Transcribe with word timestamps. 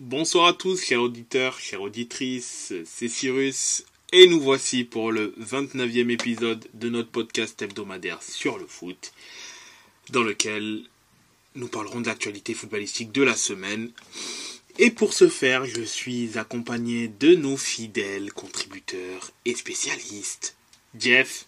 Bonsoir 0.00 0.46
à 0.46 0.52
tous, 0.52 0.80
chers 0.80 1.02
auditeurs, 1.02 1.58
chères 1.58 1.82
auditrices, 1.82 2.72
c'est 2.84 3.08
Cyrus, 3.08 3.84
et 4.12 4.28
nous 4.28 4.40
voici 4.40 4.84
pour 4.84 5.10
le 5.10 5.34
29e 5.40 6.10
épisode 6.10 6.68
de 6.72 6.88
notre 6.88 7.10
podcast 7.10 7.60
hebdomadaire 7.60 8.22
sur 8.22 8.58
le 8.58 8.66
foot, 8.68 9.12
dans 10.10 10.22
lequel 10.22 10.84
nous 11.56 11.66
parlerons 11.66 12.00
de 12.00 12.06
l'actualité 12.06 12.54
footballistique 12.54 13.10
de 13.10 13.24
la 13.24 13.34
semaine. 13.34 13.90
Et 14.78 14.92
pour 14.92 15.14
ce 15.14 15.28
faire, 15.28 15.64
je 15.66 15.82
suis 15.82 16.38
accompagné 16.38 17.08
de 17.08 17.34
nos 17.34 17.56
fidèles 17.56 18.32
contributeurs 18.32 19.32
et 19.46 19.56
spécialistes. 19.56 20.54
Jeff. 20.96 21.46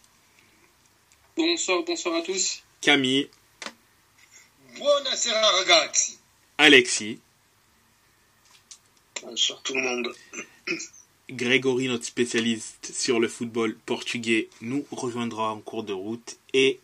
Bonsoir, 1.36 1.84
bonsoir 1.84 2.16
à 2.16 2.22
tous. 2.22 2.64
Camille. 2.80 3.28
Buonasera 4.74 5.52
ragazzi. 5.52 6.18
Alexis. 6.58 7.20
Bonsoir 9.22 9.60
tout 9.62 9.74
le 9.74 9.82
monde. 9.82 10.14
Grégory, 11.30 11.88
notre 11.88 12.04
spécialiste 12.04 12.90
sur 12.94 13.20
le 13.20 13.28
football 13.28 13.76
portugais, 13.86 14.48
nous 14.62 14.84
rejoindra 14.90 15.52
en 15.52 15.60
cours 15.60 15.82
de 15.82 15.92
route 15.92 16.36
et 16.54 16.80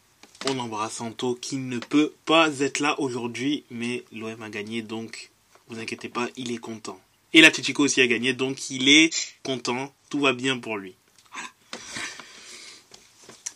on 0.47 0.59
embrasse 0.59 0.95
Santo 0.95 1.35
qui 1.35 1.57
ne 1.57 1.79
peut 1.79 2.12
pas 2.27 2.61
être 2.61 2.81
là 2.81 3.01
aujourd'hui, 3.01 3.65
mais 3.71 4.05
l'OM 4.12 4.43
a 4.43 4.51
gagné 4.51 4.83
donc 4.83 5.31
vous 5.69 5.79
inquiétez 5.79 6.09
pas, 6.09 6.29
il 6.37 6.53
est 6.53 6.59
content. 6.59 7.01
Et 7.33 7.41
l'Atletico 7.41 7.85
aussi 7.85 8.01
a 8.01 8.07
gagné, 8.07 8.33
donc 8.33 8.71
il 8.71 8.89
est 8.89 9.11
content, 9.43 9.93
tout 10.11 10.21
va 10.21 10.33
bien 10.33 10.59
pour 10.59 10.77
lui. 10.77 10.95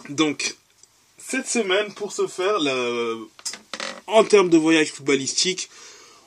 Donc, 0.08 0.56
cette 1.18 1.46
semaine, 1.46 1.92
pour 1.94 2.12
ce 2.12 2.26
faire, 2.26 2.58
en 4.06 4.24
termes 4.24 4.50
de 4.50 4.58
voyage 4.58 4.90
footballistique, 4.90 5.68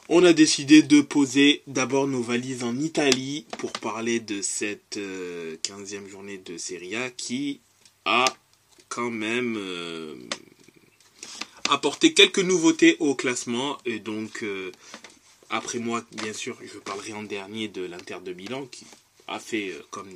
on 0.09 0.23
a 0.23 0.33
décidé 0.33 0.81
de 0.81 1.01
poser 1.01 1.63
d'abord 1.67 2.07
nos 2.07 2.21
valises 2.21 2.63
en 2.63 2.77
Italie 2.77 3.45
pour 3.57 3.71
parler 3.71 4.19
de 4.19 4.41
cette 4.41 4.97
15e 4.97 4.99
euh, 4.99 6.09
journée 6.09 6.37
de 6.37 6.57
Serie 6.57 6.95
A 6.95 7.09
qui 7.09 7.61
a 8.05 8.25
quand 8.89 9.09
même 9.09 9.55
euh, 9.57 10.15
apporté 11.69 12.13
quelques 12.13 12.39
nouveautés 12.39 12.97
au 12.99 13.15
classement 13.15 13.77
et 13.85 13.99
donc 13.99 14.43
euh, 14.43 14.71
après 15.49 15.79
moi, 15.79 16.03
bien 16.11 16.33
sûr, 16.33 16.57
je 16.61 16.79
parlerai 16.79 17.13
en 17.13 17.23
dernier 17.23 17.67
de 17.67 17.85
l'Inter 17.85 18.17
de 18.25 18.33
Milan 18.33 18.65
qui 18.65 18.85
a 19.27 19.39
fait, 19.39 19.71
comme 19.91 20.09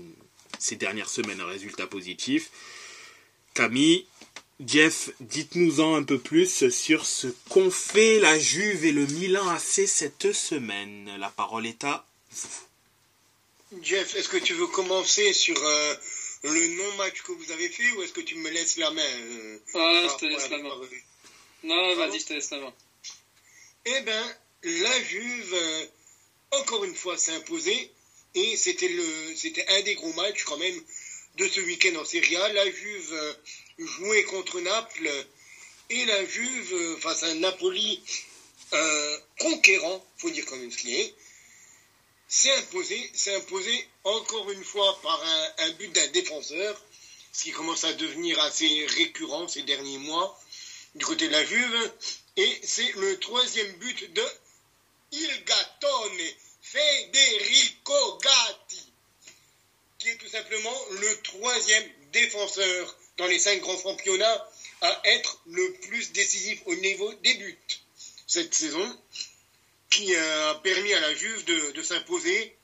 ces 0.57 0.75
dernières 0.75 1.09
semaines, 1.09 1.39
un 1.39 1.45
résultat 1.45 1.85
positif. 1.85 2.49
Camille, 3.53 4.05
Jeff, 4.65 5.11
dites-nous-en 5.19 5.95
un 5.95 6.03
peu 6.03 6.17
plus 6.17 6.69
sur 6.71 7.05
ce 7.05 7.27
qu'ont 7.49 7.69
fait 7.69 8.19
la 8.19 8.39
Juve 8.39 8.85
et 8.85 8.91
le 8.91 9.05
Milan 9.05 9.47
AC 9.49 9.87
cette 9.87 10.33
semaine. 10.33 11.15
La 11.19 11.29
parole 11.29 11.67
est 11.67 11.83
à 11.83 12.07
vous. 12.31 13.81
Jeff, 13.83 14.15
est-ce 14.15 14.29
que 14.29 14.37
tu 14.37 14.53
veux 14.53 14.65
commencer 14.65 15.31
sur 15.33 15.55
euh, 15.63 15.95
le 16.43 16.67
non-match 16.75 17.21
que 17.21 17.33
vous 17.33 17.51
avez 17.51 17.69
fait 17.69 17.91
ou 17.91 18.01
est-ce 18.01 18.13
que 18.13 18.21
tu 18.21 18.35
me 18.35 18.49
laisses 18.49 18.77
la 18.77 18.89
main 18.89 19.01
euh, 19.03 19.59
Ah, 19.75 20.07
je 20.09 20.17
te 20.17 20.25
laisse 20.25 20.49
la 20.49 20.57
main. 20.57 20.75
Non, 21.63 21.95
vas-y, 21.95 22.19
je 22.19 22.25
te 22.25 22.33
laisse 22.33 22.49
la 22.49 22.59
main. 22.59 22.73
Eh 23.85 24.01
ben, 24.01 24.35
la 24.63 25.03
Juve, 25.03 25.53
euh, 25.53 25.85
encore 26.53 26.83
une 26.83 26.95
fois, 26.95 27.15
s'est 27.15 27.35
imposée. 27.35 27.91
Et 28.33 28.55
c'était 28.57 28.89
le, 28.89 29.35
c'était 29.35 29.67
un 29.67 29.81
des 29.81 29.93
gros 29.95 30.13
matchs 30.13 30.43
quand 30.45 30.57
même 30.57 30.81
de 31.35 31.47
ce 31.47 31.61
week-end 31.61 31.95
en 31.99 32.05
Serie 32.05 32.37
A. 32.37 32.53
La 32.53 32.71
Juve 32.71 33.35
jouait 33.79 34.23
contre 34.23 34.59
Naples 34.59 35.25
et 35.89 36.05
la 36.05 36.25
Juve 36.25 36.73
euh, 36.73 36.97
face 36.97 37.23
à 37.23 37.27
un 37.27 37.35
Napoli 37.35 38.01
euh, 38.73 39.19
conquérant, 39.39 40.05
faut 40.17 40.29
dire 40.29 40.45
ce 40.47 40.77
qu'il 40.77 40.93
est, 40.93 41.13
s'est 42.27 42.53
imposé, 42.57 43.11
s'est 43.13 43.35
imposé 43.35 43.87
encore 44.03 44.51
une 44.51 44.63
fois 44.63 44.99
par 45.01 45.23
un, 45.23 45.53
un 45.59 45.71
but 45.71 45.91
d'un 45.93 46.07
défenseur, 46.07 46.81
ce 47.31 47.43
qui 47.43 47.51
commence 47.51 47.83
à 47.83 47.93
devenir 47.93 48.39
assez 48.41 48.85
récurrent 48.97 49.47
ces 49.47 49.61
derniers 49.61 49.99
mois 49.99 50.37
du 50.95 51.05
côté 51.05 51.27
de 51.27 51.33
la 51.33 51.45
Juve. 51.45 51.91
Et 52.35 52.61
c'est 52.63 52.91
le 52.93 53.19
troisième 53.19 53.71
but 53.77 54.13
de 54.13 54.23
Il 55.13 55.43
Gattone, 55.45 56.21
Federico 56.61 58.17
Gatti, 58.17 58.91
qui 59.99 60.09
est 60.09 60.17
tout 60.17 60.27
simplement 60.27 60.77
le 60.91 61.21
troisième 61.21 61.89
défenseur 62.11 62.96
dans 63.17 63.27
les 63.27 63.39
cinq 63.39 63.59
grands 63.61 63.79
championnats 63.79 64.49
à 64.81 65.01
être 65.05 65.41
le 65.47 65.73
plus 65.73 66.11
décisif 66.11 66.61
au 66.65 66.75
niveau 66.75 67.13
des 67.23 67.33
buts 67.35 67.57
cette 68.27 68.53
saison, 68.53 68.99
qui 69.89 70.13
a 70.15 70.55
permis 70.55 70.93
à 70.93 70.99
la 70.99 71.15
Juve 71.15 71.45
de, 71.45 71.81
s'imposer. 71.81 72.55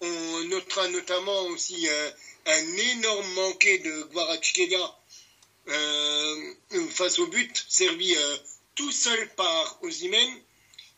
On 0.00 0.44
notera 0.44 0.88
notamment 0.88 1.42
aussi 1.44 1.88
euh, 1.88 2.10
un 2.46 2.76
énorme 2.76 3.32
manqué 3.34 3.78
de 3.78 4.02
Guarachkelia 4.12 4.98
euh, 5.68 6.52
face 6.90 7.18
au 7.20 7.28
but, 7.28 7.64
servi 7.68 8.14
euh, 8.16 8.36
tout 8.74 8.90
seul 8.90 9.34
par 9.36 9.78
Ozymen 9.82 10.42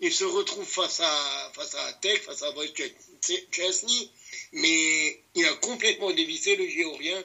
il 0.00 0.12
se 0.12 0.24
retrouve 0.24 0.66
face 0.66 1.00
à, 1.00 1.52
face 1.54 1.74
à 1.74 1.92
Tech, 1.94 2.20
face 2.22 2.42
à 2.42 2.52
Chesney, 3.50 4.10
mais 4.52 5.22
il 5.34 5.44
a 5.46 5.54
complètement 5.54 6.12
dévissé 6.12 6.56
le 6.56 6.68
géorgien. 6.68 7.24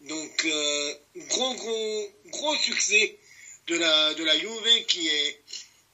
Donc, 0.00 0.44
euh, 0.44 0.94
gros, 1.16 1.54
gros, 1.54 2.12
gros 2.26 2.56
succès 2.56 3.18
de 3.66 3.76
la, 3.76 4.14
de 4.14 4.24
la 4.24 4.38
Juve 4.38 4.86
qui 4.86 5.08
est 5.08 5.42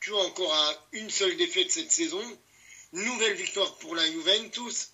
toujours 0.01 0.21
encore 0.27 0.53
à 0.53 0.89
une 0.93 1.11
seule 1.11 1.37
défaite 1.37 1.71
cette 1.71 1.91
saison. 1.91 2.23
Nouvelle 2.93 3.35
victoire 3.35 3.77
pour 3.79 3.95
la 3.95 4.07
Juventus 4.11 4.91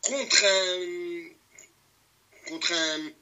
contre 0.00 0.44
un, 0.44 1.28
contre 2.48 2.72
un, 2.72 3.12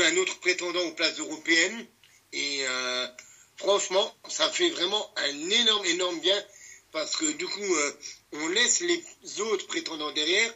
un 0.00 0.16
autre 0.18 0.38
prétendant 0.40 0.82
aux 0.82 0.92
places 0.92 1.18
européennes. 1.18 1.86
Et 2.32 2.66
euh, 2.66 3.08
franchement, 3.56 4.14
ça 4.28 4.50
fait 4.50 4.70
vraiment 4.70 5.10
un 5.16 5.50
énorme, 5.50 5.86
énorme 5.86 6.20
bien 6.20 6.44
parce 6.92 7.16
que 7.16 7.26
du 7.32 7.46
coup, 7.46 7.74
euh, 7.74 7.92
on 8.32 8.48
laisse 8.48 8.80
les 8.80 9.40
autres 9.40 9.66
prétendants 9.66 10.12
derrière 10.12 10.54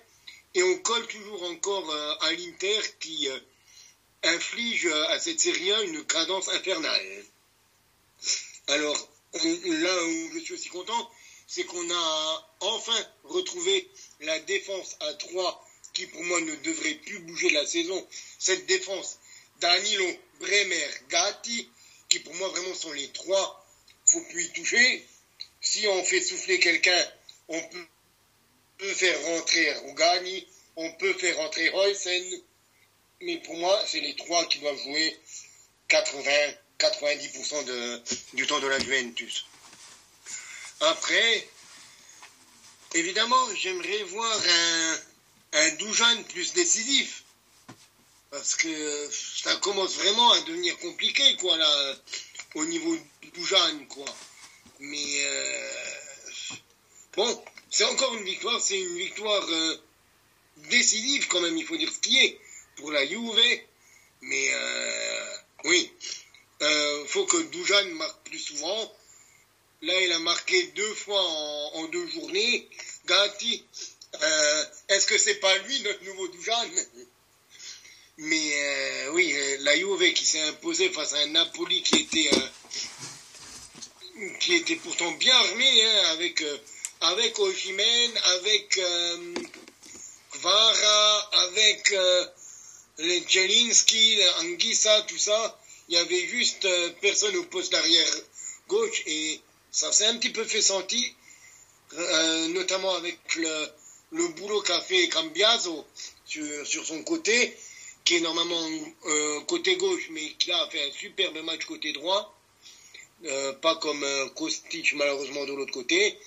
et 0.54 0.62
on 0.62 0.78
colle 0.78 1.06
toujours 1.06 1.42
encore 1.44 1.90
euh, 1.90 2.14
à 2.20 2.32
l'Inter 2.32 2.80
qui 3.00 3.28
euh, 3.28 3.38
inflige 4.22 4.86
à 4.86 5.18
cette 5.18 5.40
série 5.40 5.72
une 5.86 6.04
cadence 6.04 6.48
infernale. 6.48 7.24
Alors, 8.68 9.08
là 9.34 10.04
où 10.04 10.30
je 10.34 10.38
suis 10.40 10.54
aussi 10.54 10.68
content, 10.68 11.10
c'est 11.46 11.64
qu'on 11.64 11.90
a 11.90 12.50
enfin 12.60 13.06
retrouvé 13.24 13.88
la 14.20 14.38
défense 14.40 14.96
à 15.00 15.14
3 15.14 15.68
qui 15.92 16.06
pour 16.06 16.22
moi 16.24 16.40
ne 16.40 16.54
devrait 16.56 16.94
plus 16.94 17.18
bouger 17.20 17.50
la 17.50 17.66
saison. 17.66 18.06
Cette 18.38 18.66
défense, 18.66 19.18
Danilo, 19.60 20.06
Bremer, 20.40 20.88
Gatti, 21.08 21.68
qui 22.08 22.20
pour 22.20 22.34
moi 22.34 22.48
vraiment 22.48 22.74
sont 22.74 22.92
les 22.92 23.08
trois, 23.08 23.66
faut 24.06 24.20
plus 24.22 24.44
y 24.44 24.52
toucher. 24.52 25.06
Si 25.60 25.86
on 25.86 26.04
fait 26.04 26.20
souffler 26.20 26.58
quelqu'un, 26.58 27.04
on 27.48 27.60
peut 28.78 28.94
faire 28.94 29.20
rentrer 29.22 29.72
Rougani, 29.74 30.46
on 30.76 30.92
peut 30.94 31.12
faire 31.14 31.36
rentrer 31.36 31.68
Roysen, 31.68 32.42
mais 33.22 33.38
pour 33.38 33.56
moi, 33.56 33.82
c'est 33.86 34.00
les 34.00 34.14
trois 34.16 34.44
qui 34.46 34.58
doivent 34.58 34.80
jouer 34.82 35.18
80-90% 35.88 37.64
de, 37.64 38.02
du 38.34 38.46
temps 38.46 38.60
de 38.60 38.66
la 38.66 38.78
Juventus. 38.78 39.46
Après, 40.80 41.48
évidemment, 42.94 43.54
j'aimerais 43.54 44.02
voir 44.04 44.40
un, 44.48 44.98
un 45.52 46.22
plus 46.24 46.52
décisif 46.52 47.24
parce 48.30 48.54
que 48.56 49.10
ça 49.10 49.54
commence 49.56 49.96
vraiment 49.96 50.32
à 50.32 50.40
devenir 50.40 50.76
compliqué, 50.78 51.36
quoi, 51.36 51.56
là, 51.58 51.96
au 52.54 52.64
niveau 52.64 52.96
du 53.34 53.44
Jeanne, 53.44 53.86
quoi. 53.88 54.06
Mais 54.80 55.24
euh, 55.26 55.70
bon, 57.14 57.44
c'est 57.70 57.84
encore 57.84 58.14
une 58.14 58.24
victoire, 58.24 58.60
c'est 58.60 58.80
une 58.80 58.96
victoire 58.96 59.46
euh, 59.50 59.76
décisive 60.70 61.28
quand 61.28 61.40
même, 61.40 61.56
il 61.58 61.66
faut 61.66 61.76
dire 61.76 61.92
ce 61.92 61.98
qui 61.98 62.18
est 62.18 62.40
pour 62.76 62.92
la 62.92 63.06
Juve. 63.06 63.60
Mais 64.22 64.50
euh, 64.54 65.36
oui, 65.64 65.92
euh, 66.62 67.04
faut 67.06 67.26
que 67.26 67.42
Dujan 67.42 67.84
marque 67.94 68.22
plus 68.24 68.38
souvent. 68.38 68.92
Là, 69.82 70.00
il 70.00 70.12
a 70.12 70.18
marqué 70.20 70.62
deux 70.76 70.94
fois 70.94 71.22
en, 71.74 71.84
deux 71.88 72.06
journées. 72.06 72.68
Gatti, 73.06 73.64
euh, 74.22 74.64
est-ce 74.88 75.06
que 75.06 75.18
c'est 75.18 75.40
pas 75.40 75.56
lui 75.58 75.80
notre 75.80 76.04
nouveau 76.04 76.28
Dujan 76.28 76.68
mais 78.18 78.52
euh, 78.54 79.10
oui, 79.12 79.32
euh, 79.34 79.56
la 79.60 79.76
Juve 79.76 80.12
qui 80.12 80.24
s'est 80.24 80.40
imposée 80.42 80.90
face 80.90 81.14
à 81.14 81.18
un 81.18 81.26
Napoli 81.28 81.82
qui 81.82 82.02
était, 82.02 82.30
euh, 82.34 84.28
qui 84.38 84.54
était 84.54 84.76
pourtant 84.76 85.10
bien 85.12 85.34
armé, 85.34 85.84
hein, 85.84 86.04
avec, 86.12 86.44
avec 87.00 87.38
Ojimen, 87.38 88.12
avec 88.36 88.80
Kvara, 90.30 91.30
avec 91.32 91.94
les 92.98 93.22
Jelinski, 93.26 94.18
Anguissa, 94.40 95.02
tout 95.02 95.18
ça. 95.18 95.58
Il 95.88 95.94
y 95.94 95.98
avait 95.98 96.26
juste 96.26 96.66
personne 97.00 97.36
au 97.36 97.44
poste 97.44 97.72
d'arrière 97.72 98.14
gauche 98.68 99.02
et 99.06 99.40
ça 99.70 99.92
s'est 99.92 100.06
un 100.06 100.16
petit 100.16 100.30
peu 100.30 100.44
fait 100.44 100.62
sentir. 100.62 101.08
euh, 101.94 102.48
notamment 102.48 102.94
avec 102.94 103.18
le, 103.36 103.68
le 104.12 104.28
boulot 104.28 104.60
qu'a 104.62 104.80
fait 104.80 105.08
Cambiaso 105.08 105.86
sur, 106.24 106.66
sur, 106.66 106.86
son 106.86 107.02
côté, 107.04 107.56
qui 108.04 108.16
est 108.16 108.20
normalement 108.20 108.66
euh, 109.06 109.40
côté 109.42 109.76
gauche, 109.76 110.08
mais 110.10 110.32
qui 110.38 110.50
a 110.52 110.66
fait 110.70 110.82
un 110.88 110.92
superbe 110.92 111.38
match 111.44 111.64
côté 111.66 111.92
droit, 111.92 112.34
euh, 113.26 113.52
pas 113.54 113.76
comme 113.76 114.04
Kostic 114.34 114.94
malheureusement 114.94 115.44
de 115.44 115.52
l'autre 115.52 115.72
côté. 115.72 116.18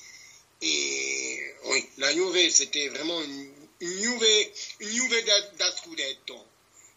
Et 0.61 1.39
oui, 1.65 1.85
la 1.97 2.13
Juve, 2.13 2.49
c'était 2.49 2.87
vraiment 2.89 3.21
une, 3.21 3.49
une 3.81 4.01
Juve, 4.01 4.25
une 4.79 4.89
Juve 4.89 5.25
da, 5.57 5.71
Scudetto. 5.71 6.37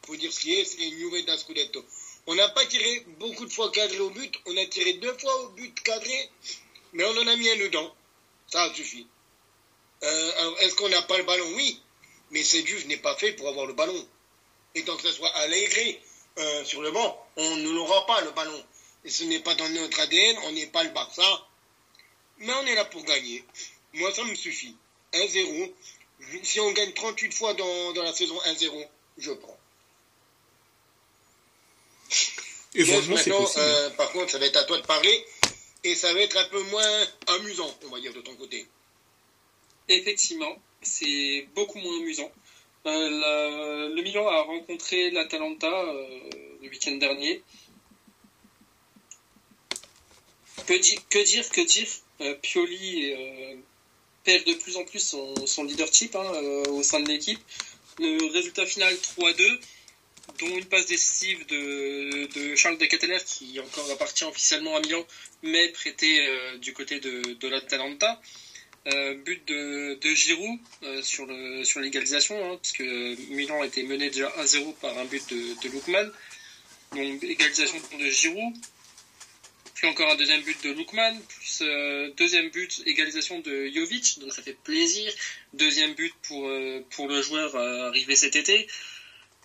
Faut 0.08 0.16
dire 0.16 0.32
ce 0.32 0.40
qui 0.40 0.54
est, 0.54 0.64
c'est 0.64 0.78
une 0.88 0.96
Juve 0.98 1.22
da 1.26 1.36
Scudetto. 1.36 1.84
On 2.26 2.34
n'a 2.34 2.48
pas 2.48 2.64
tiré 2.64 3.04
beaucoup 3.18 3.44
de 3.44 3.52
fois 3.52 3.70
cadré 3.70 3.98
au 4.00 4.08
but, 4.08 4.34
on 4.46 4.56
a 4.56 4.64
tiré 4.64 4.94
deux 4.94 5.12
fois 5.18 5.36
au 5.42 5.48
but 5.50 5.78
cadré, 5.82 6.30
mais 6.94 7.04
on 7.04 7.10
en 7.10 7.26
a 7.26 7.36
mis 7.36 7.50
un 7.50 7.56
dedans. 7.56 7.94
Ça 8.46 8.72
suffit. 8.74 9.06
Euh, 10.02 10.56
est-ce 10.60 10.74
qu'on 10.76 10.88
n'a 10.88 11.02
pas 11.02 11.18
le 11.18 11.24
ballon? 11.24 11.44
Oui, 11.56 11.82
mais 12.30 12.42
cette 12.42 12.66
Juve 12.66 12.86
n'est 12.86 12.96
pas 12.96 13.16
fait 13.16 13.34
pour 13.34 13.48
avoir 13.48 13.66
le 13.66 13.74
ballon. 13.74 14.08
Et 14.74 14.82
tant 14.82 14.96
que 14.96 15.02
ce 15.02 15.12
soit 15.12 15.28
Allegri 15.28 15.98
euh, 16.38 16.64
sur 16.64 16.80
le 16.80 16.90
banc, 16.90 17.26
on 17.36 17.56
ne 17.56 17.70
l'aura 17.70 18.06
pas 18.06 18.22
le 18.22 18.30
ballon. 18.30 18.64
Et 19.04 19.10
ce 19.10 19.24
n'est 19.24 19.40
pas 19.40 19.54
dans 19.56 19.68
notre 19.68 20.00
ADN, 20.00 20.38
on 20.44 20.52
n'est 20.52 20.68
pas 20.68 20.84
le 20.84 20.90
Barça. 20.90 21.46
Mais 22.38 22.54
on 22.54 22.64
est 22.66 22.74
là 22.76 22.86
pour 22.86 23.04
gagner. 23.04 23.44
Moi, 23.92 24.10
ça 24.14 24.24
me 24.24 24.34
suffit. 24.34 24.74
1-0. 25.12 25.72
Si 26.44 26.60
on 26.60 26.72
gagne 26.72 26.94
38 26.94 27.34
fois 27.34 27.52
dans, 27.52 27.92
la 28.02 28.14
saison 28.14 28.38
1-0, 28.46 28.88
je 29.18 29.32
prends. 29.32 29.57
Et 32.74 32.84
maintenant, 32.84 33.46
euh, 33.56 33.90
par 33.90 34.12
contre, 34.12 34.30
ça 34.30 34.38
va 34.38 34.46
être 34.46 34.56
à 34.56 34.64
toi 34.64 34.78
de 34.78 34.86
parler 34.86 35.24
et 35.84 35.94
ça 35.94 36.12
va 36.12 36.20
être 36.20 36.36
un 36.36 36.44
peu 36.46 36.62
moins 36.64 37.06
amusant, 37.28 37.74
on 37.84 37.88
va 37.88 38.00
dire, 38.00 38.12
de 38.12 38.20
ton 38.20 38.34
côté. 38.34 38.66
Effectivement, 39.88 40.56
c'est 40.82 41.48
beaucoup 41.54 41.78
moins 41.78 41.96
amusant. 41.98 42.30
Euh, 42.86 43.88
le 43.94 44.02
Milan 44.02 44.26
a 44.28 44.42
rencontré 44.42 45.10
l'Atalanta 45.10 45.66
euh, 45.66 46.30
le 46.62 46.68
week-end 46.68 46.96
dernier. 46.96 47.42
Que, 50.66 50.74
que 51.08 51.24
dire, 51.24 51.48
que 51.50 51.60
dire? 51.60 51.88
Euh, 52.20 52.34
Pioli 52.42 53.14
perd 54.24 54.44
de 54.44 54.54
plus 54.54 54.76
en 54.76 54.84
plus 54.84 55.14
son, 55.46 55.64
leadership 55.64 56.16
hein, 56.16 56.32
au 56.70 56.82
sein 56.82 57.00
de 57.00 57.08
l'équipe. 57.08 57.38
Le 57.98 58.32
résultat 58.32 58.66
final 58.66 58.92
3-2 58.94 59.60
dont 60.40 60.56
une 60.56 60.64
passe 60.66 60.86
décisive 60.86 61.46
de, 61.46 62.54
Charles 62.56 62.78
de 62.78 62.86
qui 62.86 63.60
encore 63.60 63.90
appartient 63.90 64.24
officiellement 64.24 64.76
à 64.76 64.80
Milan, 64.80 65.04
mais 65.42 65.68
prêté 65.68 66.26
euh, 66.26 66.58
du 66.58 66.72
côté 66.72 67.00
de, 67.00 67.34
de 67.34 67.48
l'Atalanta. 67.48 68.20
Euh, 68.86 69.14
but 69.16 69.46
de, 69.46 69.98
de 70.00 70.14
Giroud 70.14 70.58
euh, 70.84 71.02
sur 71.02 71.80
l'égalisation, 71.80 72.36
hein, 72.52 72.58
puisque 72.62 72.80
Milan 73.28 73.62
était 73.64 73.82
mené 73.82 74.08
déjà 74.08 74.32
1-0 74.38 74.74
par 74.80 74.96
un 74.96 75.04
but 75.04 75.28
de, 75.28 75.62
de 75.62 75.68
Lukman. 75.72 76.10
Donc 76.92 77.22
égalisation 77.22 77.76
de 77.98 78.06
Giroud, 78.06 78.54
puis 79.74 79.88
encore 79.88 80.10
un 80.10 80.16
deuxième 80.16 80.40
but 80.42 80.62
de 80.64 80.70
Lukman, 80.70 81.20
plus 81.28 81.62
deuxième 82.16 82.48
but, 82.48 82.82
égalisation 82.86 83.40
de 83.40 83.68
Jovic, 83.74 84.20
donc 84.20 84.32
ça 84.32 84.42
fait 84.42 84.56
plaisir. 84.64 85.12
Deuxième 85.52 85.92
but 85.92 86.14
pour, 86.22 86.50
pour 86.90 87.08
le 87.08 87.20
joueur 87.20 87.56
arrivé 87.56 88.16
cet 88.16 88.36
été 88.36 88.68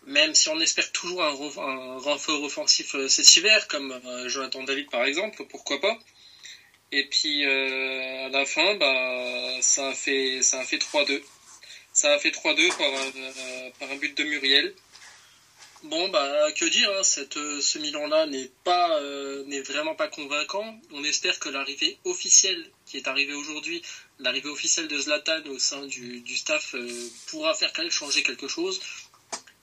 même 0.06 0.36
si 0.36 0.50
on 0.50 0.60
espère 0.60 0.92
toujours 0.92 1.24
un, 1.24 1.98
renfort 2.00 2.44
offensif 2.44 2.96
euh, 2.96 3.08
cet 3.08 3.36
hiver, 3.36 3.68
comme 3.68 3.92
euh, 3.92 4.28
Jonathan 4.30 4.64
David 4.64 4.90
par 4.90 5.06
exemple, 5.06 5.46
pourquoi 5.50 5.80
pas. 5.80 5.98
Et 6.92 7.06
puis 7.06 7.46
euh, 7.46 8.28
à 8.28 8.30
la 8.30 8.46
fin, 8.46 8.76
bah, 8.76 9.58
ça 9.62 9.90
a 9.90 9.94
fait, 9.94 10.42
ça 10.42 10.64
fait 10.64 10.78
3-2. 10.78 11.22
Ça 11.94 12.14
a 12.14 12.20
fait 12.20 12.32
3-2 12.32 12.70
par, 12.70 13.80
par, 13.80 13.92
un 13.92 13.96
but 13.96 14.18
de 14.18 14.24
Muriel. 14.24 14.74
Bon, 15.84 16.08
bah, 16.10 16.52
que 16.54 16.66
dire, 16.66 16.90
hein, 16.98 17.04
cette, 17.04 17.34
ce 17.34 17.78
Milan-là 17.78 18.26
n'est 18.28 18.50
pas, 18.64 19.00
n'est 19.46 19.62
vraiment 19.62 19.94
pas 19.94 20.08
convaincant. 20.08 20.80
On 20.92 21.04
espère 21.04 21.38
que 21.40 21.50
l'arrivée 21.50 21.98
officielle 22.06 22.72
qui 22.86 22.98
est 22.98 23.08
arrivée 23.08 23.34
aujourd'hui, 23.34 23.82
l'arrivée 24.20 24.50
officielle 24.50 24.88
de 24.88 24.98
Zlatan 24.98 25.46
au 25.48 25.60
sein 25.60 25.86
du, 25.86 26.22
du 26.22 26.36
staff 26.36 26.76
pourra 27.28 27.54
faire 27.54 27.72
changer 27.92 28.24
quelque 28.24 28.48
chose. 28.48 28.80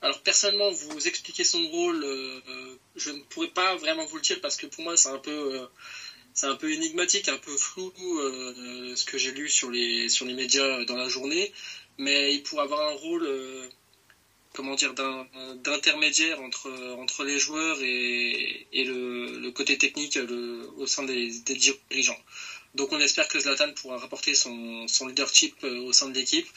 Alors 0.02 0.22
personnellement, 0.22 0.70
vous 0.70 1.06
expliquer 1.06 1.44
son 1.44 1.62
rôle, 1.68 2.02
euh, 2.02 2.40
euh, 2.48 2.76
je 2.96 3.10
ne 3.10 3.20
pourrais 3.24 3.48
pas 3.50 3.76
vraiment 3.76 4.06
vous 4.06 4.16
le 4.16 4.22
dire 4.22 4.40
parce 4.40 4.56
que 4.56 4.66
pour 4.66 4.82
moi 4.82 4.96
c'est 4.96 5.10
un 5.10 5.18
peu, 5.18 5.68
euh, 6.42 6.68
énigmatique, 6.68 7.28
un 7.28 7.36
peu 7.36 7.54
flou 7.56 7.92
ce 8.96 9.04
que 9.04 9.18
j'ai 9.18 9.32
lu 9.32 9.48
sur 9.48 9.70
les 9.70 10.08
sur 10.08 10.24
les 10.24 10.34
médias 10.34 10.84
dans 10.86 10.96
la 10.96 11.08
journée. 11.08 11.52
Mais 11.98 12.32
il 12.34 12.42
pourrait 12.42 12.62
avoir 12.62 12.80
un 12.88 12.94
rôle, 12.94 13.28
comment 14.54 14.74
dire, 14.74 14.94
d'intermédiaire 14.94 16.40
entre 16.40 17.24
les 17.24 17.38
joueurs 17.38 17.78
et, 17.82 18.66
le, 18.72 19.50
côté 19.50 19.76
technique 19.76 20.18
au 20.78 20.86
sein 20.86 21.02
des, 21.02 21.28
dirigeants. 21.30 22.18
Donc 22.74 22.92
on 22.92 23.00
espère 23.00 23.28
que 23.28 23.38
Zlatan 23.38 23.72
pourra 23.74 23.98
rapporter 23.98 24.34
son 24.34 25.06
leadership 25.06 25.62
au 25.62 25.92
sein 25.92 26.08
de 26.08 26.14
l'équipe 26.14 26.48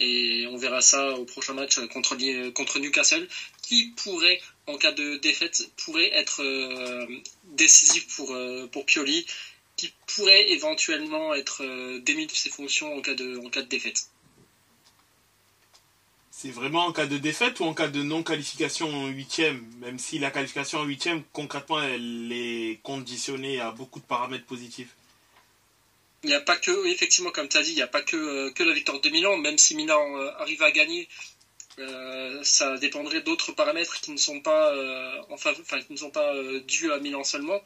et 0.00 0.46
on 0.50 0.56
verra 0.56 0.80
ça 0.80 1.14
au 1.14 1.24
prochain 1.24 1.54
match 1.54 1.78
contre, 1.88 2.16
contre 2.50 2.78
Newcastle, 2.78 3.26
qui 3.62 3.92
pourrait, 3.96 4.40
en 4.66 4.76
cas 4.76 4.92
de 4.92 5.16
défaite, 5.16 5.70
pourrait 5.84 6.10
être 6.12 6.42
euh, 6.42 7.06
décisif 7.44 8.16
pour, 8.16 8.32
euh, 8.32 8.66
pour 8.68 8.86
Pioli, 8.86 9.26
qui 9.76 9.92
pourrait 10.06 10.50
éventuellement 10.50 11.34
être 11.34 11.64
euh, 11.64 12.00
démis 12.00 12.26
de 12.26 12.32
ses 12.32 12.50
fonctions 12.50 12.96
en 12.96 13.00
cas 13.00 13.14
de, 13.14 13.38
en 13.38 13.50
cas 13.50 13.62
de 13.62 13.68
défaite. 13.68 14.08
C'est 16.30 16.50
vraiment 16.52 16.86
en 16.86 16.92
cas 16.92 17.06
de 17.06 17.18
défaite 17.18 17.58
ou 17.58 17.64
en 17.64 17.74
cas 17.74 17.88
de 17.88 18.00
non-qualification 18.00 18.88
en 18.94 19.08
huitième? 19.08 19.64
Même 19.80 19.98
si 19.98 20.20
la 20.20 20.30
qualification 20.30 20.78
en 20.78 20.84
huitième, 20.84 21.24
concrètement, 21.32 21.82
elle 21.82 22.30
est 22.30 22.78
conditionnée 22.84 23.58
à 23.58 23.72
beaucoup 23.72 23.98
de 23.98 24.04
paramètres 24.04 24.46
positifs. 24.46 24.94
Il 26.24 26.30
n'y 26.30 26.34
a 26.34 26.40
pas 26.40 26.56
que, 26.56 26.86
effectivement, 26.88 27.30
comme 27.30 27.48
tu 27.48 27.56
as 27.56 27.62
dit, 27.62 27.70
il 27.70 27.76
n'y 27.76 27.82
a 27.82 27.86
pas 27.86 28.02
que, 28.02 28.16
euh, 28.16 28.50
que 28.50 28.64
la 28.64 28.72
victoire 28.72 29.00
de 29.00 29.08
Milan, 29.08 29.36
même 29.36 29.56
si 29.56 29.76
Milan 29.76 30.16
euh, 30.16 30.30
arrive 30.38 30.62
à 30.62 30.72
gagner, 30.72 31.08
euh, 31.78 32.42
ça 32.42 32.76
dépendrait 32.78 33.20
d'autres 33.20 33.52
paramètres 33.52 34.00
qui 34.00 34.10
ne 34.10 34.16
sont 34.16 34.40
pas, 34.40 34.74
qui 35.86 35.92
ne 35.92 35.96
sont 35.96 36.10
pas 36.10 36.34
dus 36.66 36.90
à 36.92 36.98
Milan 36.98 37.22
seulement. 37.22 37.62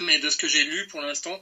Mais 0.00 0.18
de 0.20 0.30
ce 0.30 0.36
que 0.38 0.48
j'ai 0.48 0.64
lu 0.64 0.86
pour 0.88 1.02
l'instant, 1.02 1.38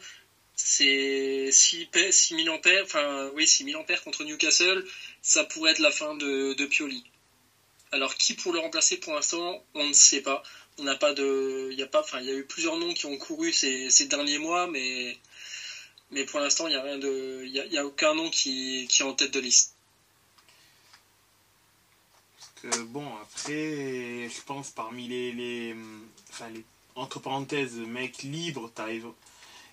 c'est 0.56 1.50
si, 1.52 1.88
si 2.10 2.34
Milan 2.34 2.58
perd, 2.58 2.84
enfin 2.84 3.30
oui, 3.34 3.46
si 3.46 3.64
Milan 3.64 3.84
perd 3.84 4.02
contre 4.02 4.24
Newcastle, 4.24 4.84
ça 5.22 5.44
pourrait 5.44 5.72
être 5.72 5.78
la 5.78 5.92
fin 5.92 6.14
de, 6.14 6.54
de 6.54 6.66
Pioli. 6.66 7.04
Alors 7.92 8.16
qui 8.16 8.34
pour 8.34 8.52
le 8.52 8.58
remplacer 8.58 8.96
pour 8.98 9.14
l'instant, 9.14 9.64
on 9.74 9.86
ne 9.86 9.92
sait 9.92 10.22
pas. 10.22 10.42
On 10.78 10.84
n'a 10.84 10.96
pas 10.96 11.12
de, 11.12 11.68
il 11.70 11.78
y 11.78 11.82
a 11.82 11.86
pas, 11.86 12.00
enfin 12.00 12.20
il 12.20 12.26
y 12.26 12.30
a 12.30 12.34
eu 12.34 12.44
plusieurs 12.44 12.76
noms 12.76 12.92
qui 12.94 13.06
ont 13.06 13.16
couru 13.18 13.52
ces, 13.52 13.90
ces 13.90 14.06
derniers 14.06 14.38
mois, 14.38 14.66
mais 14.66 15.16
mais 16.12 16.24
pour 16.24 16.40
l'instant, 16.40 16.66
il 16.66 16.70
n'y 16.70 16.76
a 16.76 16.82
rien 16.82 16.98
de, 16.98 17.78
a, 17.78 17.84
aucun 17.84 18.14
nom 18.14 18.30
qui, 18.30 18.86
est 18.86 19.02
en 19.02 19.14
tête 19.14 19.32
de 19.32 19.40
liste. 19.40 19.74
Parce 22.36 22.74
que 22.74 22.82
bon, 22.82 23.06
après, 23.22 24.28
je 24.28 24.42
pense 24.46 24.70
parmi 24.70 25.08
les, 25.08 25.74
enfin 26.30 26.48
les 26.50 26.64
entre 26.94 27.20
parenthèses, 27.20 27.76
mecs 27.76 28.22
libres, 28.22 28.70
t'as 28.74 28.88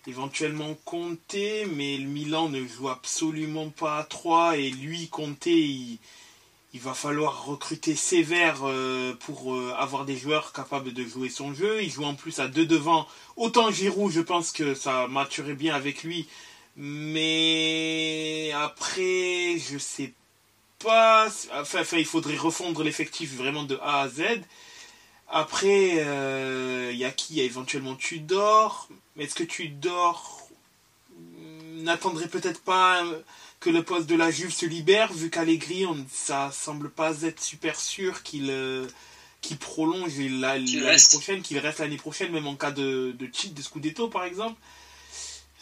éventuellement 0.07 0.73
Comté, 0.85 1.65
mais 1.65 1.97
le 1.97 2.07
Milan 2.07 2.49
ne 2.49 2.65
joue 2.65 2.89
absolument 2.89 3.69
pas 3.69 3.99
à 3.99 4.03
3 4.05 4.57
et 4.57 4.69
lui, 4.69 5.09
Comté, 5.09 5.51
il 5.51 5.99
il 6.73 6.79
va 6.79 6.93
falloir 6.93 7.45
recruter 7.45 7.95
sévère 7.95 8.59
euh, 8.63 9.15
pour 9.15 9.55
euh, 9.55 9.73
avoir 9.77 10.05
des 10.05 10.15
joueurs 10.15 10.53
capables 10.53 10.93
de 10.93 11.03
jouer 11.03 11.29
son 11.29 11.53
jeu. 11.53 11.81
Il 11.81 11.89
joue 11.89 12.03
en 12.03 12.13
plus 12.13 12.39
à 12.39 12.47
deux 12.47 12.65
devant. 12.65 13.07
Autant 13.37 13.71
Giroud, 13.71 14.11
je 14.11 14.21
pense 14.21 14.51
que 14.51 14.75
ça 14.75 15.07
maturait 15.07 15.55
bien 15.55 15.73
avec 15.73 16.03
lui. 16.03 16.27
Mais 16.75 18.51
après, 18.55 19.57
je 19.57 19.79
sais 19.79 20.13
pas. 20.77 21.27
Enfin, 21.55 21.97
il 21.97 22.05
faudrait 22.05 22.37
refondre 22.37 22.83
l'effectif 22.83 23.35
vraiment 23.35 23.63
de 23.63 23.79
A 23.81 24.01
à 24.01 24.09
Z. 24.09 24.21
Après, 25.27 25.89
il 25.95 25.99
euh, 25.99 26.91
y 26.93 27.03
a 27.03 27.11
qui? 27.11 27.33
Il 27.33 27.37
y 27.39 27.41
a 27.41 27.45
éventuellement 27.45 27.95
Tudor. 27.95 28.89
Mais 29.15 29.23
est-ce 29.23 29.35
que 29.35 29.43
Tudor 29.43 30.47
n'attendrait 31.77 32.27
peut-être 32.27 32.61
pas 32.61 33.03
que 33.59 33.69
le 33.69 33.83
poste 33.83 34.07
de 34.07 34.15
la 34.15 34.31
Juve 34.31 34.53
se 34.53 34.65
libère, 34.65 35.11
vu 35.11 35.29
qu'Allegri, 35.29 35.85
ça 36.11 36.51
semble 36.51 36.89
pas 36.89 37.23
être 37.23 37.41
super 37.41 37.79
sûr 37.79 38.23
qu'il 38.23 38.49
euh, 38.49 38.87
prolonge 39.59 40.17
l'année 40.17 40.81
prochaine, 41.11 41.41
qu'il 41.41 41.57
reste 41.57 41.79
l'année 41.79 41.97
prochaine, 41.97 42.31
même 42.31 42.47
en 42.47 42.55
cas 42.55 42.71
de, 42.71 43.13
de 43.17 43.29
cheat 43.33 43.53
de 43.53 43.61
Scudetto 43.61 44.07
par 44.07 44.23
exemple. 44.23 44.59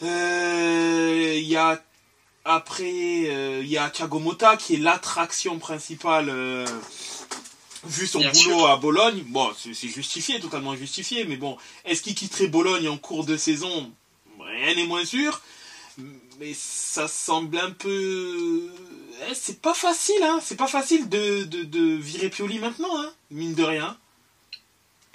Euh, 0.04 1.34
il 1.38 1.48
y 1.48 1.56
a 1.56 1.84
après 2.46 3.30
euh, 3.30 3.62
il 3.63 3.70
y 3.70 3.77
a 3.77 3.89
Thiago 3.89 4.20
Motta 4.20 4.56
qui 4.58 4.75
est 4.75 4.77
l'attraction 4.77 5.58
principale 5.58 6.32
vu 7.84 8.06
son 8.06 8.20
boulot 8.20 8.66
à 8.68 8.77
Bologne. 8.77 9.24
Bon, 9.27 9.51
c'est 9.58 9.74
justifié, 9.74 10.39
totalement 10.39 10.75
justifié, 10.75 11.25
mais 11.25 11.38
bon, 11.38 11.58
est-ce 11.86 12.04
qu'il 12.04 12.16
quitterait 12.16 12.48
Bologne 12.48 12.88
en 12.89 12.98
cours 12.98 13.25
de 13.25 13.38
saison? 13.38 13.92
Rien 14.39 14.75
n'est 14.75 14.86
moins 14.86 15.06
sûr. 15.06 15.42
Mais 16.38 16.53
ça 16.53 17.08
semble 17.08 17.58
un 17.58 17.72
peu. 17.72 18.70
Eh, 19.29 19.34
c'est 19.36 19.62
pas 19.62 19.74
facile, 19.74 20.22
hein. 20.24 20.39
C'est 20.44 20.56
pas 20.58 20.67
facile 20.67 21.10
de, 21.10 21.44
de, 21.44 21.63
de 21.63 21.96
virer 21.96 22.29
Pioli 22.29 22.60
maintenant, 22.60 22.96
hein, 23.01 23.13
mine 23.32 23.56
de 23.56 23.63
rien. 23.63 23.98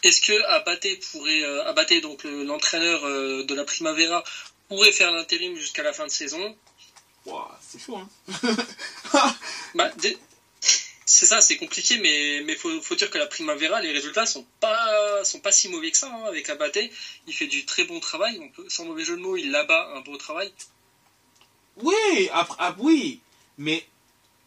Est-ce 0.02 0.21
que 0.21 0.43
Abaté 0.49 0.97
pourrait, 0.97 1.45
euh, 1.45 1.64
Abaté, 1.67 2.00
donc 2.00 2.25
le- 2.25 2.43
l'entraîneur 2.43 3.05
euh, 3.05 3.45
de 3.45 3.55
la 3.55 3.64
Primavera, 3.64 4.25
pourrait 4.69 4.91
faire 4.93 5.12
l'intérim 5.12 5.55
jusqu'à 5.57 5.83
la 5.85 5.93
fin 5.93 6.07
de 6.07 6.11
saison? 6.11 6.57
Ouah, 7.26 7.57
c'est 7.67 7.81
chaud, 7.81 7.97
hein. 7.99 8.09
Bah, 9.75 9.91
c'est 11.05 11.26
ça, 11.26 11.41
c'est 11.41 11.57
compliqué, 11.57 11.99
mais 11.99 12.43
mais 12.45 12.57
faut, 12.57 12.81
faut 12.81 12.95
dire 12.95 13.11
que 13.11 13.19
la 13.19 13.26
Primavera, 13.26 13.81
les 13.81 13.93
résultats 13.93 14.26
sont 14.26 14.47
pas 14.61 15.25
sont 15.25 15.41
pas 15.41 15.52
si 15.52 15.69
mauvais 15.69 15.91
que 15.91 15.97
ça 15.99 16.09
hein, 16.09 16.25
avec 16.26 16.49
Abaté. 16.50 16.91
Il 17.26 17.35
fait 17.35 17.47
du 17.47 17.64
très 17.64 17.85
bon 17.85 18.00
travail, 18.00 18.38
on 18.41 18.49
peut- 18.49 18.69
sans 18.69 18.85
mauvais 18.87 19.05
jeu 19.05 19.17
de 19.17 19.21
mots, 19.23 19.37
il 19.37 19.50
là-bas 19.50 19.93
un 19.95 20.00
beau 20.00 20.17
travail. 20.17 20.52
Oui, 21.79 22.29
après, 22.33 22.57
ah, 22.59 22.75
oui, 22.79 23.21
mais 23.59 23.85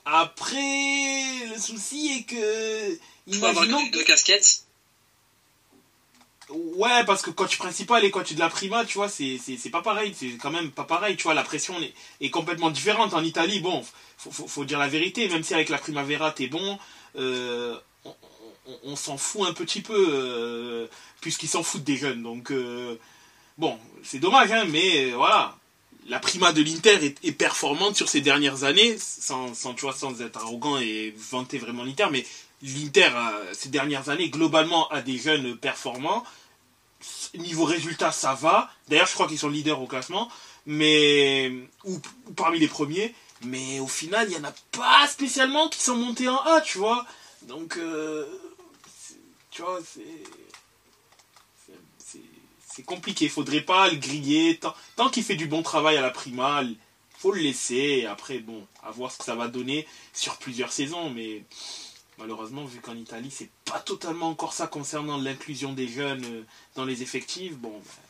après, 0.05 1.48
le 1.53 1.60
souci 1.60 2.20
est 2.20 2.24
que. 2.24 3.00
Il 3.27 3.36
faut 3.36 3.46
avoir 3.46 3.65
Imaginons 3.65 3.89
deux, 3.91 4.03
casquettes? 4.03 4.63
Ouais, 6.50 7.03
parce 7.05 7.24
que 7.24 7.32
coach 7.32 7.58
principal 7.58 8.05
et 8.05 8.12
coach 8.12 8.34
de 8.34 8.39
la 8.39 8.50
prima, 8.50 8.86
tu 8.86 9.00
vois, 9.00 9.10
c'est, 9.10 9.39
pas 9.72 9.82
pareil. 9.82 10.13
C'est 10.15 10.38
quand 10.38 10.51
même 10.51 10.70
pas 10.70 10.84
pareil, 10.84 11.15
tu 11.17 11.24
vois. 11.24 11.34
La 11.34 11.41
pression 11.44 11.74
est, 11.82 11.91
est 12.22 12.29
complètement 12.29 12.70
différente. 12.70 13.15
En 13.15 13.24
Italie, 13.24 13.62
bon, 13.62 13.84
faut, 14.17 14.29
faut, 14.32 14.48
faut 14.48 14.63
dire 14.65 14.77
la 14.77 14.88
vérité. 14.88 15.27
Même 15.27 15.41
si 15.44 15.55
avec 15.55 15.70
la 15.70 15.79
Primavera, 15.79 16.32
t'es 16.32 16.46
bon, 16.46 16.77
euh, 17.15 17.75
on, 18.03 18.13
on- 18.67 18.79
on 18.84 18.96
s'en 18.96 19.17
fout 19.17 19.48
un 19.48 19.53
petit 19.53 19.82
peu, 19.82 20.08
euh, 20.10 20.88
puisqu'ils 21.20 21.50
s'en 21.50 21.63
foutent 21.63 21.84
des 21.84 21.98
jeunes. 21.98 22.22
Donc, 22.22 22.51
euh, 22.51 22.96
bon, 23.58 23.79
c'est 24.03 24.20
dommage, 24.20 24.51
hein, 24.51 24.65
mais 24.70 25.12
voilà. 25.12 25.58
La 26.07 26.19
prima 26.19 26.53
de 26.53 26.62
l'Inter 26.62 27.15
est, 27.24 27.31
performante 27.31 27.95
sur 27.95 28.09
ces 28.09 28.21
dernières 28.21 28.63
années, 28.63 28.95
sans, 29.00 29.51
être 30.21 30.38
arrogant 30.38 30.77
et 30.77 31.15
vanter 31.17 31.57
vraiment 31.57 31.83
l'Inter, 31.83 32.07
mais 32.12 32.25
l'Inter, 32.62 33.09
euh, 33.15 33.53
ces 33.53 33.69
dernières 33.69 34.09
années, 34.09 34.29
globalement, 34.29 34.88
a 34.89 35.01
des 35.01 35.17
jeunes 35.17 35.57
performants. 35.57 36.24
Niveau 37.33 37.65
résultat, 37.65 38.12
ça 38.12 38.35
va. 38.35 38.69
D'ailleurs, 38.88 39.07
je 39.07 39.13
crois 39.13 39.27
qu'ils 39.27 39.39
sont 39.39 39.50
leaders 39.50 39.81
au 39.81 39.88
classement, 39.88 40.29
mais 40.67 41.51
ou, 41.83 42.00
parmi 42.35 42.59
les 42.59 42.67
premiers. 42.67 43.13
Mais 43.41 43.79
au 43.79 43.88
final, 43.88 44.27
il 44.29 44.38
y 44.38 44.39
en 44.39 44.43
a 44.43 44.53
pas 44.71 45.07
spécialement 45.07 45.69
qui 45.69 45.81
sont 45.81 45.95
montés 45.95 46.29
en 46.29 46.38
A, 46.38 46.62
tu 46.62 46.77
vois. 46.77 47.05
Donc, 47.43 47.77
euh, 47.77 48.25
tu 49.50 49.62
vois, 49.63 49.79
c'est 49.83 50.03
c'est 52.75 52.84
compliqué. 52.84 53.29
Faudrait 53.29 53.62
pas 53.62 53.89
le 53.89 53.96
griller. 53.96 54.58
Tant, 54.58 54.75
tant 54.98 55.10
qu'il 55.10 55.24
fait 55.24 55.36
du 55.36 55.48
bon 55.48 55.63
travail 55.63 55.96
à 55.98 56.01
la 56.01 56.10
prima, 56.10 56.62
il 56.63 56.75
faut 57.17 57.32
le 57.32 57.39
laisser. 57.39 57.75
Et 58.01 58.05
après, 58.05 58.39
bon, 58.39 58.67
à 58.84 58.91
voir 58.91 59.12
ce 59.12 59.17
que 59.17 59.24
ça 59.24 59.36
va 59.36 59.48
donner 59.48 59.88
sur 60.13 60.38
plusieurs 60.38 60.74
saisons, 60.74 61.10
mais 61.10 61.44
malheureusement, 62.17 62.65
vu 62.65 62.79
qu'en 62.82 62.96
Italie, 62.96 63.32
c'est 63.32 63.50
pas 63.63 63.79
totalement 63.79 64.29
encore 64.29 64.53
ça 64.53 64.67
concernant 64.67 65.17
l'inclusion 65.17 65.72
des 65.72 65.88
jeunes 65.88 66.25
euh, 66.25 66.44
dans 66.75 66.86
les 66.86 67.01
effectifs, 67.01 67.53
bon, 67.53 67.72
ben, 67.72 68.01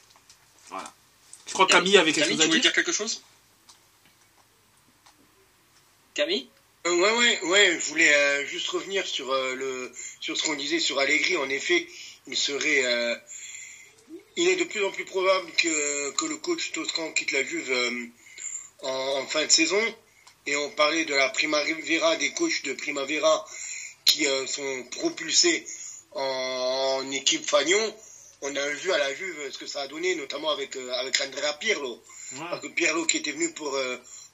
voilà. 0.70 0.94
Je 1.48 1.54
crois 1.54 1.68
que 1.68 1.74
Camille 1.74 1.98
avait 1.98 2.12
quelque 2.12 2.26
Camille, 2.26 2.38
chose 2.38 2.40
tu 2.40 2.44
à 2.44 2.48
voulais 2.48 2.60
dire. 2.62 2.72
dire 2.72 2.74
quelque 2.74 2.92
chose? 2.92 3.24
Camille? 6.16 6.48
Euh, 6.88 6.96
ouais, 6.96 7.18
ouais, 7.18 7.44
ouais, 7.50 7.80
je 7.80 7.86
voulais 7.90 8.14
euh, 8.14 8.46
juste 8.48 8.68
revenir 8.70 9.06
sur, 9.06 9.32
euh, 9.32 9.54
le, 9.56 9.92
sur 10.20 10.36
ce 10.38 10.44
qu'on 10.44 10.56
disait 10.56 10.80
sur 10.80 10.98
Allegri. 10.98 11.38
En 11.38 11.50
effet, 11.50 11.88
il 12.28 12.38
serait. 12.38 12.84
Il 14.36 14.48
est 14.50 14.56
de 14.56 14.64
plus 14.66 14.84
en 14.84 14.92
plus 14.92 15.06
probable 15.06 15.52
que, 15.54 16.12
que 16.12 16.26
le 16.26 16.38
coach 16.38 16.72
Toscan 16.72 17.12
quitte 17.14 17.32
la 17.32 17.44
Juve 17.44 17.72
euh, 17.72 18.06
en, 18.82 19.20
en 19.22 19.28
fin 19.28 19.46
de 19.46 19.52
saison. 19.52 19.82
Et 20.48 20.56
on 20.56 20.70
parlait 20.72 21.06
de 21.06 21.16
la 21.16 21.30
Primavera, 21.30 22.16
des 22.18 22.32
coachs 22.34 22.64
de 22.64 22.74
Primavera 22.74 23.48
qui 24.06 24.28
euh, 24.28 24.46
sont 24.46 24.84
propulsés 24.92 25.66
en, 26.12 27.00
en 27.02 27.12
équipe 27.12 27.50
Fagnon. 27.50 27.96
On 28.42 28.56
a 28.56 28.70
vu 28.70 28.92
à 28.92 28.98
la 28.98 29.14
Juve 29.16 29.52
ce 29.52 29.58
que 29.58 29.66
ça 29.66 29.82
a 29.82 29.88
donné, 29.88 30.16
notamment 30.16 30.52
avec, 30.52 30.76
euh, 30.76 30.92
avec 30.94 31.20
Andrea 31.22 31.54
Pirlo. 31.60 32.04
Ouais. 32.34 32.40
Parce 32.50 32.62
que 32.62 32.68
Pirlo 32.68 33.06
qui 33.06 33.18
était 33.18 33.32
venu 33.32 33.52
pour, 33.54 33.78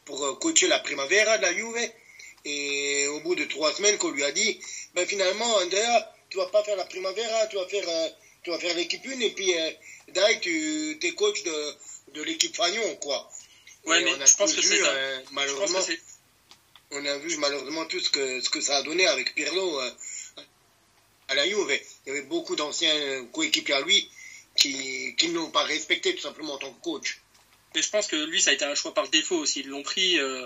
pour 0.05 0.39
coacher 0.39 0.67
la 0.67 0.79
Primavera 0.79 1.38
de 1.38 1.43
la 1.43 1.53
Juve. 1.53 1.89
Et 2.43 3.05
au 3.08 3.20
bout 3.20 3.36
de 3.36 3.46
trois 3.46 3.72
semaines, 3.72 4.00
qu'on 4.00 4.10
lui 4.10 4.24
a 4.24 4.31
dit, 4.31 4.60
ben 4.96 5.05
finalement, 5.05 5.46
Andrea, 5.58 6.12
tu 6.31 6.38
vas 6.38 6.48
pas 6.48 6.63
faire 6.63 6.75
la 6.75 6.86
Primavera, 6.86 7.46
tu 7.46 7.55
vas 7.55 7.67
faire, 7.67 7.88
tu 8.44 8.50
vas 8.50 8.60
faire 8.60 8.76
l'équipe 8.76 9.02
1 9.06 9.20
et 9.20 9.30
puis 9.32 9.54
euh, 9.58 9.72
tu 10.42 11.00
es 11.02 11.12
coach 11.14 11.44
de, 11.44 11.76
de 12.14 12.24
l'équipe 12.24 12.56
Fagnon, 12.56 12.96
quoi. 12.98 13.30
Ouais, 13.86 14.02
Et 14.02 14.06
mais 14.06 14.14
on 14.14 14.22
a 14.22 14.26
je 14.26 14.36
pense 14.36 14.54
que 14.54 14.62
vu, 14.62 14.68
c'est 14.68 14.80
ça. 14.84 14.90
euh, 14.92 15.18
Je 15.20 15.24
pense 15.24 15.32
malheureusement, 15.34 15.80
que 15.80 15.86
c'est 15.86 16.02
on 16.94 17.06
a 17.06 17.18
vu 17.20 17.38
malheureusement 17.38 17.86
tout 17.86 18.00
ce 18.00 18.10
que, 18.10 18.42
ce 18.42 18.50
que 18.50 18.60
ça 18.60 18.78
a 18.78 18.84
donné 18.84 19.08
avec 19.08 19.34
Pirlo 19.34 19.80
euh, 19.80 19.92
à 21.30 21.36
la 21.36 21.48
Juve. 21.48 21.80
Il 22.06 22.10
y 22.10 22.12
avait 22.18 22.28
beaucoup 22.28 22.56
d'anciens 22.58 23.26
coéquipiers 23.32 23.76
à 23.76 23.82
lui 23.82 24.10
qui, 24.58 25.16
qui 25.18 25.30
ne 25.30 25.36
l'ont 25.36 25.52
pas 25.52 25.64
respecté 25.64 26.14
tout 26.16 26.22
simplement 26.22 26.54
en 26.56 26.58
tant 26.58 26.74
que 26.74 26.82
coach. 26.82 27.22
Mais 27.74 27.82
je 27.82 27.90
pense 27.90 28.08
que 28.08 28.18
lui, 28.18 28.42
ça 28.42 28.50
a 28.50 28.54
été 28.54 28.66
un 28.66 28.76
choix 28.76 28.94
par 28.94 29.08
défaut 29.08 29.38
aussi. 29.38 29.62
Ils 29.62 29.70
l'ont 29.70 29.84
pris 29.84 30.20
euh, 30.20 30.46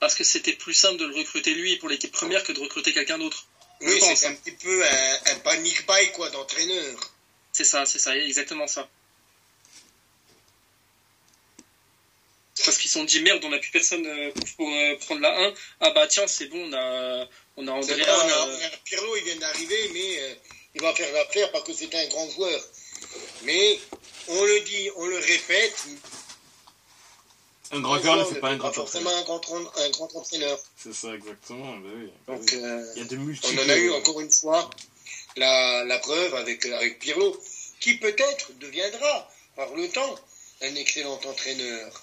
parce 0.00 0.16
que 0.16 0.24
c'était 0.24 0.54
plus 0.54 0.74
simple 0.74 0.96
de 0.96 1.06
le 1.06 1.14
recruter 1.14 1.54
lui 1.54 1.76
pour 1.76 1.88
l'équipe 1.88 2.10
première 2.10 2.42
que 2.42 2.50
de 2.52 2.58
recruter 2.58 2.92
quelqu'un 2.92 3.18
d'autre. 3.18 3.46
Oui, 3.80 4.00
c'est 4.00 4.26
un 4.26 4.34
petit 4.34 4.52
peu 4.52 4.84
un, 4.84 5.18
un 5.32 5.38
panic 5.40 5.86
buy 5.86 6.12
quoi 6.12 6.30
d'entraîneur. 6.30 7.14
C'est 7.52 7.64
ça, 7.64 7.86
c'est 7.86 7.98
ça, 7.98 8.16
exactement 8.16 8.66
ça. 8.66 8.88
Parce 12.64 12.78
qu'ils 12.78 12.90
se 12.90 12.98
sont 12.98 13.04
dit 13.04 13.20
merde, 13.20 13.44
on 13.44 13.50
n'a 13.50 13.58
plus 13.58 13.70
personne 13.70 14.06
euh, 14.06 14.30
pour 14.56 14.68
euh, 14.68 14.96
prendre 15.00 15.20
la 15.20 15.48
1. 15.48 15.54
Ah 15.80 15.90
bah 15.90 16.06
tiens, 16.06 16.26
c'est 16.26 16.46
bon, 16.46 16.68
on 16.68 16.72
a, 16.72 17.28
on 17.56 17.68
a 17.68 17.72
Andrea. 17.72 17.96
vrai, 17.96 18.04
on 18.06 18.28
a, 18.28 18.48
euh, 18.48 18.68
Pirlo, 18.84 19.16
il 19.16 19.24
vient 19.24 19.36
d'arriver, 19.36 19.90
mais 19.92 20.20
euh, 20.20 20.34
il 20.76 20.82
va 20.82 20.94
faire 20.94 21.12
l'affaire 21.12 21.50
parce 21.52 21.64
que 21.64 21.72
c'est 21.74 21.94
un 21.94 22.06
grand 22.08 22.30
joueur. 22.30 22.60
Mais 23.42 23.78
on 24.28 24.44
le 24.44 24.60
dit, 24.60 24.90
on 24.96 25.06
le 25.06 25.18
répète, 25.18 25.84
Un 27.72 27.80
grand 27.80 27.98
joueur 28.00 28.16
ne 28.16 28.22
on 28.22 28.26
fait 28.26 28.40
pas 28.40 28.50
un 28.50 28.56
grand 28.56 28.72
forcément 28.72 29.10
entraîneur. 29.10 29.20
un 29.20 29.38
grand, 29.40 29.80
un 29.86 29.90
grand 29.90 30.16
entraîneur. 30.16 30.58
C'est 30.76 30.94
ça, 30.94 31.14
exactement. 31.14 31.76
bah 31.78 31.88
oui, 31.96 32.10
bah 32.26 32.34
Donc 32.36 32.48
oui. 32.52 32.58
euh, 32.62 32.92
Il 32.96 33.02
y 33.02 33.04
a 33.04 33.08
de 33.08 33.16
on 33.16 33.20
multiples. 33.20 33.60
en 33.60 33.68
a 33.68 33.76
eu 33.76 33.90
encore 33.92 34.20
une 34.20 34.30
fois 34.30 34.70
la, 35.36 35.84
la 35.84 35.98
preuve 35.98 36.34
avec, 36.36 36.64
avec 36.66 36.98
Pirlo, 37.00 37.40
qui 37.80 37.94
peut-être 37.98 38.52
deviendra 38.58 39.30
par 39.56 39.74
le 39.74 39.88
temps 39.88 40.14
un 40.62 40.74
excellent 40.76 41.18
entraîneur. 41.24 42.02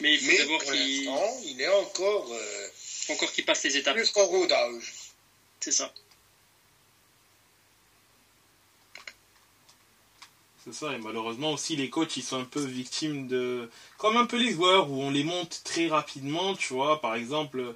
mais 0.00 0.14
il 0.14 0.20
faut 0.20 0.36
d'abord 0.38 0.62
qu'il 0.64 1.10
il 1.44 1.60
est 1.62 1.68
encore 1.68 2.28
euh, 2.32 2.68
faut 3.06 3.12
encore 3.14 3.32
qu'il 3.32 3.44
passe 3.44 3.62
les 3.64 3.76
étapes. 3.76 3.94
plus 3.96 4.10
qu'en 4.10 4.26
rodage. 4.26 4.92
C'est 5.60 5.72
ça. 5.72 5.92
C'est 10.66 10.74
ça, 10.74 10.92
et 10.92 10.98
malheureusement 10.98 11.52
aussi 11.52 11.76
les 11.76 11.88
coachs 11.88 12.18
ils 12.18 12.22
sont 12.22 12.38
un 12.38 12.44
peu 12.44 12.60
victimes 12.60 13.26
de. 13.26 13.70
Comme 13.96 14.18
un 14.18 14.26
peu 14.26 14.36
les 14.36 14.52
joueurs 14.52 14.90
où 14.90 15.00
on 15.02 15.10
les 15.10 15.24
monte 15.24 15.62
très 15.64 15.86
rapidement, 15.88 16.54
tu 16.54 16.74
vois, 16.74 17.00
par 17.00 17.14
exemple. 17.14 17.74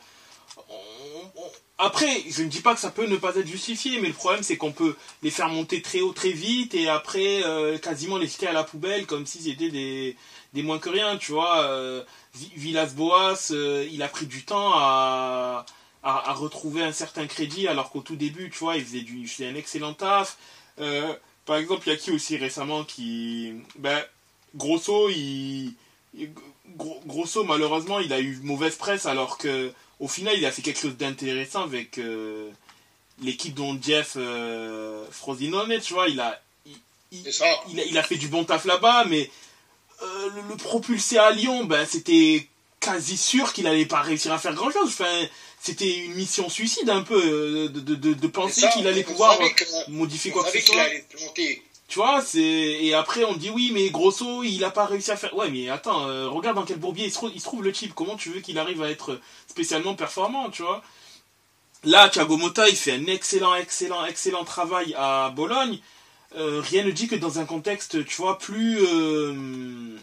Après, 1.78 2.24
je 2.28 2.42
ne 2.42 2.48
dis 2.48 2.60
pas 2.60 2.74
que 2.74 2.80
ça 2.80 2.90
peut 2.90 3.06
ne 3.06 3.16
pas 3.16 3.34
être 3.36 3.46
justifié, 3.46 4.00
mais 4.00 4.08
le 4.08 4.14
problème 4.14 4.42
c'est 4.42 4.58
qu'on 4.58 4.72
peut 4.72 4.96
les 5.22 5.30
faire 5.30 5.48
monter 5.48 5.80
très 5.80 6.00
haut 6.02 6.12
très 6.12 6.30
vite 6.32 6.74
et 6.74 6.88
après 6.88 7.42
euh, 7.44 7.78
quasiment 7.78 8.18
les 8.18 8.26
jeter 8.26 8.46
à 8.46 8.52
la 8.52 8.64
poubelle 8.64 9.06
comme 9.06 9.24
si 9.24 9.40
c'était 9.42 9.70
des, 9.70 10.16
des 10.52 10.62
moins 10.62 10.78
que 10.78 10.90
rien, 10.90 11.16
tu 11.16 11.32
vois. 11.32 11.62
Euh, 11.64 12.04
Vi- 12.34 12.52
Villas-Boas, 12.54 13.48
euh, 13.52 13.88
il 13.90 14.02
a 14.02 14.08
pris 14.08 14.26
du 14.26 14.44
temps 14.44 14.72
à, 14.74 15.64
à, 16.02 16.30
à 16.30 16.32
retrouver 16.34 16.82
un 16.82 16.92
certain 16.92 17.26
crédit 17.26 17.66
alors 17.66 17.90
qu'au 17.90 18.02
tout 18.02 18.16
début, 18.16 18.50
tu 18.50 18.58
vois, 18.58 18.76
il 18.76 18.84
faisait, 18.84 19.00
du, 19.00 19.18
il 19.20 19.28
faisait 19.28 19.48
un 19.48 19.54
excellent 19.54 19.94
taf. 19.94 20.36
Par 21.50 21.58
exemple, 21.58 21.82
il 21.88 21.90
y 21.90 21.92
a 21.94 21.96
qui 21.96 22.12
aussi 22.12 22.36
récemment 22.36 22.84
qui. 22.84 23.52
Ben, 23.76 24.00
Grosso, 24.54 25.08
il. 25.08 25.74
Grosso, 27.06 27.42
malheureusement, 27.42 27.98
il 27.98 28.12
a 28.12 28.20
eu 28.20 28.38
mauvaise 28.44 28.76
presse 28.76 29.04
alors 29.06 29.36
que 29.36 29.72
au 29.98 30.06
final, 30.06 30.38
il 30.38 30.46
a 30.46 30.52
fait 30.52 30.62
quelque 30.62 30.78
chose 30.78 30.96
d'intéressant 30.96 31.62
avec 31.64 31.98
euh, 31.98 32.48
l'équipe 33.20 33.52
dont 33.52 33.76
Jeff 33.82 34.12
euh, 34.16 35.04
Frosinone, 35.10 35.80
tu 35.80 35.92
vois. 35.94 36.06
Il 36.08 36.20
a, 36.20 36.40
il, 36.66 36.76
il- 37.10 37.24
C'est 37.24 37.32
ça. 37.32 37.46
il 37.68 37.80
a, 37.80 37.84
il 37.84 37.98
a 37.98 38.04
fait 38.04 38.14
du 38.16 38.28
bon 38.28 38.44
taf 38.44 38.64
là-bas, 38.64 39.06
mais 39.06 39.28
euh, 40.02 40.28
le, 40.36 40.42
le 40.50 40.56
propulser 40.56 41.18
à 41.18 41.32
Lyon, 41.32 41.64
ben, 41.64 41.84
c'était 41.84 42.46
quasi 42.78 43.16
sûr 43.16 43.52
qu'il 43.52 43.66
allait 43.66 43.86
pas 43.86 44.02
réussir 44.02 44.32
à 44.32 44.38
faire 44.38 44.54
grand-chose. 44.54 44.86
Enfin, 44.90 45.26
c'était 45.62 45.98
une 45.98 46.14
mission 46.14 46.48
suicide 46.48 46.88
un 46.88 47.02
peu 47.02 47.20
euh, 47.22 47.68
de, 47.68 47.80
de, 47.80 47.94
de, 47.94 48.14
de 48.14 48.26
penser 48.26 48.66
qu'il 48.72 48.86
allait 48.86 49.04
pouvoir 49.04 49.38
que- 49.38 49.90
modifier 49.90 50.30
quoi 50.32 50.42
que 50.44 50.50
ce 50.58 50.64
soit. 50.66 50.82
Tu 51.88 51.98
vois, 51.98 52.22
c'est 52.22 52.40
et 52.40 52.94
après 52.94 53.24
on 53.24 53.34
dit 53.34 53.50
oui, 53.50 53.70
mais 53.74 53.90
Grosso, 53.90 54.42
il 54.44 54.62
a 54.64 54.70
pas 54.70 54.86
réussi 54.86 55.10
à 55.10 55.16
faire. 55.16 55.36
Ouais, 55.36 55.50
mais 55.50 55.68
attends, 55.68 56.06
euh, 56.08 56.28
regarde 56.28 56.56
dans 56.56 56.64
quel 56.64 56.78
bourbier 56.78 57.06
il 57.06 57.10
se, 57.10 57.16
trouve, 57.16 57.32
il 57.34 57.40
se 57.40 57.44
trouve 57.44 57.64
le 57.64 57.72
type. 57.72 57.94
Comment 57.94 58.16
tu 58.16 58.30
veux 58.30 58.40
qu'il 58.40 58.58
arrive 58.58 58.80
à 58.82 58.90
être 58.90 59.20
spécialement 59.48 59.94
performant, 59.94 60.50
tu 60.50 60.62
vois? 60.62 60.82
Là, 61.82 62.08
Thiago 62.08 62.36
Motta, 62.36 62.68
il 62.68 62.76
fait 62.76 62.92
un 62.92 63.06
excellent, 63.06 63.54
excellent, 63.56 64.04
excellent 64.06 64.44
travail 64.44 64.94
à 64.96 65.30
Bologne. 65.34 65.78
Euh, 66.36 66.60
rien 66.64 66.84
ne 66.84 66.92
dit 66.92 67.08
que 67.08 67.16
dans 67.16 67.40
un 67.40 67.44
contexte, 67.44 68.04
tu 68.06 68.16
vois, 68.18 68.38
plus 68.38 68.78
euh, 68.78 69.34
euh, 69.34 69.96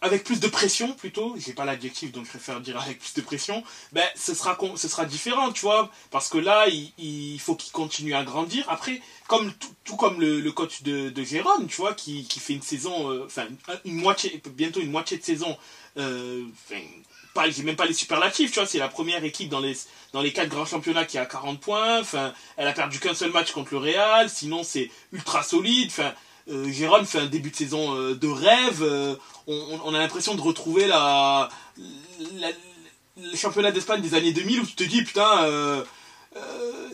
avec 0.00 0.24
plus 0.24 0.38
de 0.40 0.46
pression 0.46 0.92
plutôt, 0.92 1.34
j'ai 1.38 1.52
pas 1.52 1.64
l'adjectif 1.64 2.12
donc 2.12 2.24
je 2.24 2.30
préfère 2.30 2.60
dire 2.60 2.80
avec 2.80 3.00
plus 3.00 3.14
de 3.14 3.20
pression, 3.20 3.64
ben 3.92 4.06
ce 4.14 4.34
sera 4.34 4.56
ce 4.76 4.88
sera 4.88 5.04
différent, 5.04 5.52
tu 5.52 5.62
vois, 5.62 5.90
parce 6.10 6.28
que 6.28 6.38
là 6.38 6.66
il, 6.68 7.38
faut 7.40 7.56
qu'il 7.56 7.72
continue 7.72 8.14
à 8.14 8.22
grandir. 8.22 8.64
Après, 8.68 9.00
comme 9.26 9.52
tout, 9.84 9.96
comme 9.96 10.20
le, 10.20 10.52
coach 10.52 10.82
de, 10.82 11.10
de 11.10 11.22
Jérôme, 11.24 11.66
tu 11.66 11.76
vois, 11.76 11.94
qui, 11.94 12.24
qui 12.24 12.38
fait 12.40 12.54
une 12.54 12.62
saison, 12.62 13.10
euh, 13.10 13.24
enfin 13.26 13.46
une 13.84 13.96
moitié, 13.96 14.40
bientôt 14.54 14.80
une 14.80 14.90
moitié 14.90 15.18
de 15.18 15.24
saison, 15.24 15.56
euh, 15.96 16.44
pas, 17.34 17.50
j'ai 17.50 17.62
même 17.62 17.76
pas 17.76 17.86
les 17.86 17.92
superlatifs, 17.92 18.52
tu 18.52 18.60
vois, 18.60 18.68
c'est 18.68 18.78
la 18.78 18.88
première 18.88 19.24
équipe 19.24 19.48
dans 19.48 19.60
les 19.60 19.76
dans 20.12 20.22
les 20.22 20.32
quatre 20.32 20.48
grands 20.48 20.64
championnats 20.64 21.04
qui 21.04 21.18
a 21.18 21.26
40 21.26 21.60
points, 21.60 22.00
enfin 22.00 22.32
elle 22.56 22.68
a 22.68 22.72
perdu 22.72 23.00
qu'un 23.00 23.14
seul 23.14 23.32
match 23.32 23.50
contre 23.50 23.72
le 23.72 23.78
Real, 23.78 24.30
sinon 24.30 24.62
c'est 24.62 24.90
ultra 25.12 25.42
solide, 25.42 25.88
enfin 25.90 26.14
euh, 26.50 26.70
Jérôme 26.70 27.04
fait 27.04 27.18
un 27.18 27.26
début 27.26 27.50
de 27.50 27.56
saison 27.56 27.94
euh, 27.94 28.14
de 28.14 28.28
rêve. 28.28 28.82
Euh, 28.82 29.14
on, 29.46 29.94
a 29.94 29.98
l'impression 29.98 30.34
de 30.34 30.40
retrouver 30.40 30.86
la, 30.86 31.48
le 31.78 33.36
championnat 33.36 33.70
d'Espagne 33.70 34.00
des 34.00 34.14
années 34.14 34.32
2000 34.32 34.60
où 34.60 34.66
tu 34.66 34.74
te 34.74 34.84
dis 34.84 35.02
putain, 35.02 35.84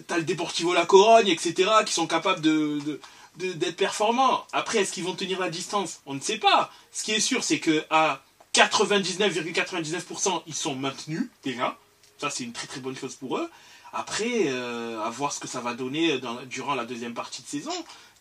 t'as 0.06 0.16
le 0.16 0.22
Deportivo 0.22 0.72
La 0.72 0.86
Corogne, 0.86 1.28
etc. 1.28 1.68
qui 1.84 1.92
sont 1.92 2.06
capables 2.06 2.40
de, 2.40 3.00
d'être 3.36 3.76
performants. 3.76 4.46
Après, 4.52 4.78
est-ce 4.78 4.92
qu'ils 4.92 5.02
vont 5.02 5.14
tenir 5.14 5.40
la 5.40 5.50
distance? 5.50 6.00
On 6.06 6.14
ne 6.14 6.20
sait 6.20 6.38
pas. 6.38 6.70
Ce 6.92 7.02
qui 7.02 7.10
est 7.10 7.20
sûr, 7.20 7.42
c'est 7.42 7.58
que 7.58 7.84
à 7.90 8.22
99,99%, 8.54 10.42
ils 10.46 10.54
sont 10.54 10.76
maintenus 10.76 11.28
déjà. 11.42 11.76
Ça, 12.18 12.30
c'est 12.30 12.44
une 12.44 12.52
très 12.52 12.68
très 12.68 12.80
bonne 12.80 12.96
chose 12.96 13.16
pour 13.16 13.36
eux. 13.36 13.50
Après, 13.92 14.48
à 14.48 15.10
voir 15.10 15.32
ce 15.32 15.40
que 15.40 15.48
ça 15.48 15.58
va 15.60 15.74
donner 15.74 16.20
durant 16.46 16.76
la 16.76 16.84
deuxième 16.84 17.14
partie 17.14 17.42
de 17.42 17.48
saison. 17.48 17.74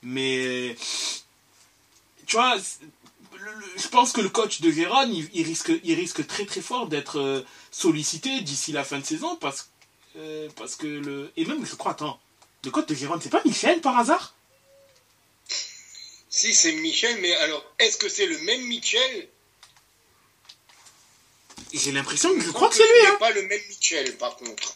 Mais 0.03 0.75
tu 2.25 2.35
vois, 2.35 2.57
je 3.77 3.87
pense 3.87 4.11
que 4.11 4.21
le 4.21 4.29
coach 4.29 4.61
de 4.61 4.71
Gérone, 4.71 5.13
il, 5.33 5.43
risque, 5.43 5.71
il 5.83 5.95
risque 5.95 6.25
très 6.27 6.45
très 6.45 6.61
fort 6.61 6.87
d'être 6.87 7.19
euh, 7.19 7.45
sollicité 7.71 8.41
d'ici 8.41 8.71
la 8.71 8.83
fin 8.83 8.99
de 8.99 9.05
saison 9.05 9.35
parce, 9.35 9.69
euh, 10.17 10.49
parce 10.55 10.75
que 10.75 10.87
le. 10.87 11.31
Et 11.37 11.45
même, 11.45 11.65
je 11.65 11.75
crois, 11.75 11.91
attends, 11.91 12.19
le 12.63 12.71
coach 12.71 12.87
de 12.87 12.95
Gérone, 12.95 13.19
c'est 13.21 13.29
pas 13.29 13.41
Michel 13.45 13.81
par 13.81 13.97
hasard? 13.97 14.35
Si, 16.29 16.53
c'est 16.53 16.71
Michel, 16.73 17.19
mais 17.21 17.33
alors, 17.35 17.63
est-ce 17.79 17.97
que 17.97 18.09
c'est 18.09 18.25
le 18.25 18.39
même 18.39 18.61
Michel? 18.63 19.29
J'ai 21.71 21.91
l'impression 21.91 22.33
que 22.33 22.41
je, 22.41 22.51
crois 22.51 22.69
que, 22.69 22.75
c'est 22.75 22.83
lui. 22.83 23.07
Hein. 23.07 23.17
pas 23.19 23.31
le 23.31 23.43
même 23.43 23.61
Michel, 23.69 24.15
par 24.17 24.35
contre. 24.37 24.75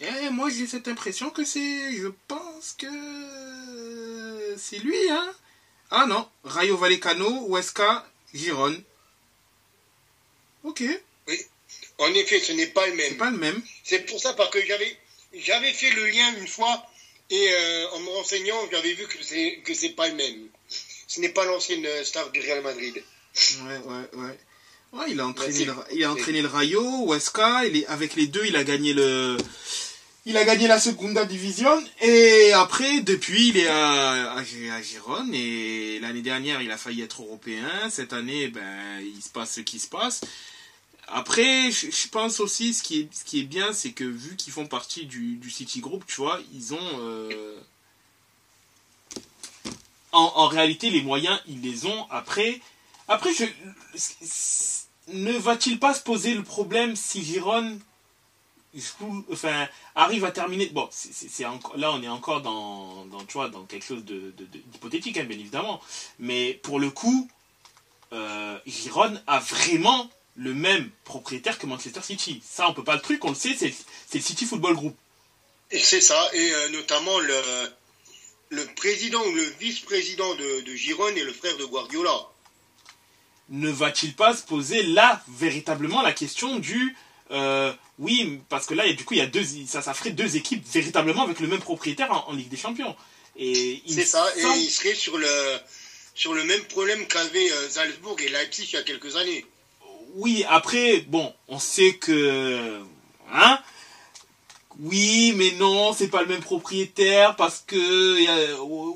Eh, 0.00 0.30
moi 0.30 0.48
j'ai 0.50 0.66
cette 0.66 0.88
impression 0.88 1.30
que 1.30 1.44
c'est. 1.44 1.96
Je 1.96 2.08
pense 2.28 2.74
que. 2.78 4.54
C'est 4.56 4.78
lui, 4.78 5.10
hein 5.10 5.34
Ah 5.90 6.06
non, 6.06 6.28
Rayo 6.44 6.76
Vallecano, 6.76 7.48
Huesca, 7.48 8.06
Giron. 8.34 8.76
Ok. 10.64 10.82
Oui, 11.26 11.38
en 11.98 12.12
effet, 12.14 12.40
ce 12.40 12.52
n'est 12.52 12.68
pas 12.68 12.86
le 12.86 12.94
même. 12.94 13.08
C'est 13.08 13.16
pas 13.16 13.30
le 13.30 13.38
même. 13.38 13.62
C'est 13.84 14.00
pour 14.00 14.20
ça 14.20 14.34
parce 14.34 14.50
que 14.50 14.64
j'avais, 14.64 14.96
j'avais 15.34 15.72
fait 15.72 15.90
le 15.90 16.06
lien 16.06 16.36
une 16.36 16.48
fois 16.48 16.84
et 17.30 17.48
euh, 17.52 17.90
en 17.92 18.00
me 18.00 18.10
renseignant, 18.10 18.56
j'avais 18.70 18.92
vu 18.94 19.06
que 19.06 19.22
c'est 19.22 19.60
que 19.64 19.74
c'est 19.74 19.90
pas 19.90 20.08
le 20.08 20.14
même. 20.14 20.48
Ce 21.06 21.20
n'est 21.20 21.28
pas 21.30 21.44
l'ancienne 21.44 21.86
star 22.04 22.30
du 22.30 22.40
Real 22.40 22.62
Madrid. 22.62 23.02
Ouais, 23.62 23.78
ouais, 23.78 24.20
ouais. 24.20 24.38
Ouais, 24.92 25.10
il 25.10 25.20
a 25.20 25.26
entraîné, 25.26 25.66
le, 25.66 25.74
il 25.92 26.02
a 26.04 26.12
entraîné 26.12 26.40
le 26.40 26.48
Rayo, 26.48 27.12
Huesca, 27.12 27.66
il 27.66 27.76
est, 27.76 27.86
avec 27.86 28.14
les 28.14 28.26
deux, 28.26 28.46
il 28.46 28.56
a 28.56 28.64
gagné 28.64 28.94
le, 28.94 29.36
il 30.26 30.36
a 30.36 30.44
gagné 30.44 30.66
la 30.66 30.78
Segunda 30.78 31.24
Division 31.24 31.82
et 32.00 32.52
après, 32.52 33.00
depuis, 33.00 33.48
il 33.48 33.56
est 33.56 33.68
à, 33.68 34.32
à, 34.32 34.42
et 35.32 35.98
l'année 36.00 36.22
dernière, 36.22 36.60
il 36.60 36.70
a 36.70 36.76
failli 36.76 37.02
être 37.02 37.22
européen. 37.22 37.68
Cette 37.90 38.12
année, 38.12 38.48
ben, 38.48 39.00
il 39.00 39.22
se 39.22 39.30
passe 39.30 39.54
ce 39.54 39.60
qui 39.60 39.78
se 39.78 39.88
passe. 39.88 40.20
Après, 41.06 41.70
je, 41.70 42.08
pense 42.08 42.40
aussi, 42.40 42.74
ce 42.74 42.82
qui 42.82 43.00
est, 43.00 43.14
ce 43.14 43.24
qui 43.24 43.40
est 43.40 43.44
bien, 43.44 43.72
c'est 43.72 43.92
que 43.92 44.04
vu 44.04 44.36
qu'ils 44.36 44.52
font 44.52 44.66
partie 44.66 45.06
du, 45.06 45.36
du 45.36 45.50
City 45.50 45.80
Group, 45.80 46.04
tu 46.06 46.16
vois, 46.16 46.40
ils 46.52 46.74
ont... 46.74 47.00
Euh, 47.00 47.58
en, 50.12 50.48
réalité, 50.48 50.90
les 50.90 51.02
moyens, 51.02 51.38
ils 51.46 51.60
les 51.60 51.86
ont. 51.86 52.06
Après, 52.10 52.60
après 53.08 53.30
ne 55.08 55.32
va-t-il 55.32 55.78
pas 55.78 55.94
se 55.94 56.00
poser 56.00 56.34
le 56.34 56.42
problème 56.42 56.96
si 56.96 57.22
Giron 57.22 57.78
enfin, 59.30 59.68
arrive 59.94 60.24
à 60.24 60.30
terminer. 60.30 60.66
Bon, 60.66 60.88
c'est 60.90 61.42
là 61.76 61.92
on 61.92 62.02
est 62.02 62.08
encore 62.08 62.42
dans, 62.42 63.06
dans, 63.06 63.24
tu 63.24 63.34
vois, 63.34 63.48
dans 63.48 63.64
quelque 63.64 63.84
chose 63.84 64.04
d'hypothétique, 64.04 65.16
de, 65.16 65.20
hein, 65.20 65.24
bien 65.24 65.38
évidemment. 65.38 65.80
Mais 66.18 66.54
pour 66.62 66.78
le 66.78 66.90
coup, 66.90 67.28
euh, 68.12 68.58
Giron 68.66 69.20
a 69.26 69.38
vraiment 69.40 70.10
le 70.36 70.54
même 70.54 70.90
propriétaire 71.04 71.58
que 71.58 71.66
Manchester 71.66 72.02
City. 72.02 72.40
Ça, 72.44 72.68
on 72.68 72.74
peut 72.74 72.84
pas 72.84 72.94
le 72.94 73.02
truc, 73.02 73.24
on 73.24 73.30
le 73.30 73.34
sait, 73.34 73.56
c'est 73.56 73.74
le 74.14 74.20
City 74.20 74.46
Football 74.46 74.74
Group. 74.74 74.96
Et 75.70 75.78
c'est 75.78 76.00
ça, 76.00 76.30
et 76.32 76.52
euh, 76.52 76.68
notamment 76.70 77.18
le, 77.18 77.42
le 78.50 78.64
président 78.76 79.22
ou 79.22 79.32
le 79.32 79.44
vice-président 79.60 80.34
de, 80.36 80.60
de 80.60 80.74
Giron 80.74 81.08
est 81.08 81.24
le 81.24 81.32
frère 81.32 81.56
de 81.58 81.64
Guardiola. 81.64 82.28
Ne 83.50 83.70
va-t-il 83.70 84.14
pas 84.14 84.36
se 84.36 84.42
poser 84.42 84.82
là 84.82 85.22
véritablement 85.28 86.02
la 86.02 86.12
question 86.12 86.58
du 86.58 86.96
euh, 87.30 87.72
oui, 87.98 88.40
parce 88.48 88.66
que 88.66 88.74
là, 88.74 88.90
du 88.92 89.04
coup, 89.04 89.14
il 89.14 89.18
y 89.18 89.22
a 89.22 89.26
deux, 89.26 89.44
ça, 89.66 89.82
ça 89.82 89.94
ferait 89.94 90.10
deux 90.10 90.36
équipes 90.36 90.64
véritablement 90.72 91.22
avec 91.22 91.40
le 91.40 91.48
même 91.48 91.60
propriétaire 91.60 92.10
en, 92.28 92.32
Ligue 92.32 92.48
des 92.48 92.56
Champions. 92.56 92.94
Et 93.36 93.82
c'est 93.88 94.04
ça, 94.04 94.26
et 94.36 94.42
il 94.58 94.70
serait 94.70 94.94
sur 94.94 95.16
le, 95.16 95.58
sur 96.14 96.34
le 96.34 96.44
même 96.44 96.62
problème 96.64 97.06
qu'avaient 97.06 97.52
euh, 97.52 97.68
Salzbourg 97.68 98.16
et 98.20 98.28
Leipzig 98.28 98.68
il 98.72 98.74
y 98.74 98.76
a 98.76 98.82
quelques 98.82 99.16
années. 99.16 99.44
Oui, 100.14 100.44
après, 100.48 101.04
bon, 101.06 101.32
on 101.48 101.58
sait 101.58 101.94
que, 101.94 102.80
hein, 103.32 103.60
oui, 104.80 105.32
mais 105.34 105.50
non, 105.52 105.92
c'est 105.92 106.06
pas 106.06 106.22
le 106.22 106.28
même 106.28 106.40
propriétaire 106.40 107.34
parce 107.34 107.64
que 107.66 107.76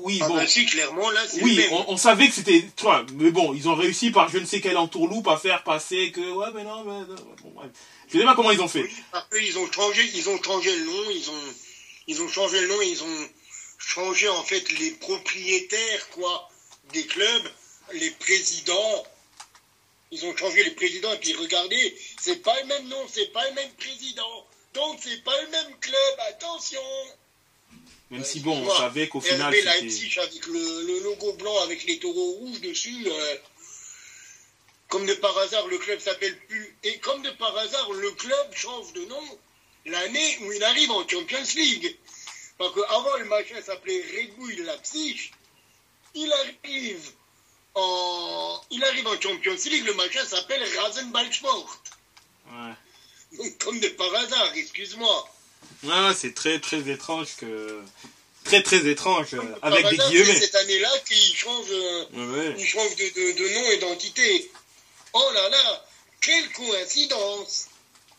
oui 0.03 0.19
ah 0.21 0.27
bon. 0.29 0.35
Bah 0.35 0.47
si, 0.47 0.65
clairement 0.65 1.09
là, 1.09 1.21
c'est 1.27 1.43
oui, 1.43 1.61
On, 1.87 1.97
savait 1.97 2.29
que 2.29 2.33
c'était, 2.33 2.65
tu 2.75 2.83
vois, 2.83 3.05
mais 3.15 3.31
bon, 3.31 3.53
ils 3.53 3.67
ont 3.67 3.75
réussi 3.75 4.09
par 4.09 4.29
je 4.29 4.37
ne 4.37 4.45
sais 4.45 4.61
quelle 4.61 4.77
entourloupe 4.77 5.27
à 5.27 5.37
faire 5.37 5.63
passer 5.63 6.11
que 6.11 6.21
ouais, 6.21 6.47
mais 6.55 6.63
non, 6.63 6.85
mais 6.85 7.05
bon, 7.43 7.51
bref. 7.55 7.69
Je 8.07 8.17
sais 8.17 8.23
pas 8.23 8.33
comment 8.35 8.51
ils 8.51 8.61
ont 8.61 8.67
fait. 8.69 8.89
ils 9.41 9.57
ont 9.57 9.69
changé, 9.71 10.09
ils 10.13 10.29
ont 10.29 10.41
changé 10.41 10.73
le 10.73 10.85
nom, 10.85 11.09
ils 11.11 11.29
ont, 11.29 11.53
ils 12.07 12.21
ont 12.21 12.29
changé 12.29 12.61
le 12.61 12.67
nom, 12.67 12.81
ils 12.81 13.03
ont 13.03 13.29
changé 13.77 14.29
en 14.29 14.43
fait 14.43 14.71
les 14.79 14.91
propriétaires 14.91 16.09
quoi 16.11 16.49
des 16.93 17.05
clubs, 17.05 17.51
les 17.93 18.11
présidents. 18.11 19.03
Ils 20.11 20.25
ont 20.25 20.37
changé 20.37 20.63
les 20.63 20.71
présidents 20.71 21.11
et 21.11 21.17
puis 21.17 21.33
regardez, 21.33 21.97
c'est 22.21 22.41
pas 22.41 22.57
le 22.61 22.67
même 22.67 22.87
nom, 22.87 23.03
c'est 23.11 23.33
pas 23.33 23.45
le 23.49 23.55
même 23.55 23.71
président. 23.71 24.47
Donc 24.73 24.99
c'est 25.01 25.23
pas 25.23 25.39
le 25.41 25.49
même 25.49 25.79
club, 25.79 26.19
attention 26.29 26.81
Même 28.09 28.23
si 28.23 28.39
bon, 28.39 28.57
on 28.57 28.75
savait 28.75 29.07
qu'au 29.07 29.21
final 29.21 29.53
c'était... 29.53 29.81
Leipzig 29.81 30.19
avec 30.19 30.45
le, 30.47 31.03
logo 31.03 31.33
blanc 31.33 31.61
avec 31.63 31.83
les 31.85 31.99
taureaux 31.99 32.31
rouges 32.33 32.61
dessus, 32.61 33.07
euh, 33.07 33.35
comme 34.87 35.05
de 35.05 35.13
par 35.15 35.37
hasard 35.37 35.67
le 35.67 35.77
club 35.77 35.99
s'appelle 35.99 36.37
plus... 36.47 36.77
Et 36.83 36.97
comme 36.99 37.21
de 37.21 37.29
par 37.31 37.55
hasard 37.57 37.91
le 37.91 38.11
club 38.11 38.53
change 38.53 38.93
de 38.93 39.05
nom 39.05 39.39
l'année 39.85 40.37
où 40.41 40.51
il 40.51 40.63
arrive 40.63 40.91
en 40.91 41.07
Champions 41.07 41.43
League. 41.55 41.97
Parce 42.57 42.73
qu'avant 42.73 43.17
le 43.17 43.25
machin 43.25 43.61
s'appelait 43.61 44.03
Red 44.15 44.35
Bull 44.37 44.55
Leipzig, 44.65 45.31
il 46.15 46.31
arrive 46.31 47.11
en... 47.75 48.61
Il 48.71 48.83
arrive 48.83 49.07
en 49.07 49.19
Champions 49.19 49.57
League, 49.65 49.85
le 49.85 49.93
machin 49.93 50.25
s'appelle 50.25 50.63
Rasenballsport. 50.79 51.83
Ouais. 52.47 52.73
Comme 53.59 53.79
de 53.79 53.87
par 53.89 54.13
hasard, 54.15 54.51
excuse-moi. 54.55 55.29
Ah, 55.89 56.13
c'est 56.15 56.33
très 56.33 56.59
très 56.59 56.89
étrange 56.89 57.35
que. 57.37 57.81
Très 58.43 58.61
très 58.61 58.85
étrange, 58.87 59.35
avec 59.61 59.87
des 59.87 59.95
guillemets. 59.95 60.35
cette 60.35 60.55
année-là 60.55 60.89
qu'il 61.07 61.33
change, 61.33 61.65
euh, 61.71 62.53
il 62.57 62.65
change 62.65 62.93
de, 62.97 63.53
nom 63.53 63.71
et 63.71 63.77
d'entité. 63.77 64.51
Oh 65.13 65.29
là 65.33 65.47
là, 65.47 65.85
quelle 66.19 66.51
coïncidence 66.51 67.67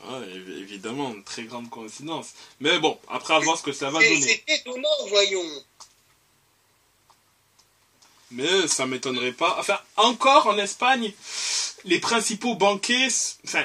ah, 0.06 0.20
évidemment, 0.60 1.14
une 1.14 1.24
très 1.24 1.44
grande 1.44 1.70
coïncidence. 1.70 2.32
Mais 2.60 2.78
bon, 2.78 2.98
après 3.08 3.34
avoir 3.34 3.56
ce 3.56 3.62
que 3.62 3.72
ça 3.72 3.88
va 3.88 4.00
donner. 4.00 4.20
C'est 4.20 4.44
étonnant, 4.48 4.88
voyons. 5.08 5.64
Mais 8.32 8.68
ça 8.68 8.84
m'étonnerait 8.84 9.32
pas. 9.32 9.56
Enfin, 9.58 9.80
encore 9.96 10.46
en 10.46 10.58
Espagne, 10.58 11.12
les 11.84 12.00
principaux 12.00 12.54
banquiers, 12.54 13.08
enfin, 13.46 13.64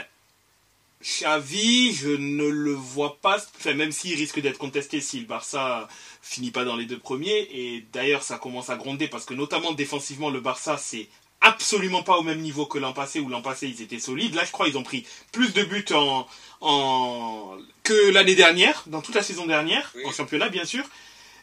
Xavi, 1.01 1.93
je 1.93 2.09
ne 2.09 2.47
le 2.47 2.73
vois 2.73 3.17
pas, 3.21 3.38
enfin, 3.57 3.73
même 3.73 3.91
s'il 3.91 4.17
risque 4.17 4.41
d'être 4.41 4.57
contesté 4.57 4.99
si 4.99 5.19
le 5.19 5.25
Barça 5.25 5.88
finit 6.21 6.51
pas 6.51 6.65
dans 6.65 6.75
les 6.75 6.85
deux 6.85 6.99
premiers, 6.99 7.47
et 7.53 7.85
d'ailleurs 7.93 8.23
ça 8.23 8.38
commence 8.38 8.69
à 8.69 8.75
gronder 8.75 9.07
parce 9.07 9.23
que 9.23 9.33
notamment 9.33 9.71
défensivement 9.71 10.29
le 10.29 10.41
Barça 10.41 10.77
c'est 10.77 11.07
absolument 11.41 12.03
pas 12.03 12.17
au 12.17 12.23
même 12.23 12.41
niveau 12.41 12.65
que 12.65 12.77
l'an 12.77 12.91
passé 12.91 13.21
où 13.21 13.29
l'an 13.29 13.41
passé 13.41 13.67
ils 13.67 13.81
étaient 13.81 13.99
solides. 13.99 14.35
Là 14.35 14.43
je 14.43 14.51
crois 14.51 14.67
ils 14.67 14.77
ont 14.77 14.83
pris 14.83 15.05
plus 15.31 15.53
de 15.53 15.63
buts 15.63 15.85
en, 15.93 17.57
que 17.83 18.12
l'année 18.12 18.35
dernière, 18.35 18.83
dans 18.88 19.01
toute 19.01 19.15
la 19.15 19.23
saison 19.23 19.45
dernière, 19.45 19.93
en 20.05 20.12
championnat 20.12 20.49
bien 20.49 20.65
sûr. 20.65 20.83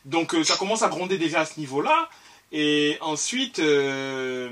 Donc 0.04 0.34
euh, 0.34 0.44
ça 0.44 0.56
commence 0.56 0.82
à 0.82 0.88
gronder 0.88 1.16
déjà 1.16 1.40
à 1.40 1.46
ce 1.46 1.58
niveau-là. 1.58 2.10
Et 2.52 2.96
ensuite, 3.00 3.58
euh, 3.58 4.50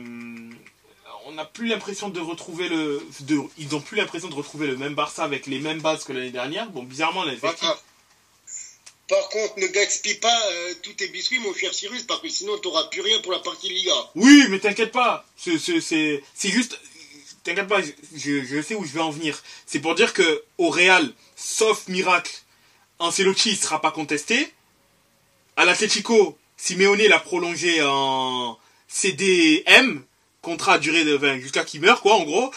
on 1.26 1.32
n'a 1.32 1.44
plus 1.44 1.66
l'impression 1.66 2.08
de 2.08 2.20
retrouver 2.20 2.68
le. 2.68 3.06
De, 3.20 3.40
ils 3.58 3.68
n'ont 3.68 3.80
plus 3.80 3.96
l'impression 3.96 4.28
de 4.28 4.34
retrouver 4.34 4.66
le 4.66 4.76
même 4.76 4.94
Barça 4.94 5.24
avec 5.24 5.46
les 5.46 5.58
mêmes 5.58 5.80
bases 5.80 6.04
que 6.04 6.12
l'année 6.12 6.30
dernière. 6.30 6.68
Bon, 6.70 6.82
bizarrement, 6.82 7.24
l'effectif. 7.24 7.60
Voilà. 7.60 7.80
Par 9.08 9.28
contre, 9.28 9.58
ne 9.58 9.66
gaspille 9.66 10.14
pas 10.14 10.42
euh, 10.50 10.74
tous 10.82 10.94
tes 10.94 11.08
biscuits, 11.08 11.38
mon 11.38 11.54
cher 11.54 11.74
Cyrus, 11.74 12.04
parce 12.04 12.20
que 12.20 12.28
sinon, 12.28 12.56
tu 12.58 12.68
n'auras 12.68 12.84
plus 12.84 13.02
rien 13.02 13.20
pour 13.20 13.32
la 13.32 13.38
partie 13.38 13.68
Liga. 13.68 13.92
Oui, 14.14 14.44
mais 14.48 14.58
t'inquiète 14.58 14.92
pas. 14.92 15.26
C'est- 15.37 15.58
juste. 16.42 16.78
T'inquiète 17.42 17.68
pas, 17.68 17.82
je, 17.82 18.42
je 18.42 18.62
sais 18.62 18.74
où 18.74 18.84
je 18.87 18.92
vais 18.92 19.00
en 19.00 19.10
venir. 19.10 19.42
C'est 19.66 19.80
pour 19.80 19.94
dire 19.94 20.14
que 20.14 20.42
au 20.56 20.70
Real, 20.70 21.12
sauf 21.37 21.88
miracle, 21.88 22.32
Ancelotti 22.98 23.50
ne 23.50 23.56
sera 23.56 23.82
pas 23.82 23.90
contesté. 23.90 24.50
À 25.56 25.66
l'Atletico, 25.66 26.38
Simeone 26.56 27.02
l'a 27.06 27.18
prolongé 27.20 27.82
en 27.82 28.58
CDM, 28.88 30.02
contrat 30.44 30.74
à 30.74 30.78
durée 30.78 31.04
de 31.04 31.16
enfin, 31.16 31.38
jusqu'à 31.40 31.64
qu'il 31.64 31.80
meure, 31.80 32.00
quoi, 32.02 32.14
en 32.14 32.22
gros. 32.24 32.52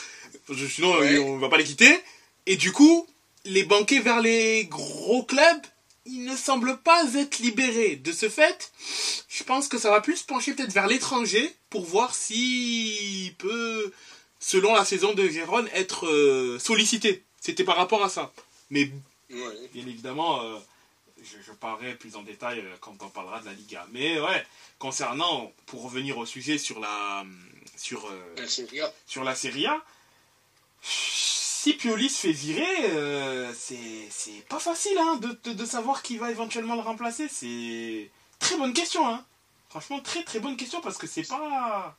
Parce 0.45 0.59
que 0.59 0.67
Sinon, 0.67 0.95
Ouais. 0.99 1.17
on 1.17 1.37
va 1.39 1.49
pas 1.49 1.57
les 1.57 1.63
quitter. 1.63 1.99
Et 2.45 2.55
du 2.55 2.71
coup, 2.71 3.07
les 3.45 3.63
banquets 3.63 3.99
vers 3.99 4.21
les 4.21 4.65
gros 4.65 5.23
clubs, 5.23 5.61
ils 6.05 6.23
ne 6.23 6.35
semblent 6.37 6.77
pas 6.77 7.03
être 7.15 7.39
libérés. 7.39 7.95
De 7.97 8.11
ce 8.13 8.29
fait, 8.29 8.71
je 9.27 9.43
pense 9.43 9.67
que 9.67 9.77
ça 9.77 9.89
va 9.89 9.99
plus 10.01 10.17
se 10.17 10.23
pencher 10.25 10.53
peut-être 10.53 10.71
vers 10.71 10.87
l'étranger 10.87 11.53
pour 11.69 11.83
voir 11.85 12.15
s'il 12.15 13.33
peut, 13.35 13.91
selon 14.39 14.73
la 14.73 14.85
saison 14.85 15.13
de 15.13 15.27
Gérone, 15.27 15.67
être 15.73 16.05
euh, 16.07 16.59
sollicité. 16.59 17.23
C'était 17.41 17.63
par 17.65 17.75
rapport 17.77 18.03
à 18.03 18.09
ça. 18.09 18.31
Mais 18.69 18.89
Ouais. 19.29 19.69
bien 19.73 19.85
évidemment, 19.85 20.41
euh, 20.43 20.55
je, 21.21 21.35
je 21.45 21.51
parlerai 21.51 21.95
plus 21.95 22.15
en 22.15 22.21
détail 22.23 22.59
euh, 22.59 22.75
quand 22.79 22.95
on 23.01 23.09
parlera 23.09 23.41
de 23.41 23.45
la 23.47 23.53
Liga. 23.53 23.85
Mais 23.91 24.19
ouais, 24.21 24.45
concernant, 24.79 25.51
pour 25.65 25.83
revenir 25.83 26.17
au 26.17 26.25
sujet 26.25 26.57
sur 26.57 26.79
la, 26.79 27.25
sur, 27.77 28.05
euh, 28.07 28.35
La 28.37 28.47
Serie 28.47 28.81
A. 28.81 28.93
sur 29.05 29.23
la 29.23 29.35
Serie 29.35 29.65
A, 29.67 29.81
si 30.81 31.73
Pioli 31.73 32.09
se 32.09 32.27
fait 32.27 32.31
virer, 32.31 32.91
euh, 32.91 33.53
c'est 33.57 34.07
c'est 34.09 34.45
pas 34.47 34.59
facile 34.59 34.97
hein, 34.97 35.15
de, 35.17 35.39
de, 35.43 35.53
de 35.53 35.65
savoir 35.65 36.01
qui 36.01 36.17
va 36.17 36.31
éventuellement 36.31 36.75
le 36.75 36.81
remplacer. 36.81 37.27
C'est 37.29 38.09
très 38.39 38.57
bonne 38.57 38.73
question. 38.73 39.07
Hein. 39.07 39.25
Franchement, 39.69 39.99
très 39.99 40.23
très 40.23 40.39
bonne 40.39 40.55
question 40.57 40.79
parce 40.81 40.97
que 40.97 41.07
c'est 41.07 41.27
pas. 41.27 41.95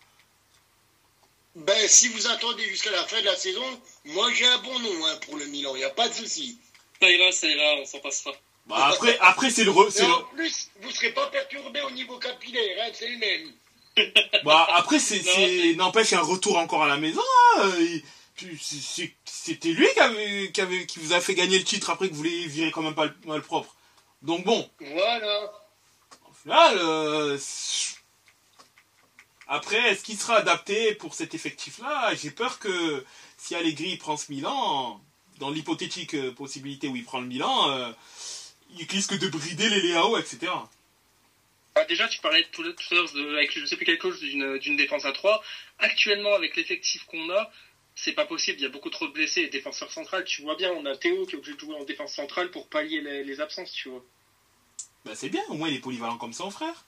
Ben, 1.55 1.89
si 1.89 2.09
vous 2.09 2.27
attendez 2.29 2.65
jusqu'à 2.69 2.91
la 2.93 3.05
fin 3.07 3.21
de 3.21 3.27
la 3.27 3.37
saison, 3.37 3.65
moi 4.05 4.31
j'ai 4.33 4.47
un 4.47 4.59
bon 4.59 4.79
nom 4.79 5.07
hein, 5.07 5.17
pour 5.27 5.37
le 5.37 5.47
Milan, 5.47 5.75
il 5.75 5.79
n'y 5.79 5.85
a 5.85 5.91
pas 5.91 6.09
de 6.09 6.15
souci. 6.15 6.59
Ça 7.01 7.11
ira, 7.11 7.33
ça 7.33 7.49
ira, 7.49 7.75
on 7.81 7.85
s'en 7.85 7.99
passera. 7.99 8.33
Bah, 8.67 8.87
après, 8.93 9.19
après 9.21 9.51
c'est 9.51 9.65
le, 9.65 9.73
re- 9.73 10.05
en 10.05 10.25
plus, 10.35 10.69
vous 10.81 10.89
ne 10.89 10.93
serez 10.95 11.13
pas 11.13 11.27
perturbé 11.29 11.81
au 11.83 11.91
niveau 11.91 12.19
capillaire, 12.19 12.87
hein, 12.87 12.91
c'est 12.95 13.09
le 13.09 13.19
même. 13.19 13.53
bah, 14.45 14.67
après 14.75 14.99
c'est 14.99 15.75
n'empêche 15.77 16.13
un 16.13 16.21
retour 16.21 16.57
encore 16.59 16.83
à 16.85 16.89
la 16.89 16.97
maison. 16.97 17.23
hein. 17.57 17.71
C'est- 18.61 19.15
C'était 19.25 19.71
lui 19.73 19.87
qui 19.95 20.01
avait, 20.01 20.53
qui 20.53 20.61
avait 20.61 20.87
qui 20.87 21.01
vous 21.01 21.13
a 21.13 21.21
fait 21.21 21.35
gagner 21.35 21.59
le 21.59 21.65
titre 21.65 21.91
après 21.91 22.09
que 22.09 22.15
vous 22.15 22.23
l'ayez 22.23 22.47
viré 22.47 22.71
quand 22.71 22.83
même 22.83 22.95
pas 22.95 23.09
mal 23.27 23.43
propre. 23.43 23.75
Donc 24.23 24.45
bon. 24.45 24.69
Voilà. 24.81 25.53
Au 26.29 26.33
final, 26.43 26.79
euh, 26.79 27.39
après, 29.49 29.79
est-ce 29.91 30.05
qu'il 30.05 30.19
sera 30.19 30.37
adapté 30.37 30.95
pour 30.95 31.15
cet 31.15 31.35
effectif-là? 31.35 32.15
J'ai 32.15 32.31
peur 32.31 32.59
que 32.59 33.05
si 33.39 33.55
Allegri 33.55 33.97
prend 33.97 34.17
ce 34.17 34.31
Milan, 34.31 35.01
dans 35.39 35.51
l'hypothétique 35.51 36.15
euh, 36.15 36.33
possibilité 36.33 36.87
où 36.89 36.97
il 36.97 37.05
prend 37.05 37.21
le 37.21 37.27
Milan, 37.27 37.71
euh, 37.71 37.91
il 38.79 38.87
risque 38.87 39.19
de 39.19 39.29
brider 39.29 39.69
les 39.71 39.81
Léao, 39.81 40.19
etc. 40.19 40.53
Ah, 41.79 41.85
déjà, 41.85 42.09
tu 42.09 42.19
parlais 42.21 42.45
tout, 42.51 42.63
tout 42.65 42.85
à 42.91 42.95
l'heure, 42.95 43.13
de- 43.13 43.35
avec 43.37 43.57
je 43.57 43.65
sais 43.65 43.77
plus 43.77 43.85
quelle 43.85 43.99
cause, 43.99 44.19
d'une 44.21 44.59
d'une 44.59 44.77
défense 44.77 45.05
à 45.05 45.13
3. 45.13 45.43
Actuellement, 45.79 46.35
avec 46.35 46.57
l'effectif 46.57 47.05
qu'on 47.05 47.31
a, 47.31 47.51
c'est 47.95 48.13
pas 48.13 48.25
possible. 48.25 48.59
Il 48.59 48.63
y 48.63 48.67
a 48.67 48.71
beaucoup 48.71 48.91
trop 48.91 49.07
de 49.07 49.13
blessés 49.13 49.43
et 49.43 49.49
défenseurs 49.49 49.93
centrales. 49.93 50.25
Tu 50.25 50.43
vois 50.43 50.57
bien, 50.57 50.71
on 50.73 50.85
a 50.87 50.97
Théo 50.97 51.25
qui 51.27 51.35
est 51.35 51.39
obligé 51.39 51.55
de 51.55 51.61
jouer 51.61 51.75
en 51.77 51.85
défense 51.85 52.15
centrale 52.15 52.51
pour 52.51 52.69
pallier 52.69 53.01
les, 53.01 53.23
les 53.23 53.41
absences, 53.41 53.73
tu 53.73 53.89
vois. 53.89 54.05
Bah, 55.05 55.13
c'est 55.15 55.29
bien, 55.29 55.43
au 55.49 55.55
moins 55.55 55.69
il 55.69 55.77
est 55.77 55.81
polyvalent 55.81 56.17
comme 56.19 56.33
son 56.33 56.51
frère. 56.51 56.85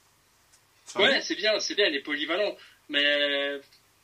Ouais, 0.97 1.21
c'est 1.23 1.37
bien, 1.37 1.61
c'est 1.61 1.75
bien, 1.75 1.87
il 1.87 1.95
est 1.95 2.01
polyvalent. 2.01 2.57
Mais 2.89 3.61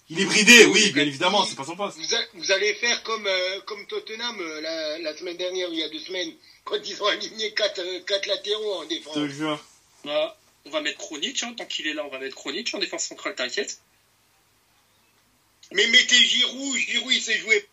Il 0.09 0.21
est 0.21 0.25
bridé, 0.25 0.67
oui, 0.67 0.93
bien 0.93 1.03
évidemment, 1.05 1.45
c'est 1.45 1.57
pas 1.57 1.65
son 1.65 1.75
poste. 1.75 1.99
Vous, 1.99 2.15
a- 2.15 2.25
vous 2.35 2.53
allez 2.53 2.75
faire 2.75 3.03
comme, 3.03 3.27
euh, 3.27 3.61
comme 3.63 3.85
Tottenham 3.89 4.41
euh, 4.41 4.61
la, 4.61 4.99
la 5.01 5.17
semaine 5.17 5.37
dernière, 5.37 5.69
il 5.73 5.79
y 5.81 5.83
a 5.83 5.89
deux 5.89 5.99
semaines, 5.99 6.33
quand 6.65 6.77
ils 6.85 7.03
ont 7.03 7.07
aligné 7.07 7.53
quatre, 7.55 7.81
euh, 7.81 8.01
quatre 8.07 8.27
latéraux 8.27 8.75
en 8.75 8.85
défense. 8.85 9.17
Je 9.17 9.21
te 9.23 9.29
jure. 9.33 9.65
bah, 10.05 10.37
on 10.67 10.71
va 10.71 10.81
mettre 10.81 10.99
Kronich, 10.99 11.43
hein, 11.43 11.55
tant 11.57 11.65
qu'il 11.65 11.87
est 11.87 11.95
là, 11.95 12.05
on 12.05 12.11
va 12.11 12.19
mettre 12.19 12.37
Kronich 12.37 12.75
en 12.75 12.79
défense 12.79 13.05
centrale, 13.05 13.35
t'inquiète. 13.35 13.81
Mais 15.73 15.87
mettez 15.87 16.17
Giroud, 16.17 16.77
Giroud 16.77 17.13
il 17.13 17.23
s'est 17.23 17.39
joué 17.39 17.69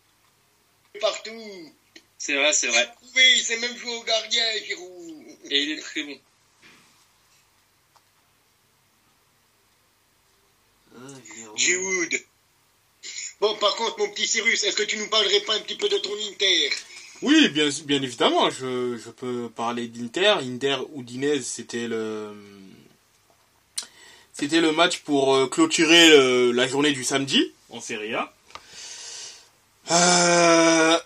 partout. 1.00 1.72
C'est 2.18 2.34
vrai, 2.34 2.52
c'est 2.52 2.68
vrai. 2.68 2.90
prouvé, 2.96 3.32
il 3.36 3.42
s'est 3.42 3.58
même 3.58 3.76
joué 3.76 3.94
au 3.94 4.02
gardien, 4.04 4.44
Giroud. 4.64 5.26
Et 5.50 5.62
il 5.62 5.70
est 5.72 5.80
très 5.80 6.02
bon. 6.04 6.18
Giroud. 11.56 12.24
Bon, 13.40 13.56
par 13.56 13.74
contre, 13.76 13.98
mon 13.98 14.08
petit 14.10 14.26
Cyrus, 14.26 14.64
est-ce 14.64 14.76
que 14.76 14.84
tu 14.84 14.96
nous 14.96 15.08
parlerais 15.08 15.40
pas 15.40 15.54
un 15.54 15.60
petit 15.60 15.76
peu 15.76 15.88
de 15.88 15.98
ton 15.98 16.14
Inter? 16.30 16.70
Oui, 17.22 17.48
bien, 17.48 17.68
bien 17.84 18.02
évidemment, 18.02 18.50
je, 18.50 18.96
je 18.96 19.10
peux 19.10 19.50
parler 19.50 19.88
d'Inter. 19.88 20.36
Inter 20.40 20.78
Udinese, 20.94 21.46
c'était 21.46 21.88
le 21.88 22.34
c'était 24.34 24.60
le 24.60 24.72
match 24.72 24.98
pour 24.98 25.34
euh, 25.34 25.46
clôturer 25.46 26.10
euh, 26.10 26.52
la 26.52 26.66
journée 26.68 26.92
du 26.92 27.04
samedi 27.04 27.52
en 27.70 27.80
Serie 27.80 28.14
A. 28.14 28.32
Euh, 29.90 30.98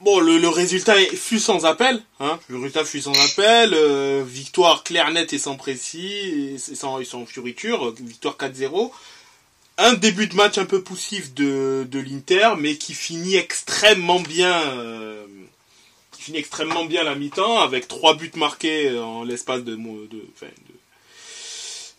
bon, 0.00 0.20
le, 0.20 0.38
le 0.38 0.48
résultat 0.48 0.94
fut 1.16 1.40
sans 1.40 1.64
appel. 1.64 2.02
Hein, 2.20 2.38
le 2.48 2.56
résultat 2.58 2.84
fut 2.84 3.00
sans 3.00 3.12
appel. 3.12 3.72
euh, 3.74 4.22
victoire 4.26 4.84
claire, 4.84 5.10
nette 5.10 5.32
et 5.32 5.38
sans 5.38 5.56
précis, 5.56 6.54
et 6.54 6.58
sans, 6.58 7.00
et 7.00 7.04
sans 7.04 7.24
fioriture. 7.26 7.92
Victoire 8.00 8.36
4-0 8.36 8.90
un 9.76 9.94
début 9.94 10.28
de 10.28 10.36
match 10.36 10.56
un 10.58 10.66
peu 10.66 10.82
poussif 10.82 11.34
de, 11.34 11.84
de 11.90 11.98
l'Inter, 11.98 12.50
mais 12.58 12.76
qui 12.76 12.94
finit 12.94 13.34
extrêmement 13.34 14.20
bien, 14.20 14.56
euh, 14.68 15.26
qui 16.12 16.22
finit 16.22 16.38
extrêmement 16.38 16.84
bien 16.84 17.02
la 17.02 17.16
mi-temps 17.16 17.58
avec 17.60 17.88
trois 17.88 18.14
buts 18.14 18.30
marqués 18.36 18.96
en 18.96 19.24
l'espace 19.24 19.64
de, 19.64 19.74
de, 19.74 20.06
de, 20.06 20.24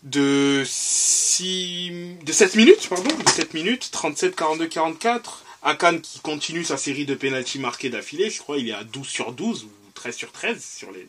de 0.03 0.63
six, 0.65 1.91
de 2.23 2.31
7 2.31 2.55
minutes, 2.55 2.87
pardon, 2.89 3.09
de 3.15 3.29
7 3.29 3.53
minutes, 3.53 3.89
37, 3.91 4.35
42, 4.35 4.67
44. 4.67 5.43
Akan 5.63 5.99
qui 5.99 6.19
continue 6.19 6.63
sa 6.63 6.77
série 6.77 7.05
de 7.05 7.15
pénalty 7.15 7.57
marqués 7.57 7.89
d'affilée, 7.89 8.29
je 8.29 8.37
crois 8.39 8.59
il 8.59 8.69
est 8.69 8.73
à 8.73 8.83
12 8.83 9.07
sur 9.07 9.31
12 9.31 9.63
ou 9.63 9.71
13 9.95 10.15
sur 10.15 10.31
13 10.31 10.63
sur 10.77 10.91
les, 10.91 11.07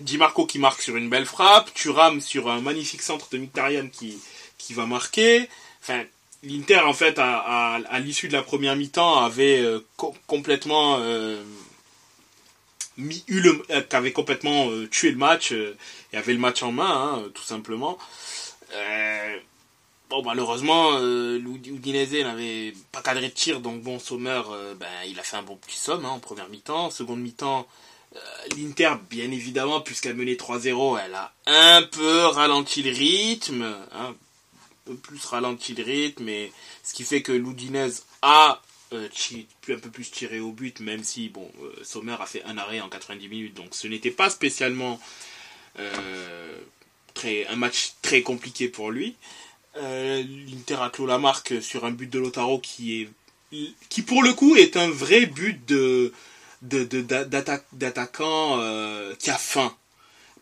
Di 0.00 0.16
Marco 0.16 0.46
qui 0.46 0.58
marque 0.58 0.80
sur 0.80 0.96
une 0.96 1.10
belle 1.10 1.26
frappe, 1.26 1.74
Thuram 1.74 2.22
sur 2.22 2.50
un 2.50 2.62
magnifique 2.62 3.02
centre 3.02 3.28
de 3.30 3.36
Mkhitaryan 3.38 3.88
qui, 3.88 4.18
qui 4.56 4.72
va 4.72 4.86
marquer. 4.86 5.46
Enfin, 5.82 6.02
l'Inter, 6.42 6.78
en 6.80 6.94
fait, 6.94 7.18
à, 7.18 7.36
à, 7.38 7.80
à 7.88 8.00
l'issue 8.00 8.28
de 8.28 8.32
la 8.32 8.42
première 8.42 8.74
mi-temps, 8.76 9.20
avait 9.22 9.60
euh, 9.60 9.80
co- 9.98 10.14
complètement 10.26 10.96
euh, 11.00 11.42
mis, 12.96 13.24
eu 13.28 13.40
le, 13.40 13.62
euh, 13.70 13.82
avait 13.92 14.12
complètement 14.12 14.70
euh, 14.70 14.88
tué 14.88 15.10
le 15.10 15.16
match 15.16 15.52
euh, 15.52 15.76
et 16.12 16.16
avait 16.16 16.32
le 16.32 16.38
match 16.38 16.62
en 16.62 16.72
main, 16.72 17.22
hein, 17.24 17.30
tout 17.34 17.42
simplement. 17.42 17.98
Bon, 20.08 20.22
malheureusement, 20.22 20.98
l'Udinese 20.98 22.22
n'avait 22.22 22.74
pas 22.90 23.00
cadré 23.00 23.28
de 23.28 23.32
tir, 23.32 23.60
donc 23.60 23.80
bon, 23.80 23.98
Sommer, 23.98 24.42
ben, 24.78 24.86
il 25.06 25.18
a 25.18 25.22
fait 25.22 25.38
un 25.38 25.42
bon 25.42 25.56
petit 25.56 25.78
somme 25.78 26.04
hein, 26.04 26.10
en 26.10 26.18
première 26.18 26.50
mi-temps. 26.50 26.90
Seconde 26.90 27.20
mi-temps, 27.20 27.66
l'Inter, 28.54 28.92
bien 29.08 29.30
évidemment, 29.30 29.80
puisqu'elle 29.80 30.14
menait 30.14 30.34
3-0, 30.34 31.00
elle 31.02 31.14
a 31.14 31.32
un 31.46 31.82
peu 31.82 32.26
ralenti 32.26 32.82
le 32.82 32.90
rythme, 32.90 33.62
hein, 33.62 34.08
un 34.10 34.14
peu 34.84 34.96
plus 34.96 35.24
ralenti 35.24 35.74
le 35.74 35.82
rythme, 35.82 36.28
et 36.28 36.52
ce 36.84 36.92
qui 36.92 37.04
fait 37.04 37.22
que 37.22 37.32
l'Udinese 37.32 38.04
a 38.20 38.60
un 38.94 39.78
peu 39.78 39.90
plus 39.90 40.10
tirer 40.10 40.40
au 40.40 40.52
but, 40.52 40.80
même 40.80 41.04
si 41.04 41.28
bon, 41.28 41.50
euh, 41.62 41.72
Sommer 41.82 42.16
a 42.18 42.26
fait 42.26 42.42
un 42.44 42.58
arrêt 42.58 42.80
en 42.80 42.88
90 42.88 43.28
minutes, 43.28 43.54
donc 43.54 43.74
ce 43.74 43.86
n'était 43.86 44.10
pas 44.10 44.30
spécialement 44.30 45.00
euh, 45.78 46.58
un 47.24 47.56
match 47.56 47.94
très 48.02 48.22
compliqué 48.22 48.68
pour 48.68 48.90
lui. 48.90 49.16
Euh, 49.76 50.22
L'Inter 50.22 50.78
a 50.80 50.90
clos 50.90 51.06
la 51.06 51.18
marque 51.18 51.62
sur 51.62 51.84
un 51.84 51.92
but 51.92 52.10
de 52.10 52.18
Lotaro 52.18 52.58
qui 52.58 53.02
est 53.02 53.08
qui 53.90 54.00
pour 54.00 54.22
le 54.22 54.32
coup 54.32 54.56
est 54.56 54.78
un 54.78 54.88
vrai 54.88 55.26
but 55.26 55.66
de 55.66 56.12
d'attaquant 56.62 58.56
qui 59.18 59.30
a 59.30 59.36
faim 59.36 59.76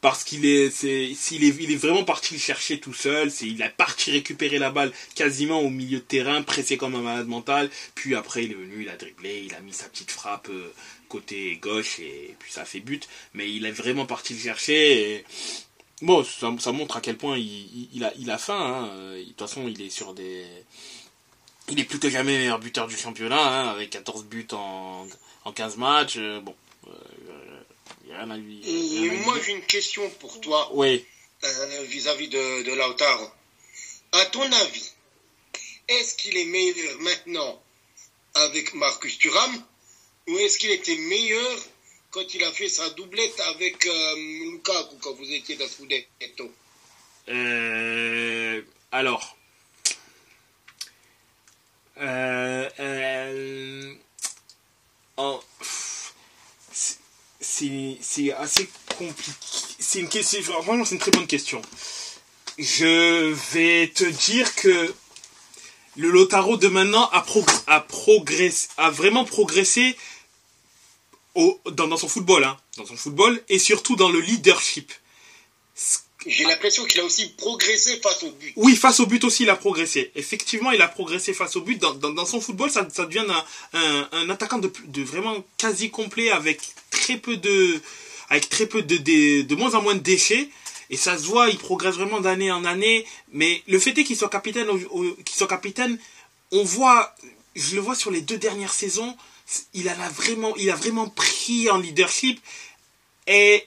parce 0.01 0.25
qu'il 0.25 0.47
est, 0.47 0.71
c'est, 0.71 1.13
s'il 1.15 1.45
est, 1.45 1.55
il 1.61 1.73
est 1.73 1.77
vraiment 1.77 2.05
parti 2.05 2.35
le 2.35 2.41
chercher 2.41 2.81
tout 2.81 2.95
seul. 2.95 3.31
Il 3.43 3.63
a 3.63 3.69
parti 3.69 4.11
récupérer 4.11 4.59
la 4.59 4.71
balle 4.71 4.93
quasiment 5.15 5.61
au 5.61 5.71
milieu 5.71 5.99
de 5.99 6.05
terrain, 6.05 6.43
pressé 6.43 6.77
comme 6.77 6.95
un 6.95 7.03
malade 7.03 7.27
mental. 7.27 7.71
Puis 7.95 8.15
après, 8.15 8.45
il 8.45 8.53
est 8.53 8.55
venu, 8.55 8.83
il 8.83 8.89
a 8.89 8.97
dribblé, 8.97 9.45
il 9.47 9.55
a 9.55 9.61
mis 9.61 9.73
sa 9.73 9.89
petite 9.89 10.11
frappe 10.11 10.49
euh, 10.49 10.73
côté 11.09 11.57
gauche 11.61 11.99
et 11.99 12.35
puis 12.39 12.53
ça 12.53 12.65
fait 12.65 12.81
but. 12.81 13.09
Mais 13.35 13.51
il 13.51 13.67
est 13.67 13.73
vraiment 13.73 14.07
parti 14.07 14.35
le 14.35 14.41
chercher. 14.41 15.15
Et... 15.17 15.25
Bon, 16.03 16.25
ça, 16.25 16.51
ça, 16.59 16.73
montre 16.73 16.97
à 16.97 17.03
quel 17.03 17.19
point 17.19 17.37
il, 17.37 17.89
il, 17.93 18.05
a, 18.05 18.13
il 18.19 18.31
a 18.31 18.39
faim. 18.39 18.89
Hein. 18.91 19.17
De 19.17 19.25
toute 19.25 19.39
façon, 19.39 19.69
il 19.69 19.83
est 19.83 19.91
sur 19.91 20.15
des, 20.15 20.47
il 21.71 21.79
est 21.79 21.85
plus 21.85 21.99
que 21.99 22.11
jamais 22.11 22.37
meilleur 22.37 22.59
buteur 22.59 22.87
du 22.87 22.97
championnat, 22.97 23.41
hein, 23.41 23.69
avec 23.69 23.91
14 23.91 24.25
buts 24.25 24.49
en, 24.53 25.07
en 25.45 25.53
15 25.53 25.77
matchs. 25.77 26.17
Euh, 26.19 26.41
bon, 26.41 26.55
euh, 26.89 26.91
rien 28.13 28.31
à 28.31 28.37
lui. 28.37 28.61
Et 28.65 29.11
moi, 29.25 29.39
j'ai 29.45 29.53
une 29.53 29.67
question 29.67 30.09
pour 30.21 30.41
toi. 30.41 30.71
Oui. 30.75 31.05
Euh, 31.45 31.83
vis-à-vis 31.85 32.29
de, 32.29 32.63
de 32.63 32.73
Lautaro. 32.75 33.31
À 34.13 34.27
ton 34.27 34.51
avis, 34.53 34.91
est-ce 35.89 36.15
qu'il 36.17 36.37
est 36.37 36.45
meilleur 36.45 37.01
maintenant 37.01 37.63
avec 38.35 38.75
Marcus 38.75 39.19
Thuram 39.19 39.65
ou 40.29 40.39
est-ce 40.39 40.59
qu'il 40.59 40.71
était 40.71 40.97
meilleur 40.97 41.59
quand 42.11 42.35
il 42.35 42.45
a 42.45 42.53
fait 42.53 42.69
sa 42.69 42.91
doublette 42.91 43.41
avec 43.41 43.87
euh, 43.87 44.17
Lukaku 44.53 44.97
quand 45.01 45.15
vous 45.15 45.33
étiez 45.33 45.57
dans 45.57 45.69
Scudetto? 45.69 46.53
Euh, 47.29 48.63
Alors, 48.93 49.37
euh, 51.99 52.69
euh, 52.81 53.95
c'est 58.01 58.33
assez 58.33 58.69
compliqué. 58.97 59.33
C'est 59.79 60.01
une 60.01 60.09
question. 60.09 60.41
Vraiment, 60.63 60.85
c'est 60.85 60.95
une 60.95 61.01
très 61.01 61.11
bonne 61.11 61.27
question. 61.27 61.61
Je 62.59 63.33
vais 63.53 63.89
te 63.89 64.05
dire 64.05 64.55
que 64.55 64.95
le 65.97 66.11
Lotaro 66.11 66.57
de 66.57 66.69
maintenant 66.69 67.09
a, 67.11 67.23
progressé, 67.81 68.69
a 68.77 68.91
vraiment 68.91 69.25
progressé 69.25 69.97
dans, 71.35 71.97
son 71.97 72.09
football, 72.09 72.45
hein, 72.45 72.57
dans 72.77 72.87
son 72.87 72.97
football 72.97 73.43
et 73.49 73.59
surtout 73.59 73.97
dans 73.97 74.11
le 74.11 74.21
leadership. 74.21 74.93
J'ai 76.27 76.45
l'impression 76.45 76.85
qu'il 76.85 77.01
a 77.01 77.05
aussi 77.05 77.29
progressé 77.31 77.99
face 78.03 78.23
au 78.23 78.31
but. 78.33 78.53
Oui, 78.57 78.77
face 78.77 79.01
au 79.01 79.07
but 79.07 79.25
aussi, 79.25 79.45
il 79.45 79.51
a 79.51 79.57
progressé. 79.57 80.11
Effectivement, 80.15 80.71
il 80.71 80.83
a 80.83 80.89
progressé 80.89 81.33
face 81.33 81.57
au 81.57 81.63
but. 81.63 81.79
Dans, 81.79 82.27
son 82.27 82.41
football, 82.41 82.71
ça, 82.71 82.83
devient 82.83 83.25
un, 83.73 84.09
un, 84.13 84.31
attaquant 84.31 84.59
de, 84.59 85.03
vraiment 85.03 85.43
quasi 85.57 85.91
complet 85.91 86.31
avec 86.31 86.61
très 86.91 87.17
peu 87.17 87.37
de, 87.39 87.81
avec 88.29 88.49
très 88.51 88.67
peu 88.67 88.83
de, 88.83 88.99
de, 88.99 89.43
de 89.43 89.55
moins 89.55 89.75
en 89.75 89.83
moins 89.83 89.95
de 89.95 90.01
déchets. 90.01 90.49
Et 90.91 90.97
ça 90.97 91.17
se 91.17 91.25
voit, 91.25 91.49
il 91.49 91.57
progresse 91.57 91.95
vraiment 91.95 92.21
d'année 92.21 92.51
en 92.51 92.65
année. 92.65 93.07
Mais 93.33 93.63
le 93.67 93.79
fait 93.79 93.97
est 93.97 94.05
qu'il 94.05 94.17
soit 94.17 94.29
capitaine, 94.29 94.67
qu'il 95.25 95.37
soit 95.37 95.47
capitaine, 95.47 95.99
on 96.53 96.65
voit, 96.65 97.15
je 97.55 97.77
le 97.77 97.81
vois 97.81 97.95
sur 97.95 98.11
les 98.11 98.21
deux 98.21 98.39
dernières 98.39 98.75
saisons, 98.75 99.17
il 99.73 99.89
a 99.89 99.95
vraiment, 100.11 100.55
il 100.57 100.71
a 100.71 100.77
vraiment 100.77 101.09
pris 101.09 101.71
en 101.71 101.79
leadership. 101.79 102.41
Et 103.27 103.67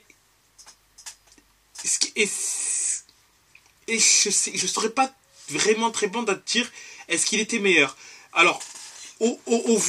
et, 2.16 2.28
et 3.88 3.98
je 3.98 4.30
sais, 4.30 4.52
je 4.54 4.66
serais 4.66 4.90
pas 4.90 5.12
vraiment 5.50 5.90
très 5.90 6.06
bon 6.06 6.24
à 6.24 6.34
dire 6.34 6.70
est-ce 7.08 7.26
qu'il 7.26 7.40
était 7.40 7.58
meilleur. 7.58 7.96
Alors, 8.32 8.62
au, 9.20 9.38
au, 9.46 9.80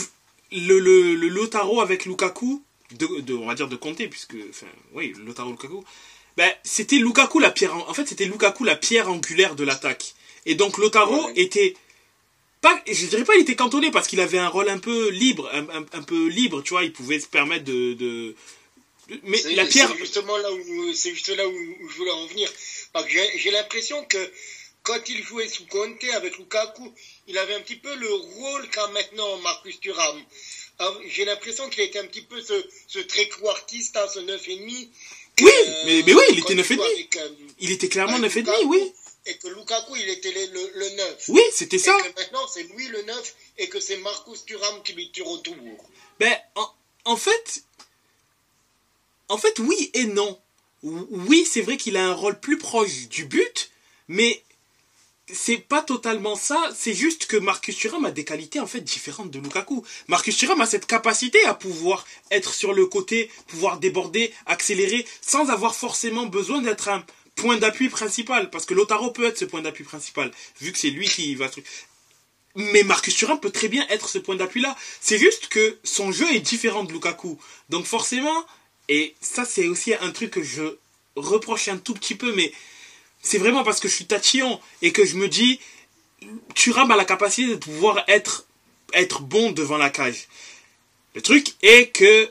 le, 0.52 0.80
le, 0.80 1.16
le, 1.16 1.28
Lotaro 1.30 1.82
avec 1.82 2.06
Lukaku, 2.06 2.64
de, 2.92 3.22
de, 3.22 3.34
on 3.34 3.48
va 3.48 3.56
dire 3.56 3.68
de 3.68 3.76
compter, 3.76 4.08
puisque, 4.08 4.36
enfin, 4.50 4.68
oui, 4.94 5.14
Lotaro 5.26 5.52
Lukaku, 5.52 5.84
ben, 6.38 6.52
c'était 6.64 6.98
Lukaku 6.98 7.40
la 7.40 7.52
pierre, 7.52 7.76
en 7.76 7.94
fait, 7.94 8.08
c'était 8.08 8.26
Lukaku 8.26 8.64
la 8.64 8.76
pierre 8.76 9.10
angulaire 9.10 9.56
de 9.56 9.64
l'attaque. 9.64 10.14
Et 10.46 10.56
donc, 10.56 10.78
Lotaro 10.78 11.30
était, 11.36 11.76
pas, 12.62 12.80
je 12.88 13.06
dirais 13.08 13.24
pas 13.24 13.36
il 13.36 13.42
était 13.42 13.56
cantonné 13.56 13.90
parce 13.90 14.08
qu'il 14.08 14.20
avait 14.20 14.38
un 14.38 14.48
rôle 14.48 14.70
un 14.70 14.78
peu 14.78 15.10
libre, 15.10 15.50
un, 15.54 15.64
un, 15.70 15.86
un, 15.94 16.04
peu 16.04 16.28
libre, 16.28 16.62
tu 16.62 16.72
vois, 16.72 16.84
il 16.84 16.94
pouvait 16.94 17.20
se 17.20 17.28
permettre 17.28 17.64
de, 17.64 17.94
de 17.94 18.36
mais 19.24 19.42
la 19.56 19.66
pierre. 19.66 19.90
C'est 19.92 19.98
justement 19.98 20.38
là 20.38 20.52
où, 20.52 20.94
c'est 20.94 21.14
juste 21.14 21.30
là 21.30 21.48
où, 21.48 21.90
je 21.90 21.96
voulais 21.96 22.12
en 22.12 22.26
venir. 22.28 22.52
J'ai 23.36 23.52
l'impression 23.52 24.04
que 24.06 24.32
quand 24.84 25.10
il 25.10 25.24
jouait 25.24 25.48
sous 25.48 25.66
Conte 25.66 26.04
avec 26.14 26.38
Lukaku, 26.38 26.94
il 27.28 27.38
avait 27.38 27.56
un 27.56 27.62
petit 27.62 27.76
peu 27.76 27.94
le 27.96 28.14
rôle 28.14 28.70
qu'a 28.70 28.88
maintenant 28.88 29.38
Marcus 29.38 29.80
Thuram. 29.80 30.24
J'ai 31.08 31.26
l'impression 31.26 31.70
qu'il 31.70 31.82
était 31.82 32.00
un 32.00 32.06
petit 32.06 32.22
peu 32.22 32.42
ce, 32.42 32.54
ce 32.88 33.00
tréquartiste, 33.00 33.98
hein, 33.98 34.06
ce 34.14 34.20
9,5. 34.20 34.90
Oui, 35.42 35.52
euh, 35.52 35.84
mais, 35.86 36.04
mais 36.06 36.14
oui, 36.14 36.24
il 36.32 36.40
était 36.40 36.56
9,5. 36.56 37.18
Euh, 37.18 37.30
il 37.60 37.72
était 37.72 37.90
clairement 37.90 38.20
9,5, 38.20 38.66
oui. 38.66 38.94
Et 39.26 39.38
que 39.38 39.48
Lukaku, 39.48 39.96
il 39.96 40.10
était 40.10 40.32
le, 40.32 40.72
le, 40.76 40.90
9. 40.90 41.24
Oui, 41.30 41.42
c'était 41.52 41.80
ça. 41.80 41.98
Et 41.98 42.12
que 42.12 42.20
maintenant, 42.20 42.48
c'est 42.48 42.64
lui 42.64 42.88
le 42.88 43.02
9 43.02 43.36
et 43.58 43.70
que 43.70 43.80
c'est 43.80 43.98
Marcus 43.98 44.46
Thuram 44.46 44.84
qui 44.84 44.94
lui 44.94 45.12
tire 45.12 45.28
autour. 45.28 45.56
Ben, 46.20 46.38
en, 46.56 46.70
en 47.06 47.18
fait, 47.18 47.64
en 49.30 49.38
fait, 49.38 49.60
oui 49.60 49.92
et 49.94 50.06
non. 50.06 50.40
Oui, 50.84 51.48
c'est 51.50 51.62
vrai 51.62 51.78
qu'il 51.78 51.98
a 51.98 52.06
un 52.06 52.14
rôle 52.14 52.40
plus 52.40 52.58
proche 52.58 53.08
du 53.10 53.26
but, 53.26 53.72
mais 54.08 54.44
c'est 55.32 55.58
pas 55.58 55.82
totalement 55.82 56.36
ça, 56.36 56.72
c'est 56.76 56.94
juste 56.94 57.26
que 57.26 57.38
Marcus 57.38 57.76
Thuram 57.76 58.06
a 58.06 58.12
des 58.12 58.24
qualités 58.24 58.60
en 58.60 58.68
fait 58.68 58.82
différentes 58.82 59.32
de 59.32 59.40
Lukaku. 59.40 59.84
Marcus 60.08 60.38
Thuram 60.38 60.62
a 60.62 60.68
cette 60.68 60.86
capacité 60.86 61.44
à 61.46 61.56
pouvoir 61.56 62.06
être 62.30 62.54
sur 62.54 62.74
le 62.74 62.86
côté, 62.86 63.32
pouvoir 63.48 63.80
déborder, 63.80 64.32
accélérer, 64.46 65.06
sans 65.22 65.50
avoir 65.50 65.76
forcément 65.76 66.28
besoin 66.28 66.62
d'être 66.62 66.90
un 66.90 67.04
point 67.36 67.58
d'appui 67.58 67.90
principal, 67.90 68.52
parce 68.52 68.66
que 68.66 68.76
Lotaro 68.76 69.10
peut 69.12 69.26
être 69.26 69.40
ce 69.40 69.46
point 69.46 69.62
d'appui 69.62 69.84
principal, 69.84 70.32
vu 70.62 70.72
que 70.72 70.78
c'est 70.78 70.92
lui 70.92 71.08
qui 71.08 71.34
va... 71.34 71.50
Mais 72.56 72.84
Marcus 72.84 73.16
Thuram 73.16 73.40
peut 73.40 73.52
très 73.52 73.68
bien 73.68 73.86
être 73.90 74.08
ce 74.08 74.18
point 74.18 74.36
d'appui-là. 74.36 74.78
C'est 75.02 75.18
juste 75.18 75.48
que 75.48 75.78
son 75.84 76.14
jeu 76.14 76.32
est 76.34 76.40
différent 76.40 76.86
de 76.86 76.94
Lukaku. 76.94 77.38
Donc 77.68 77.86
forcément, 77.86 78.46
et 78.90 79.16
ça, 79.22 79.46
c'est 79.46 79.68
aussi 79.68 79.94
un 79.94 80.12
truc 80.12 80.32
que 80.32 80.44
je 80.44 80.78
reproche 81.16 81.68
un 81.68 81.78
tout 81.78 81.94
petit 81.94 82.16
peu, 82.16 82.34
mais 82.36 82.52
c'est 83.22 83.38
vraiment 83.38 83.64
parce 83.64 83.80
que 83.80 83.88
je 83.88 83.96
suis 83.96 84.06
tatillon 84.06 84.60
et 84.82 84.92
que 84.92 85.06
je 85.06 85.16
me 85.16 85.28
dis, 85.28 85.60
Thuram 86.54 86.92
a 86.92 86.96
la 86.96 87.06
capacité 87.06 87.50
de 87.50 87.56
pouvoir 87.56 88.04
être, 88.08 88.46
bon 89.22 89.52
devant 89.52 89.78
la 89.78 89.90
cage. 89.90 90.28
Le 91.16 91.22
truc 91.22 91.54
est 91.62 91.92
que 91.92 92.30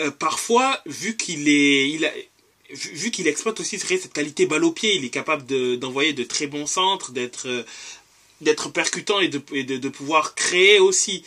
euh, 0.00 0.10
parfois, 0.10 0.80
vu 0.86 1.16
qu'il 1.16 1.48
est, 1.48 2.30
vu 2.70 3.10
qu'il 3.10 3.28
exploite 3.28 3.60
aussi 3.60 3.78
cette 3.78 4.12
qualité 4.12 4.46
balle 4.46 4.64
au 4.64 4.72
pied, 4.72 4.96
il 4.96 5.04
est 5.04 5.10
capable 5.10 5.46
d'envoyer 5.78 6.12
de, 6.12 6.24
très 6.24 6.46
bons 6.46 6.66
centres, 6.66 7.12
d'être 7.12 7.46
euh, 7.48 8.70
percutant 8.72 9.20
et, 9.20 9.28
de, 9.28 9.88
pouvoir 9.88 10.34
créer 10.34 10.80
aussi. 10.80 11.24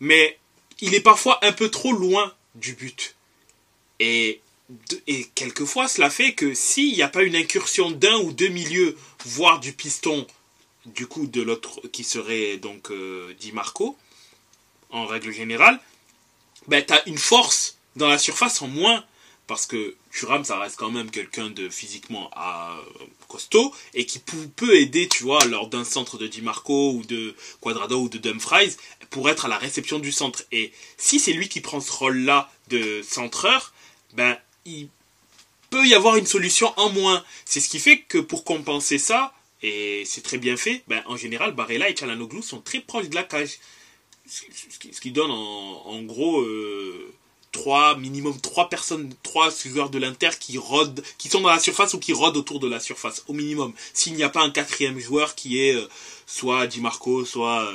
Mais 0.00 0.38
il 0.80 0.94
est 0.94 1.00
parfois 1.00 1.44
un 1.44 1.52
peu 1.52 1.70
trop 1.70 1.92
loin 1.92 2.32
du 2.54 2.74
but. 2.74 3.15
Et, 4.00 4.40
et 5.06 5.24
quelquefois, 5.34 5.88
cela 5.88 6.10
fait 6.10 6.34
que 6.34 6.54
s'il 6.54 6.94
n'y 6.94 7.02
a 7.02 7.08
pas 7.08 7.22
une 7.22 7.36
incursion 7.36 7.90
d'un 7.90 8.16
ou 8.18 8.32
deux 8.32 8.48
milieux, 8.48 8.96
voire 9.24 9.60
du 9.60 9.72
piston, 9.72 10.26
du 10.86 11.06
coup 11.06 11.26
de 11.26 11.42
l'autre 11.42 11.80
qui 11.92 12.04
serait 12.04 12.56
donc 12.58 12.90
euh, 12.90 13.34
Di 13.40 13.52
Marco, 13.52 13.96
en 14.90 15.06
règle 15.06 15.32
générale, 15.32 15.80
ben, 16.68 16.84
tu 16.84 16.92
as 16.92 17.06
une 17.08 17.18
force 17.18 17.78
dans 17.96 18.08
la 18.08 18.18
surface 18.18 18.62
en 18.62 18.68
moins. 18.68 19.04
Parce 19.46 19.66
que 19.66 19.94
Thuram, 20.10 20.44
ça 20.44 20.58
reste 20.58 20.74
quand 20.74 20.90
même 20.90 21.08
quelqu'un 21.08 21.50
de 21.50 21.68
physiquement 21.68 22.28
à, 22.34 22.78
euh, 22.78 23.04
costaud 23.28 23.72
et 23.94 24.04
qui 24.04 24.18
peut 24.18 24.74
aider, 24.74 25.06
tu 25.06 25.22
vois, 25.22 25.44
lors 25.44 25.68
d'un 25.68 25.84
centre 25.84 26.18
de 26.18 26.26
Di 26.26 26.42
Marco 26.42 26.94
ou 26.94 27.04
de 27.04 27.36
Quadrado 27.60 28.00
ou 28.00 28.08
de 28.08 28.18
Dumfries 28.18 28.76
pour 29.10 29.30
être 29.30 29.44
à 29.44 29.48
la 29.48 29.56
réception 29.56 30.00
du 30.00 30.10
centre. 30.10 30.42
Et 30.50 30.72
si 30.96 31.20
c'est 31.20 31.32
lui 31.32 31.48
qui 31.48 31.60
prend 31.60 31.80
ce 31.80 31.92
rôle-là 31.92 32.50
de 32.70 33.02
centreur, 33.02 33.72
ben, 34.16 34.36
il 34.64 34.88
peut 35.70 35.86
y 35.86 35.94
avoir 35.94 36.16
une 36.16 36.26
solution 36.26 36.72
en 36.76 36.90
moins. 36.90 37.24
C'est 37.44 37.60
ce 37.60 37.68
qui 37.68 37.78
fait 37.78 38.00
que 38.00 38.18
pour 38.18 38.44
compenser 38.44 38.98
ça, 38.98 39.32
et 39.62 40.04
c'est 40.04 40.22
très 40.22 40.38
bien 40.38 40.56
fait, 40.56 40.82
ben, 40.88 41.02
en 41.06 41.16
général, 41.16 41.52
Barella 41.52 41.88
et 41.88 41.96
Chalanoglu 41.96 42.42
sont 42.42 42.60
très 42.60 42.80
proches 42.80 43.08
de 43.08 43.14
la 43.14 43.22
cage. 43.22 43.58
Ce 44.28 45.00
qui, 45.00 45.12
donne 45.12 45.30
en, 45.30 46.02
gros 46.02 46.40
euh, 46.40 47.14
minimum 47.98 48.38
trois 48.40 48.68
personnes, 48.68 49.14
trois 49.22 49.50
joueurs 49.50 49.90
de 49.90 49.98
l'Inter 49.98 50.30
qui 50.38 50.58
rôdent, 50.58 51.02
qui 51.18 51.28
sont 51.28 51.40
dans 51.40 51.48
la 51.48 51.58
surface 51.58 51.94
ou 51.94 51.98
qui 51.98 52.12
rôdent 52.12 52.36
autour 52.36 52.60
de 52.60 52.68
la 52.68 52.80
surface, 52.80 53.24
au 53.28 53.32
minimum. 53.32 53.72
S'il 53.92 54.14
n'y 54.14 54.22
a 54.22 54.28
pas 54.28 54.42
un 54.42 54.50
quatrième 54.50 54.98
joueur 54.98 55.34
qui 55.34 55.60
est 55.60 55.74
euh, 55.74 55.88
soit 56.26 56.66
Di 56.66 56.80
Marco, 56.80 57.24
soit, 57.24 57.70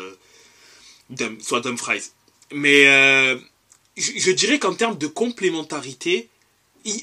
euh, 1.18 1.30
soit 1.42 1.62
Dumfries. 1.62 2.12
Mais 2.54 2.88
euh, 2.88 3.38
je, 3.98 4.32
dirais 4.32 4.60
qu'en 4.60 4.74
termes 4.74 4.98
de 4.98 5.08
complémentarité, 5.08 6.30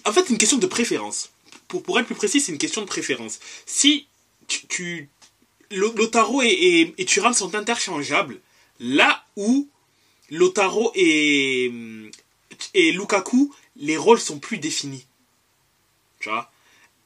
en 0.05 0.13
fait, 0.13 0.25
c'est 0.25 0.31
une 0.31 0.39
question 0.39 0.59
de 0.59 0.67
préférence. 0.67 1.31
Pour, 1.69 1.83
pour 1.83 1.99
être 1.99 2.07
plus 2.07 2.15
précis, 2.15 2.41
c'est 2.41 2.53
une 2.53 2.59
question 2.59 2.81
de 2.81 2.87
préférence. 2.87 3.41
Si 3.67 4.07
tu, 4.47 4.67
tu 4.67 5.09
Lotaro 5.71 6.43
et, 6.43 6.95
et, 6.97 7.05
Thuram 7.05 7.35
sont 7.35 7.55
interchangeables, 7.55 8.41
là 8.81 9.25
où 9.37 9.69
Lotaro 10.31 10.93
et, 10.95 11.71
et 12.75 12.93
Lukaku, 12.93 13.55
les 13.77 13.97
rôles 13.97 14.21
sont 14.21 14.39
plus 14.39 14.59
définis. 14.59 15.07
Tu 16.21 16.29
vois? 16.31 16.51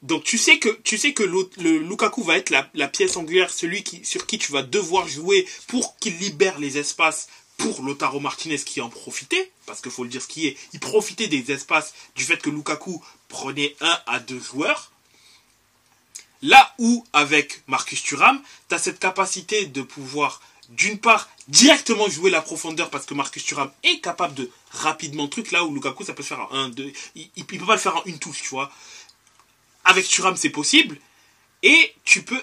Donc 0.02 0.24
tu 0.24 0.36
sais 0.36 0.58
que 0.58 0.68
tu 0.82 0.98
sais 0.98 1.12
que 1.12 1.22
le 1.22 1.78
Lukaku 1.78 2.24
va 2.24 2.36
être 2.36 2.50
la, 2.50 2.68
la, 2.74 2.88
pièce 2.88 3.16
angulaire, 3.16 3.52
celui 3.52 3.84
qui 3.84 4.04
sur 4.04 4.26
qui 4.26 4.36
tu 4.36 4.50
vas 4.50 4.64
devoir 4.64 5.06
jouer 5.06 5.46
pour 5.68 5.96
qu'il 5.98 6.18
libère 6.18 6.58
les 6.58 6.76
espaces 6.78 7.28
pour 7.62 7.82
Lotaro 7.82 8.20
Martinez 8.20 8.58
qui 8.58 8.80
en 8.80 8.88
profitait, 8.88 9.50
parce 9.66 9.80
qu'il 9.80 9.92
faut 9.92 10.04
le 10.04 10.10
dire 10.10 10.22
ce 10.22 10.28
qui 10.28 10.46
est, 10.46 10.56
il 10.72 10.80
profitait 10.80 11.28
des 11.28 11.52
espaces 11.52 11.94
du 12.16 12.24
fait 12.24 12.36
que 12.38 12.50
Lukaku 12.50 13.02
prenait 13.28 13.76
un 13.80 13.98
à 14.06 14.20
deux 14.20 14.40
joueurs. 14.40 14.90
Là 16.42 16.74
où 16.78 17.04
avec 17.12 17.62
Marcus 17.68 18.02
Thuram, 18.02 18.42
tu 18.68 18.74
as 18.74 18.78
cette 18.78 18.98
capacité 18.98 19.66
de 19.66 19.82
pouvoir 19.82 20.40
d'une 20.70 20.98
part 20.98 21.28
directement 21.48 22.08
jouer 22.08 22.30
la 22.30 22.40
profondeur 22.40 22.90
parce 22.90 23.06
que 23.06 23.14
Marcus 23.14 23.44
Thuram 23.44 23.70
est 23.82 24.00
capable 24.00 24.34
de 24.34 24.50
rapidement 24.70 25.28
truc 25.28 25.50
là 25.50 25.64
où 25.64 25.74
Lukaku 25.74 26.04
ça 26.04 26.14
peut 26.14 26.22
se 26.22 26.28
faire 26.28 26.40
en 26.40 26.54
un 26.54 26.68
deux 26.70 26.92
il, 27.14 27.28
il 27.36 27.44
peut 27.44 27.58
pas 27.58 27.74
le 27.74 27.80
faire 27.80 27.96
en 27.96 28.04
une 28.06 28.18
touche 28.18 28.42
tu 28.42 28.48
vois 28.48 28.72
avec 29.84 30.06
Thuram, 30.08 30.36
c'est 30.36 30.50
possible. 30.50 30.98
Et 31.62 31.94
tu 32.12 32.20
peux, 32.20 32.42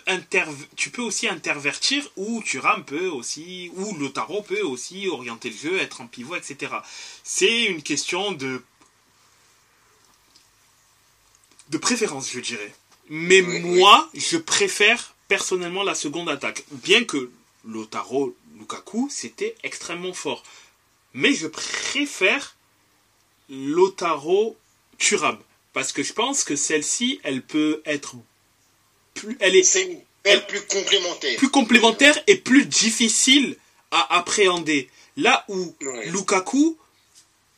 tu 0.75 0.89
peux 0.89 1.03
aussi 1.03 1.27
intervertir 1.27 2.10
ou 2.15 2.41
Thuram 2.41 2.84
peut 2.84 3.05
aussi, 3.05 3.69
ou 3.75 3.95
Lotaro 3.97 4.41
peut 4.41 4.63
aussi 4.63 5.08
orienter 5.08 5.51
le 5.51 5.55
jeu, 5.55 5.79
être 5.79 6.01
en 6.01 6.08
pivot, 6.08 6.36
etc. 6.36 6.73
C'est 7.23 7.65
une 7.65 7.84
question 7.84 8.32
de, 8.32 8.63
de 11.69 11.77
préférence, 11.77 12.32
je 12.32 12.39
dirais. 12.39 12.73
Mais 13.10 13.43
moi, 13.43 14.10
je 14.15 14.38
préfère 14.38 15.13
personnellement 15.27 15.84
la 15.84 15.93
seconde 15.93 16.29
attaque. 16.29 16.65
Bien 16.71 17.03
que 17.03 17.29
Lotaro, 17.63 18.36
Lukaku, 18.58 19.08
c'était 19.12 19.53
extrêmement 19.62 20.13
fort. 20.13 20.41
Mais 21.13 21.36
je 21.36 21.45
préfère 21.45 22.55
Lotaro, 23.49 24.58
Thuram. 24.97 25.38
Parce 25.73 25.91
que 25.91 26.01
je 26.01 26.13
pense 26.13 26.43
que 26.43 26.55
celle-ci, 26.55 27.19
elle 27.21 27.43
peut 27.43 27.84
être 27.86 28.15
plus. 29.19 29.38
Elle 29.39 29.55
est. 29.55 30.47
plus 30.47 30.62
complémentaire. 30.62 31.38
Plus 31.38 31.49
complémentaire 31.49 32.19
et 32.27 32.36
plus 32.36 32.65
difficile 32.65 33.55
à 33.91 34.17
appréhender. 34.17 34.89
Là 35.17 35.45
où 35.49 35.75
Lukaku. 36.05 36.77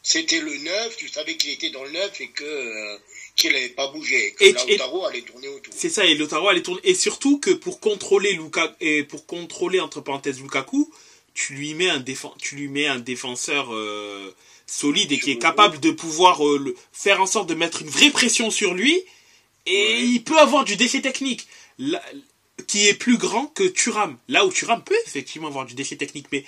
C'était 0.03 0.39
le 0.39 0.57
9, 0.57 0.97
tu 0.97 1.07
savais 1.09 1.35
qu'il 1.35 1.51
était 1.51 1.69
dans 1.69 1.83
le 1.83 1.91
9 1.91 2.21
et 2.21 2.27
que. 2.29 2.43
Euh, 2.43 2.97
qu'il 3.35 3.53
n'avait 3.53 3.69
pas 3.69 3.87
bougé. 3.87 4.33
Que 4.33 4.43
et, 4.43 4.51
Lautaro 4.51 5.05
allait 5.05 5.21
tourner 5.21 5.47
autour. 5.47 5.73
C'est 5.75 5.89
ça, 5.89 6.05
et 6.05 6.15
Lautaro 6.15 6.49
allait 6.49 6.63
tourner. 6.63 6.81
Et 6.83 6.95
surtout 6.95 7.39
que 7.39 7.51
pour 7.51 7.79
contrôler 7.79 8.33
Lukaku, 8.33 8.73
et 8.81 9.03
pour 9.03 9.25
contrôler 9.25 9.79
entre 9.79 10.01
parenthèses 10.01 10.41
Lukaku, 10.41 10.91
tu 11.33 11.53
lui 11.53 11.73
mets 11.75 11.89
un, 11.89 12.03
tu 12.39 12.55
lui 12.55 12.67
mets 12.67 12.87
un 12.87 12.99
défenseur. 12.99 13.73
Euh, 13.73 14.33
solide 14.71 15.11
et 15.11 15.19
qui 15.19 15.31
est 15.31 15.37
capable 15.37 15.79
de 15.79 15.91
pouvoir 15.91 16.45
euh, 16.47 16.75
faire 16.93 17.21
en 17.21 17.25
sorte 17.25 17.49
de 17.49 17.55
mettre 17.55 17.81
une 17.81 17.89
vraie 17.89 18.09
pression 18.09 18.49
sur 18.49 18.73
lui. 18.73 19.03
Et 19.65 20.01
il 20.01 20.23
peut 20.23 20.39
avoir 20.39 20.63
du 20.63 20.75
déchet 20.75 21.01
technique 21.01 21.47
qui 22.67 22.87
est 22.87 22.93
plus 22.93 23.17
grand 23.17 23.47
que 23.47 23.63
Turam. 23.63 24.17
Là 24.27 24.45
où 24.45 24.51
Turam 24.51 24.83
peut 24.83 24.97
effectivement 25.05 25.47
avoir 25.47 25.65
du 25.65 25.73
déchet 25.73 25.97
technique, 25.97 26.27
mais 26.31 26.45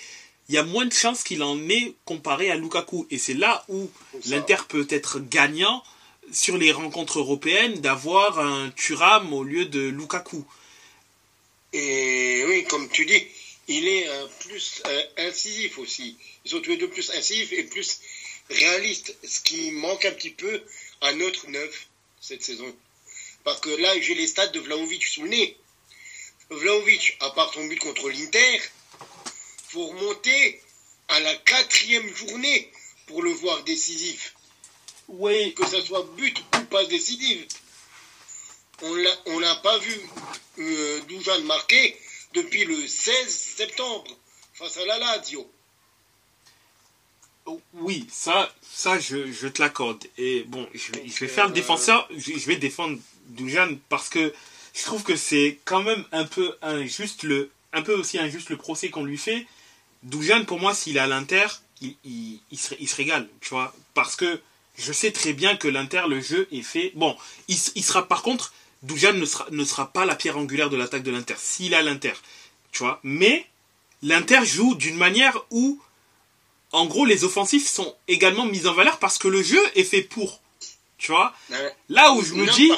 il 0.49 0.56
y 0.56 0.58
a 0.58 0.63
moins 0.63 0.86
de 0.86 0.93
chances 0.93 1.23
qu'il 1.23 1.43
en 1.43 1.58
ait 1.69 1.93
comparé 2.06 2.52
à 2.52 2.56
Lukaku. 2.56 3.08
Et 3.10 3.17
c'est 3.17 3.34
là 3.34 3.63
où 3.69 3.89
l'Inter 4.26 4.58
peut 4.67 4.88
être 4.89 5.19
gagnant 5.19 5.84
sur 6.32 6.58
les 6.58 6.71
rencontres 6.71 7.19
européennes 7.19 7.80
d'avoir 7.82 8.39
un 8.39 8.71
Turam 8.71 9.34
au 9.34 9.43
lieu 9.43 9.65
de 9.65 9.82
Lukaku. 9.82 10.45
Et 11.73 12.43
oui, 12.47 12.65
comme 12.65 12.89
tu 12.89 13.06
dis, 13.06 13.26
il 13.67 13.88
est 13.88 14.08
euh, 14.08 14.28
plus 14.41 14.84
euh, 14.86 15.04
incisif 15.17 15.78
aussi. 15.80 16.17
Ils 16.45 16.52
sont 16.52 16.60
tous 16.60 16.71
les 16.71 16.78
deux 16.78 16.89
plus 16.89 17.10
incisifs 17.12 17.52
et 17.54 17.63
plus 17.63 18.02
réalistes, 18.49 19.15
ce 19.23 19.39
qui 19.41 19.71
manque 19.71 20.06
un 20.06 20.12
petit 20.12 20.30
peu 20.30 20.62
à 21.02 21.13
notre 21.13 21.49
neuf 21.49 21.88
cette 22.19 22.43
saison. 22.43 22.73
Parce 23.44 23.60
que 23.60 23.70
là, 23.70 24.00
j'ai 24.00 24.16
les 24.16 24.28
stats 24.28 24.48
de 24.48 24.60
Vlaovic 24.60 25.04
sous 25.06 25.24
le 25.24 25.30
nez. 25.30 25.58
Vlaovic, 26.50 27.18
à 27.22 27.30
part 27.32 27.54
son 27.54 27.66
but 27.66 27.80
contre 27.80 28.10
l'Inter, 28.10 28.62
faut 29.70 29.88
remonter 29.88 30.62
à 31.10 31.20
la 31.20 31.36
quatrième 31.36 32.16
journée 32.16 32.72
pour 33.08 33.22
le 33.22 33.32
voir 33.32 33.64
décisif. 33.64 34.36
Oui. 35.08 35.54
Que 35.56 35.68
ce 35.68 35.82
soit 35.82 36.04
but 36.16 36.38
ou 36.58 36.64
pas 36.66 36.86
décisif. 36.86 37.46
On 38.82 39.40
n'a 39.40 39.56
pas 39.58 39.78
vu 39.78 40.00
euh, 40.60 41.02
Doujan 41.08 41.42
marquer 41.42 41.98
depuis 42.34 42.66
le 42.66 42.88
16 42.88 43.28
septembre 43.30 44.18
face 44.54 44.78
à 44.78 44.86
la 44.86 44.98
Lazio. 45.00 45.50
Oui, 47.74 48.08
ça, 48.10 48.54
ça 48.62 49.00
je, 49.00 49.48
te 49.48 49.62
l'accorde. 49.62 50.06
Et 50.18 50.44
bon, 50.44 50.68
je 50.74 50.92
vais, 50.94 51.28
faire 51.28 51.46
le 51.46 51.52
euh, 51.52 51.54
défenseur, 51.54 52.08
je, 52.16 52.34
vais 52.48 52.56
défendre 52.56 52.98
Doujan 53.28 53.78
parce 53.90 54.10
que 54.10 54.34
je 54.74 54.84
trouve 54.84 55.04
que 55.04 55.16
c'est 55.16 55.60
quand 55.66 55.84
même 55.84 56.04
un 56.12 56.26
peu 56.26 56.56
injuste, 56.62 57.24
le, 57.24 57.52
un 57.74 57.82
peu 57.82 57.94
aussi 57.94 58.18
injuste 58.18 58.50
le 58.50 58.58
procès 58.58 58.90
qu'on 58.90 59.04
lui 59.04 59.18
fait. 59.18 59.46
Doujan, 60.04 60.46
pour 60.46 60.60
moi, 60.60 60.74
s'il 60.74 60.98
est 60.98 61.02
à 61.02 61.08
l'Inter, 61.08 61.46
il, 61.82 61.96
il, 62.52 62.58
se, 62.58 62.74
il, 62.80 62.90
se, 62.90 62.96
régale, 62.96 63.28
tu 63.40 63.50
vois. 63.50 63.74
Parce 63.94 64.16
que 64.16 64.42
je 64.78 64.92
sais 64.92 65.12
très 65.12 65.34
bien 65.34 65.56
que 65.56 65.68
l'Inter, 65.68 66.04
le 66.10 66.20
jeu 66.22 66.48
est 66.52 66.64
fait. 66.64 66.92
Bon, 66.96 67.16
il, 67.48 67.58
sera 67.58 68.08
par 68.08 68.24
contre, 68.24 68.54
Doujan 68.82 69.14
ne 69.14 69.26
sera, 69.26 69.46
ne 69.52 69.64
sera 69.64 69.92
pas 69.92 70.06
la 70.06 70.16
pierre 70.16 70.38
angulaire 70.38 70.70
de 70.70 70.78
l'attaque 70.78 71.04
de 71.04 71.12
l'Inter, 71.12 71.36
s'il 71.38 71.76
a 71.76 71.82
l'Inter. 71.82 72.14
Tu 72.72 72.80
vois 72.80 73.00
Mais 73.04 73.48
l'Inter 74.02 74.44
joue 74.44 74.74
d'une 74.74 74.98
manière 74.98 75.40
où, 75.52 75.80
en 76.72 76.88
gros, 76.88 77.06
les 77.06 77.24
offensifs 77.24 77.70
sont 77.70 77.96
également 78.08 78.46
mis 78.46 78.66
en 78.66 78.74
valeur 78.74 78.98
parce 78.98 79.20
que 79.20 79.28
le 79.28 79.44
jeu 79.44 79.62
est 79.76 79.84
fait 79.84 80.02
pour. 80.02 80.42
Tu 80.98 81.12
vois 81.12 81.36
Là 81.90 82.14
où 82.14 82.24
je 82.24 82.34
me 82.34 82.48
dis. 82.48 82.72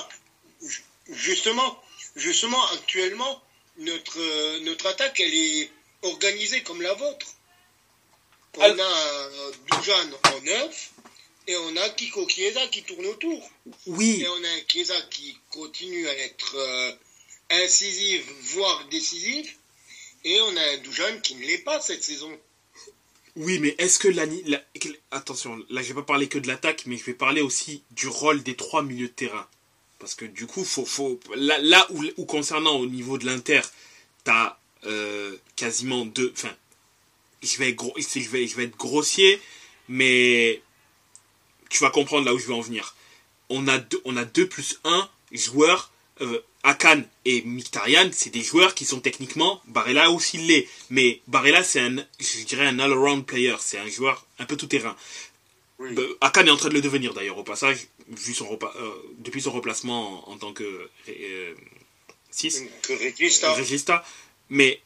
Justement, 1.09 1.81
justement, 2.15 2.63
actuellement, 2.71 3.41
notre, 3.77 4.19
euh, 4.19 4.59
notre 4.61 4.87
attaque, 4.87 5.19
elle 5.19 5.33
est 5.33 5.71
organisée 6.01 6.63
comme 6.63 6.81
la 6.81 6.93
vôtre. 6.93 7.27
On 8.57 8.61
a 8.61 9.29
Doujan 9.67 10.09
en 10.33 10.41
neuf 10.41 10.91
et 11.47 11.55
on 11.57 11.75
a 11.77 11.89
Kiko 11.89 12.27
Chiesa 12.27 12.65
qui 12.67 12.83
tourne 12.83 13.05
autour. 13.05 13.49
Oui. 13.85 14.21
Et 14.21 14.27
on 14.27 14.43
a 14.43 14.47
un 14.47 14.61
Chiesa 14.67 14.99
qui 15.11 15.37
continue 15.51 16.07
à 16.07 16.17
être 16.17 16.55
euh, 16.55 16.91
incisive, 17.51 18.23
voire 18.53 18.87
décisive. 18.87 19.51
Et 20.23 20.39
on 20.41 20.57
a 20.57 20.61
un 20.61 20.77
Doujan 20.77 21.19
qui 21.21 21.35
ne 21.35 21.45
l'est 21.45 21.59
pas 21.59 21.79
cette 21.81 22.03
saison. 22.03 22.31
Oui, 23.35 23.59
mais 23.59 23.75
est-ce 23.77 23.99
que 23.99 24.07
la, 24.07 24.25
Attention, 25.11 25.61
là 25.69 25.81
je 25.81 25.89
vais 25.89 25.95
pas 25.95 26.03
parler 26.03 26.29
que 26.29 26.39
de 26.39 26.47
l'attaque, 26.47 26.83
mais 26.85 26.97
je 26.97 27.03
vais 27.03 27.13
parler 27.13 27.41
aussi 27.41 27.83
du 27.91 28.07
rôle 28.07 28.41
des 28.41 28.55
trois 28.55 28.81
milieux 28.81 29.09
de 29.09 29.13
terrain. 29.13 29.47
Parce 29.99 30.15
que 30.15 30.25
du 30.25 30.45
coup, 30.45 30.63
faut, 30.63 30.85
faut... 30.85 31.19
là, 31.35 31.57
là 31.59 31.87
où, 32.17 32.25
concernant 32.25 32.75
au 32.77 32.85
niveau 32.85 33.17
de 33.17 33.25
l'Inter, 33.25 33.61
tu 34.23 34.31
as 34.31 34.59
euh, 34.85 35.35
quasiment 35.55 36.05
deux... 36.05 36.31
Enfin, 36.35 36.53
je 37.41 37.57
vais, 37.57 37.69
être 37.69 37.83
je, 37.97 38.29
vais, 38.29 38.47
je 38.47 38.55
vais 38.55 38.65
être 38.65 38.77
grossier, 38.77 39.39
mais 39.87 40.61
tu 41.69 41.83
vas 41.83 41.91
comprendre 41.91 42.25
là 42.25 42.33
où 42.33 42.39
je 42.39 42.47
veux 42.47 42.53
en 42.53 42.61
venir. 42.61 42.95
On 43.49 43.67
a 43.67 43.77
deux, 43.77 44.01
on 44.05 44.17
a 44.17 44.25
deux 44.25 44.47
plus 44.47 44.79
un 44.83 45.09
joueurs. 45.31 45.91
Euh, 46.21 46.39
Akan 46.65 47.03
et 47.25 47.43
Mkhitaryan, 47.43 48.09
c'est 48.11 48.31
des 48.31 48.41
joueurs 48.41 48.73
qui 48.73 48.85
sont 48.85 48.99
techniquement, 48.99 49.61
Barella 49.67 50.09
aussi 50.09 50.39
l'est, 50.39 50.67
mais 50.89 51.21
Barella 51.27 51.63
c'est 51.63 51.79
un, 51.79 51.97
je 52.19 52.43
dirais 52.43 52.65
un 52.65 52.79
all-around 52.79 53.23
player, 53.23 53.55
c'est 53.59 53.77
un 53.77 53.87
joueur 53.87 54.25
un 54.39 54.45
peu 54.45 54.57
tout 54.57 54.65
terrain. 54.65 54.95
Euh, 55.81 56.17
Akan 56.21 56.45
est 56.45 56.49
en 56.49 56.57
train 56.57 56.69
de 56.69 56.73
le 56.73 56.81
devenir 56.81 57.13
d'ailleurs 57.13 57.37
au 57.37 57.43
passage, 57.43 57.87
vu 58.07 58.33
son 58.33 58.47
euh, 58.51 58.91
depuis 59.17 59.41
son 59.41 59.51
remplacement 59.51 60.29
en, 60.29 60.37
tant 60.37 60.53
que 60.53 60.89
6 62.31 62.63
régista. 63.55 64.05
Mais 64.49 64.81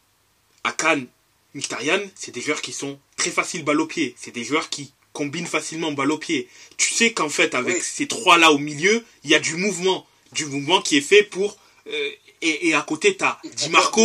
Akan, 0.64 1.06
Mkhitaryan, 1.54 2.02
c'est 2.16 2.32
des 2.32 2.42
joueurs 2.42 2.62
qui 2.62 2.74
sont 2.74 3.00
très 3.18 3.32
faciles 3.32 3.64
balle 3.64 3.82
au 3.82 3.86
pied, 3.86 4.16
c'est 4.18 4.32
des 4.32 4.44
joueurs 4.44 4.70
qui 4.70 4.92
combine 5.14 5.46
facilement 5.46 5.92
balle 5.92 6.12
au 6.12 6.18
pied. 6.18 6.48
Tu 6.78 6.94
sais 6.94 7.14
qu'en 7.14 7.30
fait, 7.30 7.56
avec 7.56 7.84
ces 7.84 8.08
trois-là 8.08 8.52
au 8.52 8.58
milieu, 8.58 9.04
il 9.24 9.30
y 9.30 9.36
a 9.36 9.40
du 9.40 9.56
mouvement. 9.56 10.08
Du 10.32 10.46
mouvement 10.46 10.82
qui 10.82 10.98
est 10.98 11.02
fait 11.02 11.24
pour... 11.24 11.58
Euh, 11.88 12.12
et, 12.42 12.74
à 12.74 12.82
côté, 12.84 13.18
tu 13.18 13.24
as 13.26 13.38
Di 13.44 13.70
Marco. 13.70 14.02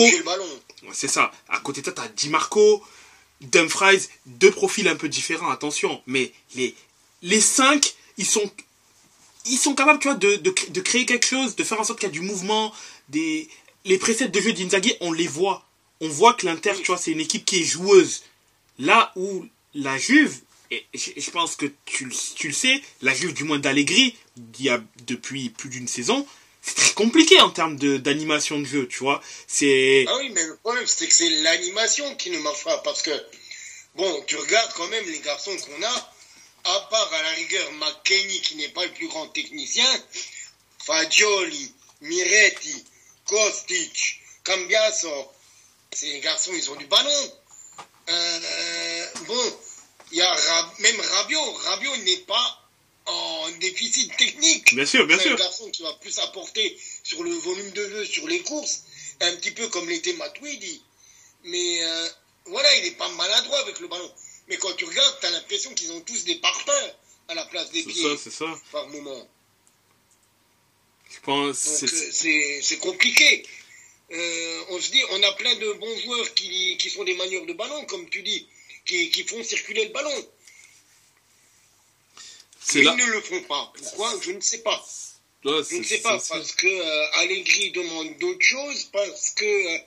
C'est 0.92 1.08
ça. 1.08 1.30
À 1.48 1.60
côté, 1.60 1.82
tu 1.82 1.90
as 1.90 2.08
Di 2.08 2.30
Marco, 2.30 2.82
Dumfries, 3.40 4.08
deux 4.26 4.50
profils 4.50 4.88
un 4.88 4.96
peu 4.96 5.08
différents, 5.08 5.50
attention. 5.50 6.02
Mais 6.06 6.32
les, 6.54 6.74
les 7.22 7.40
cinq, 7.40 7.94
ils 8.16 8.26
sont, 8.26 8.50
ils 9.46 9.58
sont 9.58 9.74
capables, 9.74 9.98
tu 9.98 10.08
vois, 10.08 10.16
de, 10.16 10.36
de, 10.36 10.80
créer 10.80 11.06
quelque 11.06 11.26
chose, 11.26 11.56
de 11.56 11.64
faire 11.64 11.80
en 11.80 11.84
sorte 11.84 11.98
qu'il 11.98 12.08
y 12.08 12.10
a 12.10 12.12
du 12.12 12.20
mouvement. 12.20 12.72
Des, 13.08 13.48
les 13.84 13.98
préceptes 13.98 14.34
de 14.34 14.40
jeu 14.40 14.52
d'Inzaghi, 14.52 14.94
on 15.00 15.12
les 15.12 15.26
voit. 15.26 15.66
On 16.00 16.08
voit 16.08 16.34
que 16.34 16.46
l'Inter, 16.46 16.72
tu 16.76 16.86
vois, 16.86 16.98
c'est 16.98 17.12
une 17.12 17.20
équipe 17.20 17.44
qui 17.44 17.60
est 17.60 17.64
joueuse. 17.64 18.22
Là 18.78 19.12
où 19.16 19.46
la 19.74 19.96
Juve, 19.98 20.40
et 20.70 20.84
je 20.94 21.30
pense 21.30 21.56
que 21.56 21.66
tu, 21.84 22.08
tu, 22.34 22.48
le 22.48 22.54
sais, 22.54 22.82
la 23.02 23.14
Juve 23.14 23.32
du 23.32 23.44
moins 23.44 23.58
d'Allegri, 23.58 24.16
y 24.58 24.68
a 24.68 24.82
depuis 25.06 25.50
plus 25.50 25.68
d'une 25.68 25.88
saison, 25.88 26.26
c'est 26.64 26.76
très 26.76 26.94
compliqué 26.94 27.40
en 27.40 27.50
termes 27.50 27.76
d'animation 27.76 28.58
de, 28.58 28.64
jeu, 28.64 28.88
tu 28.88 29.00
vois. 29.00 29.22
C'est. 29.46 30.06
Ah 30.08 30.16
oui, 30.18 30.30
mais 30.30 30.44
le 30.44 30.56
problème, 30.56 30.86
c'est 30.86 31.06
que 31.06 31.12
c'est 31.12 31.28
l'animation 31.28 32.14
qui 32.16 32.30
ne 32.30 32.38
marche 32.38 32.64
pas. 32.64 32.78
Parce 32.78 33.02
que, 33.02 33.10
bon, 33.94 34.24
tu 34.26 34.36
regardes 34.36 34.72
quand 34.72 34.88
même 34.88 35.04
les 35.06 35.20
garçons 35.20 35.54
qu'on 35.56 35.82
a, 35.82 36.12
à 36.64 36.80
part 36.90 37.12
à 37.12 37.22
la 37.22 37.30
rigueur 37.30 37.72
McKenny, 37.72 38.40
qui 38.40 38.56
n'est 38.56 38.70
pas 38.70 38.84
le 38.86 38.92
plus 38.92 39.08
grand 39.08 39.28
technicien, 39.28 39.90
Fagioli, 40.82 41.74
Miretti, 42.00 42.84
Kostic, 43.26 44.22
Cambiaso, 44.44 45.32
ces 45.92 46.20
garçons, 46.20 46.52
ils 46.54 46.70
ont 46.70 46.76
du 46.76 46.86
ballon. 46.86 47.32
Euh, 48.08 49.06
bon, 49.26 49.58
il 50.12 50.18
y 50.18 50.22
a 50.22 50.72
même 50.78 51.00
Rabiot. 51.00 51.52
Rabiot 51.52 51.96
n'est 51.98 52.24
pas 52.26 52.63
en 53.06 53.50
déficit 53.60 54.16
technique. 54.16 54.74
Bien 54.74 54.86
sûr, 54.86 55.06
bien 55.06 55.18
sûr. 55.18 55.32
un 55.32 55.36
garçon 55.36 55.70
qui 55.70 55.82
va 55.82 55.92
plus 55.94 56.18
apporter 56.20 56.78
sur 57.02 57.22
le 57.22 57.30
volume 57.30 57.70
de 57.70 57.88
jeu, 57.88 58.04
sur 58.06 58.26
les 58.28 58.40
courses, 58.40 58.84
un 59.20 59.36
petit 59.36 59.50
peu 59.50 59.68
comme 59.68 59.88
l'était 59.88 60.14
Matuidi. 60.14 60.82
Mais 61.44 61.84
euh, 61.84 62.08
voilà, 62.46 62.74
il 62.76 62.84
n'est 62.84 62.92
pas 62.92 63.08
maladroit 63.10 63.60
avec 63.60 63.80
le 63.80 63.88
ballon. 63.88 64.10
Mais 64.48 64.56
quand 64.56 64.72
tu 64.76 64.84
regardes, 64.84 65.20
tu 65.20 65.26
as 65.26 65.30
l'impression 65.30 65.72
qu'ils 65.74 65.92
ont 65.92 66.00
tous 66.00 66.24
des 66.24 66.36
parpaings 66.36 66.92
à 67.28 67.34
la 67.34 67.44
place 67.46 67.70
des 67.70 67.82
pieds. 67.82 67.94
C'est 67.94 68.16
ça, 68.16 68.22
c'est 68.24 68.30
ça. 68.30 68.60
Par 68.72 68.88
moment. 68.88 69.28
Je 71.10 71.20
pense. 71.20 71.58
C'est 71.58 72.78
compliqué. 72.78 73.46
Euh, 74.10 74.64
on 74.70 74.80
se 74.80 74.90
dit, 74.90 75.02
on 75.10 75.22
a 75.22 75.32
plein 75.32 75.54
de 75.54 75.72
bons 75.74 75.98
joueurs 76.00 76.34
qui, 76.34 76.76
qui 76.76 76.90
sont 76.90 77.04
des 77.04 77.14
manieurs 77.14 77.46
de 77.46 77.52
ballon, 77.54 77.84
comme 77.86 78.08
tu 78.10 78.22
dis, 78.22 78.46
qui, 78.84 79.10
qui 79.10 79.24
font 79.24 79.42
circuler 79.42 79.86
le 79.86 79.92
ballon. 79.92 80.28
Ils 82.72 82.82
ne 82.82 83.06
le 83.06 83.20
font 83.20 83.42
pas. 83.42 83.72
Pourquoi? 83.76 84.18
Je 84.22 84.32
ne 84.32 84.40
sais 84.40 84.58
pas. 84.58 84.84
je 85.44 85.76
ne 85.76 85.82
sais 85.82 85.98
pas, 85.98 86.18
parce 86.28 86.52
que 86.52 86.66
euh, 86.66 87.10
Allegri 87.14 87.70
demande 87.72 88.18
d'autres 88.18 88.44
choses, 88.44 88.84
parce 88.92 89.30
que 89.30 89.44
euh, 89.44 89.78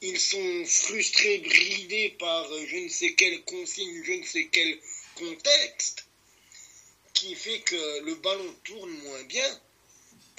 ils 0.00 0.18
sont 0.18 0.64
frustrés, 0.66 1.38
bridés 1.38 2.16
par 2.18 2.50
euh, 2.50 2.66
je 2.66 2.76
ne 2.76 2.88
sais 2.88 3.12
quelle 3.14 3.42
consigne, 3.44 4.02
je 4.04 4.12
ne 4.12 4.24
sais 4.24 4.48
quel 4.50 4.78
contexte, 5.16 6.06
qui 7.12 7.34
fait 7.34 7.60
que 7.60 8.00
le 8.04 8.14
ballon 8.16 8.54
tourne 8.64 8.90
moins 8.90 9.22
bien. 9.24 9.60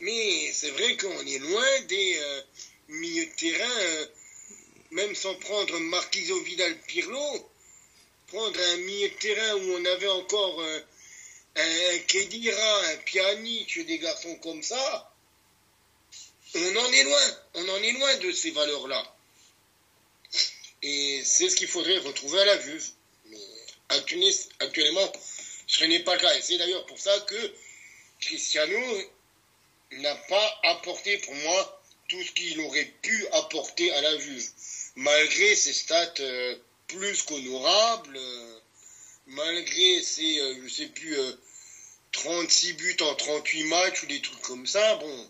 Mais 0.02 0.52
c'est 0.52 0.72
vrai 0.72 0.98
qu'on 0.98 1.26
est 1.26 1.40
loin 1.40 1.82
des 1.88 2.20
milieux 2.90 3.26
de 3.28 3.32
terrain, 3.32 4.08
même 4.92 5.16
sans 5.16 5.36
prendre 5.36 5.80
Marquiso 5.80 6.38
Vidal 6.42 6.78
Pirlo, 6.88 7.50
prendre 8.28 8.60
un 8.60 8.78
milieu 8.78 9.08
de 9.08 9.14
terrain 9.14 9.56
où 9.56 9.72
on 9.76 9.86
avait 9.86 10.10
encore 10.10 10.62
un 11.56 12.00
Kedira, 12.08 12.82
un 12.92 12.98
Pjanic, 12.98 13.86
des 13.86 14.00
garçons 14.00 14.36
comme 14.36 14.62
ça, 14.64 15.12
on 16.56 16.76
en 16.78 16.92
est 16.92 17.04
loin. 17.04 17.38
On 17.56 17.70
en 17.70 17.78
est 17.78 17.92
loin 17.92 18.16
de 18.18 18.32
ces 18.32 18.52
valeurs-là. 18.52 19.16
Et 20.82 21.22
c'est 21.26 21.50
ce 21.50 21.56
qu'il 21.56 21.68
faudrait 21.68 21.98
retrouver 21.98 22.40
à 22.40 22.46
la 22.46 22.58
vue. 22.58 22.82
Mais 23.26 23.38
actuellement, 24.60 25.12
ce 25.68 25.84
n'est 25.86 26.04
pas 26.04 26.16
le 26.16 26.22
cas. 26.22 26.38
Et 26.38 26.42
c'est 26.42 26.58
d'ailleurs 26.58 26.86
pour 26.86 27.00
ça 27.00 27.18
que 27.22 27.54
Cristiano 28.22 28.80
n'a 29.92 30.16
pas 30.16 30.60
apporté 30.64 31.18
pour 31.20 31.34
moi 31.36 31.82
tout 32.08 32.22
ce 32.24 32.32
qu'il 32.32 32.60
aurait 32.62 32.94
pu 33.02 33.28
apporter 33.34 33.92
à 33.92 34.02
la 34.02 34.16
vue. 34.16 34.44
Malgré 34.96 35.56
ses 35.56 35.74
stats 35.74 36.14
euh, 36.20 36.56
plus 36.88 37.24
qu'honorables, 37.24 38.18
euh, 38.18 38.60
malgré 39.28 40.02
ses, 40.02 40.40
euh, 40.40 40.56
je 40.64 40.70
sais 40.70 40.88
plus, 40.88 41.18
36 42.16 42.74
buts 42.74 42.98
en 43.02 43.14
38 43.14 43.64
matchs 43.66 44.04
ou 44.04 44.06
des 44.08 44.22
trucs 44.22 44.42
comme 44.42 44.66
ça, 44.66 44.96
bon, 44.96 45.30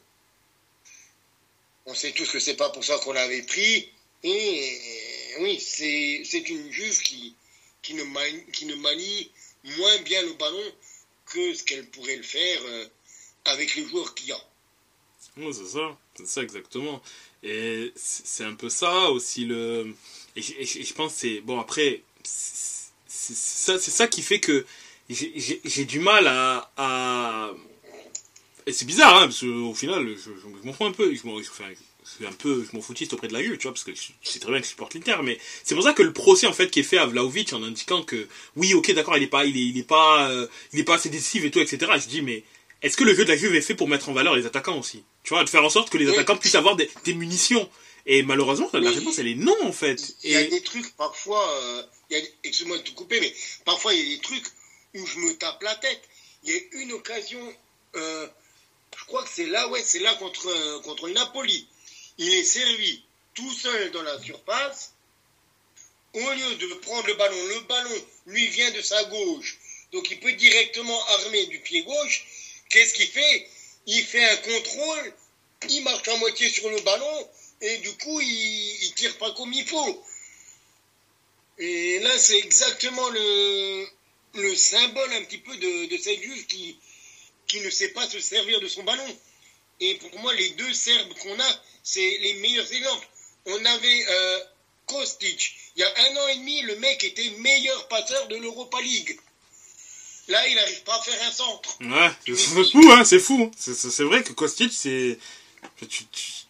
on 1.88 1.95
sait 1.95 2.11
tous 2.11 2.29
que 2.29 2.39
c'est 2.39 2.55
pas 2.55 2.69
pour 2.69 2.83
ça 2.83 2.97
qu'on 2.99 3.13
l'avait 3.13 3.41
pris. 3.41 3.89
Et 4.23 5.36
oui, 5.39 5.59
c'est 5.59 6.49
une 6.49 6.71
Juve 6.71 7.01
qui, 7.01 7.36
qui, 7.81 7.95
ne 7.95 8.03
manie, 8.03 8.43
qui 8.53 8.65
ne 8.65 8.75
manie 8.75 9.31
moins 9.77 9.97
bien 9.99 10.21
le 10.21 10.33
ballon 10.33 10.73
que 11.25 11.53
ce 11.53 11.63
qu'elle 11.63 11.88
pourrait 11.89 12.17
le 12.17 12.23
faire 12.23 12.61
euh, 12.63 12.86
avec 13.45 13.75
les 13.75 13.88
joueurs 13.88 14.13
qu'il 14.13 14.29
y 14.29 14.31
a. 14.31 14.49
Oui, 15.38 15.53
c'est 15.53 15.67
ça, 15.67 15.97
c'est 16.15 16.27
ça 16.27 16.43
exactement. 16.43 17.01
Et 17.43 17.91
c'est 17.95 18.43
un 18.43 18.53
peu 18.53 18.69
ça 18.69 19.09
aussi 19.09 19.45
le. 19.45 19.93
Et, 20.36 20.41
je 20.41 20.93
pense 20.93 21.13
c'est 21.15 21.41
bon 21.41 21.59
après 21.59 22.03
c'est 22.27 23.33
ça, 23.36 23.79
ça 23.79 24.07
qui 24.07 24.21
fait 24.21 24.39
que 24.39 24.65
j'ai 25.10 25.86
du 25.86 25.99
mal 25.99 26.28
à, 26.28 27.51
et 28.66 28.74
c'est 28.74 28.86
bizarre 28.86 29.18
hein, 29.18 29.28
parce 29.28 29.41
qu'au 29.41 29.74
final 29.74 30.08
je, 30.18 30.32
je, 30.41 30.68
m'en 30.68 30.74
fous 30.74 30.86
un 30.86 30.91
peu 30.91 31.14
je 31.14 31.28
m'en 31.28 31.38
un 31.38 32.32
peu 32.34 32.66
je 32.70 32.76
m'en 32.76 32.82
foutiste 32.82 33.14
auprès 33.14 33.28
de 33.28 33.34
la 33.34 33.43
gueule 33.43 33.58
tu 33.58 33.64
vois 33.64 33.74
parce 33.74 33.84
que 33.84 33.91
c'est 34.24 34.39
très 34.39 34.51
bien 34.51 34.60
que 34.60 34.66
je 34.66 34.72
supporte 34.72 34.93
l'Inter 34.95 35.18
mais 35.24 35.38
c'est 35.64 35.76
pour 35.76 35.84
ça 35.84 35.93
que 35.93 36.03
le 36.03 36.14
procès 36.14 36.47
en 36.47 36.53
fait 36.53 36.70
qui 36.70 36.80
est 36.80 36.84
fait 36.84 36.97
à 36.97 37.06
Vlaovic 37.06 37.53
en 37.53 37.64
indiquant 37.64 38.03
que 38.03 38.28
oui 38.56 38.74
ok 38.74 38.93
d'accord 38.93 39.18
il 39.18 39.24
est 39.24 39.28
pas 39.28 39.45
il 39.45 39.56
est, 39.56 39.66
il 39.68 39.78
est 39.78 39.84
pas 39.84 40.30
euh, 40.30 40.47
il 40.74 40.80
est 40.80 40.84
pas 40.84 40.95
assez 40.95 41.10
décisif 41.10 41.45
et 41.45 41.51
tout 41.51 41.60
etc 41.60 41.91
je 41.99 42.08
dis 42.08 42.22
mais 42.22 42.43
est-ce 42.82 42.97
que 42.97 43.03
le 43.03 43.16
jeu 43.16 43.26
de 43.26 43.30
la 43.30 43.38
Juve 43.38 43.56
est 43.56 43.62
fait 43.62 43.74
pour 43.74 43.88
mettre 43.88 44.10
en 44.10 44.14
valeur 44.14 44.36
les 44.36 44.45
attaquants 44.45 44.78
aussi? 44.78 45.03
Tu 45.24 45.34
vois 45.34 45.43
de 45.43 45.49
faire 45.49 45.64
en 45.64 45.72
sorte 45.72 45.89
que 45.89 45.97
les 45.97 46.08
attaquants 46.08 46.38
puissent 46.38 46.53
avoir 46.53 46.76
des, 46.76 46.88
des 47.03 47.16
munitions. 47.16 47.68
Et 48.06 48.22
malheureusement 48.22 48.70
la 48.74 48.91
réponse 48.91 49.18
elle 49.18 49.28
est 49.28 49.36
non 49.36 49.58
en 49.64 49.72
fait. 49.72 50.16
il 50.24 50.32
y 50.32 50.36
a 50.36 50.43
des 50.43 50.62
trucs 50.62 50.95
parfois 50.95 51.49
euh, 51.62 51.82
excuse-moi 52.43 52.78
de 52.78 52.84
te 52.84 52.91
couper 52.91 53.20
mais 53.20 53.34
parfois 53.66 53.95
il 53.95 53.99
y 53.99 54.14
a 54.14 54.16
des 54.16 54.22
trucs 54.22 54.45
où 54.95 55.05
je 55.05 55.19
me 55.19 55.37
tape 55.37 55.61
la 55.61 55.75
tête. 55.75 56.01
Il 56.43 56.53
y 56.53 56.57
a 56.57 56.59
une 56.81 56.93
occasion, 56.93 57.55
euh, 57.95 58.27
je 58.97 59.05
crois 59.05 59.23
que 59.23 59.29
c'est 59.29 59.47
là, 59.47 59.67
ouais, 59.67 59.83
c'est 59.83 59.99
là 59.99 60.15
contre, 60.15 60.47
euh, 60.47 60.79
contre 60.81 61.09
Napoli. 61.09 61.67
Il 62.17 62.33
est 62.33 62.43
servi 62.43 63.03
tout 63.33 63.51
seul 63.51 63.91
dans 63.91 64.03
la 64.03 64.19
surface. 64.21 64.93
Au 66.13 66.31
lieu 66.31 66.55
de 66.55 66.73
prendre 66.75 67.07
le 67.07 67.13
ballon, 67.15 67.45
le 67.47 67.59
ballon 67.61 68.05
lui 68.27 68.47
vient 68.47 68.71
de 68.71 68.81
sa 68.81 69.03
gauche. 69.05 69.59
Donc 69.91 70.09
il 70.09 70.19
peut 70.19 70.31
directement 70.33 71.05
armer 71.07 71.45
du 71.47 71.59
pied 71.59 71.83
gauche. 71.83 72.25
Qu'est-ce 72.69 72.93
qu'il 72.93 73.07
fait? 73.07 73.49
Il 73.85 74.03
fait 74.03 74.23
un 74.23 74.37
contrôle, 74.37 75.13
il 75.69 75.83
marche 75.83 76.07
à 76.07 76.17
moitié 76.17 76.49
sur 76.49 76.69
le 76.69 76.79
ballon 76.81 77.29
et 77.61 77.77
du 77.77 77.91
coup 77.97 78.19
il, 78.19 78.83
il 78.83 78.93
tire 78.93 79.17
pas 79.17 79.31
comme 79.33 79.51
il 79.53 79.65
faut. 79.67 80.03
Et 81.57 81.99
là 81.99 82.17
c'est 82.17 82.39
exactement 82.39 83.09
le, 83.09 83.87
le 84.36 84.55
symbole 84.55 85.13
un 85.13 85.23
petit 85.23 85.38
peu 85.38 85.55
de, 85.55 85.86
de 85.88 85.97
cette 85.97 86.21
juge 86.21 86.47
qui, 86.47 86.77
qui 87.47 87.59
ne 87.61 87.69
sait 87.69 87.89
pas 87.89 88.07
se 88.07 88.19
servir 88.19 88.59
de 88.61 88.67
son 88.67 88.83
ballon. 88.83 89.17
Et 89.79 89.95
pour 89.95 90.19
moi, 90.19 90.33
les 90.33 90.49
deux 90.49 90.73
Serbes 90.73 91.13
qu'on 91.21 91.39
a, 91.39 91.61
c'est 91.83 92.17
les 92.21 92.33
meilleurs 92.36 92.71
exemples. 92.71 93.07
On 93.45 93.65
avait 93.65 94.05
euh, 94.09 94.39
Kostic. 94.88 95.55
Il 95.75 95.81
y 95.81 95.83
a 95.83 95.93
un 96.09 96.17
an 96.17 96.27
et 96.29 96.38
demi, 96.38 96.61
le 96.61 96.77
mec 96.77 97.03
était 97.03 97.29
meilleur 97.39 97.88
passeur 97.88 98.27
de 98.27 98.38
l'Europa 98.38 98.79
League. 98.81 99.19
Là, 100.27 100.47
il 100.47 100.55
n'arrive 100.55 100.83
pas 100.83 100.95
à 100.95 101.01
faire 101.01 101.27
un 101.27 101.31
centre. 101.31 101.77
Ouais, 101.81 102.11
c'est 102.25 102.36
fou, 102.36 102.91
hein, 102.91 103.03
c'est 103.05 103.19
fou. 103.19 103.51
C'est 103.57 104.03
vrai 104.03 104.23
que 104.23 104.31
Kostic, 104.31 104.71
c'est... 104.73 105.19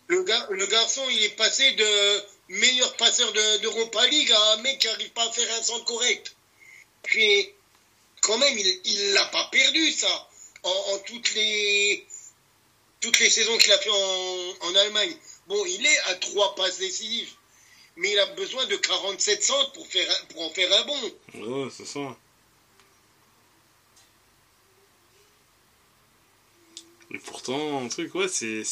Le, 0.08 0.24
le 0.52 0.66
garçon, 0.68 1.04
il 1.10 1.24
est 1.24 1.36
passé 1.36 1.72
de 1.72 2.24
meilleur 2.50 2.96
passeur 2.96 3.34
d'Europa 3.34 4.06
League 4.08 4.32
à 4.32 4.54
un 4.54 4.58
mec 4.58 4.80
qui 4.80 4.88
n'arrive 4.88 5.10
pas 5.12 5.28
à 5.28 5.32
faire 5.32 5.58
un 5.58 5.64
centre 5.64 5.86
correct. 5.86 6.36
Puis, 7.04 7.50
quand 8.26 8.38
même, 8.40 8.58
il 8.58 9.14
l'a 9.14 9.26
pas 9.26 9.48
perdu, 9.52 9.92
ça, 9.92 10.30
en, 10.64 10.98
toutes, 11.06 11.34
les, 11.36 12.06
toutes 13.00 13.20
les 13.20 13.30
saisons 13.30 13.56
qu'il 13.60 13.72
a 13.72 13.78
fait 13.78 13.90
en, 13.90 14.76
Allemagne. 14.76 15.16
Bon, 15.48 15.64
il 15.68 15.86
est 15.86 16.00
à 16.08 16.16
trois 16.16 16.56
passes 16.56 16.80
décisives, 16.80 17.32
mais 17.98 18.12
il 18.12 18.20
a 18.20 18.26
besoin 18.34 18.66
de 18.66 18.76
47 18.76 19.44
centres 19.44 19.72
pour, 19.74 19.86
faire, 19.88 20.28
pour 20.30 20.42
en 20.42 20.50
faire 20.50 20.74
un 20.74 20.86
bon. 20.86 21.02
Ouais, 21.36 21.70
c'est 21.72 21.86
ça. 21.86 22.18
Et 27.12 27.20
pourtant, 27.20 27.86
un 27.86 27.88
truc, 27.88 28.14
ouais, 28.16 28.28
c'est. 28.28 28.64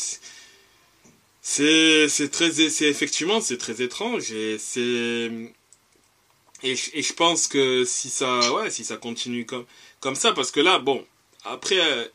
C'est 1.43 2.31
très. 2.31 2.51
C'est 2.51 2.85
effectivement, 2.85 3.39
c'est 3.39 3.57
très 3.57 3.81
étrange 3.81 4.31
et 4.31 4.57
c'est 4.57 5.29
et, 6.63 6.75
et, 6.93 7.01
je 7.01 7.13
pense 7.13 7.47
que 7.47 7.85
si 7.85 8.09
ça, 8.09 8.51
ouais, 8.53 8.69
si 8.69 8.85
ça 8.85 8.97
continue 8.97 9.45
comme, 9.45 9.65
comme 9.99 10.15
ça, 10.15 10.31
parce 10.31 10.51
que 10.51 10.59
là, 10.59 10.79
bon, 10.79 11.05
après, 11.43 11.79
euh, 11.79 12.05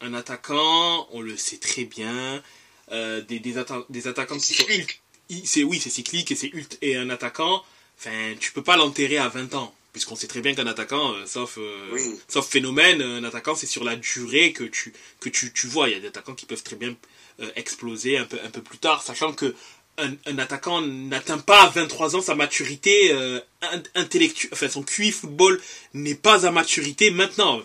un 0.00 0.14
attaquant, 0.14 1.08
on 1.12 1.20
le 1.20 1.36
sait 1.36 1.58
très 1.58 1.84
bien, 1.84 2.42
euh, 2.92 3.20
des, 3.22 3.38
des, 3.38 3.54
des 3.88 4.08
attaquants 4.08 4.38
qui 4.38 4.54
sont. 4.54 4.64
C'est, 5.44 5.62
oui, 5.62 5.80
c'est 5.80 5.90
cyclique 5.90 6.30
et 6.32 6.34
c'est 6.34 6.52
et 6.82 6.96
un 6.96 7.08
attaquant, 7.08 7.62
enfin, 7.98 8.34
tu 8.38 8.52
peux 8.52 8.62
pas 8.62 8.76
l'enterrer 8.76 9.18
à 9.18 9.28
20 9.28 9.54
ans. 9.54 9.74
Puisqu'on 9.92 10.16
sait 10.16 10.26
très 10.26 10.40
bien 10.40 10.54
qu'un 10.54 10.66
attaquant, 10.66 11.14
euh, 11.14 11.24
sauf, 11.24 11.56
sauf 12.26 12.48
phénomène, 12.48 13.00
un 13.00 13.22
attaquant, 13.22 13.54
c'est 13.54 13.68
sur 13.68 13.84
la 13.84 13.94
durée 13.94 14.52
que 14.52 14.64
tu, 14.64 14.92
que 15.20 15.28
tu, 15.28 15.52
tu 15.52 15.68
vois. 15.68 15.88
Il 15.88 15.92
y 15.92 15.94
a 15.94 16.00
des 16.00 16.08
attaquants 16.08 16.34
qui 16.34 16.46
peuvent 16.46 16.64
très 16.64 16.74
bien 16.74 16.96
exploser 17.54 18.18
un 18.18 18.24
peu, 18.24 18.38
un 18.44 18.50
peu 18.50 18.60
plus 18.60 18.78
tard, 18.78 19.02
sachant 19.02 19.32
que 19.32 19.54
un, 19.98 20.38
attaquant 20.38 20.80
n'atteint 20.80 21.38
pas 21.38 21.62
à 21.62 21.68
23 21.68 22.16
ans 22.16 22.20
sa 22.20 22.34
maturité 22.34 23.12
euh, 23.12 23.40
intellectuelle, 23.94 24.50
enfin 24.52 24.68
son 24.68 24.82
QI 24.82 25.12
football 25.12 25.60
n'est 25.94 26.14
pas 26.14 26.46
à 26.46 26.50
maturité 26.50 27.10
maintenant. 27.10 27.62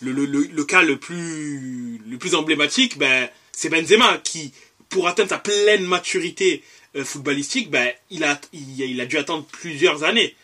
le, 0.00 0.12
le, 0.12 0.26
le, 0.26 0.64
cas 0.64 0.82
le 0.82 0.98
plus, 0.98 2.00
le 2.06 2.18
plus 2.18 2.34
emblématique, 2.34 2.98
ben, 2.98 3.28
c'est 3.52 3.68
Benzema 3.68 4.18
qui, 4.18 4.52
pour 4.88 5.08
atteindre 5.08 5.30
sa 5.30 5.38
pleine 5.38 5.84
maturité 5.84 6.62
euh, 6.96 7.04
footballistique, 7.04 7.70
ben, 7.70 7.92
il, 8.10 8.24
a, 8.24 8.40
il, 8.52 9.00
a 9.00 9.06
dû 9.06 9.16
attendre 9.16 9.46
plusieurs 9.50 10.02
années. 10.04 10.34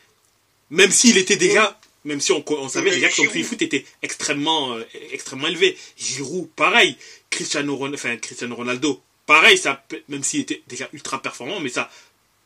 Même 0.70 0.90
s'il 0.90 1.18
était 1.18 1.36
déjà, 1.36 1.78
Même 2.04 2.20
si 2.20 2.30
on, 2.30 2.44
on 2.48 2.68
savait 2.68 2.90
déjà 2.90 3.08
que 3.08 3.14
son 3.14 3.24
prix 3.24 3.42
foot 3.42 3.60
était 3.62 3.84
extrêmement, 4.00 4.74
euh, 4.74 4.84
extrêmement 5.10 5.48
élevé. 5.48 5.76
Giroud, 5.98 6.48
pareil. 6.54 6.96
Cristiano, 7.30 7.78
enfin, 7.92 8.16
Cristiano 8.16 8.54
Ronaldo, 8.54 9.02
pareil, 9.26 9.58
ça, 9.58 9.84
même 10.08 10.22
s'il 10.22 10.40
était 10.40 10.62
déjà 10.68 10.88
ultra 10.92 11.20
performant, 11.20 11.60
mais 11.60 11.68
sa 11.68 11.90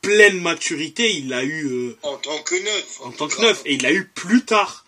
pleine 0.01 0.41
maturité, 0.41 1.15
il 1.15 1.29
l'a 1.29 1.45
eu. 1.45 1.67
Euh, 1.67 1.99
en 2.03 2.17
tant 2.17 2.43
que 2.43 2.55
neuf. 2.55 3.01
En, 3.01 3.13
tant 3.13 3.29
que 3.29 3.41
neuf. 3.41 3.63
Et 3.65 3.75
il 3.75 3.83
l'a 3.83 3.93
eu 3.93 4.07
plus 4.07 4.45
tard. 4.45 4.85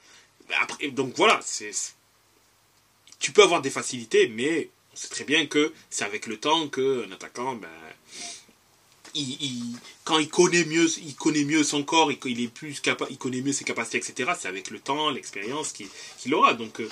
Après, 0.60 0.88
donc 0.88 1.14
voilà, 1.16 1.40
c'est. 1.44 1.70
Tu 3.18 3.32
peux 3.32 3.42
avoir 3.42 3.62
des 3.62 3.70
facilités, 3.70 4.28
mais 4.28 4.68
on 4.92 4.96
sait 4.96 5.08
très 5.08 5.24
bien 5.24 5.46
que 5.46 5.72
c'est 5.90 6.04
avec 6.04 6.26
le 6.26 6.38
temps 6.38 6.68
qu'un 6.68 7.10
attaquant, 7.12 7.54
ben, 7.54 7.68
il, 9.14 9.76
quand 10.04 10.18
il 10.18 10.28
connaît 10.28 10.64
mieux, 10.64 10.88
il 10.98 11.14
connaît 11.14 11.44
mieux 11.44 11.62
son 11.64 11.82
corps, 11.82 12.10
il, 12.10 12.40
est 12.40 12.48
plus 12.48 12.80
capable, 12.80 13.10
il 13.10 13.18
connaît 13.18 13.40
mieux 13.40 13.52
ses 13.52 13.64
capacités, 13.64 13.98
etc. 13.98 14.32
C'est 14.38 14.48
avec 14.48 14.70
le 14.70 14.80
temps, 14.80 15.10
l'expérience 15.10 15.72
qu'il 15.72 16.34
aura. 16.34 16.54
Donc, 16.54 16.80
euh, 16.80 16.88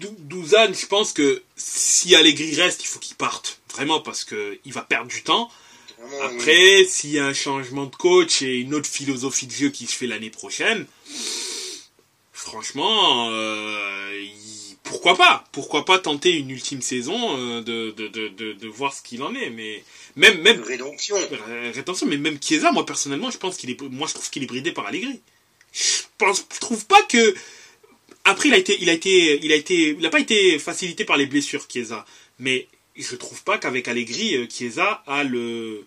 Douzane, 0.00 0.74
je 0.74 0.86
pense 0.86 1.12
que 1.12 1.42
si 1.56 2.14
Allegri 2.14 2.54
reste, 2.54 2.82
il 2.82 2.86
faut 2.86 2.98
qu'il 2.98 3.16
parte 3.16 3.60
vraiment 3.72 4.00
parce 4.00 4.24
que 4.24 4.58
il 4.64 4.72
va 4.72 4.82
perdre 4.82 5.08
du 5.08 5.22
temps. 5.22 5.50
Après, 6.22 6.84
s'il 6.84 7.10
y 7.10 7.18
a 7.18 7.26
un 7.26 7.32
changement 7.32 7.86
de 7.86 7.96
coach 7.96 8.42
et 8.42 8.56
une 8.56 8.74
autre 8.74 8.88
philosophie 8.88 9.46
de 9.46 9.52
jeu 9.52 9.68
qui 9.70 9.86
se 9.86 9.94
fait 9.94 10.06
l'année 10.06 10.28
prochaine, 10.30 10.86
franchement, 12.32 13.30
euh, 13.30 14.24
pourquoi 14.82 15.16
pas? 15.16 15.44
Pourquoi 15.52 15.86
pas 15.86 15.98
tenter 15.98 16.32
une 16.32 16.50
ultime 16.50 16.82
saison 16.82 17.38
euh, 17.38 17.62
de, 17.62 17.92
de, 17.92 18.08
de, 18.08 18.52
de, 18.52 18.68
voir 18.68 18.92
ce 18.92 19.02
qu'il 19.02 19.22
en 19.22 19.34
est 19.34 19.48
Mais 19.48 19.82
même 20.14 20.40
même 20.42 20.62
rédemption. 20.62 21.16
rédemption, 21.72 22.06
mais 22.06 22.18
même 22.18 22.38
Chiesa, 22.40 22.70
moi 22.70 22.84
personnellement, 22.84 23.30
je 23.30 23.38
pense 23.38 23.56
qu'il 23.56 23.70
est, 23.70 23.80
moi 23.82 24.06
je 24.06 24.14
trouve 24.14 24.28
qu'il 24.28 24.42
est 24.42 24.46
bridé 24.46 24.72
par 24.72 24.86
Allegri. 24.86 25.20
Je 25.72 26.02
pense, 26.18 26.46
je 26.54 26.60
trouve 26.60 26.86
pas 26.86 27.02
que 27.02 27.34
après 28.24 28.48
il 28.48 28.54
a 28.54 28.58
été, 28.58 28.76
il 28.80 28.88
a 28.90 28.92
été, 28.92 29.44
il 29.44 29.52
a 29.52 29.56
été, 29.56 29.96
il 29.98 30.06
a 30.06 30.10
pas 30.10 30.20
été 30.20 30.58
facilité 30.58 31.04
par 31.04 31.16
les 31.16 31.26
blessures 31.26 31.66
Chiesa, 31.68 32.04
mais 32.38 32.68
je 32.96 33.16
trouve 33.16 33.42
pas 33.44 33.58
qu'avec 33.58 33.88
Allegri, 33.88 34.36
euh, 34.36 34.46
Chiesa 34.48 35.02
a 35.06 35.24
le 35.24 35.86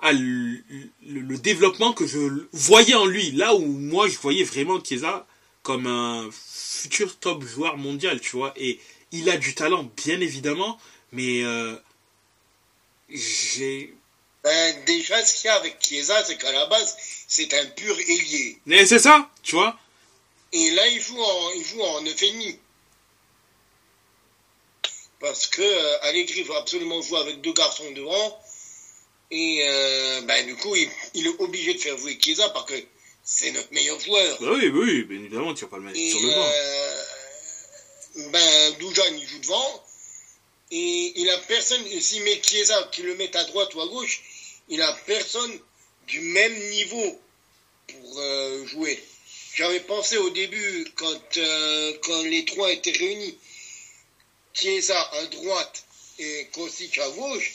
a 0.00 0.12
le, 0.12 0.58
le, 1.06 1.38
développement 1.38 1.92
que 1.92 2.06
je 2.06 2.18
voyais 2.52 2.94
en 2.94 3.06
lui. 3.06 3.30
Là 3.30 3.54
où 3.54 3.64
moi 3.64 4.08
je 4.08 4.18
voyais 4.18 4.42
vraiment 4.42 4.82
Chiesa 4.82 5.26
comme 5.62 5.86
un 5.86 6.28
futur 6.32 7.16
top 7.18 7.44
joueur 7.44 7.76
mondial, 7.76 8.20
tu 8.20 8.36
vois. 8.36 8.52
Et 8.56 8.80
il 9.12 9.30
a 9.30 9.36
du 9.36 9.54
talent, 9.54 9.88
bien 9.96 10.20
évidemment, 10.20 10.78
mais 11.12 11.44
euh, 11.44 11.76
j'ai. 13.08 13.94
Ben, 14.42 14.84
déjà, 14.86 15.24
ce 15.24 15.36
qu'il 15.36 15.46
y 15.46 15.48
a 15.50 15.54
avec 15.54 15.76
Chiesa, 15.80 16.24
c'est 16.24 16.36
qu'à 16.36 16.50
la 16.50 16.66
base, 16.66 16.96
c'est 17.28 17.54
un 17.54 17.66
pur 17.66 17.96
ailier. 17.96 18.58
Mais 18.66 18.84
c'est 18.86 18.98
ça, 18.98 19.30
tu 19.44 19.54
vois. 19.54 19.78
Et 20.52 20.70
là, 20.72 20.86
il 20.88 21.00
joue 21.00 21.20
en, 21.20 21.50
il 21.52 21.64
joue 21.64 21.82
en 21.82 22.02
9,5. 22.02 22.58
Parce 25.20 25.46
que 25.46 25.62
euh, 25.62 26.02
Allegri 26.02 26.42
veut 26.42 26.56
absolument 26.56 27.00
jouer 27.00 27.20
avec 27.20 27.40
deux 27.40 27.52
garçons 27.52 27.90
devant. 27.92 28.40
Et 29.30 29.64
euh, 29.66 30.20
ben, 30.22 30.46
du 30.46 30.56
coup, 30.56 30.74
il, 30.76 30.88
il, 31.14 31.26
est 31.26 31.40
obligé 31.40 31.72
de 31.74 31.78
faire 31.78 31.96
jouer 31.96 32.18
Chiesa 32.20 32.50
parce 32.50 32.66
que 32.66 32.74
c'est 33.24 33.52
notre 33.52 33.72
meilleur 33.72 33.98
joueur. 33.98 34.38
Bah 34.40 34.48
oui, 34.52 34.68
oui, 34.68 35.04
bien 35.04 35.20
évidemment, 35.20 35.54
tu 35.54 35.64
vas 35.64 35.70
pas 35.70 35.78
le 35.78 35.94
sur 35.94 36.20
le 36.20 36.28
banc. 36.28 36.50
Euh, 36.54 38.28
ben, 38.30 38.74
Doujan, 38.78 39.04
il 39.14 39.26
joue 39.26 39.38
devant. 39.38 39.84
Et 40.70 41.12
il 41.16 41.30
a 41.30 41.38
personne, 41.38 41.82
s'il 42.00 42.22
met 42.24 42.42
Chiesa, 42.42 42.88
qu'il 42.92 43.06
le 43.06 43.14
met 43.14 43.34
à 43.36 43.44
droite 43.44 43.74
ou 43.74 43.80
à 43.80 43.86
gauche, 43.86 44.22
il 44.68 44.82
a 44.82 44.92
personne 45.06 45.58
du 46.06 46.20
même 46.20 46.54
niveau 46.70 47.20
pour 47.86 48.18
euh, 48.18 48.66
jouer. 48.66 49.02
J'avais 49.54 49.80
pensé 49.80 50.16
au 50.16 50.30
début, 50.30 50.86
quand, 50.96 51.36
euh, 51.36 51.98
quand 52.02 52.22
les 52.22 52.44
trois 52.46 52.72
étaient 52.72 52.92
réunis, 52.92 53.36
Chiesa 54.54 54.98
à 55.12 55.26
droite 55.26 55.84
et 56.18 56.48
Kostic 56.52 56.96
à 56.96 57.10
gauche, 57.10 57.52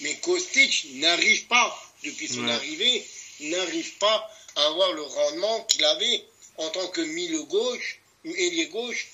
mais 0.00 0.14
Kostic 0.18 0.86
n'arrive 0.94 1.46
pas, 1.46 1.92
depuis 2.04 2.28
son 2.28 2.46
arrivée, 2.46 3.04
n'arrive 3.40 3.94
pas 3.98 4.30
avoir 4.54 4.92
le 4.92 5.02
rendement 5.02 5.64
qu'il 5.64 5.84
avait 5.84 6.24
en 6.56 6.68
tant 6.70 6.86
que 6.88 7.00
milieu 7.00 7.42
gauche 7.44 7.98
ou 8.24 8.30
ailier 8.30 8.66
gauche 8.66 9.08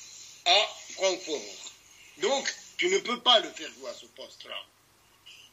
à 0.45 0.77
Francfort. 0.93 1.73
Donc, 2.19 2.55
tu 2.77 2.89
ne 2.89 2.99
peux 2.99 3.21
pas 3.21 3.41
le 3.41 3.51
faire 3.51 3.73
jouer 3.79 3.91
à 3.91 3.95
ce 3.95 4.07
poste-là. 4.07 4.63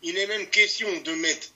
Il 0.02 0.18
est 0.18 0.28
même 0.28 0.50
question 0.50 0.92
de 1.02 1.14
mettre 1.14 1.48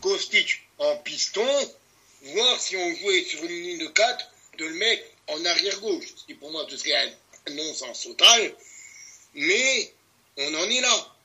Kostic 0.00 0.62
en 0.78 0.96
piston, 0.96 1.74
voir 2.22 2.60
si 2.60 2.76
on 2.76 2.96
jouait 2.96 3.24
sur 3.24 3.44
une 3.44 3.62
ligne 3.62 3.78
de 3.78 3.86
4, 3.86 4.33
de 4.56 4.66
le 4.66 4.74
mettre 4.74 5.04
en 5.28 5.44
arrière 5.44 5.80
gauche, 5.80 6.06
ce 6.16 6.24
qui 6.26 6.34
pour 6.34 6.50
moi 6.50 6.66
ce 6.68 6.76
serait 6.76 6.94
un 6.96 7.52
non-sens 7.52 8.02
total, 8.02 8.54
mais 9.34 9.92
on 10.36 10.54
en 10.54 10.70
est 10.70 10.80
là. 10.80 11.16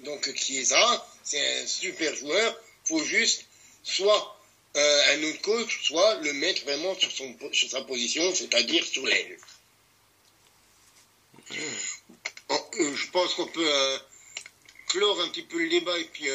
Donc 0.00 0.34
Chiesa, 0.34 1.06
c'est 1.22 1.62
un 1.62 1.66
super 1.66 2.14
joueur, 2.14 2.56
faut 2.84 3.02
juste 3.04 3.44
soit 3.82 4.40
euh, 4.76 5.14
un 5.14 5.22
autre 5.24 5.40
coach 5.40 5.82
soit 5.82 6.20
le 6.20 6.32
mettre 6.34 6.62
vraiment 6.62 6.94
sur, 6.96 7.10
son, 7.10 7.36
sur 7.52 7.68
sa 7.68 7.82
position, 7.82 8.34
c'est-à-dire 8.34 8.84
sur 8.84 9.04
l'aile. 9.04 9.38
Euh, 12.50 12.96
je 12.96 13.10
pense 13.10 13.34
qu'on 13.34 13.48
peut 13.48 13.68
euh, 13.68 13.98
clore 14.86 15.20
un 15.22 15.28
petit 15.28 15.42
peu 15.42 15.58
le 15.58 15.68
débat 15.68 15.98
et 15.98 16.04
puis 16.04 16.28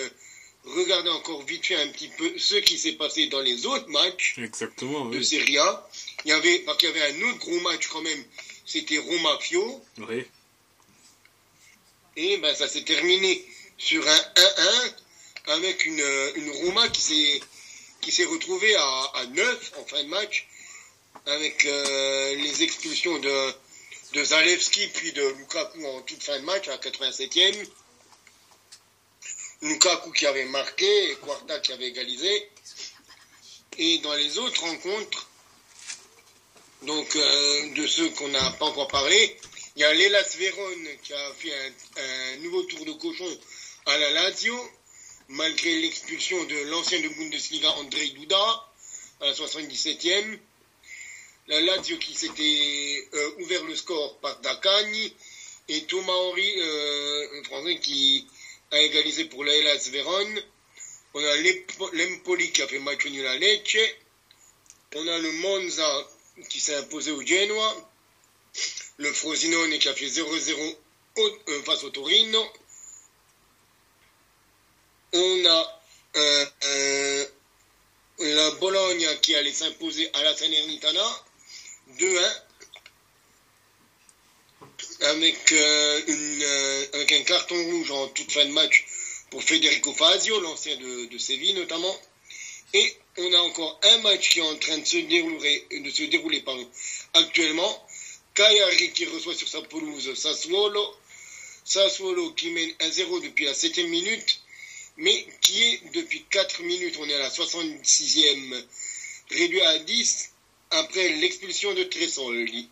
regarder 0.66 1.10
encore 1.10 1.44
vite 1.44 1.66
fait 1.66 1.76
un 1.76 1.88
petit 1.90 2.10
peu 2.10 2.38
ce 2.38 2.56
qui 2.56 2.78
s'est 2.78 2.94
passé 2.94 3.28
dans 3.28 3.42
les 3.42 3.66
autres 3.66 3.90
matchs 3.90 4.36
Exactement, 4.38 5.06
de 5.06 5.22
Serie 5.22 5.58
A. 5.58 5.90
Il 6.26 6.30
y 6.30 6.32
avait, 6.32 6.60
parce 6.60 6.78
qu'il 6.78 6.90
y 6.90 6.92
avait 6.92 7.16
un 7.16 7.22
autre 7.30 7.40
gros 7.40 7.60
match 7.62 7.88
quand 7.88 8.02
même, 8.02 8.24
c'était 8.66 8.98
Roma-Fio. 8.98 9.84
Oui. 10.10 10.26
Et 12.18 12.38
ben, 12.38 12.56
ça 12.56 12.68
s'est 12.68 12.84
terminé 12.84 13.46
sur 13.78 14.08
un 14.08 14.18
1-1 14.18 14.94
avec 15.48 15.86
une, 15.86 16.04
une 16.36 16.52
Roma 16.52 16.88
qui 16.90 17.02
s'est 17.02 17.42
qui 18.06 18.12
s'est 18.12 18.26
retrouvé 18.26 18.74
à, 18.76 19.12
à 19.16 19.26
9 19.26 19.72
en 19.80 19.86
fin 19.86 20.04
de 20.04 20.10
match, 20.10 20.48
avec 21.26 21.66
euh, 21.66 22.36
les 22.36 22.62
expulsions 22.62 23.18
de, 23.18 23.54
de 24.14 24.24
Zalewski 24.24 24.88
puis 24.94 25.12
de 25.12 25.28
Lukaku 25.40 25.84
en 25.86 26.02
toute 26.02 26.22
fin 26.22 26.40
de 26.40 26.46
match 26.46 26.68
à 26.68 26.78
87e. 26.78 27.68
Lukaku 29.62 30.12
qui 30.12 30.26
avait 30.26 30.46
marqué 30.46 31.12
et 31.12 31.16
Quarta 31.16 31.60
qui 31.60 31.72
avait 31.74 31.88
égalisé. 31.88 32.50
Et 33.78 33.98
dans 34.00 34.14
les 34.14 34.38
autres 34.38 34.62
rencontres, 34.62 35.30
donc 36.84 37.16
euh, 37.16 37.74
de 37.74 37.88
ceux 37.88 38.10
qu'on 38.12 38.28
n'a 38.30 38.52
pas 38.52 38.66
encore 38.66 38.88
parlé, 38.88 39.38
il 39.76 39.82
y 39.82 39.86
a 39.86 39.94
l'Elas 39.94 40.36
Vérone 40.38 40.88
qui 41.04 41.14
a 41.14 41.34
fait 41.34 41.54
un, 41.98 42.38
nouveau 42.38 42.64
tour 42.64 42.86
de 42.86 42.94
cochon 42.94 43.40
à 43.88 43.98
la 43.98 44.10
Lazio 44.12 44.56
malgré 45.28 45.82
l'expulsion 45.82 46.42
de 46.46 46.56
l'ancien 46.70 47.00
de 47.02 47.10
Bundesliga 47.10 47.70
André 47.72 48.08
Duda 48.10 48.70
à 49.22 49.26
la 49.26 49.34
77e. 49.34 50.40
La 51.48 51.60
Lazio 51.62 51.98
qui 51.98 52.14
s'était 52.14 53.08
euh, 53.14 53.32
ouvert 53.40 53.64
le 53.66 53.76
score 53.76 54.18
par 54.20 54.40
Dakani 54.42 55.14
et 55.68 55.84
Thomas 55.84 56.14
Henry, 56.14 56.54
euh, 56.58 57.40
un 57.40 57.44
Français 57.44 57.80
qui 57.80 58.28
a 58.72 58.82
égalisé 58.82 59.26
pour 59.26 59.44
la 59.44 59.56
Hellas 59.56 59.90
Vérone. 59.92 60.42
On 61.14 61.24
a 61.24 61.36
l'Empoli 61.94 62.52
qui 62.52 62.62
a 62.62 62.68
fait 62.68 62.80
match 62.80 63.06
nul 63.06 63.26
Lecce. 63.40 63.78
On 64.96 65.08
a 65.08 65.20
le 65.20 65.32
Monza 65.34 66.08
qui 66.50 66.60
s'est 66.60 66.76
imposé 66.76 67.12
au 67.12 67.26
Genoa. 67.26 67.92
Le 68.98 69.12
Frosinone 69.12 69.78
qui 69.80 69.90
a 69.90 69.94
fait 69.94 70.08
0-0 70.08 70.78
euh, 71.18 71.64
face 71.64 71.84
au 71.84 71.90
Torino 71.90 72.46
on 75.16 75.46
a 75.46 75.82
euh, 76.18 76.46
euh, 76.66 77.26
la 78.20 78.52
Bologne 78.52 79.08
qui 79.22 79.36
allait 79.36 79.52
s'imposer 79.54 80.10
à 80.14 80.24
la 80.24 80.36
Salernitana 80.36 81.24
2-1 82.00 82.42
avec, 85.02 85.52
euh, 85.52 86.86
avec 86.94 87.12
un 87.12 87.24
carton 87.24 87.64
rouge 87.64 87.92
en 87.92 88.08
toute 88.10 88.32
fin 88.32 88.46
de 88.46 88.52
match 88.52 88.86
pour 89.30 89.44
Federico 89.44 89.94
Fazio, 89.94 90.40
l'ancien 90.40 90.76
de, 90.78 91.18
Séville 91.18 91.54
notamment. 91.54 91.96
Et 92.74 92.98
on 93.18 93.34
a 93.34 93.40
encore 93.40 93.80
un 93.84 93.98
match 94.00 94.30
qui 94.30 94.40
est 94.40 94.44
en 94.44 94.58
train 94.58 94.78
de 94.78 94.86
se 94.86 94.98
dérouler, 94.98 95.68
de 95.72 95.90
se 95.90 96.04
dérouler 96.04 96.44
actuellement. 97.14 97.88
Cagliari 98.34 98.92
qui 98.92 99.06
reçoit 99.06 99.36
sur 99.36 99.48
sa 99.48 99.62
pelouse 99.62 100.14
Sassuolo. 100.14 100.86
Sassuolo 101.64 102.32
qui 102.32 102.50
mène 102.50 102.70
1-0 102.82 103.24
depuis 103.24 103.46
la 103.46 103.54
7 103.54 103.78
minute 103.78 104.42
mais 104.98 105.28
qui 105.42 105.62
est 105.62 105.82
depuis 105.94 106.24
4 106.30 106.62
minutes, 106.64 106.96
on 107.00 107.10
est 107.10 107.14
à 107.14 107.20
la 107.20 107.30
66e, 107.30 108.64
réduit 109.30 109.62
à 109.62 109.80
10 109.80 110.32
après 110.72 111.10
l'expulsion 111.18 111.74
de 111.74 111.84
Tressoli. 111.84 112.70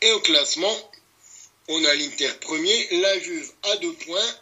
Et 0.00 0.12
au 0.12 0.20
classement, 0.20 0.90
on 1.68 1.84
a 1.84 1.94
l'Inter 1.94 2.30
premier, 2.40 2.88
la 3.00 3.18
Juve 3.18 3.50
à 3.64 3.76
2 3.78 3.92
points, 3.94 4.34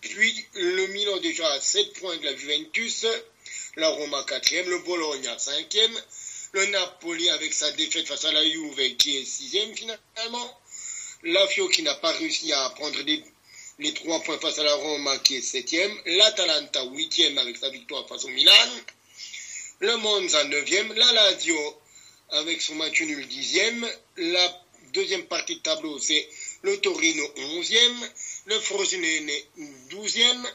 puis 0.00 0.46
le 0.54 0.86
Milan 0.88 1.18
déjà 1.18 1.48
à 1.52 1.60
7 1.60 1.92
points 2.00 2.16
de 2.16 2.24
la 2.24 2.34
Juventus, 2.36 3.06
la 3.76 3.88
Roma 3.88 4.24
quatrième, 4.24 4.68
le 4.70 4.78
Bologna 4.78 5.38
cinquième, 5.38 6.02
le 6.52 6.66
Napoli 6.66 7.28
avec 7.30 7.52
sa 7.52 7.70
défaite 7.72 8.06
face 8.08 8.24
à 8.24 8.32
la 8.32 8.42
Juve 8.42 8.96
qui 8.96 9.18
est 9.18 9.24
sixième 9.24 9.74
finalement, 9.76 10.60
la 11.24 11.46
Fio 11.48 11.68
qui 11.68 11.82
n'a 11.82 11.94
pas 11.96 12.12
réussi 12.12 12.52
à 12.52 12.70
prendre 12.70 13.00
les, 13.02 13.22
les 13.78 13.92
trois 13.94 14.20
points 14.22 14.38
face 14.38 14.58
à 14.58 14.64
la 14.64 14.74
Roma 14.74 15.18
qui 15.18 15.36
est 15.36 15.42
septième, 15.42 15.94
l'Atalanta 16.06 16.84
huitième 16.86 17.36
avec 17.38 17.58
sa 17.58 17.68
victoire 17.68 18.08
face 18.08 18.24
au 18.24 18.28
Milan, 18.28 18.52
le 19.80 19.96
Monza 19.98 20.42
neuvième, 20.44 20.92
la 20.94 21.12
Lazio 21.12 21.80
avec 22.30 22.62
son 22.62 22.74
match 22.76 23.00
nul 23.02 23.26
dixième, 23.28 23.86
la 24.16 24.61
deuxième 24.92 25.26
partie 25.26 25.56
de 25.56 25.60
tableau 25.60 25.98
c'est 25.98 26.28
le 26.62 26.76
Torino 26.80 27.24
onzième, 27.36 28.08
le 28.46 28.58
Frosinone 28.60 29.30
douzième, 29.90 30.46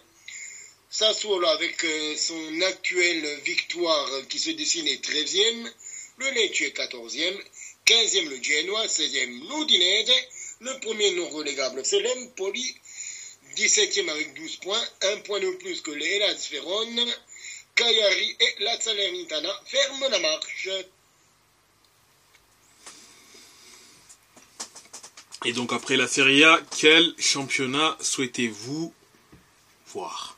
Sassuolo 0.90 1.48
avec 1.48 1.84
euh, 1.84 2.16
son 2.16 2.62
actuelle 2.62 3.40
victoire 3.44 4.10
qui 4.30 4.40
se 4.40 4.52
dessine 4.52 4.88
est 4.88 5.04
13e, 5.06 5.72
le 6.18 6.30
Lecce 6.32 6.72
14e, 6.74 7.38
15e 7.86 8.30
le 8.30 8.42
Genoa, 8.42 8.86
16e 8.88 9.50
l'Udinese, 9.50 10.14
le 10.62 10.80
premier 10.80 11.12
non 11.12 11.30
relégable 11.30 11.82
c'est 11.84 12.00
l'Empoli, 12.00 12.76
17e 13.56 14.10
avec 14.10 14.34
12 14.36 14.58
points, 14.58 14.88
un 15.02 15.18
point 15.22 15.40
de 15.40 15.50
plus 15.52 15.82
que 15.82 15.92
les 15.92 16.06
Hellas 16.06 16.48
Vérone, 16.52 17.06
Cagliari 17.76 18.36
et 18.40 18.64
la 18.64 18.80
Salernitana 18.80 19.62
ferment 19.66 20.10
la 20.10 20.20
marche. 20.20 20.70
Et 25.46 25.54
donc 25.54 25.72
après 25.72 25.98
la 25.98 26.08
Serie 26.08 26.44
A, 26.44 26.60
quel 26.80 27.14
championnat 27.20 27.98
souhaitez-vous 28.02 28.94
voir? 29.88 30.38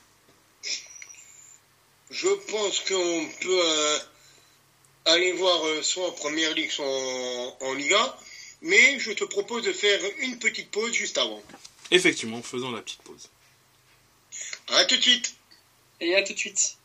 Je 2.11 2.27
pense 2.27 2.79
qu'on 2.81 3.29
peut 3.41 3.61
euh, 3.63 3.99
aller 5.05 5.31
voir 5.33 5.65
euh, 5.65 5.81
soit 5.83 6.07
en 6.07 6.11
Première 6.11 6.53
Ligue, 6.53 6.71
soit 6.71 6.85
en, 6.85 7.57
en 7.61 7.73
Liga, 7.73 8.17
mais 8.61 8.99
je 8.99 9.11
te 9.11 9.23
propose 9.23 9.63
de 9.63 9.73
faire 9.73 10.01
une 10.19 10.39
petite 10.39 10.71
pause 10.71 10.91
juste 10.91 11.17
avant. 11.17 11.41
Effectivement, 11.91 12.41
faisons 12.41 12.71
la 12.71 12.81
petite 12.81 13.01
pause. 13.03 13.29
À 14.69 14.85
tout 14.85 14.97
de 14.97 15.01
suite. 15.01 15.35
Et 16.01 16.15
à 16.15 16.23
tout 16.23 16.33
de 16.33 16.39
suite. 16.39 16.78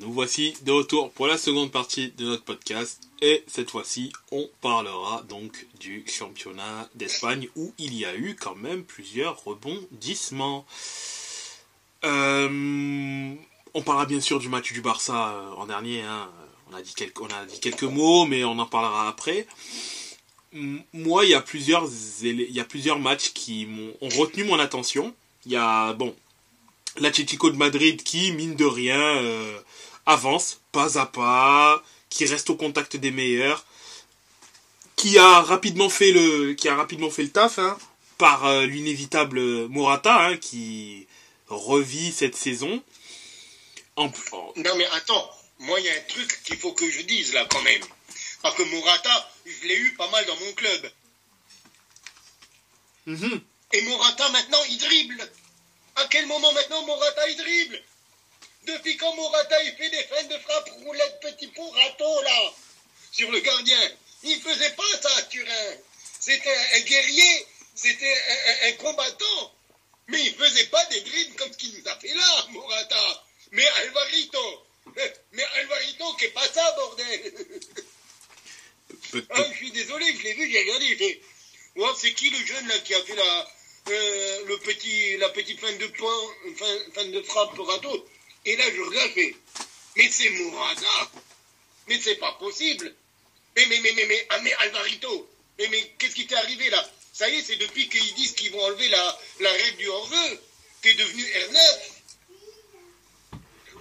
Nous 0.00 0.12
voici 0.12 0.54
de 0.62 0.72
retour 0.72 1.10
pour 1.12 1.26
la 1.26 1.38
seconde 1.38 1.70
partie 1.70 2.10
de 2.16 2.24
notre 2.24 2.44
podcast 2.44 3.08
et 3.22 3.44
cette 3.46 3.70
fois-ci 3.70 4.12
on 4.32 4.48
parlera 4.60 5.22
donc 5.28 5.66
du 5.78 6.04
championnat 6.06 6.88
d'Espagne 6.94 7.48
où 7.56 7.72
il 7.78 7.94
y 7.94 8.04
a 8.04 8.14
eu 8.14 8.36
quand 8.38 8.56
même 8.56 8.84
plusieurs 8.84 9.42
rebondissements. 9.44 10.66
Euh, 12.04 13.34
on 13.74 13.82
parlera 13.82 14.06
bien 14.06 14.20
sûr 14.20 14.38
du 14.38 14.48
match 14.48 14.72
du 14.72 14.80
Barça 14.80 15.30
euh, 15.30 15.50
en 15.52 15.66
dernier, 15.66 16.02
hein. 16.02 16.30
on, 16.70 16.74
a 16.74 16.82
dit 16.82 16.94
quelques, 16.94 17.20
on 17.20 17.26
a 17.26 17.44
dit 17.44 17.60
quelques 17.60 17.82
mots 17.82 18.26
mais 18.26 18.44
on 18.44 18.58
en 18.58 18.66
parlera 18.66 19.08
après. 19.08 19.46
Moi 20.52 21.24
il 21.24 21.30
y 21.30 21.34
a 21.34 21.40
plusieurs, 21.40 21.88
il 22.22 22.50
y 22.50 22.60
a 22.60 22.64
plusieurs 22.64 22.98
matchs 22.98 23.32
qui 23.32 23.68
ont 24.00 24.08
retenu 24.08 24.44
mon 24.44 24.58
attention. 24.58 25.14
Il 25.44 25.52
y 25.52 25.56
a 25.56 25.92
bon 25.92 26.14
l'Atlético 26.98 27.50
de 27.50 27.56
Madrid 27.56 28.02
qui 28.02 28.32
mine 28.32 28.56
de 28.56 28.64
rien 28.64 29.00
euh, 29.00 29.58
avance 30.06 30.60
pas 30.72 30.98
à 30.98 31.06
pas, 31.06 31.82
qui 32.10 32.24
reste 32.26 32.50
au 32.50 32.56
contact 32.56 32.96
des 32.96 33.10
meilleurs, 33.10 33.64
qui 34.96 35.18
a 35.18 35.40
rapidement 35.42 35.88
fait 35.90 36.12
le, 36.12 36.54
qui 36.54 36.68
a 36.68 36.76
rapidement 36.76 37.10
fait 37.10 37.22
le 37.24 37.30
taf 37.30 37.58
hein, 37.58 37.76
par 38.18 38.46
euh, 38.46 38.66
l'inévitable 38.66 39.66
Morata 39.68 40.26
hein, 40.28 40.36
qui 40.36 41.06
revit 41.48 42.12
cette 42.12 42.36
saison. 42.36 42.82
En, 43.96 44.06
en- 44.32 44.52
Non 44.56 44.74
mais 44.76 44.86
attends, 44.86 45.30
moi 45.60 45.78
il 45.80 45.86
y 45.86 45.88
a 45.90 45.92
un 45.94 46.00
truc 46.08 46.40
qu'il 46.44 46.56
faut 46.58 46.72
que 46.72 46.90
je 46.90 47.02
dise 47.02 47.32
là 47.34 47.46
quand 47.50 47.62
même. 47.62 47.82
Parce 48.42 48.54
que 48.56 48.62
Morata, 48.62 49.30
je 49.44 49.66
l'ai 49.68 49.76
eu 49.76 49.94
pas 49.94 50.08
mal 50.10 50.24
dans 50.26 50.36
mon 50.36 50.52
club. 50.52 50.90
Mhm. 53.06 53.40
Et 53.72 53.82
Morata 53.82 54.28
maintenant 54.30 54.58
il 54.70 54.78
dribble. 54.78 55.30
À 55.96 56.06
quel 56.08 56.26
moment 56.26 56.52
maintenant 56.52 56.82
Morata 56.82 57.28
il 57.28 57.36
dribble? 57.36 57.82
Depuis 58.64 58.96
quand 58.96 59.14
Morata 59.14 59.62
il 59.62 59.74
fait 59.76 59.88
des 59.90 60.02
feintes 60.04 60.28
de 60.28 60.38
frappe 60.38 60.68
roulette 60.84 61.20
petit 61.20 61.46
pot 61.48 61.70
râteau 61.70 62.22
là? 62.22 62.52
Sur 63.12 63.30
le 63.30 63.40
gardien. 63.40 63.92
Il 64.22 64.40
faisait 64.40 64.70
pas 64.72 64.82
ça 65.00 65.14
à 65.16 65.22
Turin. 65.22 65.74
C'était 66.20 66.50
un, 66.50 66.76
un 66.76 66.80
guerrier, 66.80 67.46
c'était 67.74 68.14
un, 68.14 68.50
un- 68.50 68.68
un 68.68 68.72
combattant. 68.72 69.54
Mais 70.08 70.22
il 70.22 70.34
faisait 70.34 70.66
pas 70.66 70.84
des 70.86 71.00
dribbles 71.00 71.36
comme 71.36 71.52
ce 71.52 71.58
qu'il 71.58 71.72
nous 71.78 71.88
a 71.88 71.96
fait 71.98 72.14
là, 72.14 72.46
Morata. 72.50 73.24
Mais 73.52 73.66
Alvarito. 73.66 74.66
Mais 75.32 75.44
Alvarito 75.54 76.12
qui 76.14 76.24
est 76.26 76.30
pas 76.30 76.46
ça, 76.52 76.72
bordel. 76.72 77.34
Ah, 79.30 79.44
je 79.52 79.56
suis 79.56 79.70
désolé, 79.72 80.06
je 80.16 80.22
l'ai 80.22 80.34
vu, 80.34 80.50
j'ai 80.50 80.60
regardé, 80.60 80.88
j'ai 80.88 80.96
fait. 80.96 81.20
Ouais, 81.76 81.88
c'est 81.96 82.12
qui 82.12 82.30
le 82.30 82.44
jeune 82.44 82.66
là 82.68 82.78
qui 82.80 82.94
a 82.94 83.02
fait 83.02 83.14
la, 83.14 83.48
euh, 83.88 84.44
le 84.46 84.58
petit, 84.58 85.16
la 85.18 85.28
petite 85.28 85.60
fin 85.60 85.72
de 85.72 85.86
point, 85.86 86.12
fin, 86.94 87.04
de 87.04 87.22
frappe 87.22 87.56
râteau 87.58 88.08
Et 88.44 88.56
là, 88.56 88.64
je 88.74 88.80
regarde. 88.80 89.34
Mais 89.96 90.10
c'est 90.10 90.30
Morata 90.30 91.10
Mais 91.88 91.98
c'est 92.02 92.16
pas 92.16 92.32
possible 92.32 92.92
Mais, 93.56 93.66
mais, 93.66 93.80
mais, 93.80 93.92
mais, 93.92 94.06
mais, 94.06 94.26
ah, 94.30 94.40
mais 94.40 94.52
Alvarito 94.54 95.28
Mais, 95.58 95.68
mais, 95.68 95.94
qu'est-ce 95.98 96.14
qui 96.14 96.26
t'est 96.26 96.34
arrivé 96.34 96.68
là? 96.70 96.90
Ça 97.12 97.28
y 97.30 97.36
est, 97.36 97.42
c'est 97.42 97.56
depuis 97.56 97.88
qu'ils 97.88 98.14
disent 98.14 98.32
qu'ils 98.32 98.52
vont 98.52 98.62
enlever 98.62 98.88
la, 98.88 99.18
la 99.40 99.52
règle 99.52 99.76
du 99.78 99.88
hors-jeu. 99.88 100.40
T'es 100.82 100.94
devenu 100.94 101.22
R9 101.22 101.58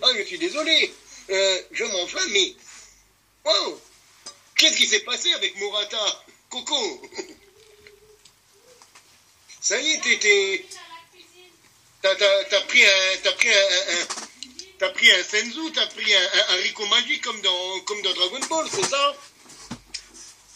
Ah, 0.03 0.11
je 0.17 0.23
suis 0.23 0.37
désolé. 0.37 0.93
Euh, 1.29 1.61
je 1.71 1.83
m'enflamme, 1.83 2.31
mais. 2.31 2.55
Wow 3.43 3.81
Qu'est-ce 4.55 4.77
qui 4.77 4.87
s'est 4.87 5.01
passé 5.01 5.33
avec 5.33 5.57
Morata? 5.57 6.25
Coco? 6.49 7.01
Ça 9.65 9.81
y 9.81 9.93
est. 9.93 10.65
T'as, 12.03 12.13
pris 12.67 12.85
un. 12.85 13.17
T'as 13.23 13.31
pris 13.31 13.49
un. 13.49 14.05
t'as 14.77 14.89
pris 14.89 15.11
un 15.11 15.23
Senzu, 15.23 15.71
t'as 15.73 15.87
pris 15.87 16.13
un, 16.13 16.19
un, 16.19 16.53
un 16.53 16.61
Rico 16.61 16.83
comme 17.23 17.41
dans, 17.41 17.79
comme 17.79 17.99
dans 18.03 18.13
Dragon 18.13 18.45
Ball, 18.47 18.67
c'est 18.69 18.85
ça? 18.85 19.15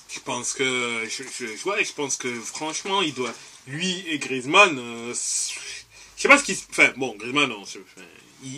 Je 0.09 0.19
pense 0.19 0.53
que 0.53 1.07
je, 1.09 1.23
je, 1.23 1.67
ouais, 1.67 1.83
je 1.83 1.93
pense 1.93 2.17
que 2.17 2.39
franchement, 2.39 3.01
il 3.01 3.15
doit 3.15 3.33
lui 3.65 4.05
et 4.09 4.19
Griezmann 4.19 4.77
euh, 4.77 5.13
je 5.15 6.21
sais 6.21 6.27
pas 6.27 6.37
ce 6.37 6.43
qui 6.43 6.63
enfin 6.69 6.93
bon, 6.95 7.15
Griezmann 7.15 7.49
non, 7.49 7.63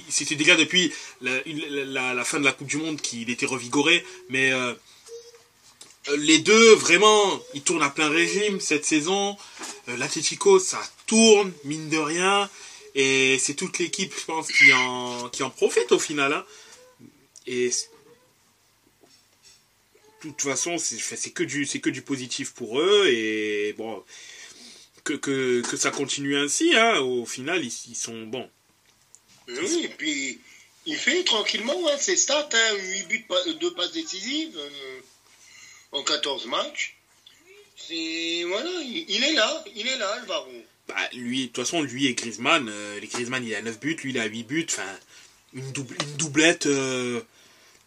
c'était 0.09 0.35
déjà 0.35 0.57
depuis 0.57 0.93
la 1.21 2.25
fin 2.25 2.41
de 2.41 2.45
la 2.45 2.51
Coupe 2.51 2.67
du 2.67 2.75
monde 2.75 2.99
qu'il 2.99 3.29
était 3.29 3.45
revigoré, 3.45 4.05
mais 4.27 4.51
euh, 4.51 4.73
les 6.17 6.39
deux 6.39 6.73
vraiment, 6.75 7.41
ils 7.53 7.61
tournent 7.61 7.83
à 7.83 7.89
plein 7.89 8.09
régime 8.09 8.59
cette 8.59 8.85
saison. 8.85 9.37
Euh, 9.87 9.97
L'Atletico, 9.97 10.59
ça 10.59 10.81
tourne 11.05 11.51
mine 11.63 11.89
de 11.89 11.97
rien 11.97 12.49
et 12.95 13.37
c'est 13.39 13.53
toute 13.53 13.79
l'équipe, 13.79 14.13
je 14.17 14.25
pense, 14.25 14.51
qui 14.51 14.73
en 14.73 15.49
profite 15.49 15.91
au 15.91 15.99
final 15.99 16.33
hein. 16.33 16.45
Et 17.47 17.71
de 20.23 20.29
toute 20.29 20.41
façon, 20.41 20.77
c'est 20.77 21.31
que 21.31 21.43
du 21.43 21.65
que 21.65 21.89
du 21.89 22.01
positif 22.01 22.53
pour 22.53 22.79
eux 22.79 23.07
et 23.07 23.73
bon 23.73 24.03
que, 25.03 25.63
ça 25.77 25.89
continue 25.89 26.37
ainsi 26.37 26.75
hein, 26.75 26.99
au 26.99 27.25
final 27.25 27.65
ils, 27.65 27.95
sont 27.95 28.21
bons. 28.27 28.49
Oui, 29.47 29.81
et 29.83 29.89
puis 29.89 30.39
il 30.85 30.95
fait 30.95 31.23
tranquillement 31.23 31.87
hein, 31.87 31.97
ses 31.97 32.15
stats, 32.15 32.49
hein, 32.53 32.75
8 32.75 33.07
buts, 33.07 33.25
2 33.59 33.73
passes 33.73 33.91
décisives 33.91 34.55
euh, 34.57 34.99
en 35.91 36.03
14 36.03 36.45
matchs. 36.47 36.95
C'est. 37.75 38.43
Voilà, 38.47 38.69
il, 38.83 39.05
il 39.09 39.23
est 39.23 39.33
là, 39.33 39.63
il 39.75 39.87
est 39.87 39.97
là, 39.97 40.09
Alvaro. 40.13 40.51
Bah 40.87 40.95
lui 41.13 41.41
de 41.43 41.45
toute 41.47 41.57
façon 41.63 41.81
lui 41.81 42.07
et 42.07 42.15
Griezmann, 42.15 42.67
euh, 42.67 42.99
les 42.99 43.07
Griezmann 43.07 43.45
il 43.45 43.53
a 43.55 43.61
9 43.61 43.79
buts, 43.79 43.95
lui 44.03 44.09
il 44.11 44.19
a 44.19 44.25
8 44.25 44.43
buts, 44.43 44.65
enfin 44.69 44.99
une 45.53 45.71
double 45.71 45.95
une 46.03 46.17
doublette 46.17 46.65
euh, 46.65 47.21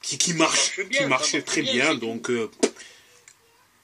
qui 0.00 0.16
qui 0.16 0.32
marche, 0.32 0.78
marche 0.78 0.88
bien, 0.88 1.00
qui 1.02 1.06
marchait 1.06 1.38
marche 1.38 1.46
très 1.46 1.62
bien, 1.62 1.94
donc 1.96 2.30
euh, 2.30 2.50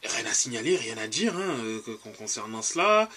rien 0.05 0.27
à 0.27 0.33
signaler, 0.33 0.77
rien 0.77 0.97
à 0.97 1.07
dire 1.09 1.37
hein, 1.37 1.81
con- 2.03 2.13
concernant 2.13 2.63
cela. 2.63 3.09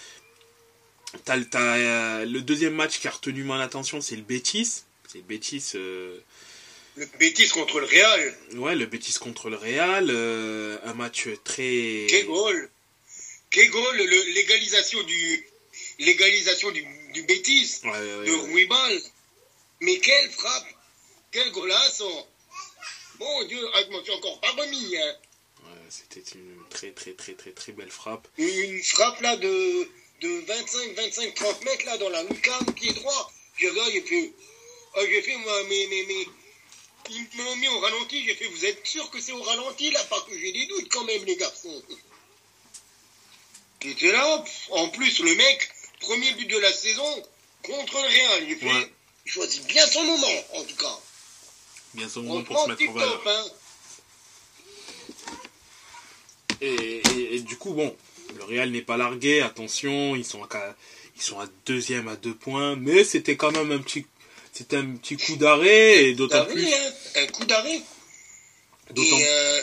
T'as, 1.24 1.36
le- 1.36 1.48
t'as, 1.48 1.76
euh, 1.78 2.24
le 2.24 2.40
deuxième 2.42 2.74
match 2.74 2.98
qui 2.98 3.06
a 3.06 3.10
retenu 3.12 3.44
mon 3.44 3.54
attention, 3.60 4.00
c'est 4.00 4.16
le 4.16 4.22
Betis. 4.22 4.82
C'est 5.08 5.18
le 5.18 5.24
Betis 5.24 5.72
Le 6.96 7.06
Bétis 7.18 7.48
contre 7.48 7.80
le 7.80 7.86
Real, 7.86 8.38
Ouais, 8.54 8.76
le 8.76 8.86
Betis 8.86 9.14
contre 9.18 9.50
le 9.50 9.56
Real, 9.56 10.08
euh, 10.10 10.78
un 10.84 10.94
match 10.94 11.26
très. 11.42 12.06
quel 12.08 12.26
goal 12.26 12.70
Quel 13.50 13.68
goal, 13.70 13.96
l'égalisation 13.96 15.02
du. 15.02 15.48
Légalisation 15.98 16.70
du, 16.70 16.84
du 17.12 17.22
Bétis, 17.24 17.80
Ouais, 17.84 17.90
ouais, 17.90 18.26
de 18.26 18.32
ouais. 18.32 18.52
Ruibal. 18.52 19.00
Mais 19.80 19.98
quelle 19.98 20.30
frappe 20.30 20.66
Quel 21.32 21.50
golasso 21.50 22.08
Mon 23.18 23.44
Dieu, 23.44 23.60
ah, 23.74 23.80
je 23.86 23.90
m'en 23.92 24.02
suis 24.02 24.12
encore 24.12 24.40
pas 24.40 24.50
remis. 24.52 24.96
Hein. 24.96 25.14
Ouais, 25.64 25.70
C'était 25.88 26.22
une 26.36 26.58
très 26.70 26.90
très 26.92 27.12
très 27.12 27.34
très 27.34 27.50
très 27.50 27.72
belle 27.72 27.90
frappe. 27.90 28.28
Une 28.38 28.82
frappe 28.82 29.20
là 29.20 29.36
de, 29.36 29.88
de 30.20 30.46
25, 30.46 30.94
25, 30.96 31.34
30 31.34 31.64
mètres 31.64 31.86
là 31.86 31.98
dans 31.98 32.08
la 32.10 32.22
lucarne, 32.24 32.72
pied 32.74 32.92
droit. 32.92 33.32
Je 33.56 33.66
regarde 33.68 33.94
et 33.94 34.00
puis, 34.00 34.32
Oh, 34.96 35.00
j'ai 35.10 35.22
fait, 35.22 35.36
moi, 35.38 35.60
mais, 35.68 35.86
mais, 35.90 36.26
ils 37.10 37.42
m'ont 37.42 37.56
mis 37.56 37.68
au 37.68 37.78
ralenti, 37.80 38.24
j'ai 38.24 38.34
fait, 38.34 38.46
vous 38.48 38.64
êtes 38.64 38.86
sûr 38.86 39.08
que 39.10 39.20
c'est 39.20 39.32
au 39.32 39.42
ralenti, 39.42 39.90
là, 39.90 40.02
parce 40.10 40.24
que 40.24 40.38
j'ai 40.38 40.52
des 40.52 40.66
doutes 40.66 40.88
quand 40.90 41.04
même, 41.04 41.24
les 41.24 41.36
garçons. 41.36 41.82
J'étais 43.82 44.12
là, 44.12 44.44
en 44.70 44.88
plus, 44.88 45.18
le 45.20 45.34
mec, 45.34 45.68
premier 46.00 46.32
but 46.34 46.46
de 46.46 46.58
la 46.58 46.72
saison, 46.72 47.22
contre 47.62 47.94
le 47.96 48.08
Real, 48.08 48.48
il 48.48 48.56
fait, 48.56 48.66
Ouais. 48.66 48.92
il 49.26 49.32
choisit 49.32 49.66
bien 49.66 49.86
son 49.86 50.02
moment, 50.04 50.44
en 50.54 50.64
tout 50.64 50.76
cas. 50.76 50.98
Bien 51.94 52.08
son 52.08 52.22
moment 52.22 52.42
pour 52.44 52.62
se 52.64 52.68
mettre 52.70 52.88
en 52.88 52.92
valeur. 52.92 53.22
hein. 53.26 53.44
Et, 56.60 57.02
et- 57.16 57.34
et 57.36 57.40
du 57.40 57.56
coup, 57.56 57.72
bon, 57.74 57.94
le 58.36 58.44
Real 58.44 58.70
n'est 58.70 58.82
pas 58.82 58.96
largué, 58.96 59.42
attention, 59.42 60.16
ils 60.16 60.24
sont 60.24 60.42
à, 60.44 60.74
ils 61.16 61.22
sont 61.22 61.38
à 61.40 61.46
deuxième 61.66 62.08
à 62.08 62.16
deux 62.16 62.34
points, 62.34 62.76
mais 62.76 63.04
c'était 63.04 63.36
quand 63.36 63.52
même 63.52 63.70
un 63.72 63.78
petit, 63.80 64.06
c'était 64.54 64.76
un 64.76 64.96
petit 64.96 65.16
coup 65.18 65.36
d'arrêt, 65.36 66.04
et 66.04 66.14
d'autant 66.14 66.46
plus, 66.46 66.72
hein, 66.72 66.92
un 67.16 67.26
coup 67.26 67.44
d'arrêt. 67.44 67.80
d'autant, 68.90 69.18
euh, 69.20 69.62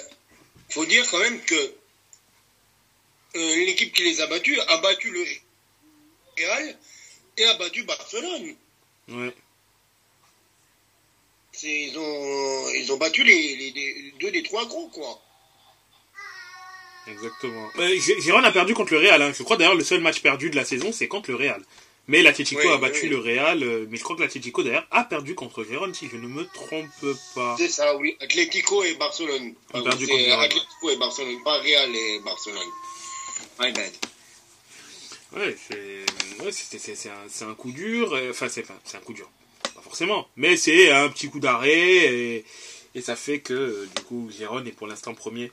faut 0.70 0.86
dire 0.86 1.06
quand 1.10 1.20
même 1.20 1.40
que 1.42 1.56
euh, 1.56 3.56
l'équipe 3.66 3.94
qui 3.94 4.04
les 4.04 4.22
a 4.22 4.28
battus 4.28 4.60
a 4.68 4.78
battu 4.78 5.10
le 5.12 5.26
Real 6.38 6.78
et 7.38 7.46
a 7.46 7.54
battu 7.56 7.84
Barcelone. 7.84 8.56
ouais, 9.10 9.34
Ils 11.64 11.98
ont, 11.98 12.70
ils 12.76 12.92
ont 12.92 12.98
battu 12.98 13.24
les, 13.24 13.56
les- 13.56 13.72
les 13.72 14.14
deux 14.20 14.32
des 14.32 14.44
trois 14.44 14.66
gros, 14.66 14.88
quoi. 14.90 15.22
exactement. 17.08 17.70
Euh, 17.78 18.44
a 18.44 18.52
perdu 18.52 18.74
contre 18.74 18.94
le 18.94 19.00
Real, 19.00 19.22
hein. 19.22 19.34
je 19.38 19.44
crois 19.44 19.58
d'ailleurs 19.58 19.76
le 19.76 19.84
seul 19.84 20.02
match 20.02 20.22
perdu 20.22 20.50
de 20.50 20.56
la 20.56 20.66
saison, 20.66 20.92
c'est 20.92 21.08
contre 21.08 21.30
le 21.32 21.38
Real. 21.38 21.64
Mais 22.12 22.22
l'Atletico 22.24 22.62
Oui, 22.62 22.68
a 22.68 22.78
battu 22.78 23.04
oui. 23.04 23.10
le 23.10 23.18
Real, 23.20 23.64
euh, 23.64 23.86
mais 23.90 23.98
je 23.98 24.04
crois 24.04 24.16
que 24.18 24.22
l'Atletico 24.22 24.64
d'ailleurs 24.64 24.86
a 24.92 25.04
perdu 25.06 25.34
contre 25.34 25.64
Gérone, 25.64 25.94
si 25.94 26.08
je 26.10 26.18
ne 26.18 26.28
me 26.28 26.46
trompe 26.46 26.90
pas. 27.36 27.56
C'est 27.58 27.70
ça, 27.70 27.96
oui. 27.98 28.18
Atlético 28.20 28.84
et 28.84 28.96
Barcelone. 28.96 29.54
Ah, 29.74 29.82
perdu 29.82 30.08
contre. 30.08 30.40
Atlético 30.40 30.90
et 30.90 30.98
Barcelone, 30.98 31.42
pas 31.44 31.58
Real 31.60 31.96
et 31.96 32.20
Barcelone. 32.20 32.68
My 33.60 33.72
bad. 33.72 33.92
Ouais, 35.34 35.56
c'est 35.68 36.44
ouais, 36.44 37.10
un, 37.10 37.30
c'est 37.30 37.46
un 37.46 37.54
coup 37.56 37.72
dur. 37.72 38.14
euh, 38.14 38.32
Enfin, 38.32 38.50
c'est 38.50 38.64
enfin, 38.64 38.78
c'est 38.84 38.98
un 38.98 39.02
coup 39.02 39.14
dur. 39.14 39.30
Pas 39.74 39.82
forcément. 39.82 40.28
Mais 40.36 40.58
c'est 40.58 40.92
un 40.92 41.08
petit 41.10 41.30
coup 41.30 41.40
d'arrêt. 41.40 41.72
Et, 41.72 42.46
et 42.96 43.02
ça 43.02 43.16
fait 43.16 43.40
que, 43.40 43.54
euh, 43.54 43.90
du 43.96 44.04
coup, 44.04 44.30
Gérone 44.38 44.68
est 44.68 44.74
pour 44.74 44.88
l'instant 44.88 45.14
premier 45.14 45.50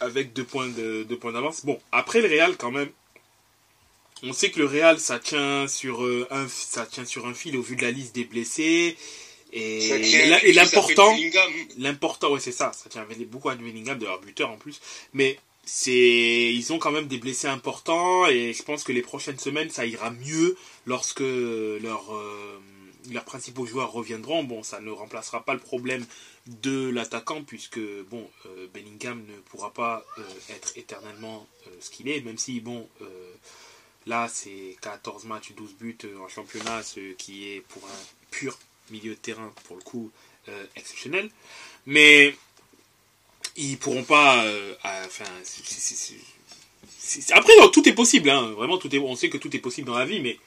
avec 0.00 0.32
deux 0.32 0.44
points 0.44 0.68
de- 0.68 1.02
deux 1.06 1.18
points 1.18 1.32
d'avance. 1.32 1.64
Bon, 1.66 1.78
après 1.92 2.22
le 2.22 2.28
Real, 2.28 2.56
quand 2.56 2.70
même. 2.70 2.88
On 4.22 4.32
sait 4.32 4.50
que 4.50 4.58
le 4.58 4.66
Real, 4.66 4.98
ça 4.98 5.18
tient 5.18 5.68
sur 5.68 6.04
euh, 6.04 6.26
un, 6.30 6.48
ça 6.48 6.86
tient 6.86 7.04
sur 7.04 7.26
un 7.26 7.34
fil 7.34 7.56
au 7.56 7.62
vu 7.62 7.76
de 7.76 7.82
la 7.82 7.90
liste 7.90 8.14
des 8.14 8.24
blessés. 8.24 8.96
Et, 9.52 10.52
l'important. 10.52 11.16
L'important, 11.78 12.32
ouais, 12.32 12.40
c'est 12.40 12.52
ça. 12.52 12.72
Ça 12.72 12.88
tient 12.88 13.02
avec 13.02 13.18
beaucoup 13.28 13.48
à 13.48 13.54
Bellingham, 13.54 13.98
de 13.98 14.04
leur 14.04 14.20
buteur 14.20 14.50
en 14.50 14.56
plus. 14.56 14.80
Mais 15.12 15.38
c'est, 15.64 16.52
ils 16.54 16.72
ont 16.72 16.78
quand 16.78 16.92
même 16.92 17.08
des 17.08 17.18
blessés 17.18 17.48
importants 17.48 18.26
et 18.26 18.52
je 18.52 18.62
pense 18.62 18.84
que 18.84 18.92
les 18.92 19.02
prochaines 19.02 19.38
semaines, 19.38 19.70
ça 19.70 19.86
ira 19.86 20.10
mieux 20.10 20.56
lorsque 20.86 21.20
leurs, 21.20 22.14
euh, 22.14 22.60
leurs 23.12 23.24
principaux 23.24 23.66
joueurs 23.66 23.92
reviendront. 23.92 24.44
Bon, 24.44 24.62
ça 24.62 24.80
ne 24.80 24.90
remplacera 24.90 25.44
pas 25.44 25.54
le 25.54 25.60
problème 25.60 26.04
de 26.46 26.88
l'attaquant 26.90 27.42
puisque, 27.42 27.80
bon, 28.10 28.28
euh, 28.46 28.66
Bellingham 28.72 29.24
ne 29.26 29.36
pourra 29.50 29.72
pas 29.72 30.04
euh, 30.18 30.22
être 30.50 30.72
éternellement 30.76 31.46
euh, 31.66 31.70
ce 31.80 31.90
qu'il 31.90 32.08
est, 32.08 32.20
même 32.20 32.38
si, 32.38 32.60
bon, 32.60 32.88
là, 34.06 34.28
c'est 34.32 34.76
14 34.80 35.24
matchs, 35.24 35.52
12 35.56 35.74
buts 35.74 35.98
euh, 36.04 36.18
en 36.20 36.28
championnat, 36.28 36.82
ce 36.82 37.12
qui 37.14 37.48
est 37.48 37.60
pour 37.60 37.84
un 37.84 38.04
pur 38.30 38.58
milieu 38.90 39.10
de 39.10 39.18
terrain, 39.18 39.52
pour 39.64 39.76
le 39.76 39.82
coup, 39.82 40.10
euh, 40.48 40.64
exceptionnel. 40.76 41.30
Mais 41.86 42.34
ils 43.56 43.78
pourront 43.78 44.04
pas. 44.04 44.44
euh, 44.44 44.74
enfin, 44.84 45.24
après, 47.32 47.52
tout 47.72 47.88
est 47.88 47.94
possible. 47.94 48.30
Hein, 48.30 48.52
vraiment, 48.52 48.78
tout 48.78 48.94
est. 48.94 48.98
On 48.98 49.16
sait 49.16 49.28
que 49.28 49.38
tout 49.38 49.54
est 49.54 49.60
possible 49.60 49.88
dans 49.88 49.98
la 49.98 50.06
vie, 50.06 50.20
mais 50.20 50.38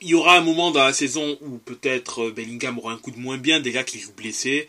il 0.00 0.08
y 0.08 0.14
aura 0.14 0.36
un 0.36 0.40
moment 0.40 0.70
dans 0.72 0.84
la 0.84 0.92
saison 0.92 1.38
où 1.42 1.58
peut-être 1.58 2.30
Bellingham 2.30 2.78
aura 2.78 2.92
un 2.92 2.98
coup 2.98 3.12
de 3.12 3.18
moins 3.18 3.38
bien, 3.38 3.60
déjà 3.60 3.84
qu'il 3.84 4.00
joue 4.00 4.12
blessé. 4.12 4.68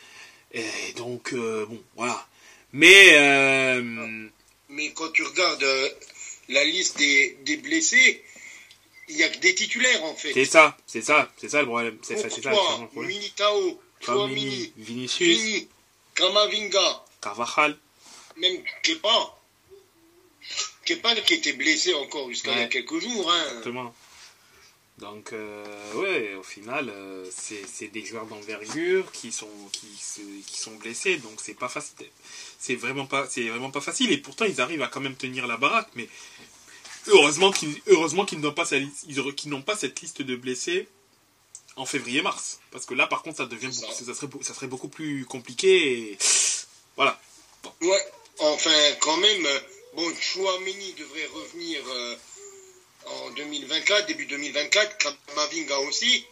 Et 0.54 0.94
donc, 0.96 1.34
bon, 1.34 1.82
voilà. 1.96 2.28
Mais 2.72 3.82
Mais 4.70 4.92
quand 4.92 5.12
tu 5.12 5.24
regardes 5.24 5.66
la 6.54 6.64
liste 6.64 6.98
des, 6.98 7.38
des 7.44 7.58
blessés, 7.58 8.24
il 9.10 9.16
n'y 9.18 9.24
a 9.24 9.30
que 9.30 9.38
des 9.40 9.54
titulaires, 9.54 10.04
en 10.06 10.16
fait. 10.16 10.34
c'est 10.34 10.46
ça, 10.46 10.78
c'est 10.88 11.02
ça, 11.02 11.32
c'est 11.38 11.50
ça 11.50 11.60
le 11.62 11.68
problème. 11.68 11.98
C'est 12.04 12.18
ça, 12.18 12.30
c'est 12.30 12.42
ça 12.42 12.52
Courtois, 12.52 12.80
le 12.82 12.88
problème. 12.88 13.12
Militao, 13.12 13.82
Chouamini, 14.02 14.74
Vinicius, 14.78 15.40
Vini, 15.40 15.68
Kamavinga, 16.16 17.04
Carvajal. 17.22 17.78
même 18.38 18.64
Kepa. 18.84 19.36
Kepa 20.86 21.16
qui 21.22 21.36
était 21.36 21.54
blessé 21.54 21.94
encore 21.94 22.30
jusqu'à 22.30 22.52
il 22.52 22.58
y 22.58 22.60
a 22.60 22.64
Ouais. 22.64 22.70
quelques 22.70 23.00
jours. 23.00 23.32
Hein. 23.32 23.44
Exactement. 23.50 23.94
Donc, 25.00 25.34
euh, 25.34 25.66
ouais, 25.96 26.36
au 26.36 26.44
final, 26.44 26.88
euh, 26.90 27.26
c'est 27.36 27.88
des 27.88 28.06
joueurs 28.06 28.28
d'envergure 28.28 29.12
qui 29.12 29.32
sont, 29.32 29.50
qui, 29.72 29.88
qui 30.46 30.60
sont 30.60 30.76
blessés, 30.76 31.18
donc 31.18 31.40
c'est 31.42 31.56
pas 31.56 31.68
facile. 31.68 31.96
C'est 32.60 32.76
vraiment 32.76 33.06
pas, 33.08 33.28
c'est 33.28 33.48
vraiment 33.50 33.72
pas 33.72 33.82
facile. 33.82 34.12
Et 34.12 34.18
pourtant, 34.18 34.46
ils 34.46 34.62
arrivent 34.62 34.84
à 34.84 34.88
quand 34.88 35.02
même 35.02 35.16
tenir 35.16 35.48
la 35.48 35.58
baraque. 35.58 35.90
Mais 35.96 36.08
heureusement 37.08 37.52
qu'ils, 37.52 37.82
heureusement 37.88 38.26
qu'ils 38.26 38.40
n'ont 38.40 38.52
pas, 38.54 38.66
n'ont 39.46 39.62
pas 39.62 39.76
cette 39.78 40.02
liste 40.02 40.22
de 40.22 40.36
blessés 40.36 40.88
en 41.76 41.86
février-mars, 41.86 42.60
parce 42.72 42.86
que 42.86 42.94
là, 42.94 43.08
par 43.08 43.24
contre, 43.24 43.38
ça 43.38 43.46
devient, 43.46 43.68
beaucoup- 43.68 43.94
ça. 43.94 44.06
ça 44.06 44.14
serait, 44.14 44.28
ça 44.42 44.54
serait 44.54 44.68
beaucoup 44.68 44.90
plus 44.90 45.26
compliqué. 45.26 46.12
Et 46.12 46.18
voilà. 46.96 47.20
Ouais, 47.82 48.06
enfin, 48.40 48.94
quand 49.00 49.18
même, 49.18 49.48
bon, 49.96 50.14
Chouameni 50.22 50.94
devrait 50.94 51.26
revenir 51.34 51.82
euh, 51.88 52.16
en 53.06 53.30
2024, 53.32 54.06
début 54.08 54.26
2024, 54.28 54.98
Kamavinga 54.98 55.80
aussi. 55.80 56.26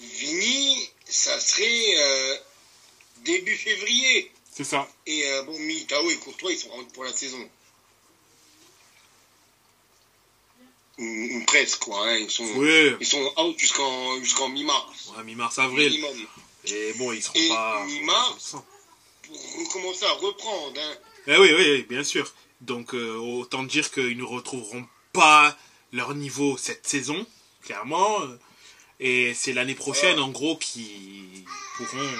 Vini, 0.00 0.88
ça 1.04 1.38
serait 1.40 1.96
euh, 1.98 2.36
début 3.24 3.56
février. 3.56 4.30
C'est 4.52 4.64
ça. 4.64 4.88
Et 5.06 5.26
euh, 5.26 5.42
bon, 5.42 5.58
Militao 5.58 6.10
et 6.10 6.16
Courtois, 6.16 6.52
ils 6.52 6.58
sont 6.58 6.70
rentrés 6.70 6.92
pour 6.94 7.04
la 7.04 7.12
saison. 7.12 7.48
Ou, 10.98 11.04
ou 11.36 11.44
presque, 11.46 11.78
quoi. 11.80 12.08
hein, 12.08 12.16
Ils 12.16 12.30
sont, 12.30 12.44
Oui. 12.56 12.94
ils 13.00 13.06
sont 13.06 13.32
out 13.38 13.56
jusqu'en 13.58 14.18
jusqu'en 14.20 14.48
mi-mars. 14.48 15.12
Ouais, 15.16 15.24
mi-mars-avril. 15.24 15.90
Minimum. 15.92 16.26
Et 16.64 16.92
bon, 16.94 17.12
ils 17.12 17.22
seront 17.22 17.38
Et 17.38 17.48
pas. 17.48 17.84
mi-mars, 17.86 18.56
Pour 19.22 19.36
recommencer 19.60 20.04
à 20.06 20.12
reprendre. 20.12 20.78
Hein. 20.80 20.94
Eh 21.28 21.36
oui, 21.36 21.50
oui, 21.56 21.64
oui, 21.72 21.82
bien 21.88 22.02
sûr. 22.02 22.32
Donc 22.60 22.94
euh, 22.94 23.14
autant 23.16 23.62
dire 23.62 23.90
qu'ils 23.92 24.16
ne 24.18 24.24
retrouveront 24.24 24.84
pas 25.12 25.56
leur 25.92 26.14
niveau 26.14 26.56
cette 26.56 26.86
saison, 26.88 27.24
clairement. 27.62 28.18
Et 29.00 29.32
c'est 29.34 29.52
l'année 29.52 29.76
prochaine, 29.76 30.18
en 30.18 30.28
gros, 30.30 30.56
qui 30.56 31.44
pourront, 31.76 32.10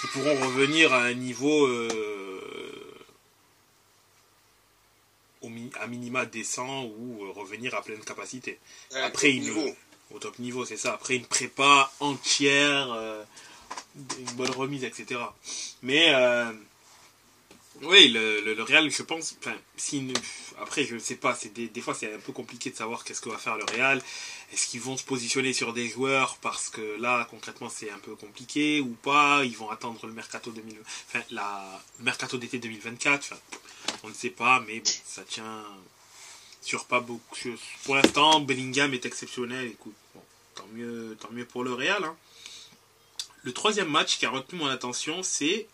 qui 0.00 0.06
pourront 0.08 0.36
revenir 0.46 0.92
à 0.92 1.02
un 1.02 1.14
niveau 1.14 1.66
euh, 1.66 1.88
au 5.42 5.48
mi- 5.48 5.70
à 5.80 5.86
minima 5.86 6.26
décent 6.26 6.84
ou 6.84 7.24
euh, 7.24 7.30
revenir 7.32 7.74
à 7.74 7.82
pleine 7.82 8.00
capacité. 8.04 8.58
Après, 9.06 9.32
il 9.32 9.42
niveau. 9.42 9.74
au 10.12 10.18
top 10.18 10.38
niveau, 10.38 10.64
c'est 10.64 10.76
ça. 10.76 10.92
Après 10.94 11.16
une 11.16 11.24
prépa 11.26 11.92
entière, 12.00 12.92
euh, 12.92 13.22
une 13.96 14.32
bonne 14.36 14.50
remise, 14.50 14.84
etc. 14.84 15.20
Mais 15.82 16.12
euh, 16.14 16.52
oui, 17.82 18.08
le, 18.08 18.40
le, 18.42 18.54
le 18.54 18.62
Real, 18.62 18.90
je 18.90 19.02
pense. 19.02 19.36
Si 19.76 19.98
une- 19.98 20.12
après, 20.60 20.84
je 20.84 20.94
ne 20.96 20.98
sais 21.00 21.14
pas. 21.14 21.38
Des, 21.54 21.68
des 21.68 21.80
fois, 21.80 21.94
c'est 21.94 22.12
un 22.12 22.18
peu 22.18 22.32
compliqué 22.32 22.70
de 22.70 22.76
savoir 22.76 23.04
qu'est-ce 23.04 23.20
que 23.22 23.30
va 23.30 23.38
faire 23.38 23.56
le 23.56 23.64
Real. 23.64 24.02
Est-ce 24.52 24.66
qu'ils 24.66 24.80
vont 24.80 24.96
se 24.96 25.04
positionner 25.04 25.52
sur 25.52 25.72
des 25.72 25.88
joueurs 25.88 26.36
parce 26.42 26.68
que 26.68 26.96
là, 27.00 27.26
concrètement, 27.30 27.68
c'est 27.70 27.90
un 27.90 27.98
peu 27.98 28.16
compliqué 28.16 28.80
ou 28.80 28.88
pas? 29.02 29.42
Ils 29.44 29.56
vont 29.56 29.70
attendre 29.70 30.04
le 30.06 30.12
mercato 30.12 30.50
2000, 30.50 30.76
enfin, 31.08 31.24
la 31.30 31.80
le 31.98 32.04
mercato 32.04 32.36
d'été 32.36 32.58
2024. 32.58 33.20
Enfin, 33.32 33.40
on 34.02 34.08
ne 34.08 34.14
sait 34.14 34.30
pas, 34.30 34.62
mais 34.66 34.82
ça 34.84 35.22
tient 35.22 35.64
sur 36.62 36.86
pas 36.86 37.00
beaucoup. 37.00 37.36
Pour 37.84 37.96
l'instant, 37.96 38.40
Bellingham 38.40 38.92
est 38.94 39.06
exceptionnel. 39.06 39.72
Tant 40.54 40.66
mieux, 40.74 41.16
tant 41.20 41.30
mieux 41.32 41.44
pour 41.44 41.64
le 41.64 41.72
Real. 41.72 42.04
hein. 42.04 42.16
Le 43.42 43.52
troisième 43.52 43.88
match 43.88 44.18
qui 44.18 44.26
a 44.26 44.30
retenu 44.30 44.58
mon 44.58 44.66
attention, 44.66 45.22
c'est 45.22 45.66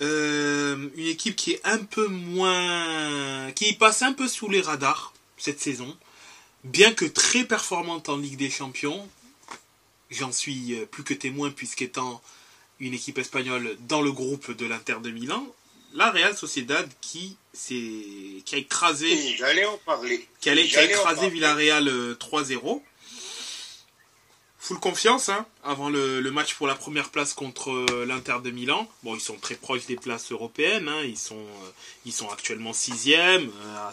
euh, 0.00 0.88
une 0.96 1.06
équipe 1.06 1.36
qui 1.36 1.52
est 1.52 1.60
un 1.64 1.78
peu 1.78 2.06
moins, 2.08 3.52
qui 3.52 3.74
passe 3.74 4.02
un 4.02 4.14
peu 4.14 4.28
sous 4.28 4.48
les 4.48 4.62
radars 4.62 5.12
cette 5.36 5.60
saison, 5.60 5.94
bien 6.64 6.92
que 6.92 7.04
très 7.04 7.44
performante 7.44 8.08
en 8.08 8.16
Ligue 8.16 8.38
des 8.38 8.50
Champions. 8.50 9.08
J'en 10.10 10.32
suis 10.32 10.74
euh, 10.74 10.86
plus 10.86 11.04
que 11.04 11.14
témoin 11.14 11.50
puisqu'étant 11.50 12.22
une 12.78 12.94
équipe 12.94 13.18
espagnole 13.18 13.76
dans 13.80 14.00
le 14.00 14.10
groupe 14.10 14.50
de 14.50 14.64
l'Inter 14.64 14.96
de 15.02 15.10
Milan, 15.10 15.46
la 15.94 16.10
Real 16.10 16.36
Sociedad 16.36 16.88
qui 17.00 17.36
qui 17.52 18.42
a 18.52 18.56
écrasé 18.58 19.36
J'allais 19.36 19.64
en 19.66 19.76
parler. 19.78 20.26
qui, 20.40 20.50
allait, 20.50 20.66
qui 20.66 20.76
a 20.76 20.84
écrasé. 20.84 21.28
Villarreal 21.28 21.88
euh, 21.88 22.14
3-0. 22.14 22.80
full 24.58 24.78
confiance 24.78 25.28
hein, 25.28 25.46
avant 25.64 25.88
le, 25.90 26.20
le 26.20 26.30
match 26.30 26.54
pour 26.54 26.66
la 26.68 26.74
première 26.76 27.10
place 27.10 27.34
contre 27.34 27.70
euh, 27.70 28.04
l'Inter 28.06 28.36
de 28.44 28.50
Milan. 28.50 28.88
Bon, 29.02 29.14
ils 29.16 29.20
sont 29.20 29.36
très 29.36 29.56
proches 29.56 29.86
des 29.86 29.96
places 29.96 30.30
européennes. 30.30 30.88
hein, 30.88 31.02
Ils 31.04 31.18
sont, 31.18 31.38
euh, 31.38 31.70
ils 32.04 32.12
sont 32.12 32.30
actuellement 32.30 32.72
sixième, 32.72 33.48
euh, 33.50 33.76
à, 33.78 33.92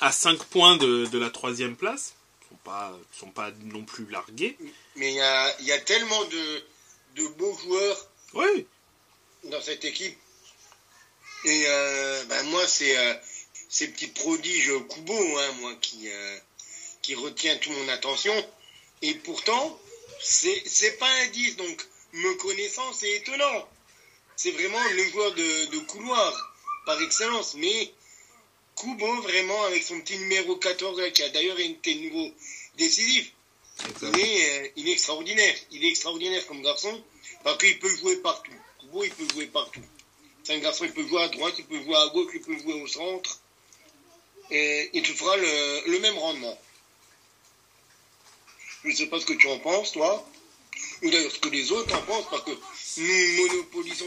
à 0.00 0.12
5 0.12 0.38
points 0.44 0.76
de, 0.76 1.06
de 1.06 1.18
la 1.18 1.30
troisième 1.30 1.74
place. 1.76 2.14
Ils 2.42 2.48
sont 2.50 2.60
pas, 2.64 2.96
ils 3.14 3.18
sont 3.18 3.30
pas 3.30 3.50
non 3.64 3.82
plus 3.84 4.06
largués. 4.10 4.56
Mais 4.96 5.10
il 5.10 5.16
y 5.16 5.20
a, 5.20 5.60
y 5.62 5.72
a 5.72 5.78
tellement 5.80 6.24
de, 6.26 6.62
de 7.22 7.26
beaux 7.36 7.56
joueurs 7.64 8.06
Oui, 8.34 8.66
dans 9.44 9.60
cette 9.60 9.84
équipe. 9.84 10.16
Et 11.44 11.64
euh, 11.66 12.24
ben 12.24 12.42
moi, 12.44 12.66
c'est 12.66 12.96
euh, 12.96 13.14
ces 13.68 13.88
petits 13.88 14.08
prodiges 14.08 14.72
Kubo, 14.88 15.38
hein, 15.38 15.52
moi, 15.60 15.74
qui, 15.80 16.08
euh, 16.08 16.38
qui 17.02 17.14
retient 17.14 17.56
toute 17.58 17.72
mon 17.72 17.88
attention. 17.88 18.34
Et 19.02 19.14
pourtant, 19.14 19.78
c'est 20.20 20.98
pas 20.98 21.08
un 21.08 21.26
10, 21.28 21.56
donc 21.56 21.86
me 22.12 22.34
connaissant, 22.34 22.92
c'est 22.92 23.12
étonnant. 23.16 23.68
C'est 24.36 24.50
vraiment 24.52 24.82
le 24.92 25.04
joueur 25.10 25.34
de, 25.34 25.66
de 25.66 25.78
couloir 25.80 26.54
par 26.86 27.00
excellence. 27.00 27.54
Mais 27.54 27.92
Kubo, 28.76 29.22
vraiment, 29.22 29.62
avec 29.64 29.82
son 29.82 30.00
petit 30.00 30.18
numéro 30.18 30.56
14, 30.56 30.98
là, 31.00 31.10
qui 31.10 31.22
a 31.22 31.28
d'ailleurs 31.28 31.58
été 31.60 31.94
nouveau 31.96 32.32
décisif, 32.76 33.32
il 34.02 34.20
est, 34.20 34.60
euh, 34.66 34.68
il 34.76 34.88
est 34.88 34.92
extraordinaire. 34.92 35.54
Il 35.70 35.84
est 35.84 35.88
extraordinaire 35.88 36.46
comme 36.46 36.62
garçon 36.62 37.02
parce 37.44 37.58
qu'il 37.58 37.78
peut 37.78 37.94
jouer 37.96 38.16
partout. 38.16 38.52
Kubo, 38.80 39.04
il 39.04 39.10
peut 39.10 39.28
jouer 39.32 39.46
partout. 39.46 39.82
C'est 40.48 40.54
un 40.54 40.60
garçon, 40.60 40.86
il 40.86 40.94
peut 40.94 41.06
jouer 41.06 41.20
à 41.20 41.28
droite, 41.28 41.56
il 41.58 41.66
peut 41.66 41.82
jouer 41.82 41.94
à 41.94 42.06
gauche, 42.06 42.30
il 42.32 42.40
peut 42.40 42.58
jouer 42.58 42.72
au 42.72 42.86
centre. 42.86 43.38
Et 44.50 44.88
il 44.94 45.02
te 45.02 45.12
fera 45.12 45.36
le, 45.36 45.98
même 45.98 46.16
rendement. 46.16 46.58
Je 48.82 48.88
ne 48.88 48.94
sais 48.94 49.08
pas 49.08 49.20
ce 49.20 49.26
que 49.26 49.34
tu 49.34 49.46
en 49.46 49.58
penses, 49.58 49.92
toi. 49.92 50.26
Ou 51.02 51.10
d'ailleurs 51.10 51.32
ce 51.32 51.38
que 51.38 51.50
les 51.50 51.70
autres 51.70 51.94
en 51.94 52.00
pensent, 52.00 52.30
parce 52.30 52.44
que 52.44 52.52
nous 52.52 53.46
monopolisons 53.46 54.06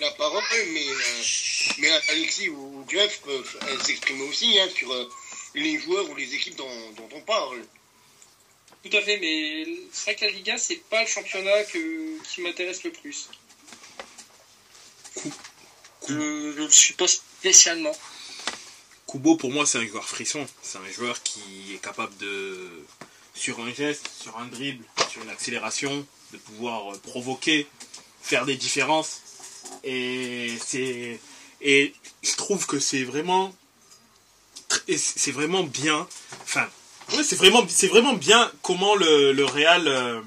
la 0.00 0.10
parole, 0.10 0.42
mais, 0.72 1.88
euh, 1.88 2.00
Alexis 2.08 2.48
ou 2.48 2.84
Jeff 2.88 3.20
peuvent 3.20 3.58
euh, 3.68 3.78
s'exprimer 3.78 4.24
aussi 4.24 4.58
hein, 4.58 4.68
sur 4.74 4.92
euh, 4.92 5.08
les 5.54 5.78
joueurs 5.78 6.10
ou 6.10 6.16
les 6.16 6.34
équipes 6.34 6.56
dont, 6.56 6.90
dont 6.96 7.08
on 7.14 7.20
parle. 7.20 7.64
Tout 8.82 8.96
à 8.96 9.02
fait, 9.02 9.18
mais 9.18 9.66
c'est 9.92 10.02
vrai 10.02 10.14
que 10.16 10.24
la 10.24 10.30
Liga, 10.32 10.58
c'est 10.58 10.82
pas 10.90 11.02
le 11.02 11.08
championnat 11.08 11.62
que, 11.62 12.20
qui 12.24 12.40
m'intéresse 12.40 12.82
le 12.82 12.90
plus. 12.90 13.28
Je 16.08 16.14
ne 16.14 16.52
le 16.52 16.70
suis 16.70 16.94
pas 16.94 17.06
spécialement. 17.08 17.92
Kubo, 19.06 19.36
pour 19.36 19.50
moi, 19.50 19.66
c'est 19.66 19.78
un 19.78 19.86
joueur 19.86 20.04
frisson. 20.08 20.46
C'est 20.62 20.78
un 20.78 20.92
joueur 20.92 21.22
qui 21.22 21.74
est 21.74 21.78
capable 21.78 22.16
de, 22.18 22.68
sur 23.34 23.60
un 23.60 23.72
geste, 23.72 24.08
sur 24.20 24.38
un 24.38 24.46
dribble, 24.46 24.84
sur 25.10 25.22
une 25.22 25.30
accélération, 25.30 26.06
de 26.32 26.38
pouvoir 26.38 26.92
euh, 26.92 26.98
provoquer, 26.98 27.66
faire 28.22 28.46
des 28.46 28.56
différences. 28.56 29.20
Et 29.84 30.56
c'est, 30.64 31.20
et 31.60 31.94
je 32.22 32.36
trouve 32.36 32.66
que 32.66 32.78
c'est 32.78 33.04
vraiment, 33.04 33.54
c'est 34.88 35.32
vraiment 35.32 35.64
bien. 35.64 36.06
Enfin, 36.42 36.68
c'est 37.08 37.36
vraiment, 37.36 37.64
vraiment 37.64 38.12
bien 38.14 38.50
comment 38.62 38.94
le, 38.94 39.32
le 39.32 39.44
Real 39.44 39.88
euh, 39.88 40.20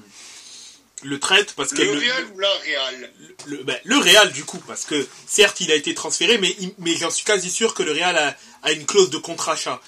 le 1.04 1.20
traite 1.20 1.52
parce 1.54 1.72
que 1.72 1.82
Le 1.82 1.92
Real 1.98 2.26
ou 2.34 2.38
la 2.38 2.50
Real 2.64 3.12
le, 3.46 3.62
ben, 3.62 3.78
le 3.84 3.96
Real 3.98 4.32
du 4.32 4.44
coup 4.44 4.58
parce 4.66 4.84
que 4.84 5.06
certes 5.26 5.60
il 5.60 5.70
a 5.70 5.74
été 5.74 5.94
transféré 5.94 6.38
mais, 6.38 6.54
il- 6.58 6.74
mais 6.78 6.96
j'en 6.96 7.10
suis 7.10 7.24
quasi 7.24 7.50
sûr 7.50 7.74
que 7.74 7.82
le 7.82 7.92
Real 7.92 8.16
a, 8.16 8.36
a 8.62 8.72
une 8.72 8.86
clause 8.86 9.10
de 9.10 9.18
contre-achat 9.18 9.80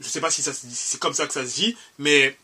je 0.00 0.08
sais 0.08 0.20
pas 0.20 0.30
si 0.30 0.42
ça 0.42 0.52
si 0.52 0.66
c'est 0.74 0.98
comme 1.00 1.14
ça 1.14 1.26
que 1.26 1.32
ça 1.32 1.46
se 1.46 1.54
dit 1.54 1.76
mais 1.98 2.36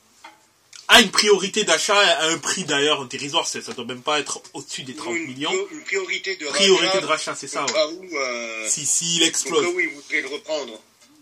a 0.88 1.00
une 1.00 1.10
priorité 1.10 1.64
d'achat 1.64 1.98
à 1.98 2.26
un 2.28 2.38
prix 2.38 2.64
d'ailleurs 2.64 3.06
dérisoire 3.06 3.46
ça 3.46 3.60
doit 3.60 3.84
même 3.84 4.02
pas 4.02 4.20
être 4.20 4.40
au-dessus 4.52 4.82
des 4.82 4.94
30 4.94 5.14
une, 5.16 5.26
millions 5.26 5.52
Une 5.70 5.82
priorité 5.84 6.36
de 6.36 6.46
priorité 6.46 6.86
rachat, 6.86 7.00
de 7.00 7.06
rachat 7.06 7.34
c'est 7.34 7.48
ça 7.48 7.64
ouais. 7.66 7.84
où, 7.98 8.16
euh, 8.18 8.68
si 8.68 8.86
s'il 8.86 9.22
au 9.22 9.26
explose 9.26 9.64
cas 9.64 9.70
où 9.70 9.80
ils 9.80 9.88
voudraient 9.94 10.20
le 10.22 10.28
reprendre. 10.28 10.80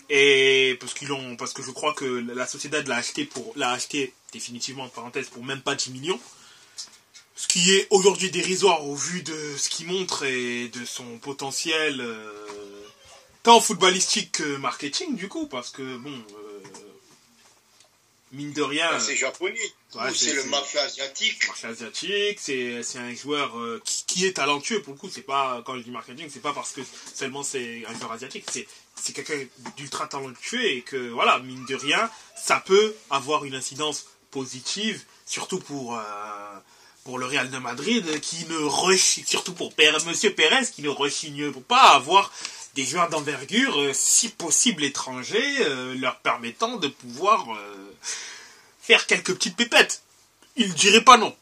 et 0.08 0.76
parce 0.80 0.94
qu'ils 0.94 1.12
ont 1.12 1.36
parce 1.36 1.52
que 1.52 1.62
je 1.62 1.70
crois 1.70 1.94
que 1.94 2.04
la 2.34 2.46
Sociedad 2.46 2.86
l'a 2.88 2.96
acheté 2.96 3.24
pour 3.24 3.52
l'a 3.56 3.70
acheté 3.70 4.12
définitivement 4.32 4.84
en 4.84 4.88
parenthèse 4.88 5.28
pour 5.28 5.44
même 5.44 5.60
pas 5.60 5.74
10 5.74 5.90
millions 5.90 6.20
ce 7.40 7.48
qui 7.48 7.72
est 7.74 7.86
aujourd'hui 7.90 8.30
dérisoire 8.30 8.86
au 8.86 8.94
vu 8.94 9.22
de 9.22 9.56
ce 9.56 9.68
qu'il 9.70 9.86
montre 9.86 10.24
et 10.24 10.68
de 10.68 10.84
son 10.84 11.18
potentiel 11.18 12.00
euh, 12.00 12.32
tant 13.42 13.60
footballistique 13.60 14.32
que 14.32 14.56
marketing 14.56 15.16
du 15.16 15.28
coup 15.28 15.46
parce 15.46 15.70
que 15.70 15.96
bon 15.96 16.12
euh, 16.12 16.60
mine 18.32 18.52
de 18.52 18.62
rien 18.62 18.88
Ah, 18.92 19.00
c'est 19.00 19.16
japonais. 19.16 19.58
Ouais, 19.94 20.10
ou 20.10 20.14
c'est- 20.14 20.34
le 20.34 20.44
marché 20.44 20.78
asiatique. 20.78 21.48
marché 21.48 21.66
asiatique, 21.66 22.38
c'est 22.40 22.82
c'est 22.82 22.98
un 22.98 23.14
joueur 23.14 23.58
euh, 23.58 23.80
qui, 23.84 24.04
qui 24.06 24.26
est 24.26 24.34
talentueux 24.34 24.82
pour 24.82 24.92
le 24.94 24.98
coup. 25.00 25.08
C'est 25.12 25.22
pas 25.22 25.62
quand 25.64 25.76
je 25.78 25.82
dis 25.82 25.90
marketing, 25.90 26.28
c'est 26.32 26.42
pas 26.42 26.52
parce 26.52 26.72
que 26.72 26.82
seulement 27.14 27.42
c'est 27.42 27.84
un 27.88 27.98
joueur 27.98 28.12
asiatique, 28.12 28.44
c'est 28.52 28.68
c'est 29.02 29.12
quelqu'un 29.14 29.40
d'ultra 29.76 30.06
talentueux 30.06 30.64
et 30.64 30.82
que 30.82 31.08
voilà 31.08 31.38
mine 31.40 31.64
de 31.66 31.74
rien, 31.74 32.10
ça 32.36 32.60
peut 32.64 32.94
avoir 33.08 33.44
une 33.46 33.54
incidence 33.54 34.04
positive, 34.30 35.02
surtout 35.26 35.58
pour 35.58 35.96
pour 37.04 37.18
le 37.18 37.26
Real 37.26 37.50
de 37.50 37.58
Madrid 37.58 38.20
qui 38.20 38.44
ne 38.46 38.56
rechigne, 38.56 39.24
surtout 39.26 39.52
pour 39.54 39.72
Père- 39.74 40.04
Monsieur 40.06 40.32
Pérez 40.32 40.66
qui 40.74 40.82
ne 40.82 40.88
rechigne 40.88 41.52
pas 41.52 41.80
à 41.80 41.96
avoir 41.96 42.30
des 42.74 42.84
joueurs 42.84 43.08
d'envergure, 43.08 43.80
euh, 43.80 43.92
si 43.92 44.28
possible 44.28 44.84
étrangers, 44.84 45.56
euh, 45.60 45.94
leur 45.96 46.18
permettant 46.20 46.76
de 46.76 46.86
pouvoir 46.88 47.52
euh, 47.52 47.92
faire 48.80 49.06
quelques 49.06 49.34
petites 49.34 49.56
pépettes 49.56 50.02
il 50.56 50.68
ne 50.68 50.74
dirait 50.74 51.04
pas 51.04 51.16
non. 51.16 51.34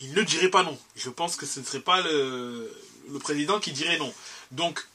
Il 0.00 0.12
ne 0.14 0.22
dirait 0.22 0.48
pas 0.48 0.62
non. 0.62 0.78
Je 0.96 1.10
pense 1.10 1.36
que 1.36 1.46
ce 1.46 1.60
ne 1.60 1.64
serait 1.64 1.80
pas 1.80 2.00
le, 2.00 2.72
président 3.20 3.60
qui 3.60 3.72
dirait 3.72 3.98
non. 3.98 4.12
Donc, 4.50 4.86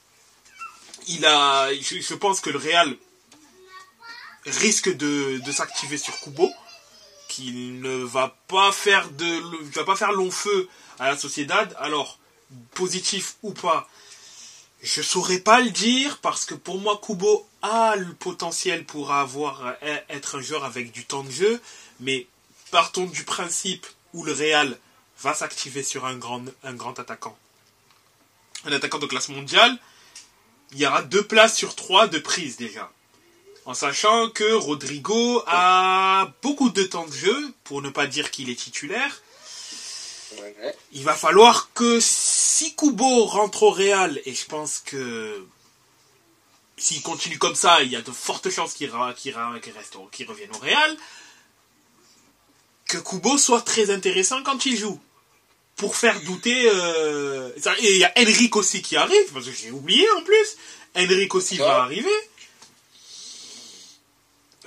il 1.08 1.24
a, 1.26 1.72
je, 1.74 2.00
je 2.00 2.14
pense 2.14 2.40
que 2.40 2.50
le 2.50 2.58
Real 2.58 2.96
risque 4.46 4.94
de, 4.96 5.40
de 5.44 5.52
s'activer 5.52 5.98
sur 5.98 6.18
Kubo, 6.20 6.50
qu'il 7.36 7.80
ne 7.80 8.02
va 8.02 8.34
pas 8.48 8.72
faire 8.72 9.10
de, 9.10 9.26
il 9.62 9.70
va 9.72 9.84
pas 9.84 9.96
faire 9.96 10.12
long 10.12 10.30
feu 10.30 10.68
à 10.98 11.10
la 11.10 11.18
Sociedad. 11.18 11.76
Alors, 11.78 12.18
positif 12.72 13.36
ou 13.42 13.52
pas, 13.52 13.88
je 14.82 15.02
saurais 15.02 15.40
pas 15.40 15.60
le 15.60 15.70
dire 15.70 16.18
parce 16.18 16.46
que 16.46 16.54
pour 16.54 16.78
moi, 16.78 16.98
Kubo 17.04 17.46
a 17.60 17.94
le 17.96 18.14
potentiel 18.14 18.86
pour 18.86 19.12
avoir 19.12 19.74
être 20.08 20.38
un 20.38 20.40
joueur 20.40 20.64
avec 20.64 20.92
du 20.92 21.04
temps 21.04 21.24
de 21.24 21.30
jeu, 21.30 21.60
mais 22.00 22.26
partons 22.70 23.04
du 23.04 23.24
principe 23.24 23.86
où 24.14 24.24
le 24.24 24.32
Real 24.32 24.78
va 25.20 25.34
s'activer 25.34 25.82
sur 25.82 26.06
un 26.06 26.16
grand, 26.16 26.44
un 26.64 26.74
grand 26.74 26.98
attaquant. 26.98 27.36
Un 28.64 28.72
attaquant 28.72 28.98
de 28.98 29.06
classe 29.06 29.28
mondiale, 29.28 29.78
il 30.72 30.78
y 30.78 30.86
aura 30.86 31.02
deux 31.02 31.26
places 31.26 31.54
sur 31.54 31.76
trois 31.76 32.08
de 32.08 32.18
prise 32.18 32.56
déjà. 32.56 32.90
En 33.66 33.74
sachant 33.74 34.30
que 34.30 34.52
Rodrigo 34.54 35.42
a 35.46 36.32
beaucoup 36.40 36.70
de 36.70 36.84
temps 36.84 37.06
de 37.06 37.12
jeu, 37.12 37.52
pour 37.64 37.82
ne 37.82 37.90
pas 37.90 38.06
dire 38.06 38.30
qu'il 38.30 38.48
est 38.48 38.54
titulaire. 38.54 39.22
Il 40.92 41.02
va 41.02 41.14
falloir 41.14 41.70
que 41.74 41.98
si 42.00 42.74
Kubo 42.76 43.24
rentre 43.24 43.64
au 43.64 43.70
Real, 43.70 44.20
et 44.24 44.34
je 44.34 44.46
pense 44.46 44.78
que 44.78 45.44
s'il 46.76 47.02
continue 47.02 47.38
comme 47.38 47.56
ça, 47.56 47.82
il 47.82 47.90
y 47.90 47.96
a 47.96 48.02
de 48.02 48.10
fortes 48.12 48.50
chances 48.50 48.74
qu'il 48.74 48.90
reste 48.90 49.96
revienne 50.28 50.50
au 50.54 50.58
Real, 50.58 50.96
que 52.88 52.98
Kubo 52.98 53.36
soit 53.36 53.62
très 53.62 53.90
intéressant 53.90 54.42
quand 54.44 54.64
il 54.66 54.76
joue. 54.76 55.00
Pour 55.74 55.96
faire 55.96 56.20
douter... 56.22 56.70
euh, 56.72 57.50
Et 57.80 57.92
il 57.94 57.98
y 57.98 58.04
a 58.04 58.12
Henrik 58.16 58.54
aussi 58.56 58.80
qui 58.80 58.96
arrive, 58.96 59.32
parce 59.32 59.46
que 59.46 59.52
j'ai 59.52 59.70
oublié 59.72 60.08
en 60.12 60.22
plus. 60.22 60.56
Henrik 60.94 61.34
aussi 61.34 61.56
va 61.58 61.82
arriver. 61.82 62.14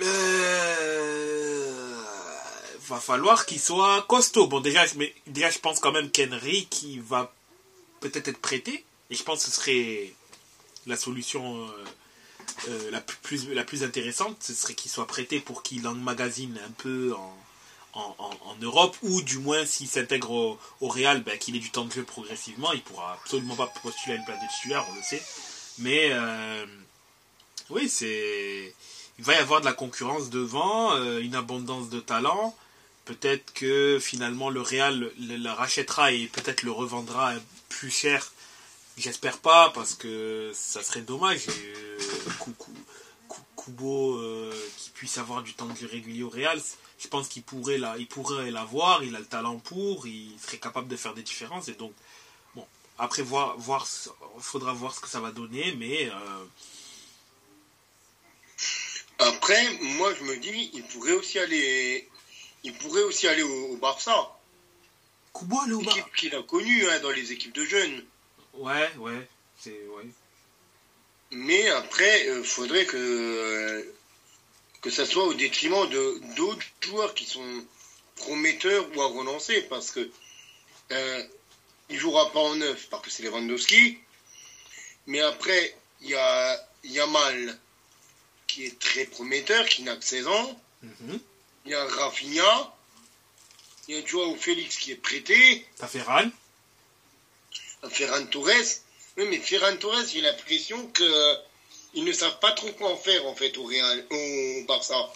Euh, 0.01 1.95
va 2.87 2.99
falloir 2.99 3.45
qu'il 3.45 3.59
soit 3.59 4.03
costaud. 4.07 4.47
Bon, 4.47 4.59
déjà, 4.61 4.83
déjà, 5.27 5.49
je 5.49 5.59
pense 5.59 5.79
quand 5.79 5.91
même 5.91 6.09
qu'Henrik 6.11 6.81
il 6.83 7.01
va 7.01 7.33
peut-être 7.99 8.27
être 8.29 8.39
prêté. 8.39 8.83
Et 9.09 9.15
je 9.15 9.23
pense 9.23 9.43
que 9.43 9.51
ce 9.51 9.55
serait 9.55 10.13
la 10.87 10.95
solution 10.95 11.67
euh, 11.67 11.71
euh, 12.69 12.91
la, 12.91 13.01
plus, 13.01 13.49
la 13.53 13.63
plus 13.63 13.83
intéressante. 13.83 14.37
Ce 14.41 14.53
serait 14.53 14.73
qu'il 14.73 14.91
soit 14.91 15.07
prêté 15.07 15.39
pour 15.39 15.63
qu'il 15.63 15.87
emmagasine 15.87 16.59
un 16.65 16.71
peu 16.71 17.13
en, 17.15 17.37
en, 17.93 18.15
en- 18.19 18.55
Europe. 18.61 18.95
Ou 19.03 19.21
du 19.21 19.37
moins, 19.39 19.65
s'il 19.65 19.87
s'intègre 19.87 20.31
au, 20.31 20.59
au 20.81 20.87
Real, 20.87 21.23
ben, 21.23 21.37
qu'il 21.37 21.55
ait 21.55 21.59
du 21.59 21.71
temps 21.71 21.85
de 21.85 21.91
jeu 21.93 22.03
progressivement. 22.03 22.71
Il 22.73 22.81
pourra 22.81 23.13
absolument 23.13 23.55
pas 23.55 23.67
postuler 23.67 24.15
à 24.15 24.17
une 24.17 24.25
place 24.25 24.39
de 24.41 24.47
titulaire, 24.55 24.85
on 24.91 24.95
le 24.95 25.01
sait. 25.01 25.21
Mais 25.79 26.09
euh, 26.11 26.65
oui, 27.69 27.87
c'est 27.89 28.73
il 29.19 29.23
va 29.25 29.33
y 29.33 29.37
avoir 29.37 29.59
de 29.59 29.65
la 29.65 29.73
concurrence 29.73 30.29
devant, 30.29 30.95
euh, 30.95 31.19
une 31.19 31.35
abondance 31.35 31.89
de 31.89 31.99
talent. 31.99 32.55
Peut-être 33.03 33.51
que 33.53 33.99
finalement 33.99 34.49
le 34.49 34.61
Real 34.61 34.97
le, 35.19 35.35
le 35.37 35.49
rachètera 35.51 36.11
et 36.13 36.27
peut-être 36.27 36.63
le 36.63 36.71
revendra 36.71 37.33
plus 37.67 37.91
cher. 37.91 38.31
J'espère 38.97 39.39
pas 39.39 39.71
parce 39.71 39.93
que 39.93 40.51
ça 40.53 40.81
serait 40.81 41.01
dommage. 41.01 41.47
Et, 41.49 41.51
euh, 41.51 41.97
Ku- 42.39 42.53
Ku- 42.57 42.71
Ku- 43.27 43.41
Kubo 43.57 44.17
euh, 44.19 44.53
qui 44.77 44.89
puisse 44.91 45.17
avoir 45.17 45.43
du 45.43 45.53
temps 45.53 45.65
de 45.65 45.75
jeu 45.75 45.87
régulier 45.91 46.23
au 46.23 46.29
Real. 46.29 46.61
Je 46.97 47.07
pense 47.09 47.27
qu'il 47.27 47.43
pourrait 47.43 47.77
la, 47.77 47.97
il 47.97 48.07
pourrait 48.07 48.51
l'avoir, 48.51 49.03
il 49.03 49.15
a 49.15 49.19
le 49.19 49.25
talent 49.25 49.57
pour, 49.57 50.07
il 50.07 50.31
serait 50.41 50.57
capable 50.59 50.87
de 50.87 50.95
faire 50.95 51.13
des 51.13 51.23
différences. 51.23 51.67
Et 51.67 51.73
donc, 51.73 51.93
bon, 52.55 52.65
après, 52.97 53.21
voir, 53.21 53.57
voir, 53.57 53.85
faudra 54.39 54.71
voir 54.73 54.95
ce 54.95 55.01
que 55.01 55.09
ça 55.09 55.19
va 55.19 55.31
donner, 55.31 55.75
mais. 55.77 56.09
Après, 59.19 59.73
moi 59.81 60.13
je 60.15 60.23
me 60.23 60.37
dis, 60.37 60.71
il 60.73 60.83
pourrait 60.83 61.11
aussi 61.11 61.39
aller, 61.39 62.07
il 62.63 62.73
pourrait 62.73 63.03
aussi 63.03 63.27
aller 63.27 63.43
au, 63.43 63.75
Barça. 63.75 64.37
Kubo 65.33 65.59
aller 65.59 65.73
au 65.73 65.81
Barça. 65.81 66.05
qu'il 66.15 66.33
a 66.35 66.41
connu 66.43 66.89
hein, 66.89 66.99
dans 67.01 67.11
les 67.11 67.31
équipes 67.33 67.53
de 67.53 67.65
jeunes. 67.65 68.05
Ouais, 68.53 68.89
ouais, 68.97 69.27
c'est 69.57 69.71
ouais. 69.87 70.05
Mais 71.31 71.69
après, 71.69 72.23
il 72.25 72.29
euh, 72.29 72.43
faudrait 72.43 72.85
que, 72.85 72.97
euh, 72.97 73.95
que 74.81 74.89
ça 74.89 75.05
soit 75.05 75.25
au 75.25 75.33
détriment 75.33 75.87
de 75.89 76.21
d'autres 76.35 76.65
joueurs 76.81 77.13
qui 77.13 77.25
sont 77.25 77.65
prometteurs 78.15 78.87
ou 78.95 79.01
à 79.01 79.07
renoncer 79.07 79.61
parce 79.63 79.91
que 79.91 80.09
euh, 80.91 81.23
il 81.89 81.97
jouera 81.99 82.31
pas 82.31 82.39
en 82.39 82.55
neuf 82.55 82.87
parce 82.89 83.03
que 83.03 83.11
c'est 83.11 83.23
Lewandowski. 83.23 83.99
Mais 85.07 85.21
après, 85.21 85.75
il 86.01 86.09
y 86.09 86.15
a 86.15 86.67
Yamal 86.83 87.59
qui 88.49 88.65
est 88.65 88.79
très 88.79 89.05
prometteur, 89.05 89.63
qui 89.69 89.83
n'a 89.83 89.95
que 89.95 90.03
16 90.03 90.27
ans. 90.27 90.59
Il 91.65 91.71
y 91.71 91.75
a 91.75 91.85
Rafinha. 91.85 92.75
Il 93.87 93.95
y 93.95 93.97
a 94.01 94.05
Joao 94.05 94.35
Félix 94.35 94.77
qui 94.77 94.91
est 94.91 94.95
prêté. 94.95 95.65
T'as 95.77 95.87
Ferran. 95.87 96.29
Ferran 97.89 98.25
Torres. 98.25 98.81
Oui, 99.17 99.25
mais 99.29 99.39
Ferran 99.39 99.77
Torres, 99.77 100.05
j'ai 100.11 100.21
l'impression 100.21 100.87
que 100.87 101.37
ils 101.93 102.03
ne 102.03 102.11
savent 102.11 102.39
pas 102.39 102.51
trop 102.51 102.71
quoi 102.73 102.91
en 102.91 102.97
faire 102.97 103.25
en 103.25 103.35
fait 103.35 103.55
au 103.57 103.63
Real, 103.63 104.05
au 104.09 104.65
Barça. 104.67 105.11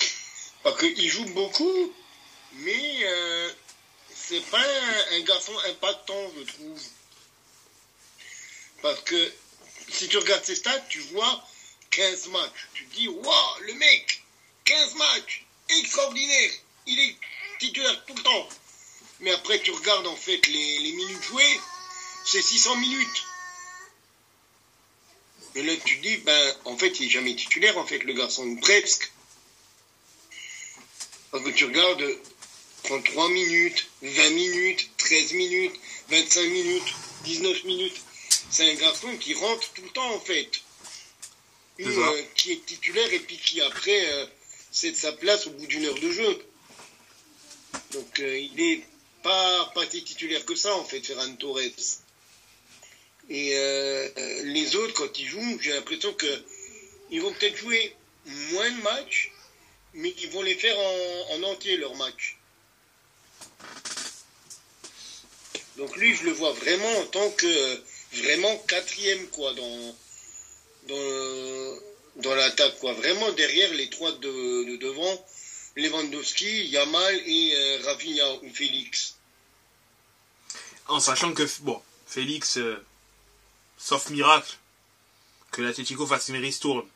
Parce 0.62 0.78
qu'il 0.78 1.08
joue 1.08 1.26
beaucoup, 1.26 1.92
mais 2.54 3.04
euh, 3.04 3.50
c'est 4.14 4.44
pas 4.50 4.64
un, 5.12 5.20
garçon 5.20 5.52
impactant, 5.70 6.30
je 6.36 6.52
trouve. 6.52 6.82
Parce 8.82 9.00
que 9.00 9.32
si 9.88 10.08
tu 10.08 10.18
regardes 10.18 10.44
ses 10.44 10.56
stats, 10.56 10.80
tu 10.88 11.00
vois 11.00 11.44
15 11.90 12.28
matchs. 12.28 12.68
Tu 12.74 12.84
te 12.86 12.94
dis, 12.94 13.08
waouh, 13.08 13.60
le 13.62 13.74
mec, 13.74 14.22
15 14.64 14.94
matchs, 14.94 15.44
extraordinaire. 15.80 16.50
Il 16.86 17.00
est 17.00 17.16
titulaire 17.58 18.04
tout 18.06 18.14
le 18.14 18.22
temps. 18.22 18.48
Mais 19.20 19.30
après, 19.32 19.60
tu 19.60 19.70
regardes 19.70 20.06
en 20.06 20.16
fait 20.16 20.46
les, 20.48 20.92
minutes 20.92 21.22
jouées, 21.22 21.60
c'est 22.26 22.42
600 22.42 22.76
minutes. 22.76 23.24
Et 25.54 25.62
là, 25.62 25.72
tu 25.84 25.98
te 25.98 26.02
dis, 26.02 26.16
ben, 26.18 26.54
en 26.64 26.76
fait, 26.76 26.98
il 26.98 27.06
n'est 27.06 27.12
jamais 27.12 27.36
titulaire, 27.36 27.78
en 27.78 27.86
fait, 27.86 28.00
le 28.00 28.12
garçon, 28.12 28.56
presque. 28.56 29.12
Parce 31.30 31.44
que 31.44 31.50
tu 31.50 31.64
regardes 31.64 32.04
33 32.84 33.28
minutes, 33.28 33.86
20 34.02 34.30
minutes, 34.30 34.90
13 34.98 35.32
minutes, 35.34 35.74
25 36.08 36.42
minutes, 36.42 36.94
19 37.24 37.64
minutes. 37.64 38.00
C'est 38.54 38.70
un 38.70 38.74
garçon 38.74 39.08
qui 39.16 39.34
rentre 39.34 39.68
tout 39.72 39.82
le 39.82 39.88
temps, 39.88 40.14
en 40.14 40.20
fait. 40.20 40.48
Euh, 41.80 42.22
qui 42.36 42.52
est 42.52 42.64
titulaire 42.64 43.12
et 43.12 43.18
puis 43.18 43.36
qui, 43.36 43.60
après, 43.60 44.12
euh, 44.12 44.26
c'est 44.70 44.92
de 44.92 44.96
sa 44.96 45.10
place 45.10 45.48
au 45.48 45.50
bout 45.50 45.66
d'une 45.66 45.84
heure 45.84 45.98
de 45.98 46.12
jeu. 46.12 46.38
Donc, 47.94 48.20
euh, 48.20 48.38
il 48.38 48.54
n'est 48.54 48.86
pas, 49.24 49.72
pas 49.74 49.90
si 49.90 50.04
titulaire 50.04 50.44
que 50.44 50.54
ça, 50.54 50.72
en 50.76 50.84
fait, 50.84 51.00
Ferran 51.04 51.34
Torres. 51.34 51.62
Et 53.28 53.56
les 54.44 54.76
autres, 54.76 54.94
quand 54.94 55.18
ils 55.18 55.26
jouent, 55.26 55.58
j'ai 55.60 55.72
l'impression 55.72 56.14
qu'ils 56.14 57.22
vont 57.22 57.32
peut-être 57.32 57.56
jouer 57.56 57.96
moins 58.52 58.70
de 58.70 58.82
matchs, 58.82 59.32
mais 59.94 60.14
ils 60.22 60.30
vont 60.30 60.42
les 60.42 60.54
faire 60.54 60.78
en, 60.78 61.42
entier, 61.42 61.76
leurs 61.76 61.96
matchs. 61.96 62.38
Donc 65.76 65.96
lui, 65.96 66.14
je 66.14 66.22
le 66.22 66.30
vois 66.30 66.52
vraiment 66.52 66.98
en 67.00 67.06
tant 67.06 67.30
que 67.30 67.82
vraiment 68.14 68.56
quatrième, 68.66 69.26
quoi, 69.28 69.52
dans, 69.54 69.96
dans, 70.88 71.78
dans 72.16 72.34
l'attaque, 72.34 72.78
quoi. 72.78 72.92
Vraiment 72.94 73.32
derrière 73.32 73.72
les 73.74 73.90
trois 73.90 74.12
de, 74.12 74.76
devant, 74.76 75.26
Lewandowski, 75.76 76.66
Yamal 76.66 77.14
et 77.26 77.54
euh, 77.56 77.78
Rafinha 77.84 78.34
ou 78.42 78.50
Félix. 78.52 79.16
En 80.88 81.00
sachant 81.00 81.32
que, 81.32 81.42
bon, 81.60 81.80
Félix, 82.06 82.58
euh, 82.58 82.76
sauf 83.78 84.10
miracle, 84.10 84.56
que 85.50 85.62
l'Atletico 85.62 86.06
fasse 86.06 86.28
une 86.28 86.36
ristourne. 86.36 86.86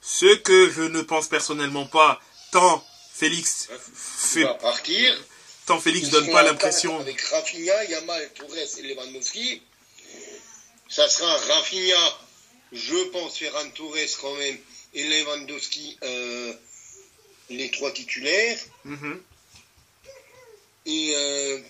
Ce 0.00 0.36
que 0.36 0.70
je 0.70 0.82
ne 0.82 1.02
pense 1.02 1.26
personnellement 1.26 1.86
pas, 1.86 2.20
tant 2.52 2.84
Félix 3.14 3.68
fait 3.94 4.44
partir. 4.60 5.24
Tant 5.66 5.80
Félix 5.80 6.10
donne 6.10 6.30
pas 6.30 6.42
l'impression. 6.44 7.00
Avec 7.00 7.20
Rafinha, 7.20 7.84
Yamal, 7.84 8.30
Torres 8.34 8.78
et 8.78 8.82
Lewandowski, 8.82 9.62
ça 10.88 11.08
sera 11.08 11.36
Rafinha, 11.36 12.18
je 12.72 12.96
pense 13.10 13.38
Ferran 13.38 13.68
Torres 13.70 14.18
quand 14.20 14.34
même, 14.34 14.58
et 14.94 15.04
Lewandowski, 15.04 15.98
euh, 16.02 16.52
les 17.50 17.70
trois 17.70 17.92
titulaires. 17.92 18.58
Mhm. 18.84 19.22
Et 20.86 21.12
euh, 21.14 21.60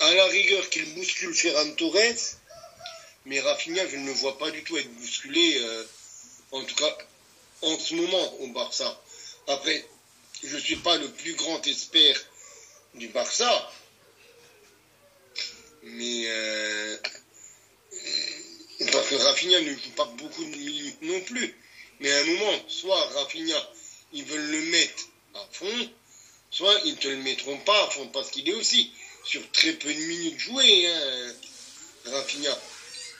à 0.00 0.14
la 0.14 0.26
rigueur 0.26 0.68
qu'il 0.70 0.94
bouscule 0.94 1.34
Ferran 1.34 1.70
Torres, 1.76 2.36
mais 3.26 3.40
Rafinha, 3.40 3.86
je 3.88 3.96
ne 3.96 4.06
le 4.06 4.12
vois 4.12 4.38
pas 4.38 4.50
du 4.50 4.62
tout 4.62 4.76
être 4.76 4.92
bousculé, 4.94 5.58
euh, 5.58 5.84
en 6.52 6.62
tout 6.62 6.74
cas 6.76 6.98
en 7.62 7.78
ce 7.78 7.94
moment 7.94 8.40
au 8.40 8.48
Barça. 8.48 9.00
Après, 9.48 9.84
je 10.42 10.54
ne 10.54 10.60
suis 10.60 10.76
pas 10.76 10.96
le 10.98 11.10
plus 11.10 11.34
grand 11.34 11.66
expert 11.66 12.16
du 12.94 13.08
Barça, 13.08 13.72
mais 15.82 16.24
euh, 16.26 16.96
parce 18.92 19.08
que 19.08 19.14
Rafinha 19.14 19.60
ne 19.60 19.72
joue 19.72 19.90
pas 19.96 20.04
beaucoup 20.04 20.44
de 20.44 20.56
minutes 20.56 21.02
non 21.02 21.20
plus. 21.22 21.54
Mais 22.00 22.10
à 22.10 22.18
un 22.18 22.24
moment, 22.24 22.64
soit 22.68 23.06
Rafinha, 23.06 23.70
ils 24.12 24.24
veulent 24.24 24.50
le 24.50 24.62
mettre 24.62 25.08
à 25.34 25.46
fond, 25.52 25.90
soit 26.50 26.80
ils 26.84 26.92
ne 26.92 26.98
te 26.98 27.08
le 27.08 27.16
mettront 27.16 27.58
pas 27.58 27.84
à 27.84 27.90
fond, 27.90 28.08
parce 28.08 28.30
qu'il 28.30 28.48
est 28.48 28.54
aussi 28.54 28.90
sur 29.24 29.50
très 29.52 29.72
peu 29.72 29.92
de 29.92 30.00
minutes 30.00 30.38
jouées, 30.38 30.86
hein, 30.86 31.34
Rafinha. 32.06 32.58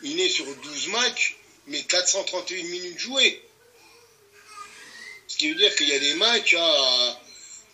Il 0.02 0.20
est 0.20 0.28
sur 0.28 0.44
12 0.44 0.88
matchs, 0.88 1.36
mais 1.66 1.82
431 1.82 2.62
minutes 2.64 2.98
jouées. 2.98 3.40
Ce 5.28 5.36
qui 5.36 5.48
veut 5.48 5.56
dire 5.56 5.74
qu'il 5.74 5.88
y 5.88 5.92
a 5.92 5.98
des 5.98 6.14
matchs 6.14 6.54
à 6.58 7.20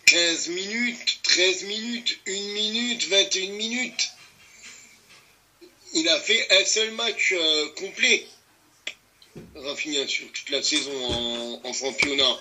15 0.05 0.47
minutes, 0.47 1.19
13 1.23 1.63
minutes, 1.63 2.17
1 2.27 2.31
minute, 2.31 3.07
21 3.07 3.49
minutes. 3.51 4.10
Il 5.93 6.07
a 6.07 6.19
fait 6.19 6.47
un 6.61 6.65
seul 6.65 6.91
match 6.91 7.33
euh, 7.33 7.67
complet. 7.77 8.25
Rafinha 9.55 10.07
sur 10.07 10.29
toute 10.31 10.49
la 10.49 10.61
saison 10.61 11.61
en, 11.63 11.73
championnat. 11.73 12.39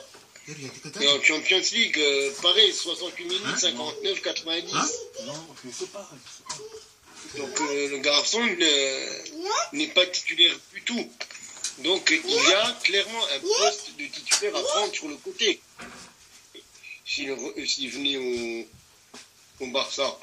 Et 1.00 1.08
en 1.08 1.22
Champions 1.22 1.62
League, 1.72 1.98
euh, 1.98 2.32
pareil, 2.42 2.72
68 2.72 3.24
minutes, 3.24 3.58
59, 3.58 4.22
90. 4.22 4.74
Hein 4.74 4.88
non, 5.26 5.46
je 5.64 5.70
sais 5.70 5.86
pas. 5.86 6.10
Donc 7.36 7.60
euh, 7.60 7.88
le 7.90 7.98
garçon 7.98 8.40
n'est 9.72 9.88
pas 9.88 10.06
titulaire 10.06 10.56
du 10.72 10.82
tout. 10.82 11.10
Donc 11.78 12.10
il 12.10 12.34
y 12.34 12.52
a 12.52 12.78
clairement 12.82 13.24
un 13.34 13.40
poste 13.40 13.96
de 13.98 14.04
titulaire 14.06 14.56
à 14.56 14.62
prendre 14.62 14.92
sur 14.92 15.08
le 15.08 15.16
côté. 15.16 15.60
S'il 17.04 17.30
venait 17.90 18.16
au, 18.16 19.64
au, 19.64 19.66
Barça. 19.68 20.18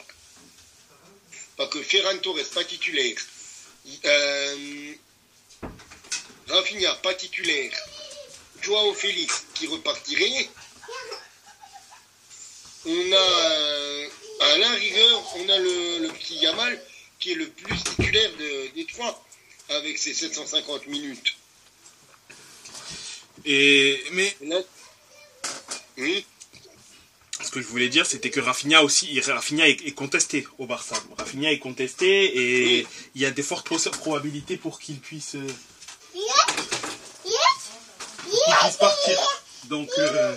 Pas 1.57 1.67
que 1.67 1.81
Ferran 1.81 2.17
Torres, 2.19 2.49
pas 2.53 2.63
titulaire. 2.63 3.17
Euh, 4.05 4.93
Rafinha, 6.47 6.93
pas 6.95 7.15
titulaire. 7.15 7.71
Joao 8.61 8.93
Félix 8.93 9.45
qui 9.55 9.67
repartirait. 9.67 10.49
On 12.85 13.11
a, 13.11 14.45
à 14.45 14.57
la 14.59 14.69
rigueur, 14.71 15.35
on 15.37 15.49
a 15.49 15.57
le, 15.57 15.99
le 15.99 16.09
petit 16.09 16.35
Yamal 16.35 16.81
qui 17.19 17.31
est 17.31 17.35
le 17.35 17.49
plus 17.49 17.83
titulaire 17.83 18.31
de, 18.37 18.67
des 18.75 18.85
trois, 18.85 19.25
avec 19.69 19.97
ses 19.97 20.13
750 20.13 20.87
minutes. 20.87 21.35
Et, 23.45 24.03
mais. 24.11 24.35
oui. 25.97 26.25
Que 27.57 27.63
je 27.63 27.69
voulais 27.69 27.89
dire, 27.89 28.05
c'était 28.05 28.29
que 28.29 28.39
Rafinha 28.39 28.83
aussi, 28.83 29.19
Rafinha 29.19 29.67
est, 29.67 29.95
contesté 29.95 30.45
au 30.59 30.67
Barça. 30.67 30.95
Rafinha 31.17 31.51
est 31.51 31.57
contesté 31.57 32.37
et 32.37 32.87
il 33.15 33.21
y 33.21 33.25
a 33.25 33.31
des 33.31 33.41
fortes 33.41 33.67
probabilités 33.97 34.57
pour 34.57 34.79
qu'il 34.79 34.99
puisse, 34.99 35.33
euh, 35.33 35.47
puisse 38.53 38.77
partir. 38.79 39.17
Donc, 39.69 39.89
euh, 39.97 40.35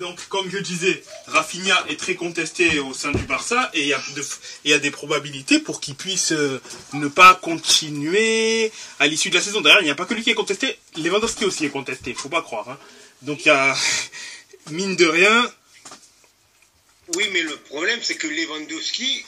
Donc, 0.00 0.18
comme 0.30 0.50
je 0.50 0.56
disais, 0.56 1.04
Rafinha 1.26 1.84
est 1.90 2.00
très 2.00 2.14
contesté 2.14 2.78
au 2.78 2.94
sein 2.94 3.12
du 3.12 3.22
Barça 3.24 3.70
et 3.74 3.82
il 3.82 3.86
y 3.86 3.92
a, 3.92 4.00
y 4.64 4.72
a 4.72 4.78
des 4.78 4.90
probabilités 4.90 5.58
pour 5.58 5.78
qu'il 5.78 5.94
puisse 5.94 6.32
euh, 6.32 6.58
ne 6.94 7.06
pas 7.06 7.34
continuer 7.34 8.72
à 8.98 9.06
l'issue 9.06 9.28
de 9.28 9.34
la 9.34 9.42
saison. 9.42 9.60
D'ailleurs, 9.60 9.82
il 9.82 9.84
n'y 9.84 9.90
a 9.90 9.94
pas 9.94 10.06
que 10.06 10.14
lui 10.14 10.22
qui 10.22 10.30
est 10.30 10.34
contesté, 10.34 10.78
Lewandowski 10.96 11.44
aussi 11.44 11.66
est 11.66 11.70
contesté, 11.70 12.14
faut 12.14 12.30
pas 12.30 12.40
croire. 12.40 12.70
Hein. 12.70 12.78
Donc, 13.20 13.44
il 13.44 13.48
y 13.48 13.50
a, 13.50 13.76
mine 14.70 14.96
de 14.96 15.04
rien. 15.04 15.52
Oui, 17.16 17.28
mais 17.34 17.42
le 17.42 17.58
problème, 17.58 18.00
c'est 18.02 18.16
que 18.16 18.26
Lewandowski, 18.26 19.26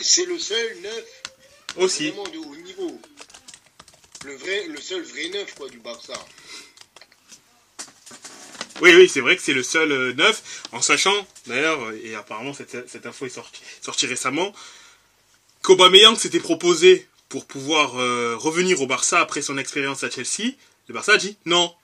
c'est 0.00 0.24
le 0.24 0.38
seul 0.38 0.78
neuf 0.80 1.04
aussi. 1.76 2.08
vraiment 2.08 2.30
de 2.30 2.38
haut 2.38 2.56
niveau. 2.56 2.98
Le, 4.24 4.36
vrai, 4.36 4.68
le 4.68 4.80
seul 4.80 5.02
vrai 5.02 5.28
neuf 5.28 5.54
quoi, 5.54 5.68
du 5.68 5.80
Barça. 5.80 6.14
Oui, 8.80 8.92
oui, 8.94 9.08
c'est 9.08 9.20
vrai 9.20 9.36
que 9.36 9.42
c'est 9.42 9.52
le 9.52 9.62
seul 9.62 9.92
euh, 9.92 10.12
neuf, 10.14 10.64
en 10.72 10.82
sachant, 10.82 11.14
d'ailleurs, 11.46 11.92
et 12.02 12.14
apparemment 12.14 12.52
cette, 12.52 12.88
cette 12.88 13.06
info 13.06 13.26
est 13.26 13.30
sortie, 13.30 13.62
sortie 13.80 14.06
récemment, 14.06 14.52
qu'Aubameyang 15.62 16.16
s'était 16.16 16.40
proposé 16.40 17.06
pour 17.28 17.46
pouvoir 17.46 17.96
euh, 17.98 18.36
revenir 18.36 18.80
au 18.80 18.86
Barça 18.86 19.20
après 19.20 19.42
son 19.42 19.58
expérience 19.58 20.04
à 20.04 20.10
Chelsea. 20.10 20.54
Le 20.88 20.94
Barça 20.94 21.12
a 21.12 21.16
dit 21.16 21.36
non. 21.46 21.74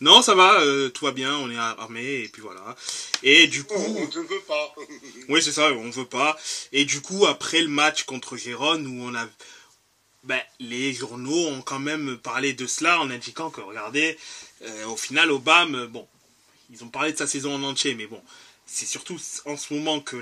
Non, 0.00 0.22
ça 0.22 0.34
va, 0.34 0.60
euh, 0.60 0.90
tout 0.90 1.06
va 1.06 1.10
bien, 1.10 1.36
on 1.38 1.50
est 1.50 1.56
armé, 1.56 2.20
et 2.20 2.28
puis 2.28 2.40
voilà. 2.40 2.76
Et 3.22 3.48
du 3.48 3.64
coup... 3.64 3.74
On 3.74 4.06
ne 4.06 4.28
veut 4.28 4.40
pas. 4.46 4.74
oui, 5.28 5.42
c'est 5.42 5.52
ça, 5.52 5.72
on 5.72 5.90
veut 5.90 6.04
pas. 6.04 6.36
Et 6.72 6.84
du 6.84 7.00
coup, 7.00 7.26
après 7.26 7.62
le 7.62 7.68
match 7.68 8.04
contre 8.04 8.36
Gérone, 8.36 8.86
où 8.86 9.08
on 9.08 9.14
a... 9.14 9.26
Ben, 10.24 10.40
les 10.60 10.92
journaux 10.92 11.46
ont 11.48 11.62
quand 11.62 11.78
même 11.78 12.18
parlé 12.18 12.52
de 12.52 12.66
cela 12.66 13.00
en 13.00 13.10
indiquant 13.10 13.50
que, 13.50 13.60
regardez, 13.60 14.18
euh, 14.62 14.86
au 14.86 14.96
final, 14.96 15.30
Obama, 15.30 15.86
bon, 15.86 16.06
ils 16.70 16.82
ont 16.84 16.88
parlé 16.88 17.12
de 17.12 17.18
sa 17.18 17.26
saison 17.26 17.54
en 17.54 17.62
entier, 17.62 17.94
mais 17.94 18.06
bon, 18.06 18.20
c'est 18.66 18.86
surtout 18.86 19.18
en 19.46 19.56
ce 19.56 19.72
moment 19.72 20.00
que 20.00 20.16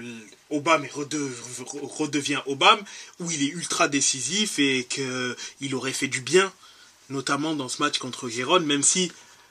Obama 0.51 0.87
redevient 0.93 2.41
Obama, 2.47 2.83
où 3.21 3.31
il 3.31 3.43
est 3.43 3.49
ultra 3.49 3.89
décisif 3.89 4.59
et 4.59 4.85
qu'il 4.85 5.75
aurait 5.75 5.93
fait 5.93 6.09
du 6.09 6.21
bien, 6.21 6.53
notamment 7.11 7.55
dans 7.55 7.69
ce 7.69 7.83
match 7.83 7.99
contre 7.99 8.29
Gérone, 8.29 8.65
même 8.65 8.83
si 8.83 9.11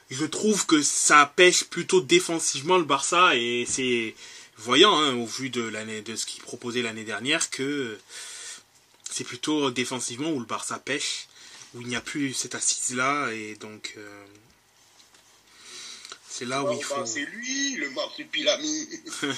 je 0.09 0.25
trouve 0.25 0.65
que 0.65 0.81
ça 0.81 1.31
pêche 1.35 1.63
plutôt 1.65 2.01
défensivement 2.01 2.77
le 2.77 2.83
Barça 2.83 3.35
et 3.35 3.65
c'est 3.67 4.15
voyant 4.57 4.97
hein, 4.97 5.15
au 5.15 5.25
vu 5.25 5.49
de 5.49 5.71
de 6.01 6.15
ce 6.15 6.25
qu'il 6.25 6.43
proposait 6.43 6.81
l'année 6.81 7.03
dernière 7.03 7.49
que 7.49 7.97
c'est 9.09 9.23
plutôt 9.23 9.71
défensivement 9.71 10.29
où 10.29 10.39
le 10.39 10.45
Barça 10.45 10.77
pêche 10.79 11.27
où 11.73 11.81
il 11.81 11.87
n'y 11.87 11.95
a 11.95 12.01
plus 12.01 12.33
cette 12.33 12.55
assise 12.55 12.95
là 12.95 13.31
et 13.31 13.55
donc 13.55 13.95
euh, 13.97 14.25
c'est 16.37 16.45
là 16.45 16.63
où 16.63 16.73
il 16.73 16.83
faut. 16.83 17.05
C'est 17.05 17.21
lui, 17.21 17.75
le 17.75 17.89
marsupilami. 17.91 18.89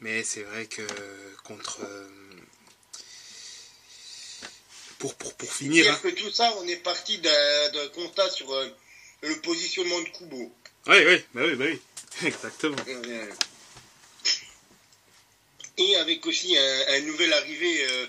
Mais 0.00 0.24
c'est 0.24 0.42
vrai 0.42 0.66
que 0.66 0.82
contre. 1.44 1.78
Euh, 1.84 2.08
pour, 4.98 5.14
pour, 5.14 5.32
pour 5.34 5.52
finir. 5.52 5.88
Hein. 5.92 5.98
que 6.02 6.08
tout 6.08 6.30
ça, 6.32 6.52
on 6.58 6.66
est 6.66 6.82
parti 6.82 7.18
d'un 7.18 7.88
constat 7.94 8.28
sur 8.30 8.52
euh, 8.52 8.68
le 9.22 9.40
positionnement 9.42 10.00
de 10.00 10.08
Kubo. 10.08 10.52
Oui, 10.88 10.96
oui, 11.06 11.24
bah 11.34 11.42
oui, 11.44 11.54
bah 11.54 11.66
oui. 11.68 11.80
Exactement. 12.26 12.76
Et 15.78 15.96
avec 15.96 16.26
aussi 16.26 16.56
un, 16.56 17.00
nouvel 17.02 17.32
arrivé 17.32 17.84
euh, 17.84 18.06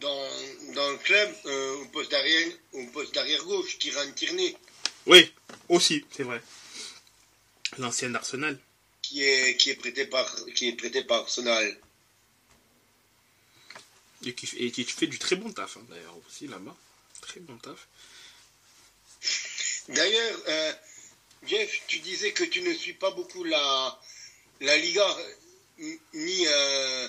dans, 0.00 0.28
dans 0.74 0.90
le 0.90 0.98
club 0.98 1.34
euh, 1.46 1.76
au 1.82 1.84
poste 1.86 2.10
d'arrière 2.10 2.48
au 2.72 2.86
poste 2.86 3.14
d'arrière 3.14 3.42
gauche, 3.44 3.78
Kiran 3.78 4.10
Tierney. 4.12 4.56
Oui, 5.06 5.32
aussi, 5.68 6.04
c'est 6.14 6.22
vrai. 6.24 6.42
L'ancien 7.78 8.14
Arsenal. 8.14 8.58
Qui 9.02 9.22
est 9.22 9.56
qui 9.56 9.70
est 9.70 9.76
prêté 9.76 10.06
par 10.06 10.28
qui 10.54 10.68
est 10.68 10.72
prêté 10.72 11.04
par 11.04 11.20
Arsenal. 11.20 11.78
Et 14.24 14.34
qui, 14.34 14.48
et 14.56 14.70
qui 14.72 14.84
fait 14.84 15.06
du 15.06 15.18
très 15.18 15.36
bon 15.36 15.52
taf 15.52 15.76
hein, 15.76 15.86
d'ailleurs 15.88 16.16
aussi 16.26 16.48
là-bas. 16.48 16.76
Très 17.20 17.40
bon 17.40 17.56
taf. 17.58 17.86
D'ailleurs, 19.88 20.40
euh, 20.48 20.72
Jeff, 21.46 21.82
tu 21.86 22.00
disais 22.00 22.32
que 22.32 22.44
tu 22.44 22.60
ne 22.62 22.74
suis 22.74 22.94
pas 22.94 23.12
beaucoup 23.12 23.44
la 23.44 24.00
la 24.60 24.76
Liga 24.76 25.16
ni 26.14 26.46
euh, 26.46 27.08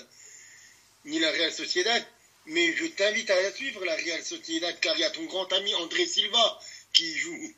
ni 1.06 1.18
la 1.18 1.30
Real 1.30 1.52
Sociedad 1.52 2.06
mais 2.48 2.74
je 2.74 2.86
t'invite 2.86 3.30
à 3.30 3.40
la 3.40 3.52
suivre, 3.52 3.84
la 3.84 3.94
Real 3.94 4.22
Sociedad, 4.22 4.78
car 4.80 4.96
il 4.96 5.00
y 5.00 5.04
a 5.04 5.10
ton 5.10 5.24
grand 5.24 5.52
ami 5.52 5.74
André 5.76 6.06
Silva 6.06 6.60
qui 6.92 7.16
joue. 7.16 7.54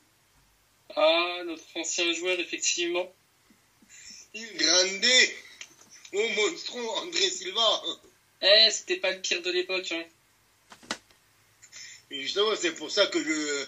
Ah, 0.96 1.42
notre 1.44 1.64
ancien 1.76 2.12
joueur, 2.12 2.38
effectivement. 2.40 3.12
Il 4.34 4.56
grande 4.56 5.06
Oh, 6.12 6.28
monstro, 6.36 6.78
André 6.96 7.30
Silva 7.30 7.82
Eh, 8.42 8.68
c'était 8.70 8.96
pas 8.96 9.12
le 9.12 9.20
pire 9.20 9.42
de 9.42 9.50
l'époque, 9.50 9.92
hein. 9.92 10.04
justement, 12.10 12.56
c'est 12.56 12.74
pour 12.74 12.90
ça 12.90 13.06
que 13.06 13.22
je, 13.22 13.66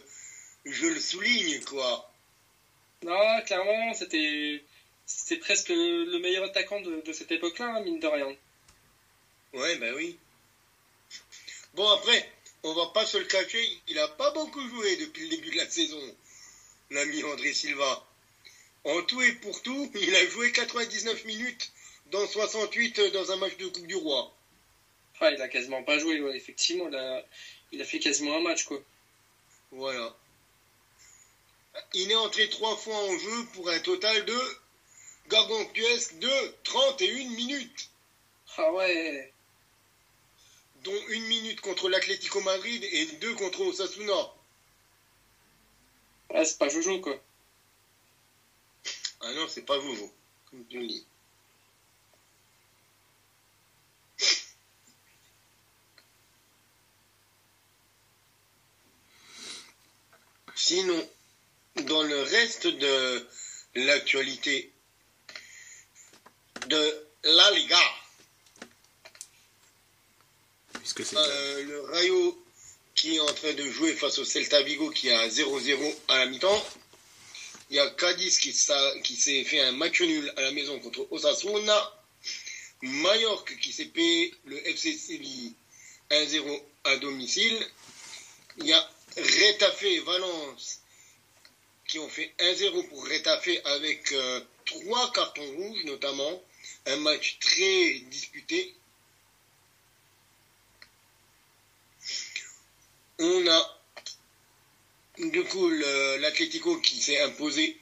je 0.64 0.86
le 0.86 1.00
souligne, 1.00 1.60
quoi. 1.60 2.12
Non, 3.04 3.42
clairement, 3.42 3.94
c'était 3.94 4.62
c'était 5.06 5.36
presque 5.36 5.68
le 5.68 6.18
meilleur 6.18 6.44
attaquant 6.44 6.80
de, 6.80 7.12
cette 7.12 7.32
époque-là, 7.32 7.76
hein, 7.76 7.80
mine 7.82 8.00
de 8.00 8.06
rien. 8.06 8.34
Ouais, 9.52 9.76
ben 9.76 9.94
oui. 9.94 10.18
Bon, 11.74 11.88
après, 11.90 12.30
on 12.64 12.74
va 12.74 12.86
pas 12.88 13.06
se 13.06 13.16
le 13.16 13.24
cacher, 13.24 13.82
il 13.88 13.96
n'a 13.96 14.08
pas 14.08 14.30
beaucoup 14.32 14.66
joué 14.68 14.96
depuis 14.96 15.22
le 15.24 15.36
début 15.36 15.50
de 15.50 15.56
la 15.56 15.68
saison, 15.68 16.16
l'ami 16.90 17.24
André 17.24 17.52
Silva. 17.54 18.06
En 18.84 19.02
tout 19.02 19.22
et 19.22 19.32
pour 19.34 19.62
tout, 19.62 19.90
il 20.00 20.14
a 20.14 20.26
joué 20.26 20.52
99 20.52 21.24
minutes 21.24 21.72
dans 22.06 22.26
68 22.26 23.00
dans 23.12 23.32
un 23.32 23.36
match 23.36 23.56
de 23.56 23.68
Coupe 23.68 23.86
du 23.86 23.96
Roi. 23.96 24.34
Ah, 25.20 25.30
il 25.30 25.40
a 25.40 25.48
quasiment 25.48 25.82
pas 25.84 25.98
joué, 25.98 26.16
effectivement, 26.34 26.88
il 26.88 26.96
a, 26.96 27.24
il 27.70 27.80
a 27.80 27.84
fait 27.84 28.00
quasiment 28.00 28.36
un 28.36 28.40
match, 28.40 28.64
quoi. 28.64 28.82
Voilà. 29.70 30.14
Il 31.94 32.10
est 32.10 32.16
entré 32.16 32.50
trois 32.50 32.76
fois 32.76 32.96
en 32.96 33.18
jeu 33.18 33.46
pour 33.54 33.70
un 33.70 33.78
total 33.78 34.24
de 34.26 34.38
gargantuesque 35.28 36.18
de 36.18 36.54
31 36.64 37.30
minutes. 37.30 37.88
Ah 38.58 38.72
ouais 38.72 39.31
dont 40.82 41.06
une 41.08 41.24
minute 41.26 41.60
contre 41.60 41.88
l'Atlético 41.88 42.40
Madrid 42.40 42.82
et 42.84 43.06
deux 43.16 43.34
contre 43.34 43.60
Osasuna. 43.60 44.32
Ah, 46.34 46.44
c'est 46.44 46.58
pas 46.58 46.68
Jojo, 46.68 47.00
quoi. 47.00 47.22
Ah 49.20 49.32
non, 49.34 49.46
c'est 49.48 49.62
pas 49.62 49.78
Jojo, 49.80 50.12
comme 50.50 50.66
tu 50.66 50.80
le 50.80 50.86
dis. 50.86 51.06
Sinon, 60.54 61.08
dans 61.86 62.02
le 62.02 62.22
reste 62.22 62.66
de 62.66 63.28
l'actualité 63.74 64.72
de 66.66 67.06
la 67.24 67.50
Liga, 67.52 67.80
euh, 71.14 71.62
le 71.64 71.80
Rayo 71.82 72.44
qui 72.94 73.16
est 73.16 73.20
en 73.20 73.26
train 73.26 73.52
de 73.52 73.70
jouer 73.70 73.94
face 73.94 74.18
au 74.18 74.24
Celta 74.24 74.62
Vigo 74.62 74.90
qui 74.90 75.10
a 75.10 75.28
0-0 75.28 75.94
à 76.08 76.18
la 76.18 76.26
mi-temps. 76.26 76.66
Il 77.70 77.76
y 77.76 77.78
a 77.78 77.88
Cadiz 77.90 78.38
qui, 78.38 78.54
qui 79.02 79.16
s'est 79.16 79.44
fait 79.44 79.60
un 79.60 79.72
match 79.72 80.00
nul 80.02 80.32
à 80.36 80.42
la 80.42 80.50
maison 80.52 80.78
contre 80.80 81.06
Osasuna. 81.10 81.98
Mallorca 82.82 83.54
qui 83.54 83.72
s'est 83.72 83.86
payé 83.86 84.34
le 84.44 84.58
FC 84.68 84.96
Séville 84.96 85.54
1-0 86.10 86.62
à 86.84 86.96
domicile. 86.96 87.56
Il 88.58 88.66
y 88.66 88.72
a 88.72 88.90
Retafe 89.16 89.84
et 89.84 90.00
Valence 90.00 90.80
qui 91.86 91.98
ont 91.98 92.08
fait 92.08 92.34
1-0 92.40 92.88
pour 92.88 93.04
Retafe 93.04 93.48
avec 93.64 94.12
euh, 94.12 94.40
trois 94.64 95.12
cartons 95.12 95.50
rouges 95.56 95.84
notamment. 95.84 96.42
Un 96.86 96.96
match 96.96 97.38
très 97.40 98.00
disputé 98.10 98.74
On 103.18 103.46
a 103.46 103.78
du 105.18 105.44
coup 105.44 105.68
l'Atlético 106.20 106.78
qui 106.80 106.98
s'est 107.00 107.20
imposé. 107.20 107.76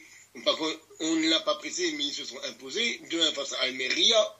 Par 0.44 0.56
contre, 0.56 0.78
on 1.00 1.16
ne 1.16 1.28
l'a 1.28 1.40
pas 1.40 1.56
pressé, 1.56 1.92
mais 1.92 2.04
ils 2.04 2.12
se 2.12 2.24
sont 2.24 2.40
imposés. 2.44 3.00
2-1 3.10 3.32
face 3.32 3.52
à 3.54 3.60
Almeria. 3.62 4.36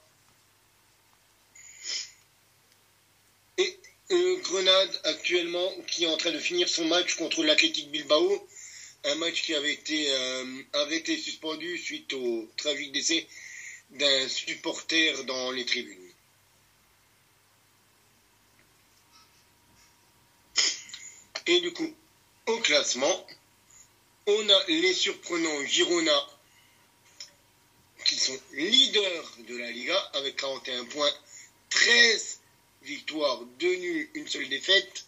Et 3.58 3.78
Grenade 4.42 5.00
actuellement 5.04 5.72
qui 5.86 6.04
est 6.04 6.08
en 6.08 6.16
train 6.16 6.32
de 6.32 6.38
finir 6.38 6.68
son 6.68 6.84
match 6.86 7.14
contre 7.14 7.44
l'Athletic 7.44 7.90
Bilbao. 7.90 8.48
Un 9.04 9.14
match 9.16 9.42
qui 9.42 9.54
avait 9.54 9.72
été 9.72 10.10
euh, 10.10 10.62
arrêté, 10.74 11.16
suspendu 11.16 11.78
suite 11.78 12.12
au 12.12 12.50
tragique 12.56 12.92
décès 12.92 13.26
d'un 13.90 14.28
supporter 14.28 15.24
dans 15.24 15.52
les 15.52 15.64
tribunes. 15.64 15.99
Et 21.46 21.60
du 21.60 21.72
coup, 21.72 21.94
au 22.46 22.58
classement, 22.58 23.26
on 24.26 24.48
a 24.48 24.64
les 24.68 24.92
surprenants 24.92 25.64
Girona 25.64 26.28
qui 28.04 28.16
sont 28.16 28.38
leaders 28.52 29.36
de 29.48 29.56
la 29.56 29.70
Liga 29.70 29.98
avec 30.14 30.36
41 30.36 30.84
points, 30.86 31.12
13 31.70 32.40
victoires, 32.82 33.40
2 33.58 33.74
nuls, 33.76 34.10
une 34.14 34.28
seule 34.28 34.48
défaite. 34.48 35.04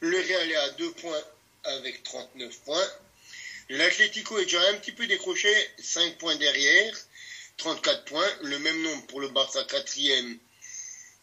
Le 0.00 0.18
Real 0.18 0.50
est 0.50 0.56
à 0.56 0.70
2 0.70 0.92
points 0.92 1.22
avec 1.64 2.02
39 2.02 2.58
points. 2.60 2.90
L'Atlético 3.70 4.38
est 4.38 4.44
déjà 4.44 4.62
un 4.70 4.74
petit 4.74 4.92
peu 4.92 5.06
décroché, 5.06 5.52
5 5.78 6.18
points 6.18 6.36
derrière, 6.36 6.96
34 7.58 8.04
points. 8.04 8.30
Le 8.42 8.58
même 8.58 8.82
nombre 8.82 9.06
pour 9.06 9.20
le 9.20 9.28
Barça, 9.28 9.64
4 9.64 9.98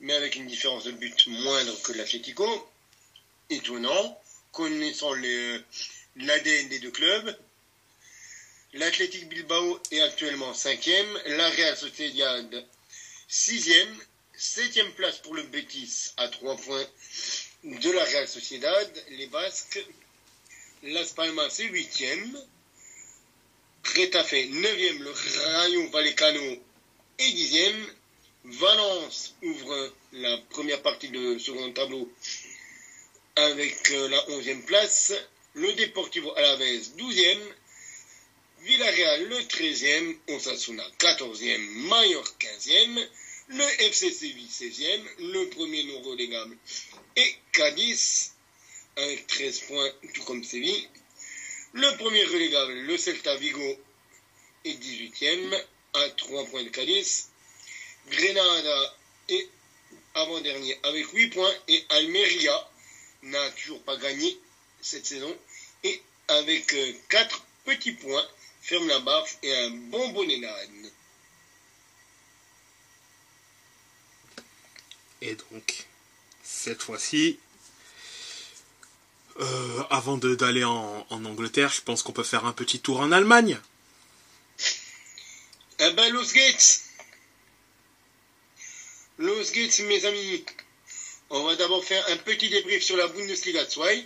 mais 0.01 0.13
avec 0.13 0.35
une 0.35 0.47
différence 0.47 0.83
de 0.83 0.91
but 0.91 1.27
moindre 1.27 1.81
que 1.81 1.93
l'Atlético. 1.93 2.69
Étonnant, 3.49 4.21
connaissant 4.55 5.13
l'ADN 6.15 6.69
des 6.69 6.79
deux 6.79 6.91
clubs. 6.91 7.37
L'Athletic 8.73 9.27
Bilbao 9.29 9.79
est 9.91 10.01
actuellement 10.01 10.53
5e, 10.53 11.05
la 11.37 11.49
Real 11.49 11.77
Sociedad 11.77 12.65
6e, 13.29 13.87
7e 14.37 14.91
place 14.93 15.19
pour 15.19 15.35
le 15.35 15.43
Betis 15.43 16.13
à 16.17 16.27
3 16.29 16.55
points 16.57 16.87
de 17.63 17.91
la 17.91 18.03
Real 18.05 18.27
Sociedad, 18.27 19.03
les 19.11 19.27
Basques, 19.27 19.85
Las 20.83 21.11
Palmas 21.13 21.59
est 21.59 21.69
8e, 21.69 22.35
Retafe 23.97 24.33
9e, 24.33 24.99
le 24.99 25.11
Rayo 25.11 25.89
Vallecano 25.89 26.63
est 27.19 27.31
10e, 27.31 27.87
Valence 28.45 29.35
ouvre 29.41 29.93
la 30.13 30.37
première 30.49 30.81
partie 30.81 31.09
de 31.09 31.37
second 31.39 31.71
tableau 31.73 32.09
avec 33.35 33.91
euh, 33.91 34.07
la 34.09 34.19
11e 34.29 34.63
place, 34.63 35.13
le 35.53 35.73
Deportivo 35.73 36.33
Alavés 36.35 36.81
12e, 36.97 37.39
Villarreal 38.61 39.27
le 39.27 39.37
13e, 39.41 40.17
Osasuna 40.29 40.83
14e, 40.99 41.57
Mallorca 41.87 42.47
15e, 42.47 43.07
le 43.49 43.63
FC 43.89 44.11
Séville 44.11 44.47
16e, 44.47 45.01
le 45.19 45.49
premier 45.49 45.83
non 45.83 46.01
relégable 46.01 46.57
et 47.15 47.35
Cadiz 47.51 48.31
avec 48.95 49.27
13 49.27 49.59
points, 49.61 49.91
tout 50.13 50.23
comme 50.23 50.43
Séville. 50.43 50.89
Le 51.73 51.97
premier 51.97 52.23
relégable, 52.23 52.73
le 52.73 52.97
Celta 52.97 53.35
Vigo, 53.35 53.77
est 54.63 54.81
18e 54.81 55.63
à 55.93 56.09
3 56.09 56.45
points 56.45 56.63
de 56.63 56.69
Cadiz. 56.69 57.27
Grenada 58.09 58.97
est 59.29 59.47
avant-dernier 60.13 60.77
avec 60.83 61.07
8 61.11 61.27
points 61.31 61.53
et 61.67 61.83
Almeria 61.89 62.69
n'a 63.25 63.49
toujours 63.51 63.81
pas 63.83 63.97
gagné 63.97 64.39
cette 64.81 65.05
saison 65.05 65.35
et 65.83 66.01
avec 66.27 66.75
4 67.09 67.35
euh, 67.35 67.73
petits 67.73 67.93
points 67.93 68.25
ferme 68.61 68.87
la 68.87 68.99
baffe 68.99 69.37
et 69.43 69.55
un 69.55 69.69
bon 69.69 70.09
bonnet 70.09 70.39
d'âne. 70.39 70.91
Et 75.21 75.35
donc, 75.35 75.87
cette 76.43 76.81
fois-ci, 76.81 77.39
euh, 79.39 79.83
avant 79.89 80.17
d'aller 80.17 80.63
en, 80.63 81.05
Angleterre, 81.09 81.71
je 81.71 81.81
pense 81.81 82.03
qu'on 82.03 82.11
peut 82.11 82.23
faire 82.23 82.45
un 82.45 82.53
petit 82.53 82.79
tour 82.79 82.99
en 82.99 83.11
Allemagne. 83.11 83.59
Eh 85.79 85.91
ben, 85.91 86.13
Los 86.13 86.31
Gates 86.33 86.81
Los 89.17 89.51
Gates, 89.53 89.79
mes 89.79 90.05
amis. 90.05 90.45
On 91.31 91.43
va 91.43 91.55
d'abord 91.55 91.83
faire 91.83 92.05
un 92.09 92.17
petit 92.17 92.49
débrief 92.49 92.83
sur 92.83 92.97
la 92.97 93.07
Bundesliga 93.07 93.65
2. 93.65 94.05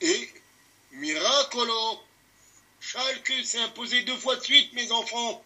Et, 0.00 0.28
miracolo 0.92 2.00
Schalke 2.80 3.44
s'est 3.44 3.58
imposé 3.58 4.02
deux 4.02 4.16
fois 4.16 4.36
de 4.36 4.42
suite, 4.42 4.72
mes 4.72 4.90
enfants. 4.90 5.44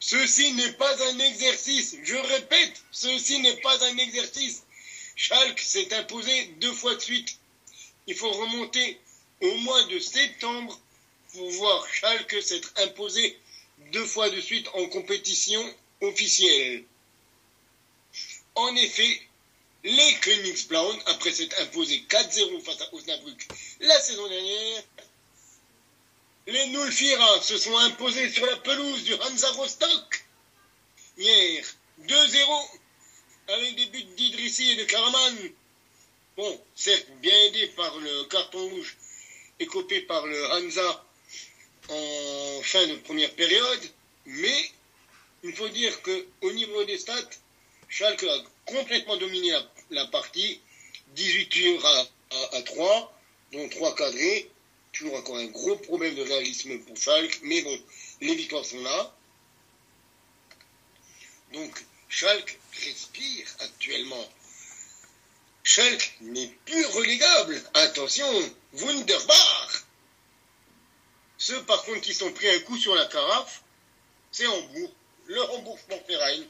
Ceci 0.00 0.52
n'est 0.52 0.72
pas 0.72 1.02
un 1.10 1.18
exercice. 1.18 1.96
Je 2.02 2.16
répète, 2.16 2.82
ceci 2.90 3.38
n'est 3.38 3.60
pas 3.62 3.84
un 3.86 3.96
exercice. 3.96 4.64
Schalke 5.16 5.60
s'est 5.60 5.94
imposé 5.94 6.44
deux 6.60 6.74
fois 6.74 6.94
de 6.94 7.00
suite. 7.00 7.38
Il 8.06 8.14
faut 8.14 8.32
remonter 8.32 9.00
au 9.40 9.56
mois 9.58 9.82
de 9.84 9.98
septembre 9.98 10.78
pour 11.32 11.50
voir 11.52 11.88
Schalke 11.88 12.42
s'être 12.42 12.72
imposé 12.82 13.38
deux 13.92 14.04
fois 14.04 14.28
de 14.28 14.40
suite 14.40 14.68
en 14.74 14.86
compétition 14.88 15.74
officielle. 16.02 16.84
En 18.56 18.74
effet, 18.76 19.20
les 19.82 20.14
Königsblauen, 20.20 20.98
après 21.06 21.32
s'être 21.32 21.60
imposés 21.60 22.04
4-0 22.08 22.60
face 22.62 22.80
à 22.80 22.94
Osnabrück 22.94 23.48
la 23.80 24.00
saison 24.00 24.28
dernière, 24.28 24.82
les 26.46 26.66
Nulfira 26.68 27.40
se 27.42 27.58
sont 27.58 27.76
imposés 27.78 28.30
sur 28.30 28.46
la 28.46 28.56
pelouse 28.58 29.04
du 29.04 29.14
Hansa 29.14 29.50
Rostock 29.52 30.24
hier 31.18 31.64
2-0 32.02 32.68
avec 33.48 33.76
des 33.76 33.86
buts 33.86 34.04
d'Idrissi 34.16 34.70
et 34.70 34.76
de 34.76 34.84
Karaman. 34.84 35.50
Bon, 36.36 36.60
certes 36.74 37.08
bien 37.20 37.36
aidé 37.44 37.68
par 37.68 37.96
le 37.98 38.24
carton 38.24 38.68
rouge 38.68 38.96
écopé 39.58 40.00
par 40.02 40.26
le 40.26 40.52
Hansa 40.52 41.04
en 41.88 42.62
fin 42.62 42.86
de 42.86 42.96
première 42.96 43.34
période, 43.34 43.90
mais 44.26 44.70
il 45.42 45.54
faut 45.54 45.68
dire 45.68 46.00
qu'au 46.02 46.52
niveau 46.52 46.84
des 46.84 46.98
stats, 46.98 47.30
Schalke 47.94 48.24
a 48.24 48.44
complètement 48.66 49.16
dominé 49.18 49.56
la, 49.90 50.04
partie, 50.06 50.60
18 51.14 51.48
tirs 51.48 51.86
à, 51.86 52.00
à, 52.30 52.56
à 52.56 52.62
3, 52.62 53.20
dont 53.52 53.68
3 53.68 53.94
cadrés, 53.94 54.50
Toujours 54.90 55.14
encore 55.14 55.36
un 55.36 55.46
gros 55.46 55.76
problème 55.76 56.16
de 56.16 56.22
réalisme 56.22 56.76
pour 56.80 56.96
Schalke, 56.96 57.38
mais 57.42 57.62
bon, 57.62 57.80
les 58.20 58.34
victoires 58.34 58.64
sont 58.64 58.82
là. 58.82 59.14
Donc, 61.52 61.84
Schalke 62.08 62.58
respire 62.84 63.46
actuellement. 63.60 64.28
Schalke 65.62 66.16
n'est 66.20 66.52
plus 66.66 66.86
relégable. 66.86 67.62
Attention, 67.74 68.52
Wunderbar. 68.72 69.68
Ceux, 71.38 71.62
par 71.62 71.84
contre, 71.84 72.00
qui 72.00 72.14
sont 72.14 72.32
pris 72.32 72.48
un 72.50 72.58
coup 72.60 72.76
sur 72.76 72.96
la 72.96 73.06
carafe, 73.06 73.62
c'est 74.32 74.48
Hambourg, 74.48 74.92
le 75.26 75.42
Hambourg 75.52 75.78
Sportverein. 75.78 76.42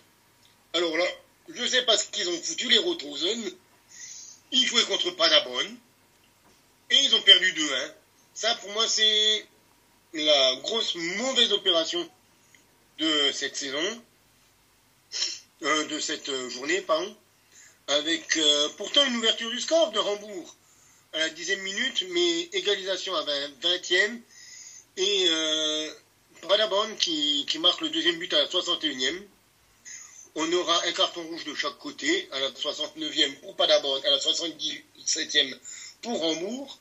Alors 0.73 0.97
là, 0.97 1.07
je 1.49 1.67
sais 1.67 1.83
pas 1.83 1.97
ce 1.97 2.09
qu'ils 2.09 2.29
ont 2.29 2.43
foutu, 2.43 2.69
les 2.69 2.79
Rotrosen. 2.79 3.53
Ils 4.53 4.67
jouaient 4.67 4.85
contre 4.85 5.11
Paderborn 5.13 5.77
et 6.91 6.97
ils 6.97 7.15
ont 7.15 7.23
perdu 7.23 7.53
2-1. 7.53 7.93
Ça, 8.35 8.55
pour 8.57 8.71
moi, 8.73 8.87
c'est 8.89 9.47
la 10.13 10.57
grosse 10.57 10.95
mauvaise 10.95 11.53
opération 11.53 12.09
de 12.99 13.33
cette 13.33 13.57
saison, 13.57 14.03
euh, 15.63 15.85
de 15.87 15.99
cette 15.99 16.31
journée, 16.51 16.81
pardon, 16.83 17.17
avec 17.89 18.37
euh, 18.37 18.69
pourtant 18.77 19.05
une 19.05 19.17
ouverture 19.17 19.51
du 19.51 19.61
score 19.61 19.91
de 19.91 19.99
Rambourg 19.99 20.57
à 21.13 21.19
la 21.19 21.29
dixième 21.31 21.61
minute, 21.63 22.05
mais 22.11 22.41
égalisation 22.53 23.15
à 23.15 23.23
20, 23.23 23.49
20e, 23.63 24.21
et 24.97 25.27
euh, 25.29 25.91
qui, 26.99 27.47
qui, 27.49 27.59
marque 27.59 27.81
le 27.81 27.89
deuxième 27.91 28.19
but 28.19 28.33
à 28.35 28.39
la 28.39 28.47
61e. 28.47 29.23
On 30.37 30.53
aura 30.53 30.85
un 30.87 30.93
carton 30.93 31.23
rouge 31.29 31.45
de 31.45 31.55
chaque 31.55 31.79
côté, 31.79 32.29
à 32.33 32.41
la 32.41 32.51
69e 32.51 33.41
pour 33.41 33.55
Paderborn, 33.55 34.05
à 34.05 34.11
la 34.11 34.19
77e 34.19 35.59
pour 36.03 36.19
Rambourg 36.19 36.79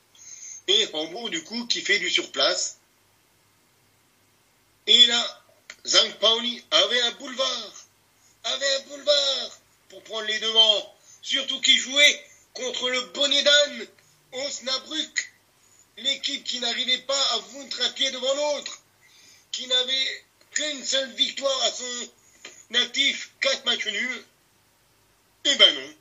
et 0.67 0.87
Hambourg, 0.93 1.29
du 1.29 1.43
coup, 1.43 1.67
qui 1.67 1.81
fait 1.81 1.99
du 1.99 2.09
surplace. 2.09 2.79
Et 4.87 5.05
là, 5.05 5.43
Zhang 5.85 6.13
Pauli 6.19 6.63
avait 6.71 7.01
un 7.01 7.11
boulevard, 7.11 7.73
avait 8.43 8.75
un 8.75 8.79
boulevard 8.87 9.59
pour 9.89 10.03
prendre 10.03 10.27
les 10.27 10.39
devants, 10.39 10.95
surtout 11.21 11.61
qu'il 11.61 11.77
jouait 11.77 12.25
contre 12.53 12.89
le 12.89 13.01
bonnet 13.13 13.43
d'âne, 13.43 13.87
Osnabrück, 14.33 15.33
l'équipe 15.97 16.43
qui 16.43 16.59
n'arrivait 16.59 16.99
pas 16.99 17.33
à 17.33 17.41
foutre 17.41 17.81
un 17.81 17.89
pied 17.91 18.09
devant 18.11 18.33
l'autre, 18.33 18.81
qui 19.51 19.67
n'avait 19.67 20.25
qu'une 20.51 20.83
seule 20.83 21.11
victoire 21.13 21.61
à 21.63 21.71
son 21.71 22.09
natif, 22.73 23.31
quatre 23.39 23.65
matchs 23.65 23.87
nuls. 23.87 24.25
Eh 25.45 25.55
ben 25.55 25.73
non, 25.75 25.95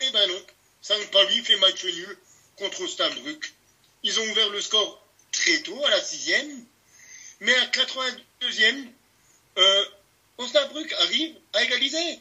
eh 0.00 0.10
ben 0.10 0.28
non, 0.28 0.42
Zhang 0.82 1.10
Pauli 1.10 1.44
fait 1.44 1.56
match 1.56 1.84
nul 1.84 2.18
contre 2.56 2.82
Osnabrück. 2.82 3.52
Ils 4.02 4.18
ont 4.18 4.30
ouvert 4.30 4.50
le 4.50 4.60
score 4.60 5.04
très 5.32 5.60
tôt, 5.62 5.84
à 5.84 5.90
la 5.90 6.02
sixième. 6.02 6.64
Mais 7.40 7.54
à 7.54 7.66
82e, 7.66 8.86
euh, 9.58 9.84
arrive 10.98 11.36
à 11.54 11.64
égaliser. 11.64 12.20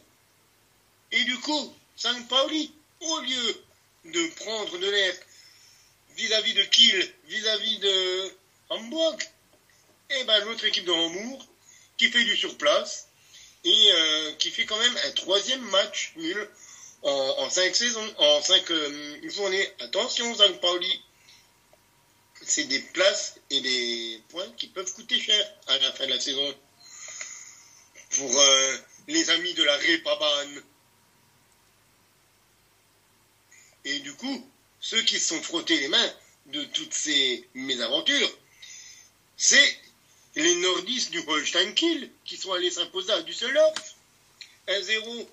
Et 1.11 1.23
du 1.23 1.37
coup, 1.39 1.73
Saint 1.95 2.21
Pauli, 2.23 2.71
au 3.01 3.19
lieu 3.21 3.63
de 4.05 4.27
prendre 4.35 4.77
de 4.77 4.89
l'air 4.89 5.13
vis-à-vis 6.15 6.53
de 6.53 6.63
Kiel, 6.63 7.13
vis-à-vis 7.25 7.79
de 7.79 8.31
Hamburg, 8.69 9.17
eh 10.09 10.23
ben 10.23 10.45
l'autre 10.45 10.65
équipe 10.65 10.85
de 10.85 10.91
Hambourg, 10.91 11.45
qui 11.97 12.09
fait 12.09 12.23
du 12.23 12.35
surplace, 12.35 13.08
et 13.63 13.91
euh, 13.91 14.33
qui 14.33 14.51
fait 14.51 14.65
quand 14.65 14.77
même 14.77 14.97
un 15.05 15.11
troisième 15.11 15.61
match 15.69 16.13
nul 16.15 16.49
en, 17.01 17.49
cinq 17.49 17.75
saisons, 17.75 18.13
en 18.17 18.41
cinq 18.41 18.69
euh, 18.71 19.29
journées. 19.29 19.69
Attention, 19.79 20.33
Zang 20.35 20.59
Pauli, 20.59 21.01
c'est 22.41 22.65
des 22.65 22.79
places 22.79 23.35
et 23.49 23.61
des 23.61 24.21
points 24.29 24.49
qui 24.57 24.67
peuvent 24.67 24.91
coûter 24.93 25.19
cher 25.19 25.53
à 25.67 25.77
la 25.77 25.91
fin 25.93 26.05
de 26.05 26.11
la 26.11 26.19
saison 26.19 26.55
pour 28.11 28.39
euh, 28.39 28.77
les 29.07 29.29
amis 29.29 29.53
de 29.53 29.63
la 29.63 29.77
Repaban. 29.77 30.61
Et 33.85 33.99
du 33.99 34.13
coup, 34.13 34.49
ceux 34.79 35.01
qui 35.03 35.19
se 35.19 35.29
sont 35.29 35.41
frottés 35.41 35.79
les 35.79 35.87
mains 35.87 36.13
de 36.47 36.63
toutes 36.65 36.93
ces 36.93 37.47
mésaventures, 37.53 38.37
c'est 39.37 39.77
les 40.39 40.55
nordistes 40.55 41.11
du 41.11 41.21
Holstein 41.27 41.73
Kiel 41.73 42.09
qui 42.23 42.37
sont 42.37 42.53
allés 42.53 42.71
s'imposer 42.71 43.11
à 43.11 43.21
Düsseldorf. 43.21 43.95
1-0. 44.67 45.27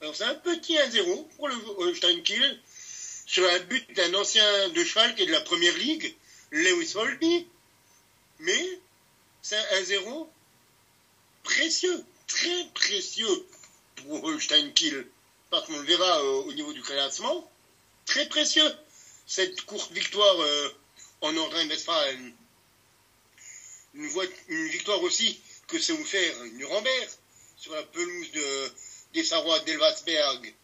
Alors 0.00 0.16
c'est 0.16 0.24
un 0.24 0.34
petit 0.34 0.76
1-0 0.76 1.28
pour 1.36 1.48
le 1.48 1.54
Holstein 1.78 2.22
Kiel 2.22 2.60
sur 3.26 3.48
un 3.48 3.58
but 3.60 3.92
d'un 3.94 4.14
ancien 4.14 4.68
de 4.70 4.84
Schalke 4.84 5.20
et 5.20 5.26
de 5.26 5.32
la 5.32 5.40
première 5.42 5.76
ligue, 5.76 6.14
Lewis 6.50 6.92
Holby. 6.96 7.46
Mais 8.40 8.80
c'est 9.42 9.56
un 9.56 9.82
1-0 9.82 10.28
précieux, 11.44 12.04
très 12.26 12.64
précieux 12.74 13.46
pour 13.96 14.24
Holstein 14.24 14.70
Kiel. 14.70 15.06
Parce 15.50 15.66
qu'on 15.66 15.78
le 15.78 15.86
verra 15.86 16.20
euh, 16.20 16.42
au 16.46 16.52
niveau 16.52 16.72
du 16.72 16.82
classement. 16.82 17.48
Très 18.04 18.28
précieux. 18.28 18.70
Cette 19.26 19.62
courte 19.62 19.92
victoire 19.92 20.40
euh, 20.40 20.68
en 21.20 21.32
Nordrhein-Westfalen 21.32 22.34
une, 23.94 24.68
victoire 24.68 25.02
aussi 25.02 25.40
que 25.66 25.78
s'est 25.78 25.92
offert 25.92 26.44
Nuremberg 26.54 27.08
sur 27.56 27.74
la 27.74 27.82
pelouse 27.82 28.30
de, 28.32 28.72
des 29.14 29.24
Sarrois 29.24 29.58
d'Elvasberg. 29.60 30.54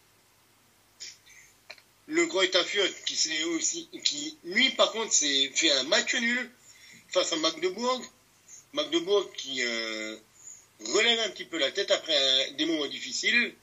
Le 2.07 2.25
Greuther 2.27 2.63
qui 3.05 3.15
s'est 3.15 3.43
aussi, 3.45 3.89
qui 4.03 4.37
lui 4.43 4.69
par 4.71 4.91
contre 4.91 5.11
s'est 5.11 5.51
fait 5.55 5.71
un 5.71 5.83
match 5.83 6.13
nul 6.15 6.51
face 7.09 7.33
à 7.33 7.37
Magdebourg. 7.37 8.01
Magdebourg 8.73 9.31
qui 9.33 9.63
euh, 9.63 10.15
relève 10.93 11.19
un 11.21 11.29
petit 11.29 11.45
peu 11.45 11.57
la 11.57 11.71
tête 11.71 11.89
après 11.89 12.51
des 12.51 12.65
moments 12.65 12.87
difficiles. 12.87 13.55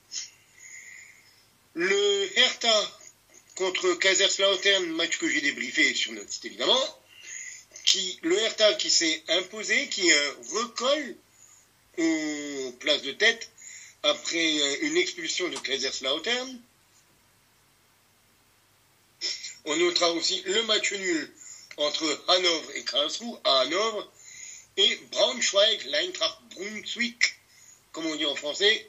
Le 1.75 2.39
Hertha 2.39 2.99
contre 3.55 3.95
Kaiserslautern, 3.95 4.87
match 4.87 5.19
que 5.19 5.29
j'ai 5.29 5.41
débriefé 5.41 5.95
sur 5.95 6.13
notre 6.13 6.33
site 6.33 6.47
évidemment 6.47 7.02
le 8.23 8.39
Hertha 8.39 8.75
qui 8.75 8.91
s'est 8.91 9.23
imposé, 9.29 9.89
qui 9.89 10.11
euh, 10.11 10.33
recolle 10.53 11.17
aux 11.99 12.73
places 12.81 13.03
de 13.03 13.13
tête 13.13 13.51
après 14.03 14.61
euh, 14.61 14.77
une 14.83 14.97
expulsion 14.97 15.49
de 15.49 15.59
Kaiserslautern. 15.59 16.61
On 19.65 19.77
notera 19.77 20.11
aussi 20.13 20.43
le 20.47 20.63
match 20.65 20.93
nul 20.93 21.33
entre 21.77 22.25
Hanovre 22.29 22.71
et 22.75 22.85
Karlsruhe 22.85 23.39
à 23.45 23.61
Hanovre 23.61 24.11
et 24.77 24.97
Braunschweig, 25.11 25.85
l'Eintracht 25.87 26.39
Brunswick, 26.55 27.35
comme 27.93 28.07
on 28.07 28.17
dit 28.17 28.27
en 28.27 28.35
français, 28.35 28.89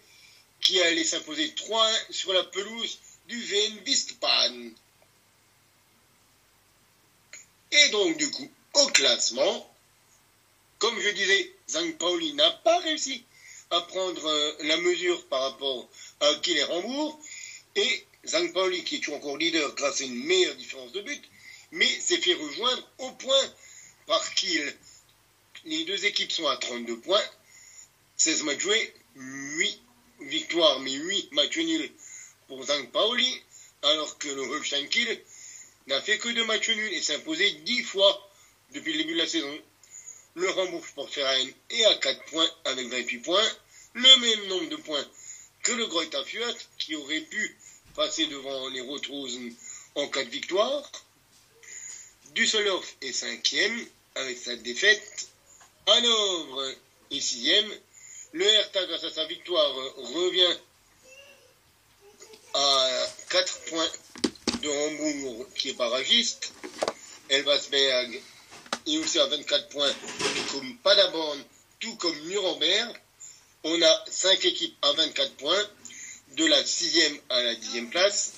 qui 0.61 0.81
allait 0.81 1.03
s'imposer 1.03 1.49
3-1 1.49 2.11
sur 2.11 2.33
la 2.33 2.43
pelouse 2.43 2.99
du 3.27 3.41
VN 3.41 3.79
Wiesbaden. 3.85 4.73
Et 7.71 7.89
donc, 7.89 8.17
du 8.17 8.29
coup, 8.31 8.49
au 8.73 8.87
classement. 8.87 9.69
Comme 10.79 10.99
je 10.99 11.09
disais, 11.09 11.55
Zhang 11.69 11.97
Pauli 11.97 12.33
n'a 12.33 12.51
pas 12.51 12.79
réussi 12.79 13.23
à 13.69 13.81
prendre 13.81 14.25
euh, 14.25 14.53
la 14.61 14.77
mesure 14.77 15.25
par 15.27 15.41
rapport 15.41 15.89
à 16.19 16.35
Kiel 16.35 16.57
et 16.57 16.63
Rambourg. 16.63 17.19
Et 17.75 18.05
Zhang 18.25 18.51
Pauli, 18.53 18.83
qui 18.83 18.95
est 18.95 18.99
toujours 18.99 19.15
encore 19.15 19.37
leader 19.37 19.73
grâce 19.75 20.01
à 20.01 20.03
une 20.05 20.23
meilleure 20.25 20.55
différence 20.55 20.91
de 20.91 21.01
but, 21.01 21.23
mais 21.71 21.87
s'est 21.87 22.17
fait 22.17 22.33
rejoindre 22.33 22.87
au 22.99 23.11
point 23.11 23.53
par 24.07 24.33
Kiel. 24.35 24.75
Les 25.65 25.85
deux 25.85 26.05
équipes 26.05 26.31
sont 26.31 26.47
à 26.47 26.57
32 26.57 26.99
points, 26.99 27.23
16 28.17 28.43
matchs 28.43 28.59
joués, 28.59 28.93
8 29.15 29.81
victoires, 30.21 30.79
mais 30.81 30.91
8 30.91 31.31
matchs 31.31 31.57
nuls 31.57 31.91
pour 32.47 32.63
Zhang 32.63 32.91
Pauli, 32.91 33.41
alors 33.83 34.17
que 34.17 34.27
le 34.27 34.41
Holstein 34.41 34.87
Kiel 34.87 35.23
n'a 35.87 36.01
fait 36.01 36.17
que 36.17 36.29
deux 36.29 36.45
matchs 36.45 36.69
nuls 36.69 36.93
et 36.93 37.01
s'est 37.01 37.15
imposé 37.15 37.49
10 37.51 37.83
fois 37.83 38.29
depuis 38.73 38.93
le 38.93 38.99
début 38.99 39.13
de 39.13 39.19
la 39.19 39.27
saison. 39.27 39.59
Le 40.35 40.49
Hamburg 40.51 40.85
Sportverein 40.85 41.47
est 41.69 41.85
à 41.85 41.95
4 41.95 42.25
points 42.25 42.49
avec 42.65 42.87
28 42.87 43.19
points, 43.19 43.49
le 43.93 44.17
même 44.17 44.47
nombre 44.47 44.69
de 44.69 44.75
points 44.77 45.05
que 45.61 45.71
le 45.71 45.85
Greuther 45.87 46.25
Fürth 46.25 46.69
qui 46.79 46.95
aurait 46.95 47.21
pu 47.21 47.57
passer 47.95 48.25
devant 48.25 48.69
les 48.69 48.81
Rotrosen 48.81 49.53
en 49.95 50.07
cas 50.07 50.23
de 50.23 50.29
victoire. 50.29 50.91
Düsseldorf 52.33 52.95
est 53.01 53.11
cinquième 53.11 53.87
avec 54.15 54.37
sa 54.37 54.55
défaite. 54.55 55.27
Hanovre 55.85 56.73
est 57.11 57.19
sixième. 57.19 57.71
Le 58.31 58.45
Hertha, 58.45 58.83
grâce 58.87 59.03
à 59.03 59.11
sa 59.11 59.25
victoire, 59.25 59.73
revient 59.97 60.57
à 62.55 63.07
4 63.29 63.59
points 63.65 63.91
de 64.61 64.69
Hambourg 64.69 65.47
qui 65.55 65.69
est 65.69 65.73
barragiste. 65.73 66.53
Elvasberg 67.29 68.21
et 68.87 68.97
aussi 68.97 69.19
à 69.19 69.25
24 69.25 69.69
points, 69.69 69.93
comme 70.51 70.77
Paderborn, 70.77 71.43
tout 71.79 71.95
comme 71.97 72.17
Nuremberg. 72.27 72.95
On 73.63 73.81
a 73.81 74.05
5 74.09 74.43
équipes 74.45 74.75
à 74.81 74.91
24 74.93 75.33
points, 75.35 75.69
de 76.35 76.45
la 76.45 76.61
6e 76.63 77.19
à 77.29 77.43
la 77.43 77.55
10e 77.55 77.89
place. 77.89 78.33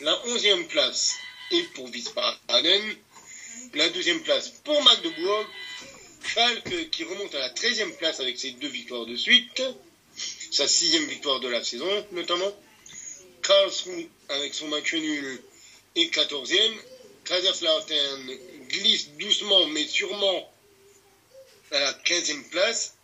La 0.00 0.12
11e 0.26 0.66
place 0.68 1.14
est 1.50 1.62
pour 1.74 1.86
Wiesbaden. 1.86 2.96
La 3.74 3.88
12e 3.88 4.20
place 4.22 4.50
pour 4.64 4.82
Magdebourg. 4.82 5.46
Schalke 6.24 6.90
qui 6.90 7.04
remonte 7.04 7.34
à 7.34 7.38
la 7.38 7.50
13e 7.50 7.96
place 7.96 8.20
avec 8.20 8.38
ses 8.38 8.52
deux 8.52 8.68
victoires 8.68 9.06
de 9.06 9.16
suite. 9.16 9.62
Sa 10.50 10.68
sixième 10.68 11.06
victoire 11.06 11.40
de 11.40 11.48
la 11.48 11.62
saison, 11.64 12.06
notamment. 12.12 12.52
Karlsruhe 13.42 14.08
avec 14.28 14.54
son 14.54 14.68
match 14.68 14.92
nul 14.94 15.42
est 15.96 16.14
14e. 16.14 16.74
Kaiserslautern 17.24 18.30
glisse 18.68 19.08
doucement 19.18 19.66
mais 19.68 19.86
sûrement 19.86 20.52
à 21.70 21.78
la 21.78 21.92
15e 21.92 22.48
place. 22.50 22.94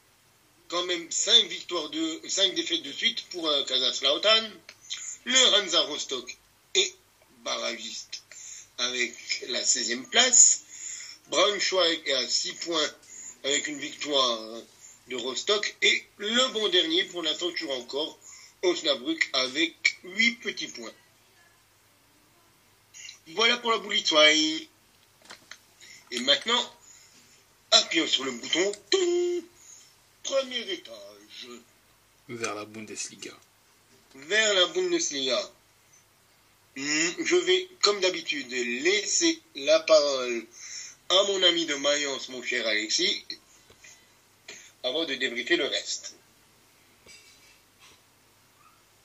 Quand 0.69 0.85
même 0.87 1.11
5 1.11 1.47
victoires 1.47 1.91
de 1.91 2.21
5 2.27 2.55
défaites 2.55 2.83
de 2.83 2.93
suite 2.93 3.23
pour 3.31 3.49
euh, 3.49 3.65
Kaiserslautern. 3.65 4.51
Le 5.25 5.55
Hansa 5.57 5.81
Rostock 5.83 6.37
est 6.75 6.95
barragiste 7.45 8.23
avec 8.79 9.15
la 9.49 9.63
16e 9.63 10.09
place. 10.09 10.63
Braunschweig 11.29 12.03
est 12.07 12.13
à 12.13 12.29
6 12.29 12.53
points 12.55 12.91
avec 13.45 13.67
une 13.69 13.79
victoire 13.79 14.63
de 15.09 15.17
Rostock. 15.17 15.77
Et 15.83 16.05
le 16.19 16.53
bon 16.53 16.69
dernier 16.69 17.05
pour 17.05 17.23
l'instant 17.23 17.51
toujours 17.53 17.79
encore, 17.79 18.19
Osnabrück 18.63 19.31
avec 19.35 19.99
8 20.05 20.37
petits 20.41 20.69
points. 20.69 20.93
Voilà 23.29 23.57
pour 23.59 23.71
la 23.71 24.05
soirée. 24.05 24.69
Et 26.15 26.21
maintenant, 26.21 26.73
appuyons 27.73 28.07
sur 28.07 28.23
le 28.25 28.31
bouton. 28.31 28.73
premier 30.23 30.61
étage. 30.61 31.49
Vers 32.29 32.55
la 32.55 32.65
Bundesliga. 32.65 33.33
Vers 34.15 34.55
la 34.55 34.67
Bundesliga. 34.67 35.41
Hmm, 36.77 37.11
je 37.19 37.35
vais, 37.35 37.69
comme 37.83 37.99
d'habitude, 38.01 38.49
laisser 38.49 39.43
la 39.57 39.81
parole 39.81 40.47
à 41.09 41.23
mon 41.25 41.43
ami 41.43 41.67
de 41.67 41.75
Mayence, 41.75 42.29
mon 42.29 42.43
cher 42.45 42.65
Alexis, 42.65 43.25
avant 44.85 45.05
de 45.05 45.17
débriefer 45.17 45.57
le 45.57 45.67
reste. 45.67 46.17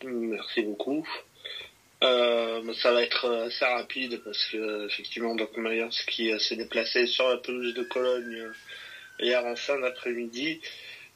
Merci 0.04 0.62
beaucoup. 0.62 1.08
Euh, 2.02 2.74
ça 2.76 2.94
va 2.94 3.04
être 3.04 3.30
assez 3.48 3.66
rapide 3.66 4.22
parce 4.24 4.46
que 4.46 4.86
effectivement 4.88 5.36
Doc 5.36 5.58
Myers 5.58 5.90
qui 6.08 6.32
s'est 6.40 6.56
déplacé 6.56 7.06
sur 7.08 7.28
la 7.28 7.38
pelouse 7.38 7.74
de 7.74 7.84
Cologne 7.84 8.36
euh, 8.36 8.54
hier 9.20 9.44
en 9.44 9.58
fin 9.58 9.78
d'après-midi 9.80 10.62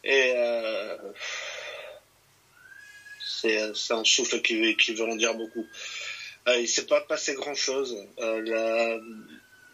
et 0.04 0.34
euh, 0.36 0.98
c'est 3.20 3.94
un 3.94 4.04
souffle 4.04 4.42
qui, 4.42 4.76
qui 4.76 4.94
veut 4.94 5.06
en 5.06 5.16
dire 5.16 5.34
beaucoup. 5.36 5.66
Euh, 6.50 6.60
il 6.60 6.68
s'est 6.68 6.86
pas 6.86 7.00
passé 7.00 7.34
grand 7.34 7.56
chose. 7.56 7.96
Euh, 8.20 8.42
la, 8.42 9.00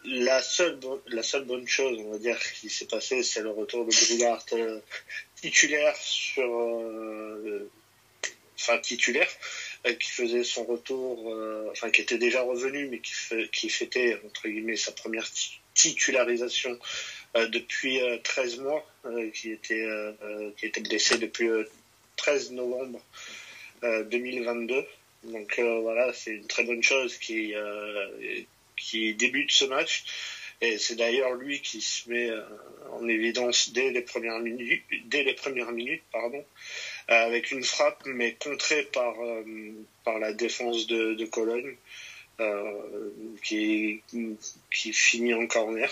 la 0.04 0.40
seule 0.40 0.78
la 1.08 1.24
seule 1.24 1.44
bonne 1.44 1.66
chose 1.66 1.98
on 2.06 2.12
va 2.12 2.18
dire 2.18 2.38
qui 2.60 2.70
s'est 2.70 2.86
passé 2.86 3.24
c'est 3.24 3.42
le 3.42 3.50
retour 3.50 3.84
de 3.84 3.90
Brugart 3.90 4.46
titulaire 5.34 5.96
sur 5.96 6.48
enfin 8.54 8.78
titulaire 8.78 9.28
euh, 9.28 9.69
qui 9.98 10.10
faisait 10.10 10.44
son 10.44 10.64
retour, 10.64 11.32
euh, 11.32 11.68
enfin 11.72 11.90
qui 11.90 12.02
était 12.02 12.18
déjà 12.18 12.42
revenu, 12.42 12.88
mais 12.88 12.98
qui, 12.98 13.12
qui 13.50 13.68
fêtait 13.68 14.18
entre 14.26 14.48
guillemets 14.48 14.76
sa 14.76 14.92
première 14.92 15.26
titularisation 15.74 16.78
euh, 17.36 17.46
depuis 17.48 18.00
13 18.22 18.58
mois, 18.58 18.86
qui 19.34 19.52
était 19.52 19.86
qui 20.56 20.66
était 20.66 20.80
blessé 20.80 21.18
depuis 21.18 21.46
le 21.46 21.70
13 22.16 22.52
novembre 22.52 23.00
2022. 23.82 24.84
Donc 25.24 25.58
voilà, 25.58 26.12
c'est 26.12 26.32
une 26.32 26.46
très 26.46 26.64
bonne 26.64 26.82
chose 26.82 27.16
qui, 27.16 27.54
qui 28.76 29.14
débute 29.14 29.52
ce 29.52 29.64
match. 29.64 30.04
Et 30.62 30.76
c'est 30.76 30.96
d'ailleurs 30.96 31.32
lui 31.32 31.62
qui 31.62 31.80
se 31.80 32.10
met 32.10 32.30
en 32.92 33.08
évidence 33.08 33.72
dès 33.72 33.90
les 33.90 34.02
premières 34.02 34.40
minutes, 34.40 34.84
dès 35.06 35.22
les 35.22 35.32
premières 35.32 35.72
minutes, 35.72 36.02
pardon, 36.12 36.44
avec 37.10 37.50
une 37.50 37.64
frappe 37.64 38.02
mais 38.06 38.34
contrée 38.34 38.84
par 38.84 39.14
par 40.04 40.18
la 40.18 40.32
défense 40.32 40.86
de, 40.86 41.24
Cologne. 41.26 41.76
Euh, 42.40 43.10
qui, 43.42 44.02
qui 44.70 44.92
finit 44.94 45.34
en 45.34 45.46
corner. 45.46 45.90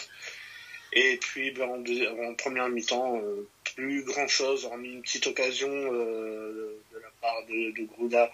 Et 0.94 1.18
puis 1.18 1.50
ben, 1.50 1.68
en, 1.68 2.34
première 2.34 2.70
mi-temps, 2.70 3.20
euh, 3.20 3.46
plus 3.76 4.02
grand-chose, 4.04 4.64
hormis 4.64 4.92
une 4.94 5.02
petite 5.02 5.26
occasion 5.26 5.68
euh, 5.68 6.80
de 6.90 6.98
la 6.98 7.10
part 7.20 7.44
de, 7.48 7.70
de 7.72 7.86
Grouda, 7.86 8.32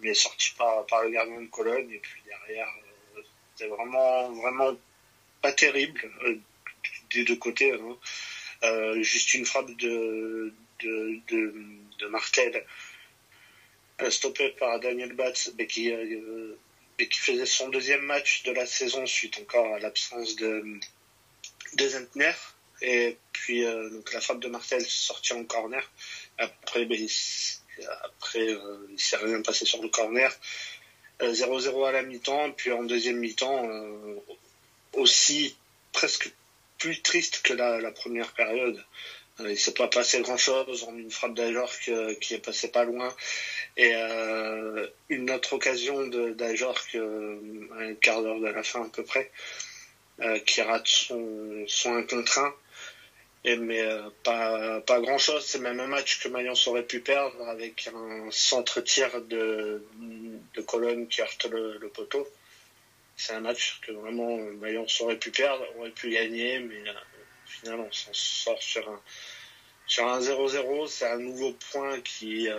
mais 0.00 0.14
sorti 0.14 0.54
par, 0.56 0.86
par 0.86 1.02
le 1.02 1.10
gardien 1.10 1.40
de 1.40 1.46
Cologne. 1.46 1.90
Et 1.90 1.98
puis 1.98 2.22
derrière, 2.26 2.68
c'était 3.56 3.68
vraiment, 3.68 4.30
vraiment 4.30 4.76
pas 5.42 5.52
terrible 5.52 6.00
des 7.10 7.24
deux 7.24 7.36
côtés. 7.36 7.72
Hein. 7.72 9.02
juste 9.02 9.34
une 9.34 9.46
frappe 9.46 9.72
de, 9.78 10.52
de, 10.80 11.18
de, 11.28 12.06
Martel 12.08 12.64
stoppée 14.10 14.50
par 14.50 14.78
Daniel 14.80 15.12
Batz, 15.14 15.52
mais 15.58 15.66
qui 15.66 15.92
et 16.98 17.08
qui 17.08 17.18
faisait 17.18 17.46
son 17.46 17.68
deuxième 17.68 18.02
match 18.02 18.42
de 18.42 18.52
la 18.52 18.66
saison 18.66 19.06
suite 19.06 19.38
encore 19.38 19.74
à 19.74 19.78
l'absence 19.78 20.36
de, 20.36 20.78
de 21.74 21.88
Zentner. 21.88 22.32
Et 22.80 23.16
puis 23.32 23.64
euh, 23.64 24.00
la 24.12 24.20
frappe 24.20 24.40
de 24.40 24.48
Martel 24.48 24.84
sortie 24.84 25.32
en 25.32 25.44
corner. 25.44 25.82
Après, 26.38 26.84
ben, 26.84 26.98
il, 26.98 27.10
euh, 28.36 28.78
s'est 28.96 29.16
rien 29.16 29.42
passé 29.42 29.64
sur 29.64 29.82
le 29.82 29.88
corner. 29.88 30.32
0-0 31.20 31.66
euh, 31.66 31.84
à 31.84 31.92
la 31.92 32.02
mi-temps, 32.02 32.52
puis 32.52 32.70
en 32.70 32.84
deuxième 32.84 33.18
mi-temps 33.18 33.68
aussi 34.92 35.56
presque 35.92 36.32
plus 36.78 37.02
triste 37.02 37.42
que 37.42 37.54
la 37.54 37.90
première 37.90 38.32
période. 38.32 38.84
Il 39.40 39.58
s'est 39.58 39.74
pas 39.74 39.88
passé 39.88 40.20
grand-chose, 40.20 40.84
on 40.88 40.96
a 40.96 40.98
une 40.98 41.10
frappe 41.10 41.34
d'Ajorc 41.34 41.90
qui 42.20 42.34
est 42.34 42.44
passée 42.44 42.68
pas 42.68 42.84
loin. 42.84 43.14
Et 43.78 43.92
euh, 43.94 44.88
une 45.08 45.30
autre 45.30 45.52
occasion 45.52 46.06
d'Ajorc, 46.08 46.96
euh, 46.96 47.38
un 47.78 47.94
quart 47.94 48.22
d'heure 48.22 48.40
de 48.40 48.48
la 48.48 48.64
fin 48.64 48.84
à 48.84 48.88
peu 48.88 49.04
près, 49.04 49.30
euh, 50.20 50.40
qui 50.40 50.60
rate 50.62 50.88
son, 50.88 51.64
son 51.68 51.94
1 51.94 52.02
contre 52.02 52.38
1. 52.38 52.54
Et, 53.44 53.56
mais 53.56 53.80
pas, 54.24 54.80
pas 54.80 55.00
grand 55.00 55.16
chose. 55.16 55.44
C'est 55.46 55.60
même 55.60 55.78
un 55.78 55.86
match 55.86 56.20
que 56.20 56.28
Mayence 56.28 56.66
aurait 56.66 56.82
pu 56.82 56.98
perdre 56.98 57.48
avec 57.48 57.88
un 57.94 58.28
centre-tir 58.32 59.22
de, 59.22 59.86
de 60.54 60.60
Cologne 60.60 61.06
qui 61.06 61.22
heurte 61.22 61.44
le, 61.44 61.78
le 61.78 61.88
poteau. 61.88 62.26
C'est 63.16 63.34
un 63.34 63.40
match 63.40 63.78
que 63.86 63.92
vraiment 63.92 64.38
Mayence 64.60 65.00
aurait 65.00 65.18
pu 65.18 65.30
perdre, 65.30 65.64
aurait 65.78 65.90
pu 65.90 66.10
gagner, 66.10 66.58
mais 66.58 66.82
au 66.90 67.17
on 67.66 67.92
s'en 67.92 68.12
sort 68.12 68.62
sur 68.62 68.88
un, 68.88 69.00
sur 69.88 70.06
un 70.06 70.20
0-0, 70.20 70.86
c'est 70.86 71.06
un 71.06 71.18
nouveau 71.18 71.56
point 71.72 72.00
qui, 72.02 72.48
euh, 72.48 72.54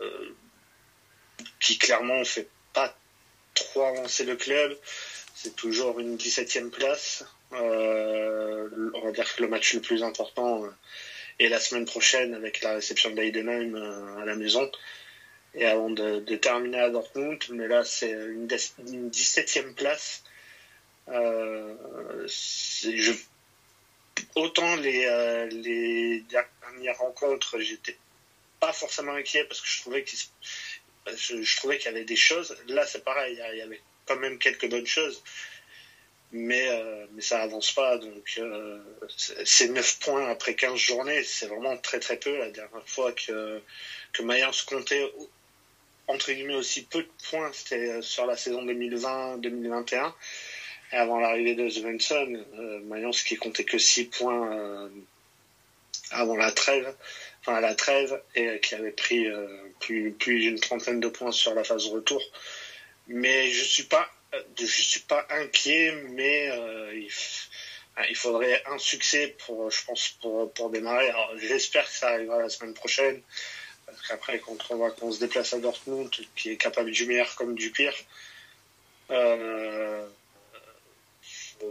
euh, 0.00 0.34
qui 1.60 1.76
clairement 1.76 2.24
fait 2.24 2.48
pas 2.72 2.96
trop 3.52 3.82
avancer 3.82 4.24
le 4.24 4.36
club. 4.36 4.78
C'est 5.34 5.56
toujours 5.56 5.98
une 5.98 6.16
17e 6.16 6.70
place. 6.70 7.24
Euh, 7.52 8.68
on 8.94 9.00
va 9.00 9.10
dire 9.10 9.34
que 9.34 9.42
le 9.42 9.48
match 9.48 9.74
le 9.74 9.80
plus 9.80 10.04
important 10.04 10.64
est 11.40 11.48
la 11.48 11.58
semaine 11.58 11.84
prochaine 11.84 12.32
avec 12.34 12.62
la 12.62 12.74
réception 12.74 13.10
de 13.10 13.16
l'Eidenheim 13.16 13.74
à 14.20 14.24
la 14.24 14.36
maison. 14.36 14.70
Et 15.54 15.66
avant 15.66 15.90
de, 15.90 16.20
terminer 16.36 16.78
à 16.78 16.90
Dortmund, 16.90 17.42
mais 17.50 17.66
là 17.66 17.84
c'est 17.84 18.12
une, 18.12 18.46
17e 18.46 19.74
place. 19.74 20.22
je 21.08 23.12
autant 24.34 24.76
les, 24.76 25.04
euh, 25.06 25.46
les 25.46 26.24
dernières 26.28 26.98
rencontres, 26.98 27.58
j'étais 27.60 27.96
pas 28.60 28.72
forcément 28.72 29.12
inquiet 29.12 29.44
parce 29.44 29.60
que 29.60 29.68
je 29.68 29.80
trouvais 31.56 31.78
qu'il 31.78 31.86
y 31.86 31.94
avait 31.94 32.04
des 32.04 32.16
choses. 32.16 32.56
Là, 32.68 32.86
c'est 32.86 33.04
pareil, 33.04 33.40
il 33.52 33.58
y 33.58 33.62
avait 33.62 33.80
quand 34.06 34.16
même 34.16 34.38
quelques 34.38 34.68
bonnes 34.68 34.86
choses, 34.86 35.22
mais 36.30 36.68
euh, 36.68 37.06
ça 37.20 37.42
avance 37.42 37.72
pas. 37.72 37.98
Donc 37.98 38.34
euh, 38.38 38.78
c'est 39.44 39.68
9 39.68 39.98
points 40.00 40.28
après 40.30 40.54
15 40.54 40.76
journées, 40.76 41.22
c'est 41.24 41.46
vraiment 41.46 41.76
très 41.76 42.00
très 42.00 42.16
peu. 42.16 42.36
La 42.38 42.50
dernière 42.50 42.86
fois 42.88 43.12
que 43.12 43.60
que 44.12 44.22
Mayence 44.22 44.62
comptait 44.62 45.12
entre 46.08 46.32
guillemets 46.32 46.54
aussi 46.54 46.84
peu 46.84 47.02
de 47.02 47.10
points, 47.30 47.50
c'était 47.52 48.02
sur 48.02 48.26
la 48.26 48.36
saison 48.36 48.64
2020-2021 48.66 50.12
avant 50.92 51.18
l'arrivée 51.18 51.54
de 51.54 51.68
Svensson, 51.68 52.44
euh, 52.58 52.80
Mayence 52.84 53.22
qui 53.22 53.36
comptait 53.36 53.64
que 53.64 53.78
6 53.78 54.04
points 54.06 54.52
euh, 54.52 54.88
avant 56.10 56.36
la 56.36 56.52
trêve, 56.52 56.94
enfin 57.40 57.56
à 57.56 57.60
la 57.60 57.74
trêve, 57.74 58.20
et 58.34 58.60
qui 58.60 58.74
avait 58.74 58.90
pris 58.90 59.26
euh, 59.26 59.46
plus, 59.80 60.12
d'une 60.18 60.60
trentaine 60.60 61.00
de 61.00 61.08
points 61.08 61.32
sur 61.32 61.54
la 61.54 61.64
phase 61.64 61.86
retour. 61.86 62.22
Mais 63.08 63.50
je 63.50 63.64
suis 63.64 63.84
pas, 63.84 64.08
je 64.58 64.66
suis 64.66 65.00
pas 65.00 65.26
inquiet, 65.30 65.92
mais 66.10 66.48
il, 66.94 67.08
il, 68.08 68.16
faudrait 68.16 68.62
un 68.66 68.78
succès 68.78 69.34
pour, 69.44 69.70
je 69.70 69.84
pense, 69.84 70.10
pour, 70.20 70.52
pour 70.52 70.70
démarrer. 70.70 71.10
J'espère 71.38 71.84
que 71.86 71.92
ça 71.92 72.10
arrivera 72.10 72.40
la 72.40 72.48
semaine 72.48 72.74
prochaine, 72.74 73.20
parce 73.86 74.06
qu'après 74.06 74.38
quand 74.38 74.58
on 74.70 74.76
voit 74.76 74.92
qu'on 74.92 75.10
se 75.10 75.18
déplace 75.18 75.52
à 75.52 75.58
Dortmund, 75.58 76.10
qui 76.36 76.50
est 76.50 76.56
capable 76.56 76.90
du 76.90 77.06
meilleur 77.06 77.34
comme 77.34 77.54
du 77.54 77.70
pire. 77.70 77.94
Euh, 79.10 80.06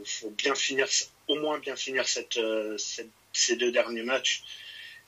faut, 0.06 0.30
bien 0.32 0.56
finir, 0.56 0.88
au 1.28 1.36
moins 1.36 1.60
bien 1.60 1.76
finir 1.76 2.06
euh, 2.38 2.78
ces 3.34 3.56
deux 3.56 3.72
derniers 3.72 4.04
matchs. 4.04 4.44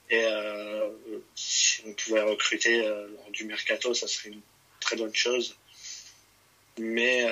Et 0.10 0.24
euh, 0.24 0.90
si 1.36 1.82
on 1.86 1.94
pouvait 1.94 2.22
recruter 2.22 2.86
euh, 2.86 3.08
lors 3.08 3.32
du 3.32 3.46
mercato, 3.46 3.94
ça 3.94 4.08
serait 4.08 4.30
une 4.30 4.42
très 4.80 4.96
bonne 4.96 5.16
chose. 5.16 5.56
Mais, 6.78 7.26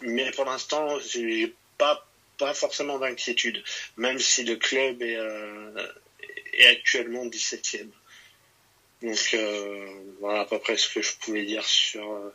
mais 0.00 0.30
pour 0.30 0.44
l'instant, 0.44 1.00
j'ai 1.00 1.52
pas, 1.76 2.06
pas 2.38 2.54
forcément 2.54 3.00
d'inquiétude, 3.00 3.64
même 3.96 4.20
si 4.20 4.44
le 4.44 4.54
club 4.54 5.02
est, 5.02 5.18
est 6.52 6.66
actuellement 6.66 7.26
17e. 7.26 7.88
Donc 9.02 9.36
voilà 10.20 10.42
à 10.42 10.44
peu 10.44 10.60
près 10.60 10.76
ce 10.76 10.88
que 10.88 11.02
je 11.02 11.14
pouvais 11.16 11.44
dire 11.44 11.66
sur, 11.66 12.32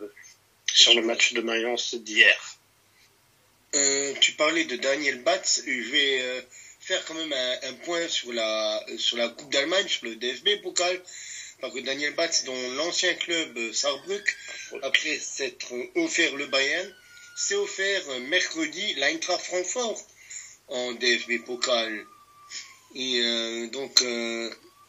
sur 0.74 0.94
le 0.94 1.02
match 1.04 1.32
de 1.32 1.40
Mayence 1.40 1.96
d'hier. 1.96 2.59
Euh, 3.76 4.14
tu 4.20 4.32
parlais 4.34 4.64
de 4.66 4.76
Daniel 4.78 5.22
Batz. 5.22 5.62
Je 5.66 5.92
vais 5.92 6.22
euh, 6.22 6.42
faire 6.80 7.04
quand 7.06 7.14
même 7.14 7.34
un, 7.34 7.74
point 7.86 8.08
sur 8.08 8.34
la, 8.34 8.84
sur 8.98 9.18
la 9.18 9.30
Coupe 9.30 9.52
d'Allemagne, 9.52 9.88
sur 9.88 10.06
le 10.06 10.16
DFB 10.16 10.62
Pokal. 10.64 11.02
Parce 11.62 11.74
que 11.74 11.80
Daniel 11.80 12.16
Batz, 12.16 12.46
dont 12.46 12.72
l'ancien 12.72 13.14
club 13.16 13.58
euh, 13.58 13.74
Saarbrück, 13.74 14.36
après 14.82 15.20
s'être 15.20 15.74
offert 15.96 16.36
le 16.36 16.48
Bayern, 16.48 16.96
s'est 17.36 17.56
offert 17.56 18.20
mercredi 18.22 18.96
l'Eintracht 18.96 19.46
Francfort 19.46 20.02
en 20.68 20.94
DFB 20.94 21.46
Pokal. 21.46 22.06
Et 22.96 23.22
donc, 23.72 24.04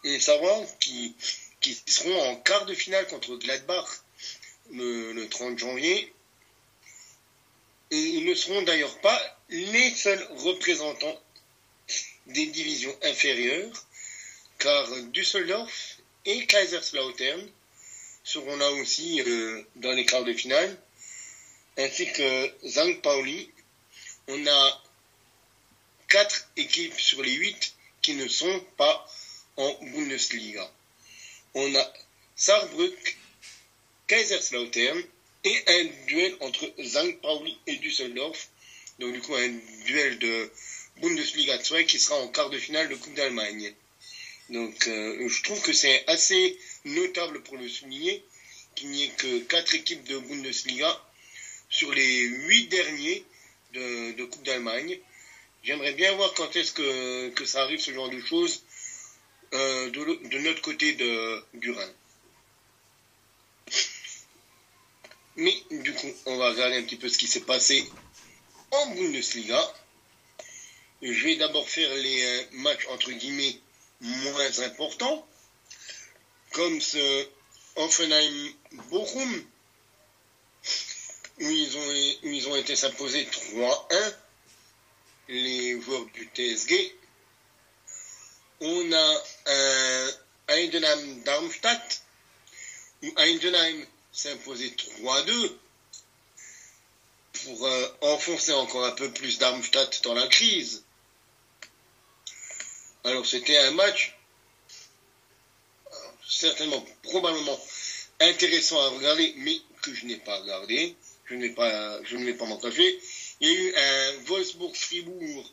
et 0.04 0.20
savoir 0.20 0.58
qui, 0.80 1.14
qui 1.60 1.78
seront 1.86 2.18
en 2.22 2.36
quart 2.36 2.64
de 2.64 2.72
finale 2.74 3.06
contre 3.08 3.36
Gladbach 3.36 3.86
le 4.72 5.26
30 5.26 5.58
janvier 5.58 6.12
et 7.90 7.98
ils 7.98 8.24
ne 8.24 8.34
seront 8.34 8.62
d'ailleurs 8.62 8.98
pas 9.00 9.38
les 9.48 9.90
seuls 9.94 10.22
représentants 10.38 11.20
des 12.26 12.46
divisions 12.46 12.96
inférieures, 13.02 13.86
car 14.58 14.88
Düsseldorf 15.12 15.98
et 16.24 16.46
Kaiserslautern 16.46 17.50
seront 18.22 18.56
là 18.56 18.70
aussi 18.72 19.20
euh, 19.22 19.62
dans 19.76 19.92
les 19.92 20.04
quarts 20.04 20.24
de 20.24 20.32
finale, 20.32 20.78
ainsi 21.78 22.10
que 22.12 22.52
Zang 22.66 23.00
Pauli. 23.00 23.50
On 24.28 24.46
a 24.46 24.82
quatre 26.08 26.48
équipes 26.56 27.00
sur 27.00 27.22
les 27.22 27.32
huit 27.32 27.74
qui 28.02 28.14
ne 28.14 28.28
sont 28.28 28.60
pas 28.76 29.06
en 29.56 29.72
Bundesliga. 29.82 30.70
On 31.54 31.74
a 31.74 31.92
Saarbrück, 32.36 33.18
Kaiserslautern, 34.06 35.02
et 35.44 35.64
un 35.66 35.84
duel 36.06 36.36
entre 36.40 36.72
St. 36.78 37.20
Pauli 37.20 37.58
et 37.66 37.76
Düsseldorf. 37.76 38.48
Donc 38.98 39.12
du 39.12 39.20
coup 39.20 39.34
un 39.34 39.58
duel 39.86 40.18
de 40.18 40.50
Bundesliga 41.00 41.56
2 41.58 41.82
qui 41.82 41.98
sera 41.98 42.16
en 42.20 42.28
quart 42.28 42.50
de 42.50 42.58
finale 42.58 42.88
de 42.88 42.94
Coupe 42.96 43.14
d'Allemagne. 43.14 43.74
Donc 44.50 44.86
euh, 44.88 45.28
je 45.28 45.42
trouve 45.42 45.60
que 45.62 45.72
c'est 45.72 46.04
assez 46.08 46.58
notable 46.84 47.42
pour 47.42 47.56
le 47.56 47.68
souligner 47.68 48.22
qu'il 48.74 48.90
n'y 48.90 49.04
ait 49.04 49.08
que 49.16 49.40
quatre 49.40 49.74
équipes 49.74 50.04
de 50.04 50.18
Bundesliga 50.18 51.00
sur 51.68 51.92
les 51.92 52.20
huit 52.22 52.68
derniers 52.68 53.24
de, 53.72 54.24
Coupe 54.24 54.42
d'Allemagne. 54.42 54.98
J'aimerais 55.62 55.92
bien 55.92 56.12
voir 56.14 56.32
quand 56.34 56.54
est-ce 56.56 56.72
que, 56.72 57.30
que 57.30 57.44
ça 57.44 57.62
arrive 57.62 57.80
ce 57.80 57.92
genre 57.92 58.10
de 58.10 58.20
choses 58.20 58.62
euh, 59.54 59.90
de, 59.90 60.28
de, 60.28 60.38
notre 60.38 60.62
côté 60.62 60.94
de, 60.94 61.44
du 61.54 61.70
Rhin. 61.70 61.92
Mais 65.36 65.54
du 65.70 65.94
coup, 65.94 66.12
on 66.26 66.36
va 66.36 66.50
regarder 66.50 66.76
un 66.76 66.82
petit 66.82 66.96
peu 66.96 67.08
ce 67.08 67.18
qui 67.18 67.26
s'est 67.26 67.40
passé 67.40 67.88
en 68.70 68.86
Bundesliga. 68.88 69.74
Je 71.02 71.24
vais 71.24 71.36
d'abord 71.36 71.68
faire 71.68 71.94
les 71.94 72.24
euh, 72.24 72.42
matchs 72.52 72.86
entre 72.88 73.10
guillemets 73.12 73.58
moins 74.00 74.60
importants, 74.60 75.26
comme 76.52 76.80
ce 76.80 77.28
Offenheim-Bochum, 77.76 79.44
où 81.40 81.48
ils 81.48 82.48
ont, 82.48 82.56
été 82.56 82.76
s'imposer 82.76 83.24
3-1, 83.24 84.14
les 85.28 85.80
joueurs 85.80 86.04
du 86.06 86.28
TSG. 86.34 86.94
On 88.60 88.92
a 88.92 89.22
un 89.46 90.10
Heidenheim-Darmstadt, 90.48 92.02
où 93.02 93.12
Heidenheim 93.16 93.86
s'est 94.12 94.32
imposé 94.32 94.74
3-2 95.02 95.52
pour 97.44 97.66
euh, 97.66 97.88
enfoncer 98.02 98.52
encore 98.52 98.84
un 98.84 98.92
peu 98.92 99.10
plus 99.12 99.38
Darmstadt 99.38 100.02
dans 100.02 100.14
la 100.14 100.26
crise. 100.26 100.84
Alors 103.04 103.24
c'était 103.24 103.56
un 103.56 103.70
match 103.72 104.16
euh, 105.86 105.96
certainement, 106.28 106.84
probablement 107.02 107.58
intéressant 108.20 108.80
à 108.80 108.88
regarder, 108.90 109.34
mais 109.38 109.56
que 109.82 109.94
je 109.94 110.06
n'ai 110.06 110.18
pas 110.18 110.38
regardé. 110.40 110.94
Je, 111.26 111.34
n'ai 111.36 111.50
pas, 111.50 112.02
je 112.04 112.16
ne 112.16 112.24
vais 112.24 112.34
pas 112.34 112.44
m'en. 112.44 112.60
Il 112.62 112.98
y 113.40 113.46
a 113.46 113.52
eu 113.52 113.74
un 113.76 114.12
Wolfsburg-Fribourg 114.24 115.44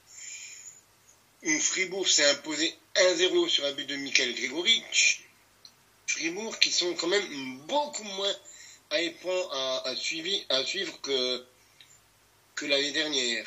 où 1.43 1.59
Fribourg 1.59 2.07
s'est 2.07 2.29
imposé 2.31 2.75
1-0 2.95 3.47
sur 3.47 3.65
un 3.65 3.71
but 3.73 3.85
de 3.85 3.95
Michael 3.95 4.33
Grigoric. 4.33 5.21
Fribourg 6.07 6.57
qui 6.59 6.71
sont 6.71 6.93
quand 6.95 7.07
même 7.07 7.57
beaucoup 7.67 8.03
moins 8.03 8.35
à, 8.89 9.95
suivre 9.95 11.01
que, 11.01 11.45
que 12.55 12.65
l'année 12.65 12.91
dernière. 12.91 13.45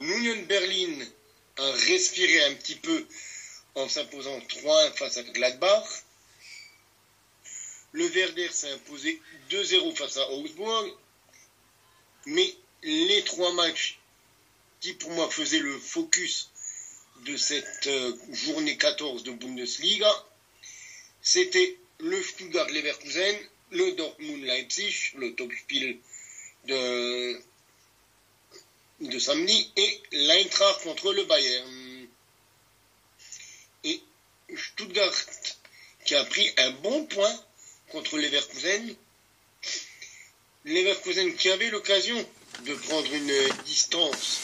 L'Union 0.00 0.42
Berlin 0.46 1.06
a 1.58 1.72
respiré 1.72 2.44
un 2.44 2.54
petit 2.54 2.76
peu 2.76 3.06
en 3.74 3.88
s'imposant 3.88 4.40
3 4.40 4.92
face 4.92 5.16
à 5.18 5.22
Gladbach. 5.24 5.86
Le 7.92 8.06
Werder 8.06 8.48
s'est 8.52 8.70
imposé 8.70 9.20
2-0 9.50 9.94
face 9.96 10.16
à 10.16 10.30
Augsburg. 10.30 10.94
Mais 12.26 12.54
les 12.82 13.24
trois 13.24 13.52
matchs 13.52 13.98
qui 14.80 14.92
pour 14.94 15.10
moi 15.10 15.28
faisaient 15.30 15.58
le 15.58 15.78
focus 15.78 16.50
de 17.24 17.36
cette 17.36 17.86
euh, 17.86 18.16
journée 18.32 18.78
14 18.78 19.24
de 19.24 19.32
Bundesliga, 19.32 20.10
c'était 21.20 21.79
le 22.02 22.22
Stuttgart-Leverkusen, 22.22 23.36
le 23.70 23.92
Dortmund-Leipzig, 23.92 25.12
le 25.16 25.34
top 25.34 25.52
spiel 25.52 25.98
de, 26.66 27.40
de 29.00 29.18
samedi, 29.18 29.70
et 29.76 30.02
l'Eintracht 30.12 30.82
contre 30.82 31.12
le 31.12 31.24
Bayern. 31.24 32.08
Et 33.84 34.00
Stuttgart 34.56 35.14
qui 36.04 36.14
a 36.14 36.24
pris 36.24 36.50
un 36.58 36.70
bon 36.70 37.06
point 37.06 37.44
contre 37.90 38.18
Leverkusen. 38.18 38.96
Leverkusen 40.64 41.34
qui 41.36 41.50
avait 41.50 41.70
l'occasion 41.70 42.28
de 42.64 42.74
prendre 42.74 43.12
une 43.12 43.64
distance 43.64 44.40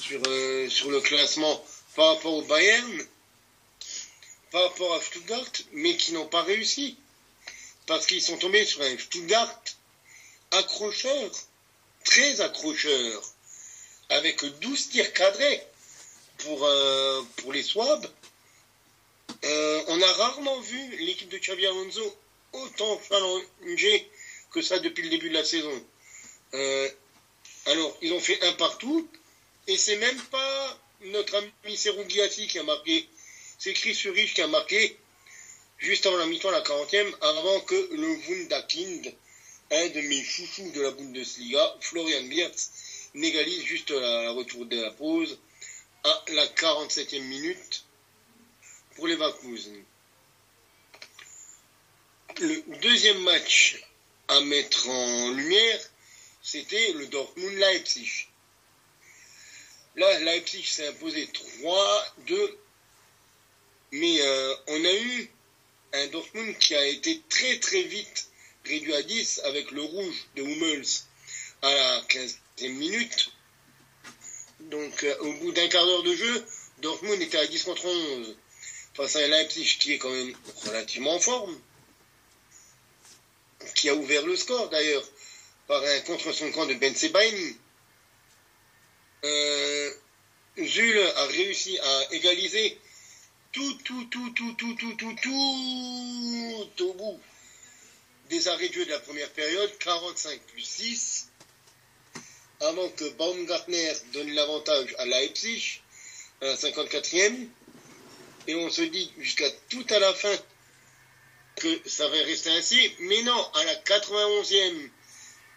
sur, 0.00 0.20
euh, 0.26 0.68
sur 0.68 0.90
le 0.90 1.00
classement 1.00 1.64
par 1.94 2.14
rapport 2.14 2.34
au 2.34 2.42
Bayern, 2.42 3.06
par 4.56 4.70
rapport 4.70 4.94
à 4.94 5.02
Stuttgart, 5.02 5.52
mais 5.72 5.98
qui 5.98 6.14
n'ont 6.14 6.28
pas 6.28 6.42
réussi. 6.42 6.96
Parce 7.84 8.06
qu'ils 8.06 8.22
sont 8.22 8.38
tombés 8.38 8.64
sur 8.64 8.80
un 8.80 8.96
Stuttgart 8.96 9.54
accrocheur, 10.50 11.30
très 12.04 12.40
accrocheur, 12.40 13.22
avec 14.08 14.42
12 14.46 14.88
tirs 14.88 15.12
cadrés 15.12 15.62
pour, 16.38 16.64
euh, 16.64 17.22
pour 17.36 17.52
les 17.52 17.62
Swabs. 17.62 18.10
Euh, 19.44 19.82
on 19.88 20.00
a 20.00 20.12
rarement 20.14 20.58
vu 20.60 20.96
l'équipe 21.04 21.28
de 21.28 21.36
Xavi 21.36 21.66
Alonso 21.66 22.16
autant 22.54 22.98
challenger 23.06 24.10
que 24.52 24.62
ça 24.62 24.78
depuis 24.78 25.02
le 25.02 25.10
début 25.10 25.28
de 25.28 25.34
la 25.34 25.44
saison. 25.44 25.84
Euh, 26.54 26.88
alors, 27.66 27.94
ils 28.00 28.14
ont 28.14 28.20
fait 28.20 28.42
un 28.42 28.54
partout, 28.54 29.06
et 29.66 29.76
c'est 29.76 29.96
même 29.96 30.22
pas 30.30 30.80
notre 31.02 31.34
ami 31.34 31.76
Serou 31.76 32.06
qui 32.06 32.58
a 32.58 32.62
marqué, 32.62 33.06
c'est 33.58 33.72
Chris 33.72 33.94
qui 34.34 34.42
a 34.42 34.46
marqué 34.46 34.98
juste 35.78 36.06
avant 36.06 36.16
la 36.16 36.26
mi-temps, 36.26 36.50
la 36.50 36.62
40e, 36.62 37.14
avant 37.20 37.60
que 37.60 37.88
le 37.94 38.08
Wunderkind, 38.28 39.14
un 39.70 39.88
de 39.88 40.00
mes 40.00 40.22
chouchous 40.24 40.70
de 40.72 40.82
la 40.82 40.90
Bundesliga, 40.92 41.76
Florian 41.80 42.24
Wirtz, 42.24 42.70
n'égalise 43.14 43.64
juste 43.64 43.90
à 43.90 44.22
la 44.24 44.30
retour 44.32 44.66
de 44.66 44.80
la 44.80 44.90
pause 44.92 45.38
à 46.04 46.24
la 46.28 46.46
47e 46.46 47.22
minute 47.22 47.84
pour 48.94 49.06
les 49.06 49.14
Leverkusen. 49.14 49.84
Le 52.38 52.78
deuxième 52.80 53.22
match 53.22 53.82
à 54.28 54.40
mettre 54.40 54.88
en 54.88 55.32
lumière, 55.32 55.80
c'était 56.42 56.92
le 56.92 57.06
Dortmund-Leipzig. 57.06 58.28
Là, 59.96 60.20
Leipzig 60.20 60.64
s'est 60.64 60.88
imposé 60.88 61.28
3-2, 62.28 62.56
mais 63.96 64.20
euh, 64.20 64.54
on 64.68 64.84
a 64.84 64.92
eu 64.92 65.30
un 65.94 66.06
Dortmund 66.08 66.56
qui 66.58 66.74
a 66.74 66.86
été 66.86 67.22
très 67.28 67.58
très 67.58 67.82
vite 67.82 68.28
réduit 68.64 68.94
à 68.94 69.02
10 69.02 69.40
avec 69.44 69.70
le 69.70 69.82
rouge 69.82 70.26
de 70.34 70.42
Hummels 70.42 70.86
à 71.62 71.72
la 71.72 72.00
15e 72.02 72.68
minute. 72.72 73.30
Donc 74.60 75.02
euh, 75.04 75.16
au 75.20 75.32
bout 75.34 75.52
d'un 75.52 75.68
quart 75.68 75.86
d'heure 75.86 76.02
de 76.02 76.14
jeu, 76.14 76.46
Dortmund 76.78 77.20
était 77.22 77.38
à 77.38 77.46
10 77.46 77.62
contre 77.62 77.86
11 77.86 78.36
face 78.94 79.16
à 79.16 79.26
Leipzig 79.26 79.78
qui 79.78 79.92
est 79.92 79.98
quand 79.98 80.10
même 80.10 80.34
relativement 80.66 81.14
en 81.14 81.20
forme, 81.20 81.58
qui 83.74 83.88
a 83.88 83.94
ouvert 83.94 84.26
le 84.26 84.36
score 84.36 84.68
d'ailleurs 84.68 85.04
par 85.68 85.82
un 85.82 86.00
contre 86.00 86.32
son 86.32 86.50
camp 86.52 86.66
de 86.66 86.74
Ben. 86.74 86.94
Euh, 89.24 89.90
Jules 90.58 91.12
a 91.16 91.26
réussi 91.26 91.78
à 91.78 92.12
égaliser 92.12 92.78
tout, 93.56 93.74
tout, 93.84 94.04
tout, 94.10 94.30
tout, 94.32 94.52
tout, 94.54 94.74
tout, 94.74 95.16
tout, 95.22 96.84
au 96.84 96.92
bout 96.92 97.20
des 98.28 98.48
arrêts 98.48 98.68
de 98.68 98.74
jeu 98.74 98.84
de 98.84 98.90
la 98.90 98.98
première 98.98 99.30
période, 99.30 99.78
45 99.78 100.38
plus 100.52 100.60
6, 100.62 101.28
avant 102.60 102.88
que 102.90 103.08
Baumgartner 103.16 103.92
donne 104.12 104.30
l'avantage 104.32 104.94
à 104.98 105.06
Leipzig, 105.06 105.80
à 106.42 106.46
la 106.46 106.54
54e. 106.54 107.48
Et 108.46 108.54
on 108.56 108.68
se 108.68 108.82
dit 108.82 109.10
jusqu'à 109.18 109.50
tout 109.70 109.86
à 109.88 110.00
la 110.00 110.12
fin 110.12 110.36
que 111.56 111.88
ça 111.88 112.06
va 112.08 112.16
rester 112.24 112.50
ainsi. 112.50 112.78
Mais 113.00 113.22
non, 113.22 113.52
à 113.54 113.64
la 113.64 113.74
91e, 113.76 114.90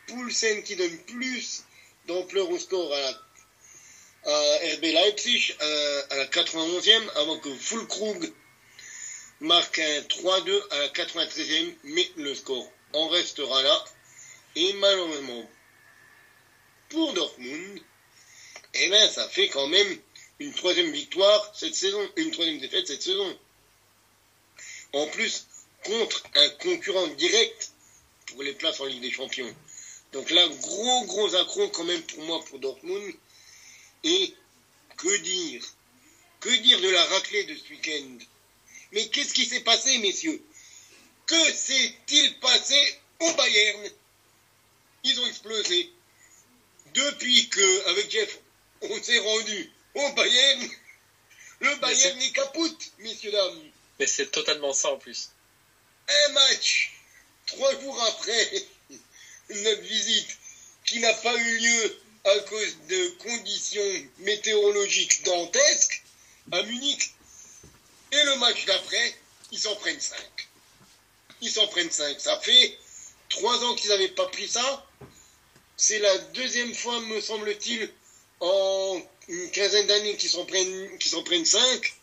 Poulsen 0.08 0.64
qui 0.64 0.78
donne 0.78 0.98
plus 1.00 1.64
d'ampleur 2.08 2.50
au 2.50 2.58
score 2.58 2.94
à, 2.94 3.29
RB 4.26 4.84
Leipzig 4.84 5.56
à, 5.60 6.16
la 6.18 6.26
91e 6.26 7.10
avant 7.16 7.40
que 7.40 7.54
Fulkrug 7.56 8.34
marque 9.40 9.80
un 9.80 10.02
3-2 10.02 10.62
à 10.72 10.80
la 10.80 10.88
93e, 10.90 11.74
mais 11.84 12.12
le 12.18 12.36
score 12.36 12.70
en 12.94 13.08
restera 13.08 13.64
là. 13.64 13.86
Et 14.56 14.74
malheureusement, 14.74 15.50
pour 16.90 17.14
Dortmund, 17.14 17.82
eh 18.74 18.90
ben, 18.90 19.10
ça 19.10 19.28
fait 19.30 19.48
quand 19.48 19.68
même 19.68 20.00
une 20.40 20.54
troisième 20.54 20.92
victoire 20.92 21.54
cette 21.56 21.76
saison, 21.76 22.02
une 22.18 22.32
troisième 22.32 22.60
défaite 22.60 22.88
cette 22.88 23.02
saison. 23.02 23.38
En 24.94 25.06
plus, 25.08 25.48
contre 25.86 26.24
un 26.36 26.50
concurrent 26.62 27.08
direct 27.08 27.72
pour 28.28 28.44
les 28.44 28.54
places 28.54 28.80
en 28.80 28.86
Ligue 28.86 29.02
des 29.02 29.12
Champions. 29.12 29.54
Donc 30.12 30.30
là, 30.32 30.48
gros, 30.48 31.06
gros 31.06 31.36
accro 31.36 31.70
quand 31.70 31.84
même 31.84 32.02
pour 32.02 32.24
moi, 32.24 32.44
pour 32.46 32.60
Dortmund. 32.60 33.14
Et 34.04 34.34
que 34.98 35.18
dire? 35.18 35.64
Que 36.40 36.50
dire 36.50 36.80
de 36.80 36.90
la 36.90 37.06
raclée 37.06 37.44
de 37.46 37.56
ce 37.56 37.70
week-end? 37.70 38.18
Mais 38.92 39.08
qu'est-ce 39.10 39.34
qui 39.34 39.46
s'est 39.46 39.62
passé, 39.62 39.98
messieurs? 40.00 40.42
Que 41.26 41.52
s'est-il 41.52 42.40
passé 42.40 43.00
au 43.20 43.34
Bayern? 43.34 43.90
Ils 45.04 45.20
ont 45.20 45.28
explosé. 45.28 45.92
Depuis 46.94 47.50
que, 47.50 47.90
avec 47.90 48.10
Jeff, 48.10 48.40
on 48.82 49.04
s'est 49.04 49.20
rendu 49.20 49.72
au 49.96 50.10
Bayern, 50.14 50.70
le 51.60 51.76
Bayern 51.76 52.22
est 52.22 52.32
capoute, 52.32 52.92
messieurs, 53.00 53.32
dames. 53.32 53.72
Mais 54.00 54.08
c'est 54.08 54.32
totalement 54.32 54.74
ça 54.74 54.92
en 54.92 54.98
plus. 54.98 55.30
Un 56.08 56.32
match, 56.32 56.94
trois 57.46 57.80
jours 57.80 58.02
après 58.04 58.68
notre 59.50 59.82
visite, 59.82 60.38
qui 60.86 61.00
n'a 61.00 61.14
pas 61.14 61.36
eu 61.36 61.58
lieu 61.60 62.00
à 62.26 62.40
cause 62.40 62.78
de 62.88 63.08
conditions 63.20 64.08
météorologiques 64.20 65.24
dantesques 65.24 66.04
à 66.52 66.62
Munich. 66.64 67.14
Et 68.12 68.24
le 68.24 68.36
match 68.38 68.66
d'après, 68.66 69.16
ils 69.52 69.60
s'en 69.60 69.76
prennent 69.76 70.02
cinq. 70.02 70.50
Ils 71.42 71.52
s'en 71.52 71.68
prennent 71.68 71.92
cinq. 71.92 72.20
Ça 72.20 72.40
fait 72.40 72.78
trois 73.30 73.64
ans 73.64 73.76
qu'ils 73.76 73.90
n'avaient 73.90 74.10
pas 74.10 74.28
pris 74.28 74.48
ça. 74.48 74.86
C'est 75.78 76.00
la 76.00 76.18
deuxième 76.18 76.74
fois, 76.74 77.00
me 77.02 77.22
semble-t-il, 77.22 77.92
en 78.42 79.02
une 79.28 79.52
quinzaine 79.52 79.88
d'années 79.88 80.18
qu'ils 80.18 80.30
s'en 80.30 80.46
prennent, 80.46 80.98
qu'ils 80.98 81.12
s'en 81.12 81.24
prennent 81.24 81.46
cinq. 81.46 81.94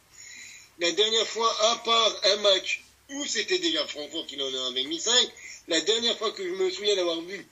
La 0.79 0.93
dernière 0.93 1.27
fois, 1.29 1.71
à 1.73 1.77
part 1.77 2.21
un 2.25 2.37
match 2.37 2.85
où 3.11 3.27
c'était 3.27 3.59
déjà 3.59 3.87
Francfort 3.87 4.27
qui 4.27 4.41
en 4.41 4.67
avait 4.67 4.85
mis 4.85 5.01
cinq, 5.01 5.29
la 5.69 5.81
dernière 5.81 6.17
fois 6.19 6.33
que 6.33 6.45
je 6.45 6.55
me 6.55 6.71
souviens 6.71 6.97
d'avoir 6.97 7.21
vu 7.23 7.47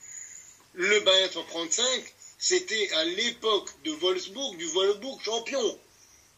le 0.73 0.99
Bayern 1.01 1.31
s'en 1.31 1.43
prendre 1.43 1.71
cinq, 1.71 2.14
c'était 2.37 2.91
à 2.93 3.05
l'époque 3.05 3.69
de 3.83 3.91
Wolfsburg, 3.91 4.57
du 4.57 4.65
Wolfsburg 4.67 5.21
champion, 5.23 5.79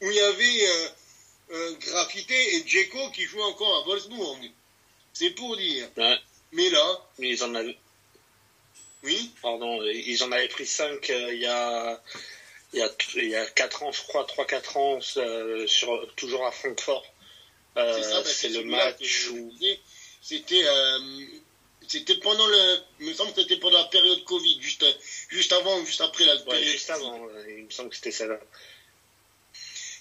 où 0.02 0.10
il 0.10 0.16
y 0.16 0.20
avait 0.20 0.68
euh, 0.68 0.88
euh, 1.52 1.74
Graffité 1.80 2.56
et 2.56 2.68
Djeko 2.68 3.12
qui 3.12 3.24
jouaient 3.24 3.44
encore 3.44 3.76
à 3.78 3.88
Wolfsburg. 3.88 4.52
C'est 5.14 5.32
pour 5.32 5.58
dire. 5.58 5.90
Ouais. 5.98 6.18
Mais 6.52 6.70
là, 6.70 7.06
Mais 7.20 7.30
ils 7.30 7.44
en 7.44 7.54
avaient, 7.56 7.78
oui, 9.04 9.32
pardon, 9.42 9.82
ils 9.84 10.24
en 10.24 10.32
avaient 10.32 10.48
pris 10.48 10.66
5 10.66 11.10
il 11.10 11.40
y 11.40 11.46
a, 11.46 12.02
il 12.74 12.80
y 12.80 12.82
a, 12.82 12.90
il 13.16 13.30
y 13.30 13.36
a 13.36 13.46
4 13.46 13.84
ans, 13.84 13.92
je 13.92 14.02
crois, 14.04 14.26
3-4 14.26 14.78
ans, 14.78 15.00
euh, 15.18 15.68
sur, 15.68 16.14
toujours 16.16 16.46
à 16.46 16.52
Francfort. 16.52 17.06
Euh, 17.78 17.94
c'est 17.96 18.10
ça, 18.10 18.22
bah, 18.22 18.30
c'est 18.30 18.50
le 18.50 18.64
match 18.64 19.30
où. 19.30 19.54
C'était, 20.22 20.66
euh, 20.66 21.00
c'était 21.88 22.18
pendant 22.18 22.48
le, 22.48 22.80
il 23.00 23.08
me 23.08 23.14
semble 23.14 23.34
que 23.34 23.42
c'était 23.42 23.58
pendant 23.58 23.78
la 23.78 23.86
période 23.86 24.24
Covid, 24.26 24.62
juste, 24.62 24.86
juste 25.30 25.52
avant, 25.54 25.84
juste 25.86 26.02
après 26.02 26.26
la 26.26 26.36
ouais, 26.36 26.44
période. 26.44 26.68
juste 26.72 26.90
avant, 26.90 27.28
il 27.48 27.66
me 27.66 27.70
semble 27.72 27.90
que 27.90 27.96
c'était 27.96 28.12
celle-là. 28.12 28.40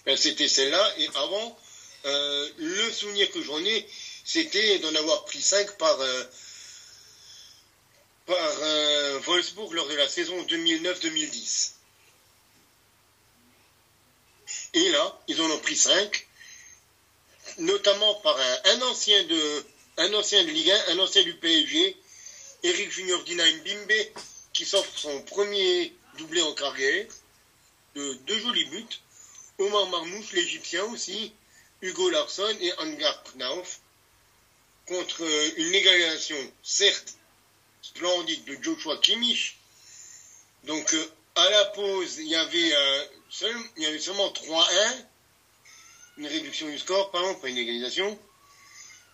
Ben, 0.05 0.17
c'était 0.17 0.49
celle-là. 0.49 0.95
Et 0.99 1.09
avant, 1.15 1.59
euh, 2.05 2.51
le 2.59 2.93
souvenir 2.93 3.31
que 3.33 3.43
j'en 3.43 3.65
ai, 3.65 3.87
c'était 4.25 4.79
d'en 4.79 4.95
avoir 4.95 5.25
pris 5.25 5.43
5 5.43 5.77
par, 5.79 6.01
euh, 6.01 6.25
par 8.27 8.37
euh, 8.63 9.19
Wolfsburg 9.21 9.73
lors 9.73 9.89
de 9.89 9.95
la 9.95 10.09
saison 10.09 10.41
2009-2010. 10.45 11.73
Et 14.75 14.89
là, 14.91 15.21
ils 15.29 15.41
en 15.41 15.51
ont 15.51 15.59
pris 15.59 15.77
5, 15.77 16.27
notamment 17.59 18.15
par 18.17 18.39
un, 18.39 18.59
un 18.65 18.83
ancien 18.83 19.25
de 19.25 19.65
un 19.99 20.15
ancien 20.15 20.45
de 20.45 20.51
Ligue 20.51 20.71
1, 20.71 20.93
un 20.93 20.99
ancien 20.99 21.23
du 21.23 21.35
PSG, 21.35 21.97
Eric 22.63 22.91
Junior 22.91 23.23
Dinaim 23.25 23.59
Bimbe, 23.65 24.07
qui 24.53 24.65
s'offre 24.65 24.99
son 24.99 25.23
premier 25.23 25.95
doublé 26.19 26.43
en 26.43 26.53
carrière, 26.55 27.07
de 27.95 28.15
deux 28.27 28.39
jolis 28.39 28.65
buts. 28.67 29.01
Omar 29.59 29.89
Marmouche, 29.89 30.33
l'Égyptien 30.33 30.85
aussi, 30.85 31.33
Hugo 31.81 32.11
Larsson 32.11 32.55
et 32.61 32.73
Angar 32.79 33.23
Knauf, 33.25 33.81
contre 34.87 35.25
euh, 35.25 35.51
une 35.57 35.75
égalisation, 35.75 36.37
certes, 36.63 37.15
splendide 37.81 38.45
de 38.45 38.59
Joshua 38.63 38.99
Kimmich. 38.99 39.57
Donc, 40.65 40.93
euh, 40.93 41.11
à 41.37 41.51
la 41.51 41.65
pause, 41.67 42.19
il 42.19 42.29
y 42.29 42.37
avait, 42.37 42.75
euh, 42.75 43.05
il 43.77 43.83
y 43.83 43.87
avait 43.87 43.99
seulement 43.99 44.29
3-1, 44.29 45.07
une 46.19 46.27
réduction 46.27 46.69
du 46.69 46.79
score, 46.79 47.11
pardon, 47.11 47.35
pas 47.37 47.49
une 47.49 47.59
égalisation. 47.59 48.19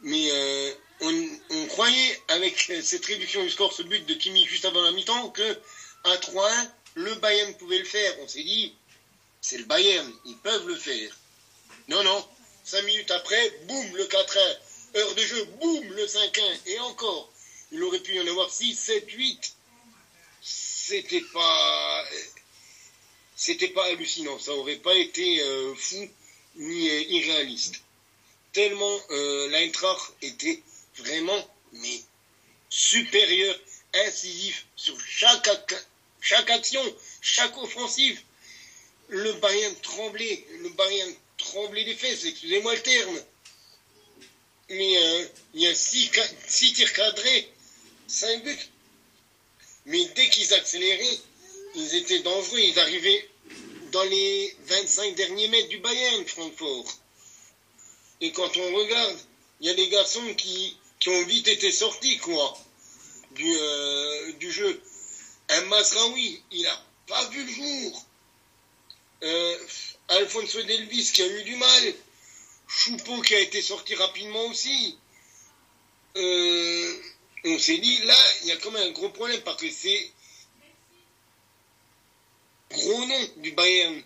Mais 0.02 0.28
euh, 0.30 0.72
on, 1.00 1.28
on 1.50 1.66
croyait, 1.66 2.20
avec 2.28 2.70
euh, 2.70 2.82
cette 2.82 3.04
réduction 3.06 3.42
du 3.42 3.50
score, 3.50 3.72
ce 3.72 3.82
but 3.82 4.04
de 4.06 4.14
Kimmich 4.14 4.48
juste 4.48 4.64
avant 4.64 4.82
la 4.82 4.92
mi-temps, 4.92 5.30
que 5.30 5.58
à 6.04 6.16
3-1, 6.16 6.70
le 6.94 7.14
Bayern 7.16 7.54
pouvait 7.54 7.78
le 7.78 7.84
faire. 7.84 8.12
On 8.20 8.28
s'est 8.28 8.42
dit, 8.42 8.74
c'est 9.40 9.58
le 9.58 9.64
Bayern, 9.64 10.12
ils 10.24 10.38
peuvent 10.38 10.66
le 10.66 10.76
faire. 10.76 11.16
Non, 11.88 12.02
non. 12.04 12.28
Cinq 12.64 12.82
minutes 12.84 13.10
après, 13.10 13.50
boum, 13.66 13.96
le 13.96 14.04
4-1. 14.04 14.38
Heure 14.96 15.14
de 15.14 15.22
jeu, 15.22 15.44
boum, 15.60 15.84
le 15.84 16.06
5-1. 16.06 16.40
Et 16.66 16.78
encore, 16.80 17.32
il 17.72 17.82
aurait 17.82 18.00
pu 18.00 18.14
y 18.14 18.20
en 18.20 18.26
avoir 18.26 18.50
6, 18.50 18.74
7, 18.74 19.10
8. 19.10 19.56
C'était 20.40 21.24
pas... 21.32 22.04
C'était 23.34 23.68
pas 23.68 23.84
hallucinant. 23.86 24.38
Ça 24.38 24.52
aurait 24.52 24.76
pas 24.76 24.94
été 24.94 25.40
euh, 25.40 25.74
fou 25.74 26.08
ni 26.56 26.88
euh, 26.88 27.02
irréaliste. 27.08 27.82
Tellement 28.52 29.00
euh, 29.10 29.48
l'Eintracht 29.50 30.12
était 30.22 30.62
vraiment, 30.96 31.50
mais 31.72 32.00
supérieur, 32.68 33.58
incisif 33.94 34.66
sur 34.76 34.98
chaque, 35.00 35.48
chaque 36.20 36.50
action, 36.50 36.96
chaque 37.20 37.56
offensive 37.58 38.20
le 39.12 39.32
Bayern 39.34 39.74
tremblait, 39.82 40.44
le 40.60 40.70
Bayern 40.70 41.14
tremblait 41.36 41.84
des 41.84 41.94
fesses, 41.94 42.24
excusez-moi 42.24 42.74
le 42.74 42.82
terme. 42.82 43.20
Mais 44.70 44.96
euh, 44.96 45.26
il 45.54 45.60
y 45.60 45.66
a 45.66 45.74
six, 45.74 46.10
six 46.46 46.72
tirs 46.72 46.92
cadrés, 46.94 47.48
cinq 48.06 48.42
buts. 48.42 48.68
Mais 49.84 50.04
dès 50.16 50.28
qu'ils 50.30 50.54
accéléraient, 50.54 51.18
ils 51.74 51.94
étaient 51.96 52.20
dangereux, 52.20 52.60
ils 52.60 52.78
arrivaient 52.78 53.28
dans 53.90 54.04
les 54.04 54.56
25 54.66 55.14
derniers 55.14 55.48
mètres 55.48 55.68
du 55.68 55.78
Bayern, 55.78 56.24
Francfort. 56.24 56.98
Et 58.22 58.30
quand 58.30 58.56
on 58.56 58.74
regarde, 58.76 59.18
il 59.60 59.66
y 59.66 59.70
a 59.70 59.74
des 59.74 59.88
garçons 59.88 60.34
qui, 60.36 60.76
qui 61.00 61.08
ont 61.08 61.24
vite 61.26 61.48
été 61.48 61.72
sortis, 61.72 62.18
quoi, 62.18 62.56
du, 63.32 63.52
euh, 63.52 64.32
du 64.34 64.50
jeu. 64.52 64.80
Un 65.48 65.62
Masraoui, 65.62 66.40
il 66.52 66.62
n'a 66.62 66.86
pas 67.08 67.28
vu 67.30 67.44
le 67.44 67.52
jour. 67.52 68.06
Euh, 69.24 69.58
Alfonso 70.08 70.62
Delvis 70.62 71.10
qui 71.12 71.22
a 71.22 71.26
eu 71.26 71.42
du 71.42 71.56
mal. 71.56 71.94
Choupeau 72.68 73.20
qui 73.22 73.34
a 73.34 73.40
été 73.40 73.60
sorti 73.60 73.96
rapidement 73.96 74.44
aussi. 74.46 74.96
Euh, 76.16 77.02
on 77.44 77.58
s'est 77.58 77.78
dit, 77.78 77.98
là, 78.04 78.16
il 78.42 78.48
y 78.48 78.52
a 78.52 78.56
quand 78.58 78.70
même 78.70 78.88
un 78.88 78.92
gros 78.92 79.10
problème 79.10 79.40
parce 79.42 79.60
que 79.60 79.68
c'est 79.68 80.12
gros 82.70 83.04
nom 83.04 83.28
du 83.38 83.50
Bayern. 83.50 84.00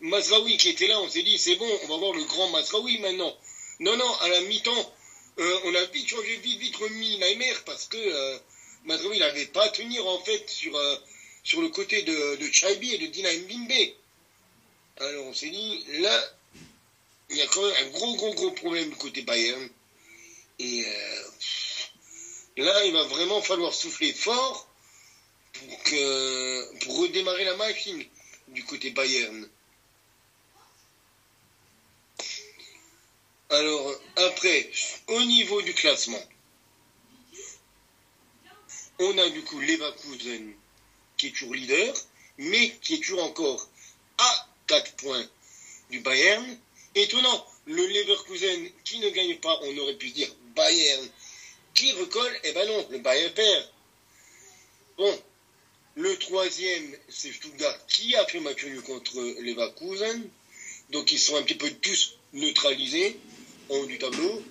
Mazraoui 0.00 0.56
qui 0.58 0.68
était 0.68 0.86
là, 0.86 1.00
on 1.00 1.08
s'est 1.08 1.22
dit, 1.22 1.38
c'est 1.38 1.56
bon, 1.56 1.80
on 1.84 1.88
va 1.88 1.96
voir 1.96 2.12
le 2.12 2.24
grand 2.24 2.48
Mazraoui 2.50 2.98
maintenant. 2.98 3.34
Non, 3.80 3.96
non, 3.96 4.14
à 4.20 4.28
la 4.28 4.40
mi-temps, 4.42 4.94
euh, 5.38 5.60
on 5.64 5.74
a 5.74 5.84
vite 5.86 6.08
changé, 6.08 6.36
vite, 6.36 6.58
vite 6.58 6.76
remis 6.76 7.18
Naimer 7.18 7.54
parce 7.64 7.86
que 7.86 7.96
euh, 7.96 8.38
Mazraoui 8.84 9.18
n'avait 9.18 9.46
pas 9.46 9.64
à 9.64 9.68
tenir 9.68 10.06
en 10.06 10.18
fait 10.20 10.48
sur, 10.48 10.74
euh, 10.76 10.96
le 11.58 11.68
côté 11.68 12.02
de, 12.02 12.36
de 12.36 12.52
Chaibi 12.52 12.94
et 12.94 12.98
de 12.98 13.06
Dina 13.06 13.32
Mbimbe. 13.32 13.92
Alors 14.98 15.26
on 15.26 15.34
s'est 15.34 15.50
dit, 15.50 15.84
là, 16.00 16.34
il 17.30 17.36
y 17.36 17.42
a 17.42 17.46
quand 17.48 17.62
même 17.62 17.86
un 17.86 17.90
gros, 17.90 18.16
gros, 18.16 18.34
gros 18.34 18.50
problème 18.52 18.88
du 18.90 18.96
côté 18.96 19.22
Bayern. 19.22 19.68
Et 20.58 20.84
euh, 20.86 21.22
là, 22.56 22.84
il 22.84 22.92
va 22.92 23.04
vraiment 23.04 23.42
falloir 23.42 23.74
souffler 23.74 24.12
fort 24.12 24.68
pour 26.82 26.98
redémarrer 27.00 27.44
la 27.44 27.56
machine 27.56 28.04
du 28.48 28.64
côté 28.64 28.90
Bayern. 28.90 29.48
Alors, 33.50 34.00
après, 34.16 34.70
au 35.06 35.22
niveau 35.22 35.62
du 35.62 35.72
classement, 35.72 36.22
on 38.98 39.18
a 39.18 39.28
du 39.30 39.42
coup 39.44 39.60
Leverkusen 39.60 40.52
qui 41.16 41.28
est 41.28 41.30
toujours 41.30 41.54
leader, 41.54 41.94
mais 42.38 42.76
qui 42.82 42.94
est 42.94 42.98
toujours 42.98 43.22
encore 43.22 43.68
à 44.18 44.48
4 44.66 44.96
points 44.96 45.26
du 45.90 46.00
Bayern. 46.00 46.58
Étonnant, 46.96 47.46
le 47.66 47.86
Leverkusen 47.86 48.68
qui 48.84 48.98
ne 48.98 49.10
gagne 49.10 49.36
pas, 49.36 49.58
on 49.62 49.78
aurait 49.78 49.96
pu 49.96 50.10
dire 50.10 50.34
Bayern 50.56 51.08
qui 51.74 51.92
recolle, 51.92 52.40
eh 52.44 52.52
ben 52.52 52.66
non, 52.66 52.88
le 52.90 52.98
Bayern 52.98 53.32
perd. 53.32 53.70
Bon, 54.96 55.22
le 55.94 56.18
troisième, 56.18 56.98
c'est 57.08 57.32
Stuttgart 57.32 57.86
qui 57.86 58.16
a 58.16 58.26
fait 58.26 58.40
match 58.40 58.64
contre 58.84 59.20
Leverkusen. 59.40 60.28
Donc 60.90 61.12
ils 61.12 61.18
sont 61.18 61.36
un 61.36 61.42
petit 61.42 61.54
peu 61.54 61.70
tous 61.70 62.16
neutralisés 62.32 63.18
haut 63.68 63.86
du 63.86 63.98
tableau. 63.98 64.42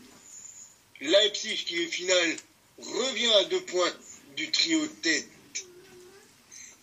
Leipzig 1.02 1.66
qui 1.66 1.82
est 1.84 1.88
finale 1.88 2.36
revient 2.78 3.34
à 3.34 3.44
deux 3.46 3.62
points 3.62 3.94
du 4.36 4.50
trio 4.52 4.82
de 4.82 4.92
tête 5.02 5.28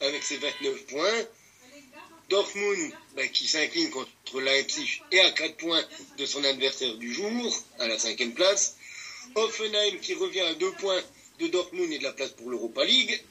avec 0.01 0.23
ses 0.23 0.37
29 0.37 0.87
points. 0.87 1.27
Dortmund 2.29 2.93
bah, 3.15 3.27
qui 3.29 3.47
s'incline 3.47 3.91
contre 3.91 4.41
Leipzig 4.41 5.03
et 5.11 5.21
à 5.21 5.31
4 5.33 5.57
points 5.57 5.85
de 6.17 6.25
son 6.25 6.43
adversaire 6.45 6.95
du 6.95 7.13
jour, 7.13 7.31
à 7.79 7.87
la 7.87 7.99
cinquième 7.99 8.33
place. 8.33 8.77
Hoffenheim 9.35 9.99
qui 10.01 10.15
revient 10.15 10.41
à 10.41 10.55
2 10.55 10.73
points 10.73 11.03
de 11.41 11.49
Dortmund 11.49 11.93
et 11.93 11.99
de 11.99 12.05
la 12.05 12.13
place 12.13 12.31
pour 12.31 12.51
l'Europa 12.51 12.85
League. 12.85 13.23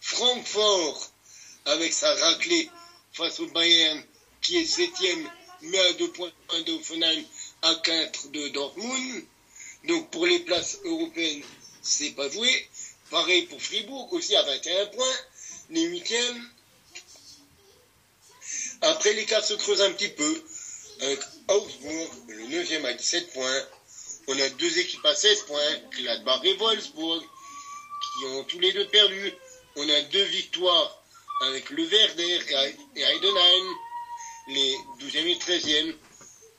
Francfort 0.00 1.10
avec 1.66 1.92
sa 1.92 2.12
raclée 2.14 2.68
face 3.12 3.38
au 3.40 3.46
Bayern 3.46 4.02
qui 4.40 4.56
est 4.58 4.66
septième 4.66 5.30
mais 5.62 5.78
à 5.78 5.92
2 5.92 6.08
points 6.12 6.32
de 6.66 6.72
Hoffenheim 6.72 7.22
à 7.62 7.74
4 7.74 8.30
de 8.30 8.48
Dortmund. 8.48 9.24
Donc 9.84 10.10
pour 10.10 10.26
les 10.26 10.40
places 10.40 10.78
européennes, 10.84 11.42
c'est 11.82 12.10
pas 12.10 12.28
joué. 12.28 12.68
Pareil 13.10 13.46
pour 13.46 13.60
Fribourg, 13.60 14.12
aussi 14.12 14.36
à 14.36 14.42
21 14.42 14.86
points. 14.86 15.16
Les 15.70 15.82
huitièmes. 15.82 16.50
Après, 18.82 19.12
l'écart 19.12 19.44
se 19.44 19.54
creuse 19.54 19.80
un 19.82 19.92
petit 19.92 20.08
peu. 20.08 20.42
Avec 21.00 21.20
Augsbourg, 21.48 22.14
le 22.28 22.44
9e 22.44 22.84
à 22.84 22.92
17 22.92 23.32
points. 23.32 23.62
On 24.28 24.38
a 24.38 24.48
deux 24.50 24.78
équipes 24.78 25.04
à 25.06 25.14
16 25.14 25.42
points, 25.42 25.78
Gladbach 25.92 26.40
et 26.44 26.54
Wolfsburg. 26.54 27.22
qui 27.22 28.24
ont 28.26 28.44
tous 28.44 28.58
les 28.60 28.72
deux 28.72 28.86
perdu. 28.88 29.32
On 29.76 29.88
a 29.88 30.00
deux 30.02 30.24
victoires 30.24 31.02
avec 31.42 31.70
le 31.70 31.84
Werder 31.84 32.40
et 32.96 33.02
Heidenheim, 33.02 33.74
les 34.48 34.76
12e 35.00 35.26
et 35.26 35.36
13e. 35.36 35.94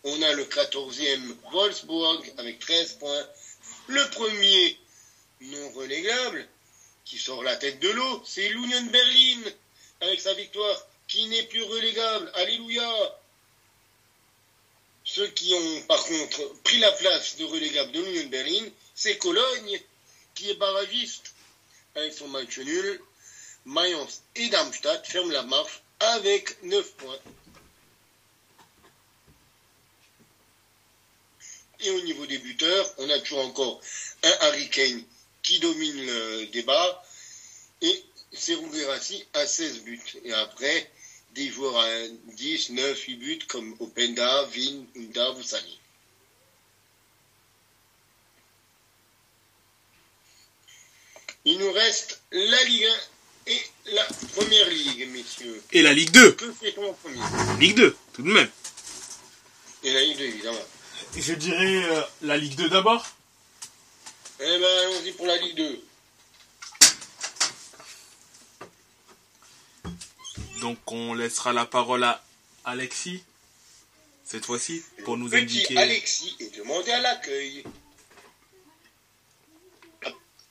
On 0.04 0.22
a 0.22 0.34
le 0.34 0.46
14e 0.46 1.36
Wolfsburg 1.52 2.24
avec 2.38 2.60
13 2.60 2.94
points. 2.94 3.28
Le 3.88 4.10
premier 4.10 4.78
non 5.42 5.70
relégable 5.72 6.48
qui 7.06 7.18
sort 7.20 7.44
la 7.44 7.56
tête 7.56 7.80
de 7.80 7.90
l'eau, 7.90 8.24
c'est 8.26 8.50
l'Union 8.50 8.84
Berlin 8.86 9.42
avec 10.02 10.20
sa 10.20 10.34
victoire 10.34 10.88
qui 11.08 11.28
n'est 11.28 11.44
plus 11.44 11.64
relégable. 11.64 12.32
Alléluia. 12.36 13.20
Ceux 15.04 15.28
qui 15.28 15.54
ont 15.54 15.82
par 15.84 16.04
contre 16.04 16.54
pris 16.64 16.80
la 16.80 16.92
place 16.94 17.38
de 17.38 17.46
relégable 17.46 17.92
de 17.92 18.02
l'Union 18.02 18.28
Berlin, 18.30 18.70
c'est 18.96 19.18
Cologne 19.18 19.80
qui 20.34 20.50
est 20.50 20.56
barragiste 20.56 21.34
avec 21.96 22.14
son 22.14 22.28
match 22.30 22.58
nul. 22.58 23.02
Mayence 23.66 24.24
et 24.36 24.50
Darmstadt 24.50 25.06
ferment 25.06 25.32
la 25.32 25.44
marche 25.44 25.84
avec 26.00 26.64
9 26.64 26.92
points. 26.94 27.20
Et 31.84 31.90
au 31.90 32.02
niveau 32.02 32.26
des 32.28 32.38
buteurs, 32.38 32.94
on 32.98 33.10
a 33.10 33.20
toujours 33.20 33.46
encore 33.46 33.82
un 34.24 34.34
Harry 34.42 34.70
Kane 34.70 35.04
qui 35.42 35.60
domine 35.60 36.06
le 36.06 36.46
débat 36.48 37.04
et 37.82 38.04
Serou 38.34 38.68
Guerassi 38.68 39.26
à 39.34 39.48
16 39.48 39.80
buts. 39.82 40.00
Et 40.24 40.34
après, 40.34 40.92
des 41.34 41.50
joueurs 41.50 41.78
à 41.78 42.08
10, 42.36 42.72
9, 42.72 43.00
8 43.00 43.16
buts 43.16 43.40
comme 43.48 43.76
Openda, 43.80 44.44
Vin, 44.46 44.86
Unda, 44.96 45.32
Voussani. 45.32 45.80
Il 51.44 51.58
nous 51.58 51.72
reste 51.72 52.22
la 52.32 52.64
Ligue 52.66 52.86
1 52.86 53.52
et 53.52 53.62
la 53.94 54.04
Première 54.36 54.70
Ligue, 54.70 55.10
messieurs. 55.10 55.64
Et 55.72 55.82
la 55.82 55.94
Ligue 55.94 56.12
2 56.12 56.34
Que 56.34 56.52
fait-on 56.54 56.88
en 56.88 56.94
premier? 56.94 57.22
Ligue 57.60 57.78
2, 57.78 57.98
tout 58.14 58.22
de 58.22 58.32
même. 58.32 58.50
Et 59.84 59.92
la 59.92 60.04
Ligue 60.04 60.18
2, 60.20 60.24
évidemment. 60.26 60.66
Je 61.16 61.34
dirais 61.34 61.84
euh, 61.86 62.02
la 62.22 62.38
Ligue 62.38 62.56
2 62.56 62.70
d'abord. 62.70 63.06
Eh 64.40 64.44
ben, 64.44 64.64
allons-y 64.64 65.12
pour 65.12 65.28
la 65.28 65.38
Ligue 65.38 65.56
2. 65.56 65.84
Donc 70.62 70.78
on 70.92 71.14
laissera 71.14 71.54
la 71.54 71.66
parole 71.66 72.04
à 72.04 72.24
Alexis, 72.66 73.24
cette 74.24 74.46
fois-ci, 74.46 74.84
pour 75.04 75.18
nous 75.18 75.30
Petit 75.30 75.42
indiquer... 75.42 75.78
Alexis 75.78 76.36
est 76.40 76.56
demandé 76.58 76.92
à 76.92 77.02
l'accueil. 77.02 77.64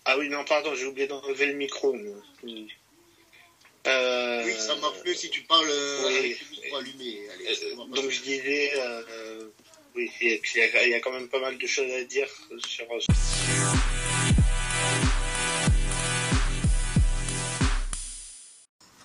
Ah 0.05 0.19
oui, 0.19 0.29
non, 0.29 0.45
pardon, 0.45 0.75
j'ai 0.75 0.87
oublié 0.87 1.07
d'enlever 1.07 1.47
le 1.47 1.55
micro. 1.55 1.95
Euh, 3.87 4.43
Oui, 4.45 4.55
ça 4.59 4.75
marche 4.77 4.99
mieux 5.07 5.15
si 5.15 5.31
tu 5.31 5.43
parles 5.43 5.69
euh, 5.69 6.09
oui. 6.09 6.17
avec 6.17 6.41
le 6.41 6.47
micro 6.51 6.77
allumé. 6.77 7.21
Euh, 7.29 7.77
pas 7.77 8.01
donc 8.01 8.11
je 8.11 8.21
disais, 8.21 8.73
euh, 8.77 9.49
oui, 9.95 10.11
il 10.21 10.41
y, 10.89 10.95
a- 10.95 11.01
quand 11.01 11.13
même 11.13 11.29
pas 11.29 11.41
mal 11.41 11.59
de 11.59 11.67
choses 11.67 11.91
à 11.93 12.05
dire 12.05 12.29
sur. 12.59 12.87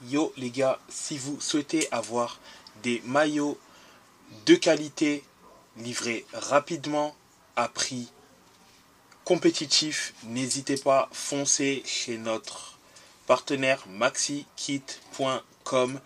Yo 0.09 0.33
les 0.37 0.49
gars, 0.51 0.79
si 0.89 1.17
vous 1.17 1.39
souhaitez 1.41 1.87
avoir 1.91 2.39
des 2.83 3.01
maillots 3.05 3.57
de 4.45 4.55
qualité 4.55 5.23
livrés 5.77 6.25
rapidement 6.33 7.15
à 7.55 7.67
prix 7.69 8.11
compétitif, 9.23 10.13
n'hésitez 10.23 10.77
pas, 10.77 11.09
foncez 11.11 11.81
chez 11.85 12.17
notre 12.17 12.77
partenaire 13.25 13.83
maxikit.com 13.87 15.99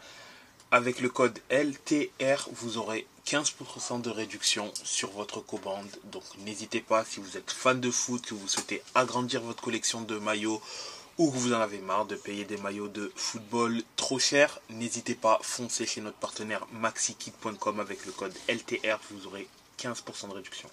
avec 0.72 1.02
le 1.02 1.10
code 1.10 1.38
LTR, 1.50 2.48
vous 2.54 2.78
aurez 2.78 3.06
15% 3.30 4.02
de 4.02 4.10
réduction 4.10 4.72
sur 4.84 5.12
votre 5.12 5.40
commande. 5.40 5.86
Donc 6.06 6.24
n'hésitez 6.40 6.82
pas 6.82 7.06
si 7.06 7.20
vous 7.20 7.38
êtes 7.38 7.52
fan 7.52 7.80
de 7.80 7.92
foot, 7.92 8.26
que 8.26 8.34
vous 8.34 8.48
souhaitez 8.48 8.82
agrandir 8.96 9.42
votre 9.42 9.62
collection 9.62 10.02
de 10.02 10.18
maillots 10.18 10.60
ou 11.20 11.30
que 11.30 11.38
vous 11.38 11.54
en 11.54 11.60
avez 11.62 11.78
marre 11.78 12.06
de 12.06 12.16
payer 12.16 12.44
des 12.44 12.58
maillots 12.58 12.88
de 12.88 13.12
football 13.16 13.84
trop 13.98 14.18
cher, 14.18 14.60
n'hésitez 14.70 15.14
pas, 15.14 15.38
foncez 15.44 15.86
chez 15.86 16.02
notre 16.02 16.18
partenaire 16.18 16.66
maxikit.com 16.72 17.80
avec 17.80 18.04
le 18.08 18.14
code 18.14 18.34
LTR, 18.48 18.98
vous 19.12 19.28
aurez 19.28 19.48
15% 19.78 20.30
de 20.30 20.34
réduction. 20.34 20.70